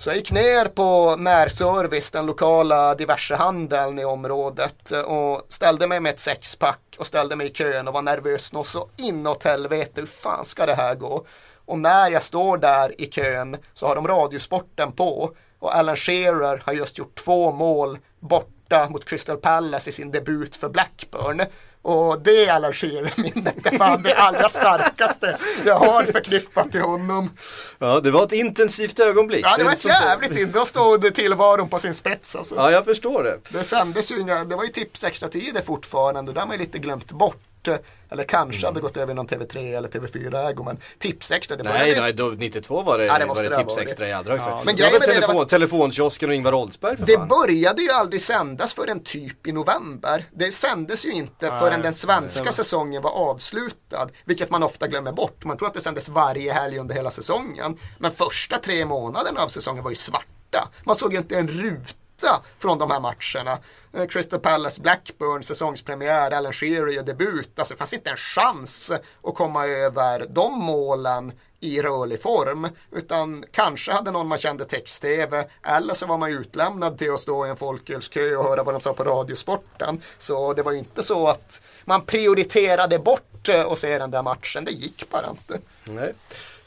Så 0.00 0.10
jag 0.10 0.16
gick 0.16 0.32
ner 0.32 0.64
på 0.64 1.16
närservice, 1.16 2.10
den 2.10 2.26
lokala 2.26 2.94
diversehandeln 2.94 3.98
i 3.98 4.04
området 4.04 4.90
och 4.90 5.46
ställde 5.48 5.86
mig 5.86 6.00
med 6.00 6.10
ett 6.10 6.20
sexpack 6.20 6.96
och 6.98 7.06
ställde 7.06 7.36
mig 7.36 7.46
i 7.46 7.50
kön 7.50 7.88
och 7.88 7.94
var 7.94 8.02
nervös 8.02 8.52
något 8.52 8.66
så 8.66 8.88
inåt 8.96 9.44
helvete, 9.44 9.92
hur 9.94 10.06
fan 10.06 10.44
ska 10.44 10.66
det 10.66 10.74
här 10.74 10.94
gå? 10.94 11.26
Och 11.64 11.78
när 11.78 12.10
jag 12.10 12.22
står 12.22 12.58
där 12.58 13.00
i 13.00 13.06
kön 13.06 13.56
så 13.72 13.86
har 13.86 13.94
de 13.94 14.08
radiosporten 14.08 14.92
på 14.92 15.34
och 15.58 15.76
Alan 15.76 15.96
Shearer 15.96 16.62
har 16.66 16.72
just 16.72 16.98
gjort 16.98 17.14
två 17.14 17.52
mål 17.52 17.98
borta 18.20 18.88
mot 18.90 19.04
Crystal 19.04 19.36
Palace 19.36 19.90
i 19.90 19.92
sin 19.92 20.10
debut 20.10 20.56
för 20.56 20.68
Blackburn. 20.68 21.42
Och 21.82 22.20
det 22.20 22.46
är 22.46 22.72
Shearer-minnet, 22.72 23.54
det 23.64 23.78
fan 23.78 24.02
det 24.02 24.14
allra 24.14 24.48
starkaste 24.48 25.38
jag 25.64 25.78
har 25.78 26.04
förknippat 26.04 26.72
till 26.72 26.80
honom. 26.80 27.30
Ja, 27.78 28.00
det 28.00 28.10
var 28.10 28.24
ett 28.24 28.32
intensivt 28.32 29.00
ögonblick. 29.00 29.46
Ja, 29.46 29.56
det 29.56 29.64
var 29.64 29.72
ett 29.72 29.84
jävligt 29.84 30.30
intensivt. 30.30 30.54
Då 30.54 30.64
stod 30.64 31.14
tillvaron 31.14 31.68
på 31.68 31.78
sin 31.78 31.94
spets 31.94 32.36
alltså. 32.36 32.54
Ja, 32.54 32.70
jag 32.70 32.84
förstår 32.84 33.22
det. 33.22 33.38
Det 33.48 33.64
sändes 33.64 34.12
ju 34.12 34.20
inga, 34.20 34.44
det 34.44 34.56
var 34.56 34.64
ju 34.64 34.70
tips 34.70 35.04
extra 35.04 35.28
tider 35.28 35.62
fortfarande, 35.62 36.32
det 36.32 36.40
har 36.40 36.46
man 36.46 36.56
ju 36.56 36.60
lite 36.62 36.78
glömt 36.78 37.12
bort. 37.12 37.42
Eller 38.12 38.24
kanske 38.24 38.60
mm. 38.60 38.68
hade 38.68 38.80
gått 38.80 38.96
över 38.96 39.14
någon 39.14 39.28
TV3 39.28 39.76
eller 39.76 39.88
TV4-ägo. 39.88 40.64
Men 40.64 40.78
Tipsextra. 40.98 41.56
Det 41.56 41.62
nej, 41.62 42.00
nej, 42.00 42.12
då, 42.12 42.28
92 42.28 42.82
var 42.82 42.98
det, 42.98 43.06
ja, 43.06 43.18
det, 43.18 43.26
var 43.26 43.42
det 43.42 43.56
Tipsextra 43.56 44.08
i 44.08 44.12
andra 44.12 44.36
ja, 44.36 44.62
Men 44.64 44.76
det 44.76 44.82
var 44.82 44.98
telefon, 44.98 45.34
var, 45.34 45.44
telefonkiosken 45.44 46.28
och 46.28 46.34
Ingvar 46.34 46.52
Oldsberg 46.52 46.96
för 46.96 47.06
Det 47.06 47.14
fan. 47.14 47.28
började 47.28 47.82
ju 47.82 47.90
aldrig 47.90 48.20
sändas 48.20 48.74
förrän 48.74 49.04
typ 49.04 49.46
i 49.46 49.52
november. 49.52 50.24
Det 50.32 50.50
sändes 50.50 51.06
ju 51.06 51.12
inte 51.12 51.46
ja, 51.46 51.60
förrän 51.60 51.82
den 51.82 51.94
svenska 51.94 52.44
ja. 52.44 52.52
säsongen 52.52 53.02
var 53.02 53.10
avslutad. 53.10 54.08
Vilket 54.24 54.50
man 54.50 54.62
ofta 54.62 54.88
glömmer 54.88 55.12
bort. 55.12 55.44
Man 55.44 55.56
tror 55.56 55.68
att 55.68 55.74
det 55.74 55.80
sändes 55.80 56.08
varje 56.08 56.52
helg 56.52 56.78
under 56.78 56.94
hela 56.94 57.10
säsongen. 57.10 57.76
Men 57.98 58.12
första 58.12 58.56
tre 58.56 58.84
månaderna 58.84 59.40
av 59.40 59.48
säsongen 59.48 59.84
var 59.84 59.90
ju 59.90 59.96
svarta. 59.96 60.68
Man 60.84 60.96
såg 60.96 61.12
ju 61.12 61.18
inte 61.18 61.36
en 61.36 61.48
ruta 61.48 61.99
hitta 62.20 62.42
från 62.58 62.78
de 62.78 62.90
här 62.90 63.00
matcherna. 63.00 63.58
Eh, 63.92 64.06
Crystal 64.06 64.40
Palace, 64.40 64.80
Blackburn, 64.80 65.42
säsongspremiär, 65.42 66.30
Alan 66.30 66.52
Shearer 66.52 67.02
debut. 67.02 67.58
Alltså 67.58 67.74
det 67.74 67.78
fanns 67.78 67.92
inte 67.92 68.10
en 68.10 68.16
chans 68.16 68.90
att 69.22 69.34
komma 69.34 69.66
över 69.66 70.26
de 70.28 70.58
målen 70.58 71.32
i 71.60 71.82
rörlig 71.82 72.22
form. 72.22 72.68
Utan 72.92 73.44
kanske 73.52 73.92
hade 73.92 74.10
någon 74.10 74.28
man 74.28 74.38
kände 74.38 74.64
text-tv 74.64 75.44
eller 75.62 75.94
så 75.94 76.06
var 76.06 76.18
man 76.18 76.30
utlämnad 76.30 76.98
till 76.98 77.12
att 77.12 77.20
stå 77.20 77.46
i 77.46 77.50
en 77.50 77.56
folkölskö 77.56 78.36
och 78.36 78.44
höra 78.44 78.62
vad 78.62 78.74
de 78.74 78.80
sa 78.80 78.92
på 78.92 79.04
Radiosporten. 79.04 80.02
Så 80.18 80.52
det 80.52 80.62
var 80.62 80.72
ju 80.72 80.78
inte 80.78 81.02
så 81.02 81.28
att 81.28 81.60
man 81.84 82.04
prioriterade 82.04 82.98
bort 82.98 83.48
eh, 83.48 83.66
att 83.66 83.78
se 83.78 83.98
den 83.98 84.10
där 84.10 84.22
matchen. 84.22 84.64
Det 84.64 84.72
gick 84.72 85.10
bara 85.10 85.30
inte. 85.30 85.58
Nej. 85.84 86.12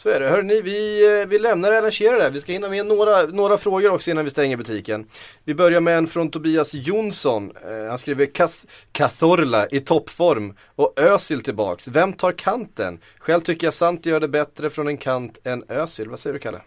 Så 0.03 0.09
är 0.09 0.19
det. 0.19 0.29
Hörrni, 0.29 0.61
vi, 0.61 1.05
eh, 1.21 1.27
vi 1.27 1.39
lämnar 1.39 1.71
det 1.71 1.75
här. 1.75 2.29
Vi 2.29 2.41
ska 2.41 2.51
hinna 2.51 2.69
med 2.69 2.85
några, 2.85 3.21
några 3.21 3.57
frågor 3.57 3.91
också 3.91 4.11
innan 4.11 4.23
vi 4.23 4.31
stänger 4.31 4.57
butiken. 4.57 5.05
Vi 5.43 5.55
börjar 5.55 5.79
med 5.79 5.97
en 5.97 6.07
från 6.07 6.29
Tobias 6.29 6.73
Jonsson. 6.73 7.51
Eh, 7.61 7.89
han 7.89 7.97
skriver 7.97 8.25
Kas 8.25 8.67
Kathorla 8.91 9.67
i 9.67 9.79
toppform 9.79 10.55
och 10.75 10.99
Özil 10.99 11.43
tillbaks. 11.43 11.87
Vem 11.87 12.13
tar 12.13 12.31
kanten? 12.31 12.99
Själv 13.19 13.41
tycker 13.41 13.67
jag 13.67 13.73
Santi 13.73 14.09
gör 14.09 14.19
det 14.19 14.27
bättre 14.27 14.69
från 14.69 14.87
en 14.87 14.97
kant 14.97 15.37
än 15.43 15.63
Özil. 15.69 16.09
Vad 16.09 16.19
säger 16.19 16.33
du 16.33 16.39
Kalle? 16.39 16.61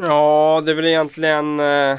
Ja, 0.00 0.62
det 0.64 0.70
är 0.70 0.76
väl 0.76 0.86
egentligen 0.86 1.60
eh, 1.60 1.98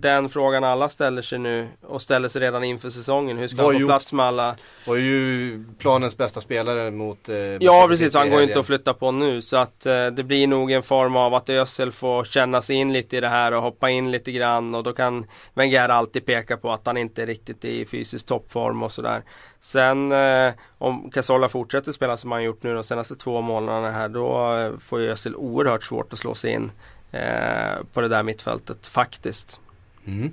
den 0.00 0.28
frågan 0.28 0.64
alla 0.64 0.88
ställer 0.88 1.22
sig 1.22 1.38
nu 1.38 1.68
och 1.82 2.02
ställer 2.02 2.28
sig 2.28 2.42
redan 2.42 2.64
inför 2.64 2.90
säsongen. 2.90 3.38
Hur 3.38 3.48
ska 3.48 3.56
var 3.56 3.64
han 3.64 3.74
få 3.74 3.80
gjort, 3.80 3.88
plats 3.88 4.12
med 4.12 4.26
alla? 4.26 4.56
Var 4.86 4.96
ju 4.96 5.64
planens 5.78 6.16
bästa 6.16 6.40
spelare 6.40 6.90
mot 6.90 7.28
eh, 7.28 7.36
Ja 7.36 7.86
precis, 7.88 8.14
han 8.14 8.30
går 8.30 8.42
inte 8.42 8.60
att 8.60 8.66
flytta 8.66 8.94
på 8.94 9.10
nu. 9.10 9.42
Så 9.42 9.56
att 9.56 9.86
eh, 9.86 10.06
det 10.06 10.24
blir 10.24 10.46
nog 10.46 10.70
en 10.70 10.82
form 10.82 11.16
av 11.16 11.34
att 11.34 11.48
Ösel 11.48 11.92
får 11.92 12.24
känna 12.24 12.62
sig 12.62 12.76
in 12.76 12.92
lite 12.92 13.16
i 13.16 13.20
det 13.20 13.28
här 13.28 13.52
och 13.52 13.62
hoppa 13.62 13.90
in 13.90 14.10
lite 14.10 14.32
grann. 14.32 14.74
Och 14.74 14.82
då 14.82 14.92
kan 14.92 15.26
Wenger 15.54 15.88
alltid 15.88 16.26
peka 16.26 16.56
på 16.56 16.72
att 16.72 16.86
han 16.86 16.96
inte 16.96 17.22
är 17.22 17.26
riktigt 17.26 17.64
i 17.64 17.84
fysisk 17.84 18.26
toppform 18.26 18.82
och 18.82 18.92
sådär. 18.92 19.22
Sen 19.60 20.12
eh, 20.12 20.52
om 20.78 21.10
Casola 21.10 21.48
fortsätter 21.48 21.92
spela 21.92 22.16
som 22.16 22.32
han 22.32 22.44
gjort 22.44 22.62
nu 22.62 22.74
de 22.74 22.84
senaste 22.84 23.14
två 23.14 23.40
månaderna 23.40 23.90
här 23.90 24.08
då 24.08 24.56
eh, 24.56 24.78
får 24.78 25.00
ju 25.00 25.10
Ösel 25.10 25.36
oerhört 25.36 25.84
svårt 25.84 26.12
att 26.12 26.18
slå 26.18 26.34
sig 26.34 26.52
in 26.52 26.72
eh, 27.12 27.84
på 27.92 28.00
det 28.00 28.08
där 28.08 28.22
mittfältet 28.22 28.86
faktiskt. 28.86 29.60
Mm. 30.06 30.32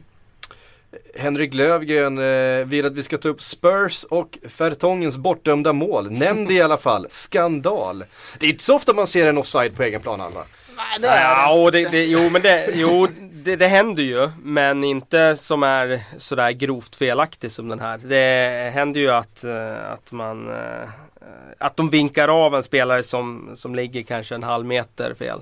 Henrik 1.15 1.53
Lövgren 1.53 2.17
eh, 2.17 2.65
vill 2.65 2.85
att 2.85 2.93
vi 2.93 3.03
ska 3.03 3.17
ta 3.17 3.29
upp 3.29 3.41
Spurs 3.41 4.03
och 4.03 4.37
Fertongens 4.49 5.17
bortdömda 5.17 5.73
mål. 5.73 6.11
Nämn 6.11 6.45
det 6.45 6.53
i 6.53 6.61
alla 6.61 6.77
fall. 6.77 7.07
Skandal. 7.09 8.03
Det 8.39 8.45
är 8.45 8.49
inte 8.49 8.63
så 8.63 8.75
ofta 8.75 8.93
man 8.93 9.07
ser 9.07 9.27
en 9.27 9.37
offside 9.37 9.75
på 9.75 9.83
egen 9.83 10.01
planhalva. 10.01 10.43
Nej, 10.77 10.99
det 10.99 11.07
är 11.07 11.21
ja, 11.21 11.71
det. 11.71 11.91
det, 11.91 12.05
jo, 12.05 12.29
men 12.29 12.41
det, 12.41 12.69
jo, 12.73 13.07
det, 13.31 13.55
det 13.55 13.67
händer 13.67 14.03
ju. 14.03 14.29
Men 14.43 14.83
inte 14.83 15.35
som 15.35 15.63
är 15.63 16.01
sådär 16.17 16.51
grovt 16.51 16.95
felaktig 16.95 17.51
som 17.51 17.67
den 17.67 17.79
här. 17.79 17.97
Det 17.97 18.71
händer 18.73 18.99
ju 18.99 19.11
att, 19.11 19.43
eh, 19.43 19.91
att 19.91 20.11
man 20.11 20.49
eh, 20.49 20.89
att 21.57 21.75
de 21.75 21.89
vinkar 21.89 22.27
av 22.27 22.55
en 22.55 22.63
spelare 22.63 23.03
som, 23.03 23.51
som 23.55 23.75
ligger 23.75 24.03
kanske 24.03 24.35
en 24.35 24.43
halv 24.43 24.65
meter 24.65 25.13
fel. 25.13 25.39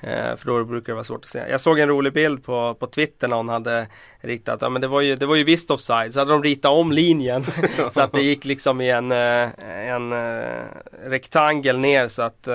Eh, 0.00 0.36
för 0.36 0.46
då 0.46 0.64
brukar 0.64 0.92
det 0.92 0.94
vara 0.94 1.04
svårt 1.04 1.24
att 1.24 1.30
se. 1.30 1.44
Jag 1.50 1.60
såg 1.60 1.78
en 1.78 1.88
rolig 1.88 2.12
bild 2.12 2.44
på, 2.44 2.74
på 2.74 2.86
Twitter 2.86 3.28
någon 3.28 3.48
hade 3.48 3.86
ritat, 4.20 4.58
ja 4.62 4.68
men 4.68 4.82
det 4.82 4.88
var 4.88 5.00
ju, 5.00 5.16
det 5.16 5.26
var 5.26 5.36
ju 5.36 5.44
visst 5.44 5.70
offside, 5.70 6.12
så 6.12 6.18
hade 6.18 6.32
de 6.32 6.42
ritat 6.42 6.72
om 6.72 6.92
linjen. 6.92 7.44
så 7.90 8.00
att 8.00 8.12
det 8.12 8.22
gick 8.22 8.44
liksom 8.44 8.80
i 8.80 8.90
en, 8.90 9.12
eh, 9.12 9.48
en 9.88 10.12
eh, 10.12 10.62
rektangel 11.04 11.78
ner 11.78 12.08
så 12.08 12.22
att 12.22 12.46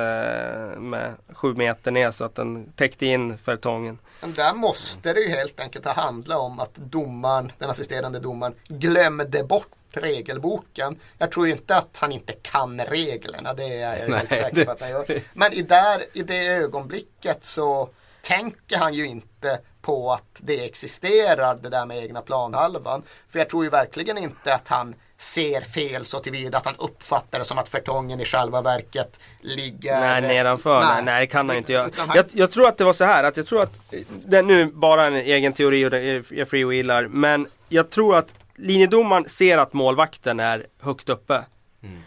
med 0.77 1.13
sju 1.33 1.53
meter 1.53 1.91
ner 1.91 2.11
så 2.11 2.23
att 2.23 2.35
den 2.35 2.71
täckte 2.71 3.05
in 3.05 3.37
förtongen. 3.37 3.97
Men 4.21 4.33
där 4.33 4.53
måste 4.53 5.13
det 5.13 5.19
ju 5.19 5.29
helt 5.29 5.59
enkelt 5.59 5.85
ha 5.85 5.93
handlat 5.93 6.39
om 6.39 6.59
att 6.59 6.75
domaren, 6.75 7.51
den 7.57 7.69
assisterande 7.69 8.19
domaren 8.19 8.53
glömde 8.67 9.43
bort 9.43 9.67
regelboken. 9.97 10.99
Jag 11.17 11.31
tror 11.31 11.47
inte 11.47 11.75
att 11.75 11.97
han 12.01 12.11
inte 12.11 12.33
kan 12.33 12.81
reglerna, 12.81 13.53
det 13.53 13.63
är 13.63 13.99
jag 13.99 14.09
Nej, 14.09 14.19
helt 14.19 14.29
säker 14.29 14.65
på 14.65 14.71
att 14.71 14.81
han 14.81 14.89
gör. 14.89 15.05
Men 15.33 15.53
i, 15.53 15.61
där, 15.61 16.05
i 16.13 16.23
det 16.23 16.47
ögonblicket 16.47 17.43
så 17.43 17.89
tänker 18.21 18.77
han 18.77 18.93
ju 18.93 19.07
inte 19.07 19.59
på 19.81 20.11
att 20.11 20.39
det 20.39 20.65
existerar 20.65 21.57
det 21.61 21.69
där 21.69 21.85
med 21.85 21.97
egna 21.97 22.21
planhalvan. 22.21 23.03
För 23.29 23.39
jag 23.39 23.49
tror 23.49 23.63
ju 23.63 23.69
verkligen 23.69 24.17
inte 24.17 24.53
att 24.53 24.67
han 24.67 24.95
ser 25.17 25.61
fel 25.61 26.05
så 26.05 26.19
tillvida 26.19 26.57
att 26.57 26.65
han 26.65 26.75
uppfattar 26.75 27.39
det 27.39 27.45
som 27.45 27.57
att 27.57 27.69
förtången 27.69 28.19
i 28.19 28.25
själva 28.25 28.61
verket 28.61 29.19
ligger 29.41 29.99
Nej 29.99 30.21
nedanför, 30.21 30.81
nej, 30.81 31.03
nej 31.03 31.19
det 31.19 31.27
kan 31.27 31.49
han 31.49 31.57
inte 31.57 31.73
göra. 31.73 31.89
Jag, 32.15 32.25
jag, 32.31 32.51
tror 32.51 32.67
att 32.67 32.77
det 32.77 32.83
var 32.83 32.93
så 32.93 33.03
här 33.03 33.23
att 33.23 33.37
jag 33.37 33.47
tror 33.47 33.61
att, 33.61 33.79
det 34.25 34.37
är 34.37 34.43
nu 34.43 34.65
bara 34.65 35.05
en 35.05 35.15
egen 35.15 35.53
teori 35.53 35.85
och 35.85 35.93
jag 36.37 36.47
freewheelar, 36.47 37.07
men 37.07 37.47
jag 37.69 37.89
tror 37.89 38.15
att 38.15 38.33
linjedomaren 38.55 39.29
ser 39.29 39.57
att 39.57 39.73
målvakten 39.73 40.39
är 40.39 40.65
högt 40.81 41.09
uppe. 41.09 41.43
Mm. 41.83 42.01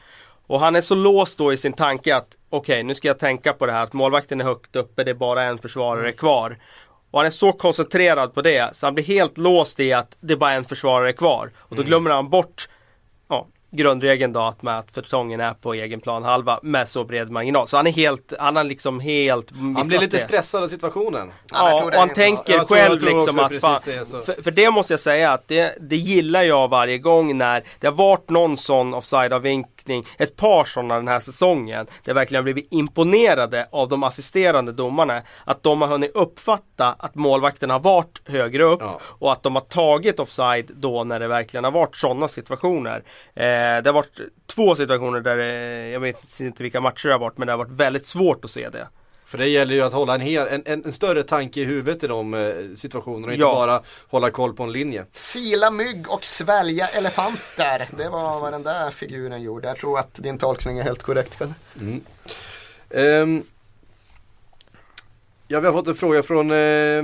Och 0.46 0.60
han 0.60 0.76
är 0.76 0.80
så 0.80 0.94
låst 0.94 1.38
då 1.38 1.52
i 1.52 1.56
sin 1.56 1.72
tanke 1.72 2.16
att 2.16 2.36
okej 2.50 2.72
okay, 2.72 2.82
nu 2.82 2.94
ska 2.94 3.08
jag 3.08 3.18
tänka 3.18 3.52
på 3.52 3.66
det 3.66 3.72
här 3.72 3.84
att 3.84 3.92
målvakten 3.92 4.40
är 4.40 4.44
högt 4.44 4.76
uppe, 4.76 5.04
det 5.04 5.10
är 5.10 5.14
bara 5.14 5.42
en 5.42 5.58
försvarare 5.58 6.00
mm. 6.00 6.16
kvar. 6.16 6.58
Och 7.10 7.18
han 7.18 7.26
är 7.26 7.30
så 7.30 7.52
koncentrerad 7.52 8.34
på 8.34 8.42
det 8.42 8.76
så 8.76 8.86
han 8.86 8.94
blir 8.94 9.04
helt 9.04 9.38
låst 9.38 9.80
i 9.80 9.92
att 9.92 10.16
det 10.20 10.32
är 10.32 10.36
bara 10.36 10.52
en 10.52 10.64
försvarare 10.64 11.12
kvar. 11.12 11.50
Och 11.56 11.76
då 11.76 11.82
mm. 11.82 11.86
glömmer 11.86 12.10
han 12.10 12.30
bort 12.30 12.68
grundregeln 13.70 14.32
då 14.32 14.40
att, 14.40 14.62
med 14.62 14.78
att 14.78 14.90
förtongen 14.90 15.40
är 15.40 15.54
på 15.54 15.74
egen 15.74 16.00
plan 16.00 16.24
halva 16.24 16.60
med 16.62 16.88
så 16.88 17.04
bred 17.04 17.30
marginal. 17.30 17.68
Så 17.68 17.76
han 17.76 17.86
är 17.86 17.90
helt, 17.90 18.32
han 18.38 18.56
har 18.56 18.64
liksom 18.64 19.00
helt 19.00 19.50
Han 19.50 19.88
blir 19.88 19.98
lite 19.98 20.16
det. 20.16 20.22
stressad 20.22 20.62
av 20.62 20.68
situationen. 20.68 21.32
Ja, 21.50 21.84
och 21.84 21.92
han 21.92 22.08
tänker 22.08 22.58
själv 22.58 23.02
liksom 23.02 23.38
att 23.38 23.60
fan, 23.60 23.80
för, 23.80 24.42
för, 24.42 24.50
det 24.50 24.70
måste 24.70 24.92
jag 24.92 25.00
säga 25.00 25.32
att 25.32 25.48
det, 25.48 25.74
det 25.80 25.96
gillar 25.96 26.42
jag 26.42 26.68
varje 26.68 26.98
gång 26.98 27.38
när 27.38 27.64
det 27.78 27.86
har 27.86 27.94
varit 27.94 28.30
någon 28.30 28.56
sån 28.56 28.94
offside-avvinkning, 28.94 30.06
ett 30.18 30.36
par 30.36 30.64
sådana 30.64 30.96
den 30.96 31.08
här 31.08 31.20
säsongen. 31.20 31.86
Där 31.86 32.10
jag 32.10 32.14
verkligen 32.14 32.44
blivit 32.44 32.68
imponerade 32.70 33.68
av 33.72 33.88
de 33.88 34.02
assisterande 34.02 34.72
domarna. 34.72 35.22
Att 35.44 35.62
de 35.62 35.82
har 35.82 35.88
hunnit 35.88 36.14
uppfatta 36.14 36.94
att 36.98 37.14
målvakten 37.14 37.70
har 37.70 37.80
varit 37.80 38.20
högre 38.28 38.62
upp 38.62 38.80
ja. 38.80 39.00
och 39.02 39.32
att 39.32 39.42
de 39.42 39.54
har 39.54 39.62
tagit 39.62 40.20
offside 40.20 40.70
då 40.74 41.04
när 41.04 41.20
det 41.20 41.28
verkligen 41.28 41.64
har 41.64 41.70
varit 41.70 41.96
sådana 41.96 42.28
situationer. 42.28 43.02
Eh, 43.34 43.57
det 43.82 43.88
har 43.88 43.92
varit 43.92 44.20
två 44.46 44.76
situationer 44.76 45.20
där, 45.20 45.38
eh, 45.38 45.92
jag 45.92 46.00
vet 46.00 46.40
inte 46.40 46.62
vilka 46.62 46.80
matcher 46.80 47.08
det 47.08 47.14
har 47.14 47.18
varit, 47.18 47.38
men 47.38 47.46
det 47.46 47.52
har 47.52 47.58
varit 47.58 47.70
väldigt 47.70 48.06
svårt 48.06 48.44
att 48.44 48.50
se 48.50 48.68
det. 48.68 48.88
För 49.24 49.38
det 49.38 49.46
gäller 49.46 49.74
ju 49.74 49.82
att 49.82 49.92
hålla 49.92 50.14
en, 50.14 50.20
hel, 50.20 50.48
en, 50.48 50.62
en, 50.66 50.84
en 50.84 50.92
större 50.92 51.22
tanke 51.22 51.60
i 51.60 51.64
huvudet 51.64 52.04
i 52.04 52.06
de 52.06 52.34
eh, 52.34 52.54
situationerna 52.76 53.26
och 53.26 53.32
inte 53.32 53.40
ja. 53.40 53.54
bara 53.54 53.82
hålla 54.08 54.30
koll 54.30 54.54
på 54.54 54.62
en 54.62 54.72
linje. 54.72 55.04
Sila 55.12 55.70
mygg 55.70 56.10
och 56.10 56.24
svälja 56.24 56.88
elefanter. 56.88 57.88
Det 57.96 58.08
var 58.08 58.28
Precis. 58.28 58.42
vad 58.42 58.52
den 58.52 58.62
där 58.62 58.90
figuren 58.90 59.42
gjorde. 59.42 59.68
Jag 59.68 59.76
tror 59.76 59.98
att 59.98 60.14
din 60.14 60.38
tolkning 60.38 60.78
är 60.78 60.82
helt 60.82 61.02
korrekt. 61.02 61.42
Mm. 61.80 62.00
Um, 62.90 63.44
Ja, 65.50 65.60
vi 65.60 65.66
har 65.66 65.72
fått 65.72 65.88
en 65.88 65.94
fråga 65.94 66.22
från 66.22 66.50
eh, 66.50 67.02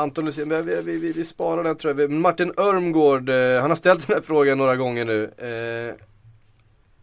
Anton 0.00 0.24
Lucien, 0.24 0.48
vi, 0.48 0.62
vi, 0.82 0.96
vi, 0.96 1.12
vi, 1.12 1.24
sparar 1.24 1.64
den 1.64 1.76
tror 1.76 2.00
jag. 2.00 2.10
Martin 2.10 2.52
Örmgård, 2.56 3.28
eh, 3.28 3.60
han 3.60 3.70
har 3.70 3.76
ställt 3.76 4.06
den 4.06 4.16
här 4.16 4.22
frågan 4.22 4.58
några 4.58 4.76
gånger 4.76 5.04
nu. 5.04 5.24
Eh, 5.24 6.06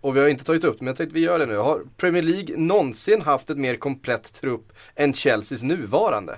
och 0.01 0.15
vi 0.15 0.19
har 0.19 0.27
inte 0.27 0.43
tagit 0.43 0.63
upp 0.63 0.79
det, 0.79 0.85
men 0.85 0.87
jag 0.87 0.97
tänkte 0.97 1.13
vi 1.13 1.19
gör 1.19 1.39
det 1.39 1.45
nu. 1.45 1.57
Har 1.57 1.81
Premier 1.97 2.23
League 2.23 2.57
någonsin 2.57 3.21
haft 3.21 3.49
ett 3.49 3.57
mer 3.57 3.75
komplett 3.75 4.33
trupp 4.33 4.73
än 4.95 5.13
Chelseas 5.13 5.63
nuvarande? 5.63 6.37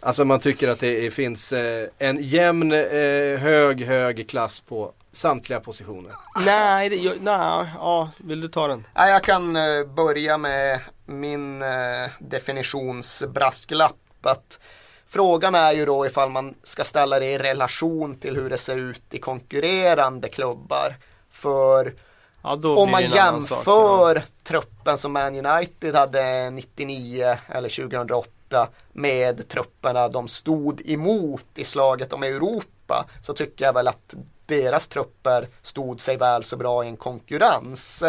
Alltså 0.00 0.24
man 0.24 0.40
tycker 0.40 0.68
att 0.68 0.80
det 0.80 1.14
finns 1.14 1.52
eh, 1.52 1.88
en 1.98 2.18
jämn, 2.20 2.72
eh, 2.72 3.38
hög, 3.38 3.84
hög 3.84 4.28
klass 4.28 4.60
på 4.60 4.92
samtliga 5.12 5.60
positioner. 5.60 6.12
Nej, 6.44 6.88
det, 6.88 6.96
jag, 6.96 7.14
nej, 7.20 7.66
ja, 7.74 8.10
vill 8.18 8.40
du 8.40 8.48
ta 8.48 8.68
den? 8.68 8.86
Nej, 8.94 9.12
jag 9.12 9.22
kan 9.22 9.56
eh, 9.56 9.86
börja 9.96 10.38
med 10.38 10.80
min 11.06 11.62
eh, 11.62 12.10
definitionsbrasklapp. 12.18 13.96
Att 14.22 14.60
frågan 15.06 15.54
är 15.54 15.72
ju 15.72 15.86
då 15.86 16.06
ifall 16.06 16.30
man 16.30 16.54
ska 16.62 16.84
ställa 16.84 17.18
det 17.18 17.26
i 17.26 17.38
relation 17.38 18.16
till 18.16 18.36
hur 18.36 18.50
det 18.50 18.58
ser 18.58 18.76
ut 18.76 19.02
i 19.10 19.18
konkurrerande 19.18 20.28
klubbar. 20.28 20.96
För 21.30 21.94
ja, 22.42 22.58
om 22.76 22.90
man 22.90 23.02
jämför 23.02 24.14
sak, 24.14 24.24
truppen 24.44 24.98
som 24.98 25.12
Man 25.12 25.46
United 25.46 25.96
hade 25.96 26.50
99 26.50 27.38
eller 27.48 27.68
2008 27.68 28.68
med 28.92 29.48
trupperna 29.48 30.08
de 30.08 30.28
stod 30.28 30.82
emot 30.90 31.46
i 31.54 31.64
slaget 31.64 32.12
om 32.12 32.22
Europa 32.22 33.06
så 33.22 33.34
tycker 33.34 33.64
jag 33.64 33.72
väl 33.72 33.88
att 33.88 34.14
deras 34.46 34.88
trupper 34.88 35.48
stod 35.62 36.00
sig 36.00 36.16
väl 36.16 36.42
så 36.42 36.56
bra 36.56 36.84
i 36.84 36.88
en 36.88 36.96
konkurrens. 36.96 38.04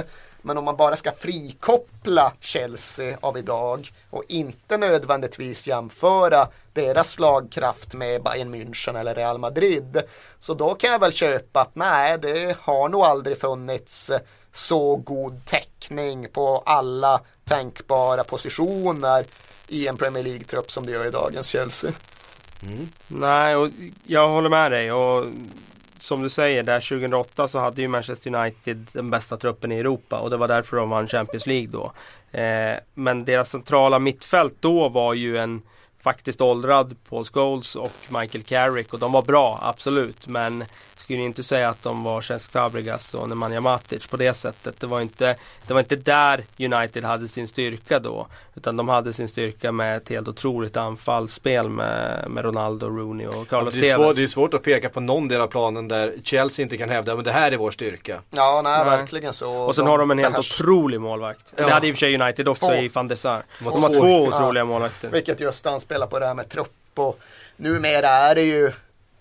Men 0.48 0.58
om 0.58 0.66
man 0.66 0.76
bara 0.76 0.96
ska 0.96 1.12
frikoppla 1.12 2.34
Chelsea 2.40 3.18
av 3.22 3.38
idag 3.38 3.92
och 4.10 4.24
inte 4.28 4.78
nödvändigtvis 4.78 5.68
jämföra 5.68 6.48
deras 6.74 7.12
slagkraft 7.12 7.94
med 7.94 8.24
Bayern 8.24 8.56
München 8.56 9.00
eller 9.00 9.16
Real 9.16 9.38
Madrid. 9.38 10.02
Så 10.40 10.54
då 10.54 10.74
kan 10.74 10.92
jag 10.92 11.00
väl 11.00 11.14
köpa 11.14 11.62
att 11.62 11.76
nej, 11.76 12.18
det 12.22 12.58
har 12.60 12.90
nog 12.90 13.02
aldrig 13.02 13.40
funnits 13.40 14.10
eh, 14.10 14.20
så 14.52 14.96
god 14.96 15.46
täckning 15.46 16.28
på 16.32 16.64
alla 16.66 17.22
tänkbara 17.46 18.24
positioner 18.24 19.26
i 19.68 19.88
en 19.88 19.98
Premier 19.98 20.24
League-trupp 20.24 20.72
som 20.72 20.86
det 20.86 20.92
gör 20.92 21.08
i 21.08 21.12
dagens 21.12 21.48
Chelsea. 21.48 21.92
Mm. 22.64 22.90
Nej, 23.08 23.56
och 23.56 23.70
jag 24.06 24.28
håller 24.28 24.50
med 24.50 24.72
dig. 24.72 24.92
Och 24.92 25.26
som 26.00 26.24
du 26.24 26.30
säger, 26.30 26.64
där 26.64 26.80
2008 26.80 27.48
så 27.48 27.60
hade 27.60 27.82
ju 27.82 27.88
Manchester 27.88 28.36
United 28.36 28.88
den 28.92 29.10
bästa 29.10 29.38
truppen 29.38 29.72
i 29.72 29.76
Europa 29.76 30.20
och 30.20 30.30
det 30.30 30.38
var 30.38 30.48
därför 30.48 30.78
de 30.78 30.90
vann 30.90 31.08
Champions 31.08 31.48
League 31.48 31.68
då. 31.68 31.92
Eh, 32.40 32.78
men 32.94 33.26
deras 33.26 33.50
centrala 33.50 34.00
mittfält 34.00 34.56
då 34.60 34.90
var 34.90 35.14
ju 35.14 35.38
en 35.38 35.62
faktiskt 36.04 36.42
åldrad 36.42 36.96
Paul 37.10 37.26
Scholes 37.26 37.76
och 37.76 37.92
Michael 38.10 38.44
Carrick 38.44 38.94
och 38.94 39.00
de 39.00 39.12
var 39.12 39.22
bra, 39.22 39.60
absolut. 39.62 40.28
Men 40.28 40.66
skulle 41.08 41.22
inte 41.22 41.44
säga 41.44 41.70
att 41.70 41.84
de 41.84 42.04
var 42.04 42.22
Cesc 42.22 42.52
Fabregas 42.52 43.14
och 43.14 43.30
Nemanja 43.30 43.62
Matic 43.62 44.08
på 44.08 44.18
det 44.18 44.34
sättet. 44.34 44.80
Det 44.80 44.88
var, 44.88 45.02
inte, 45.02 45.36
det 45.68 45.74
var 45.74 45.80
inte 45.80 45.96
där 45.96 46.44
United 46.60 47.04
hade 47.04 47.28
sin 47.28 47.48
styrka 47.48 48.00
då. 48.00 48.28
Utan 48.56 48.78
de 48.78 48.90
hade 48.90 49.14
sin 49.14 49.28
styrka 49.28 49.72
med 49.72 49.98
ett 49.98 50.10
helt 50.10 50.28
otroligt 50.28 50.78
anfallsspel 50.78 51.70
med, 51.70 52.26
med 52.30 52.46
Ronaldo, 52.46 52.88
Rooney 52.88 53.28
och 53.28 53.50
Carlos 53.50 53.76
ja, 53.76 53.82
det, 53.82 53.90
är 53.90 53.96
svår, 53.96 54.14
det 54.14 54.24
är 54.24 54.28
svårt 54.28 54.54
att 54.54 54.64
peka 54.64 54.90
på 54.90 55.00
någon 55.00 55.28
del 55.28 55.42
av 55.42 55.48
planen 55.48 55.88
där 55.88 56.14
Chelsea 56.24 56.64
inte 56.64 56.78
kan 56.78 56.90
hävda 56.90 57.14
att 57.14 57.24
det 57.24 57.32
här 57.32 57.52
är 57.52 57.58
vår 57.58 57.72
styrka. 57.72 58.22
Ja, 58.32 58.62
nej, 58.64 58.86
nej. 58.86 58.98
verkligen 58.98 59.34
så. 59.34 59.52
Och 59.52 59.76
sen 59.76 59.86
de 59.86 59.92
har 59.92 59.98
de 59.98 60.12
en 60.12 60.20
helt 60.20 60.34
behärs... 60.34 60.62
otrolig 60.62 61.02
målvakt. 61.02 61.54
Ja. 61.56 61.66
Det 61.66 61.72
hade 61.72 61.88
i 61.88 61.92
och 61.92 61.96
för 61.96 62.00
sig 62.00 62.22
United 62.22 62.48
också 62.48 62.68
två. 62.68 62.74
i 62.74 62.88
van 62.88 63.08
der 63.08 63.16
Sar. 63.16 63.44
De 63.60 63.84
har 63.84 63.94
två 63.94 64.24
otroliga 64.24 64.62
ja. 64.62 64.66
målvakter. 64.66 65.10
Vilket 65.10 65.40
just 65.40 65.66
anspelar 65.66 66.08
på 66.08 66.20
det 66.20 66.26
här 66.26 66.34
med 66.34 66.50
trupp 66.50 66.72
och 66.96 67.20
numera 67.58 68.10
är 68.10 68.36
det 68.36 68.44
ju 68.44 68.72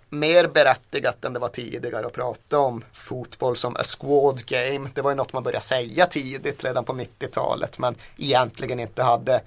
mer 0.09 0.47
berättigat 0.47 1.25
än 1.25 1.33
det 1.33 1.39
var 1.39 1.49
tidigare 1.49 2.07
att 2.07 2.13
prata 2.13 2.59
om 2.59 2.85
fotboll 2.93 3.57
som 3.57 3.77
a 3.77 3.83
squad 3.85 4.47
game. 4.47 4.91
Det 4.95 5.03
var 5.03 5.11
ju 5.11 5.15
något 5.15 5.33
man 5.33 5.43
började 5.43 5.65
säga 5.65 6.07
tidigt 6.07 6.65
redan 6.65 6.85
på 6.85 6.93
90-talet 6.93 7.79
men 7.79 7.95
egentligen 8.17 8.81
inte 8.81 9.03
hade 9.03 9.41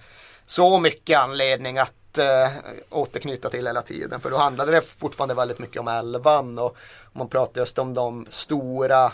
så 0.45 0.79
mycket 0.79 1.19
anledning 1.19 1.77
att 1.77 2.17
eh, 2.17 2.51
återknyta 2.89 3.49
till 3.49 3.67
hela 3.67 3.81
tiden. 3.81 4.19
För 4.19 4.31
då 4.31 4.37
handlade 4.37 4.71
det 4.71 4.81
fortfarande 4.81 5.35
väldigt 5.35 5.59
mycket 5.59 5.79
om 5.79 5.87
elvan 5.87 6.59
och 6.59 6.77
man 7.11 7.27
pratar 7.27 7.61
just 7.61 7.79
om 7.79 7.93
de 7.93 8.27
stora 8.29 9.11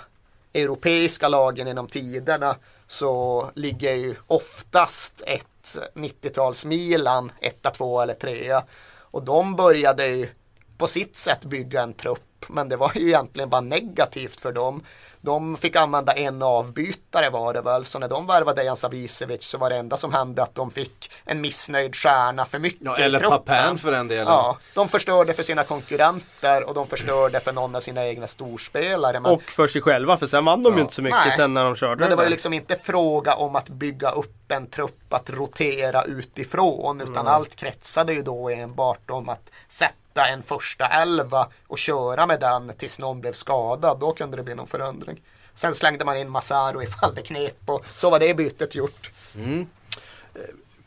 europeiska 0.54 1.28
lagen 1.28 1.68
inom 1.68 1.88
tiderna 1.88 2.56
så 2.88 3.46
ligger 3.56 3.94
ju 3.94 4.16
oftast 4.28 5.22
ett 5.26 5.78
90-tals 5.94 6.66
Milan 6.66 7.32
etta, 7.40 7.70
två 7.70 8.02
eller 8.02 8.14
trea. 8.14 8.64
Och 9.00 9.24
de 9.24 9.56
började 9.56 10.06
ju 10.06 10.30
på 10.78 10.88
sitt 10.88 11.16
sätt 11.16 11.46
bygga 11.46 11.82
en 11.82 11.94
trupp. 11.94 12.22
Men 12.48 12.70
det 12.70 12.78
var 12.78 12.92
ju 12.96 13.08
egentligen 13.08 13.50
bara 13.50 13.62
negativt 13.62 14.42
för 14.42 14.52
dem. 14.52 14.84
De 15.22 15.58
fick 15.58 15.76
använda 15.76 16.14
en 16.14 16.42
avbytare 16.42 17.30
var 17.30 17.54
det 17.54 17.62
väl, 17.62 17.86
så 17.86 18.00
när 18.00 18.08
de 18.08 18.28
värvade 18.28 18.62
Dejan 18.62 18.76
Savicevic 18.76 19.44
så 19.44 19.58
var 19.58 19.70
det 19.70 19.76
enda 19.76 19.98
som 19.98 20.14
hände 20.14 20.44
att 20.44 20.56
de 20.56 20.72
fick 20.72 21.12
en 21.26 21.42
missnöjd 21.42 21.96
stjärna 21.96 22.46
för 22.46 22.60
mycket 22.60 22.82
Ja, 22.84 22.98
eller. 22.98 23.20
Papan 23.20 23.78
för 23.78 23.92
den 23.92 24.08
delen. 24.08 24.28
Ja, 24.28 24.58
de 24.74 24.88
förstörde 24.88 25.34
för 25.34 25.44
sina 25.44 25.64
konkurrenter 25.64 26.64
och 26.64 26.74
de 26.74 26.88
förstörde 26.88 27.40
för 27.40 27.54
någon 27.54 27.76
av 27.76 27.82
sina 27.82 28.06
egna 28.06 28.28
storspelare. 28.28 29.20
Men, 29.20 29.32
Och 29.32 29.44
för 29.44 29.68
sig 29.68 29.82
själva 29.82 30.18
för 30.18 30.28
sen 30.28 30.46
vann 30.46 30.64
de 30.64 30.76
ju 30.76 30.82
inte 30.82 30.94
så 30.94 31.02
mycket 31.02 31.20
Nej. 31.26 31.32
sen 31.36 31.54
när 31.54 31.64
de 31.64 31.76
körde 31.76 32.00
men 32.00 32.10
det 32.10 32.16
var 32.16 32.24
ju 32.24 32.30
liksom 32.30 32.54
inte 32.54 32.76
fråga 32.76 33.36
om 33.36 33.56
att 33.56 33.70
bygga 33.70 34.10
upp 34.10 34.52
en 34.52 34.68
trupp 34.68 35.14
att 35.14 35.30
rotera 35.30 36.04
utifrån 36.04 37.02
utan 37.02 37.28
allt 37.28 37.56
kretsade 37.56 38.14
ju 38.14 38.22
då 38.22 38.50
enbart 38.50 39.10
om 39.10 39.30
att 39.30 39.52
sätta 39.68 39.94
en 40.24 40.44
första 40.44 40.86
elva 40.86 41.48
och 41.68 41.78
köra 41.78 42.26
med 42.26 42.40
den 42.40 42.72
tills 42.78 43.00
någon 43.00 43.22
blev 43.22 43.34
skadad. 43.34 44.00
Då 44.00 44.14
kunde 44.14 44.38
det 44.38 44.44
bli 44.44 44.56
någon 44.56 44.68
förändring. 44.68 45.22
Sen 45.54 45.76
slängde 45.76 46.06
man 46.06 46.18
in 46.18 46.30
Massaro 46.30 46.84
ifall 46.84 47.16
det 47.16 47.22
knep 47.22 47.58
och 47.66 47.86
så 47.96 48.10
var 48.10 48.20
det 48.20 48.34
bytet 48.34 48.76
gjort. 48.76 49.12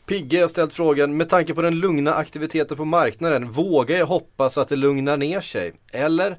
Pigge 0.05 0.41
har 0.41 0.47
ställt 0.47 0.73
frågan, 0.73 1.17
med 1.17 1.29
tanke 1.29 1.53
på 1.53 1.61
den 1.61 1.79
lugna 1.79 2.13
aktiviteten 2.13 2.77
på 2.77 2.85
marknaden, 2.85 3.51
vågar 3.51 3.97
jag 3.97 4.05
hoppas 4.05 4.57
att 4.57 4.69
det 4.69 4.75
lugnar 4.75 5.17
ner 5.17 5.41
sig? 5.41 5.73
Eller? 5.93 6.37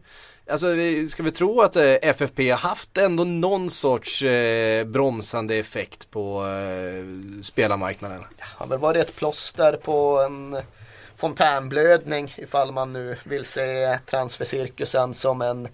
Alltså 0.51 0.67
ska 1.09 1.23
vi 1.23 1.31
tro 1.31 1.61
att 1.61 1.77
eh, 1.77 1.95
FFP 2.03 2.51
har 2.51 2.59
haft 2.59 2.99
ändå 2.99 3.25
någon 3.25 3.71
sorts 3.71 4.23
eh, 4.23 4.85
bromsande 4.85 5.55
effekt 5.55 6.11
på 6.11 6.47
eh, 6.47 7.43
spelarmarknaden? 7.43 8.25
har 8.41 8.67
väl 8.67 8.79
varit 8.79 9.09
ett 9.09 9.17
plåster 9.17 9.73
på 9.73 10.21
en 10.21 10.57
fontänblödning 11.21 12.35
ifall 12.37 12.73
man 12.73 12.93
nu 12.93 13.17
vill 13.25 13.45
se 13.45 13.99
transfercirkusen 14.07 15.15
som 15.15 15.43
en, 15.43 15.69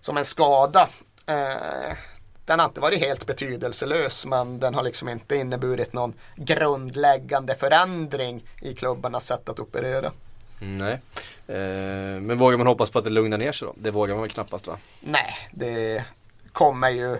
som 0.00 0.16
en 0.16 0.24
skada. 0.24 0.88
Eh, 1.26 1.96
den 2.44 2.58
har 2.58 2.66
inte 2.66 2.80
varit 2.80 3.00
helt 3.00 3.26
betydelselös 3.26 4.26
men 4.26 4.60
den 4.60 4.74
har 4.74 4.82
liksom 4.82 5.08
inte 5.08 5.36
inneburit 5.36 5.92
någon 5.92 6.14
grundläggande 6.36 7.54
förändring 7.54 8.44
i 8.62 8.74
klubbarnas 8.74 9.26
sätt 9.26 9.48
att 9.48 9.60
operera. 9.60 10.12
Nej. 10.58 11.00
Eh, 11.46 12.20
men 12.20 12.38
vågar 12.38 12.56
man 12.58 12.66
hoppas 12.66 12.90
på 12.90 12.98
att 12.98 13.04
det 13.04 13.10
lugnar 13.10 13.38
ner 13.38 13.52
sig 13.52 13.68
då? 13.68 13.74
Det 13.76 13.90
vågar 13.90 14.14
man 14.14 14.22
väl 14.22 14.30
knappast 14.30 14.66
va? 14.66 14.76
Nej, 15.00 15.34
det 15.50 16.04
kommer 16.52 16.90
ju 16.90 17.18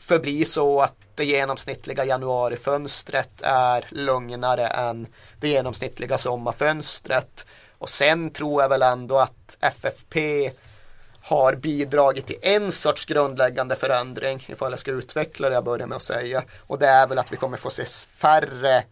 förbli 0.00 0.44
så 0.44 0.80
att 0.80 0.94
det 1.14 1.24
genomsnittliga 1.24 2.04
januarifönstret 2.04 3.42
är 3.42 3.86
lugnare 3.88 4.66
än 4.66 5.06
det 5.40 5.48
genomsnittliga 5.48 6.18
sommarfönstret. 6.18 7.46
Och 7.78 7.88
sen 7.88 8.30
tror 8.30 8.62
jag 8.62 8.68
väl 8.68 8.82
ändå 8.82 9.18
att 9.18 9.56
FFP 9.60 10.50
har 11.22 11.54
bidragit 11.54 12.26
till 12.26 12.38
en 12.42 12.72
sorts 12.72 13.04
grundläggande 13.04 13.76
förändring, 13.76 14.46
ifall 14.48 14.72
jag 14.72 14.78
ska 14.78 14.90
utveckla 14.90 15.48
det 15.48 15.54
jag 15.54 15.64
börjar 15.64 15.86
med 15.86 15.96
att 15.96 16.02
säga. 16.02 16.42
Och 16.58 16.78
det 16.78 16.86
är 16.86 17.06
väl 17.06 17.18
att 17.18 17.32
vi 17.32 17.36
kommer 17.36 17.56
få 17.56 17.70
se 17.70 17.84
färre 18.10 18.84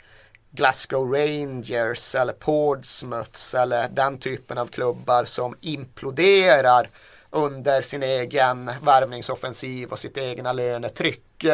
Glasgow 0.50 1.12
Rangers 1.12 2.14
eller 2.14 2.32
Portsmouths 2.32 3.54
eller 3.54 3.88
den 3.88 4.18
typen 4.18 4.58
av 4.58 4.66
klubbar 4.66 5.24
som 5.24 5.56
imploderar 5.60 6.90
under 7.30 7.80
sin 7.80 8.02
egen 8.02 8.70
värvningsoffensiv 8.82 9.88
och 9.88 9.98
sitt 9.98 10.18
egna 10.18 10.52
lönetryck. 10.52 11.44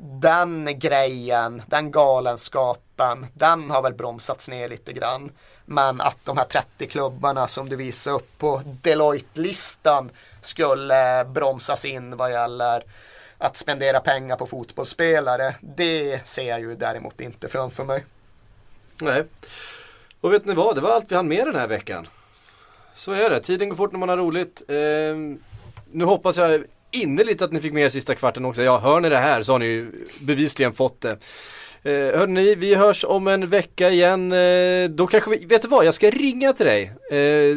Den 0.00 0.78
grejen, 0.78 1.62
den 1.66 1.90
galenskapen, 1.90 3.26
den 3.34 3.70
har 3.70 3.82
väl 3.82 3.94
bromsats 3.94 4.48
ner 4.48 4.68
lite 4.68 4.92
grann. 4.92 5.32
Men 5.64 6.00
att 6.00 6.18
de 6.24 6.36
här 6.36 6.44
30 6.44 6.86
klubbarna 6.86 7.48
som 7.48 7.68
du 7.68 7.76
visar 7.76 8.12
upp 8.12 8.38
på 8.38 8.62
Deloitte-listan 8.64 10.10
skulle 10.40 11.24
bromsas 11.24 11.84
in 11.84 12.16
vad 12.16 12.32
gäller 12.32 12.84
att 13.38 13.56
spendera 13.56 14.00
pengar 14.00 14.36
på 14.36 14.46
fotbollsspelare. 14.46 15.54
Det 15.60 16.20
ser 16.24 16.48
jag 16.48 16.60
ju 16.60 16.74
däremot 16.74 17.20
inte 17.20 17.48
framför 17.48 17.84
mig. 17.84 18.04
Nej. 19.00 19.24
Och 20.20 20.32
vet 20.32 20.44
ni 20.44 20.54
vad, 20.54 20.74
det 20.74 20.80
var 20.80 20.90
allt 20.90 21.12
vi 21.12 21.16
hann 21.16 21.28
med 21.28 21.46
den 21.46 21.56
här 21.56 21.66
veckan. 21.66 22.08
Så 22.94 23.12
är 23.12 23.30
det, 23.30 23.40
tiden 23.40 23.68
går 23.68 23.76
fort 23.76 23.92
när 23.92 23.98
man 23.98 24.08
har 24.08 24.16
roligt. 24.16 24.62
Eh, 24.68 24.76
nu 25.92 26.04
hoppas 26.04 26.36
jag 26.36 26.64
innerligt 26.90 27.42
att 27.42 27.52
ni 27.52 27.60
fick 27.60 27.72
med 27.72 27.84
er 27.84 27.88
sista 27.88 28.14
kvarten 28.14 28.44
också. 28.44 28.62
Ja, 28.62 28.78
hör 28.78 29.00
ni 29.00 29.08
det 29.08 29.18
här 29.18 29.42
så 29.42 29.52
har 29.52 29.58
ni 29.58 29.66
ju 29.66 30.06
bevisligen 30.20 30.72
fått 30.72 31.00
det. 31.00 31.18
Eh, 31.84 32.18
hörde 32.18 32.32
ni, 32.32 32.54
vi 32.54 32.74
hörs 32.74 33.04
om 33.04 33.28
en 33.28 33.48
vecka 33.48 33.90
igen. 33.90 34.32
Eh, 34.32 34.88
då 34.90 35.06
kanske 35.06 35.30
vi, 35.30 35.44
vet 35.46 35.62
du 35.62 35.68
vad, 35.68 35.84
jag 35.84 35.94
ska 35.94 36.10
ringa 36.10 36.52
till 36.52 36.66
dig 36.66 36.82
eh, 37.10 37.56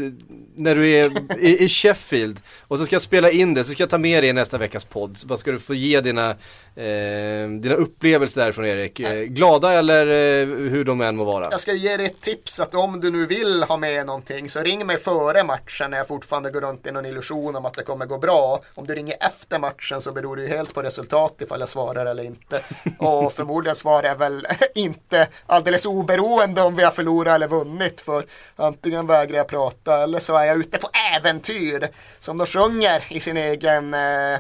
när 0.56 0.76
du 0.76 0.90
är 0.90 1.12
i, 1.40 1.64
i 1.64 1.70
Sheffield. 1.70 2.40
Och 2.68 2.78
så 2.78 2.86
ska 2.86 2.96
jag 2.96 3.02
spela 3.02 3.32
in 3.32 3.54
det, 3.54 3.64
så 3.64 3.72
ska 3.72 3.84
jag 3.84 3.90
ta 3.90 3.98
med 3.98 4.24
dig 4.24 4.30
i 4.30 4.34
nästa 4.34 4.58
veckas 4.58 4.86
podd. 4.86 5.18
Så 5.18 5.28
vad 5.28 5.40
ska 5.40 5.52
du 5.52 5.60
få 5.60 5.74
ge 5.74 6.02
dina, 6.02 6.30
eh, 6.76 7.50
dina 7.60 7.76
upplevelser 7.76 8.42
därifrån 8.42 8.66
Erik? 8.66 9.00
Eh, 9.00 9.24
glada 9.24 9.74
eller 9.74 10.08
eh, 10.08 10.48
hur 10.48 10.84
de 10.84 11.02
än 11.02 11.16
må 11.16 11.24
vara? 11.24 11.48
Jag 11.52 11.60
ska 11.60 11.74
ge 11.74 11.98
dig 11.98 12.06
ett 12.06 12.22
tips 12.22 12.60
att 12.60 12.76
om 12.76 13.02
du 13.02 13.12
nu 13.12 13.26
vill 13.26 13.64
ha 13.64 13.78
med 13.78 14.06
någonting 14.06 14.50
så 14.50 14.60
ring 14.60 14.86
mig 14.86 14.98
före 14.98 15.44
matchen 15.44 15.92
när 15.92 15.98
jag 15.98 16.08
fortfarande 16.08 16.52
går 16.52 16.62
runt 16.62 16.88
i 16.88 16.92
någon 16.92 17.06
illusion 17.06 17.56
om 17.56 17.66
att 17.66 17.74
det 17.74 17.84
kommer 17.84 18.06
gå 18.06 18.18
bra. 18.18 18.62
Om 18.74 18.88
du 18.88 18.96
ringer 18.96 19.16
efter 19.20 19.60
matchen 19.60 20.02
så 20.02 20.12
beror 20.12 20.36
det 20.36 20.42
ju 20.42 20.48
helt 20.48 20.74
på 20.74 20.84
resultat 20.84 21.42
ifall 21.42 21.60
jag 21.60 21.70
svarar 21.70 22.06
eller 22.06 22.24
inte. 22.24 22.62
Och 23.00 23.34
förmodligen 23.34 23.76
svarar 23.76 24.08
jag 24.08 24.15
väl 24.16 24.48
inte 24.76 25.28
alldeles 25.46 25.86
oberoende 25.86 26.62
om 26.62 26.76
vi 26.76 26.84
har 26.84 26.92
förlorat 26.92 27.36
eller 27.36 27.48
vunnit. 27.48 28.02
För 28.02 28.26
antingen 28.56 29.08
vägrar 29.08 29.38
jag 29.38 29.48
prata 29.48 30.04
eller 30.04 30.20
så 30.20 30.38
är 30.38 30.46
jag 30.46 30.58
ute 30.58 30.78
på 30.78 30.90
äventyr. 31.16 31.90
Som 32.20 32.38
de 32.38 32.48
sjunger 32.48 33.04
i 33.10 33.20
sin 33.20 33.38
egen 33.38 33.94
eh, 33.94 34.40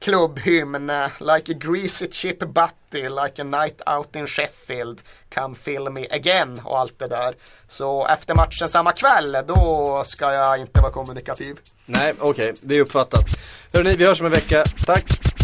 klubbhymn. 0.00 0.90
Eh, 0.90 1.08
like 1.20 1.52
a 1.52 1.54
greasy 1.60 2.06
chip 2.10 2.38
butty, 2.38 3.08
like 3.08 3.42
a 3.42 3.44
night 3.44 3.80
out 3.86 4.16
in 4.16 4.26
Sheffield. 4.26 5.02
Come 5.34 5.54
fill 5.54 5.90
me 5.90 6.06
again 6.10 6.60
och 6.64 6.78
allt 6.78 6.98
det 6.98 7.06
där. 7.08 7.34
Så 7.66 8.06
efter 8.06 8.34
matchen 8.34 8.68
samma 8.68 8.92
kväll, 8.92 9.36
då 9.46 10.02
ska 10.06 10.32
jag 10.32 10.60
inte 10.60 10.80
vara 10.80 10.92
kommunikativ. 10.92 11.56
Nej, 11.86 12.14
okej, 12.18 12.54
det 12.62 12.76
är 12.76 12.80
uppfattat. 12.80 13.24
Hörrni, 13.72 13.96
vi 13.96 14.06
hörs 14.06 14.20
om 14.20 14.26
en 14.26 14.32
vecka. 14.32 14.64
Tack! 14.86 15.39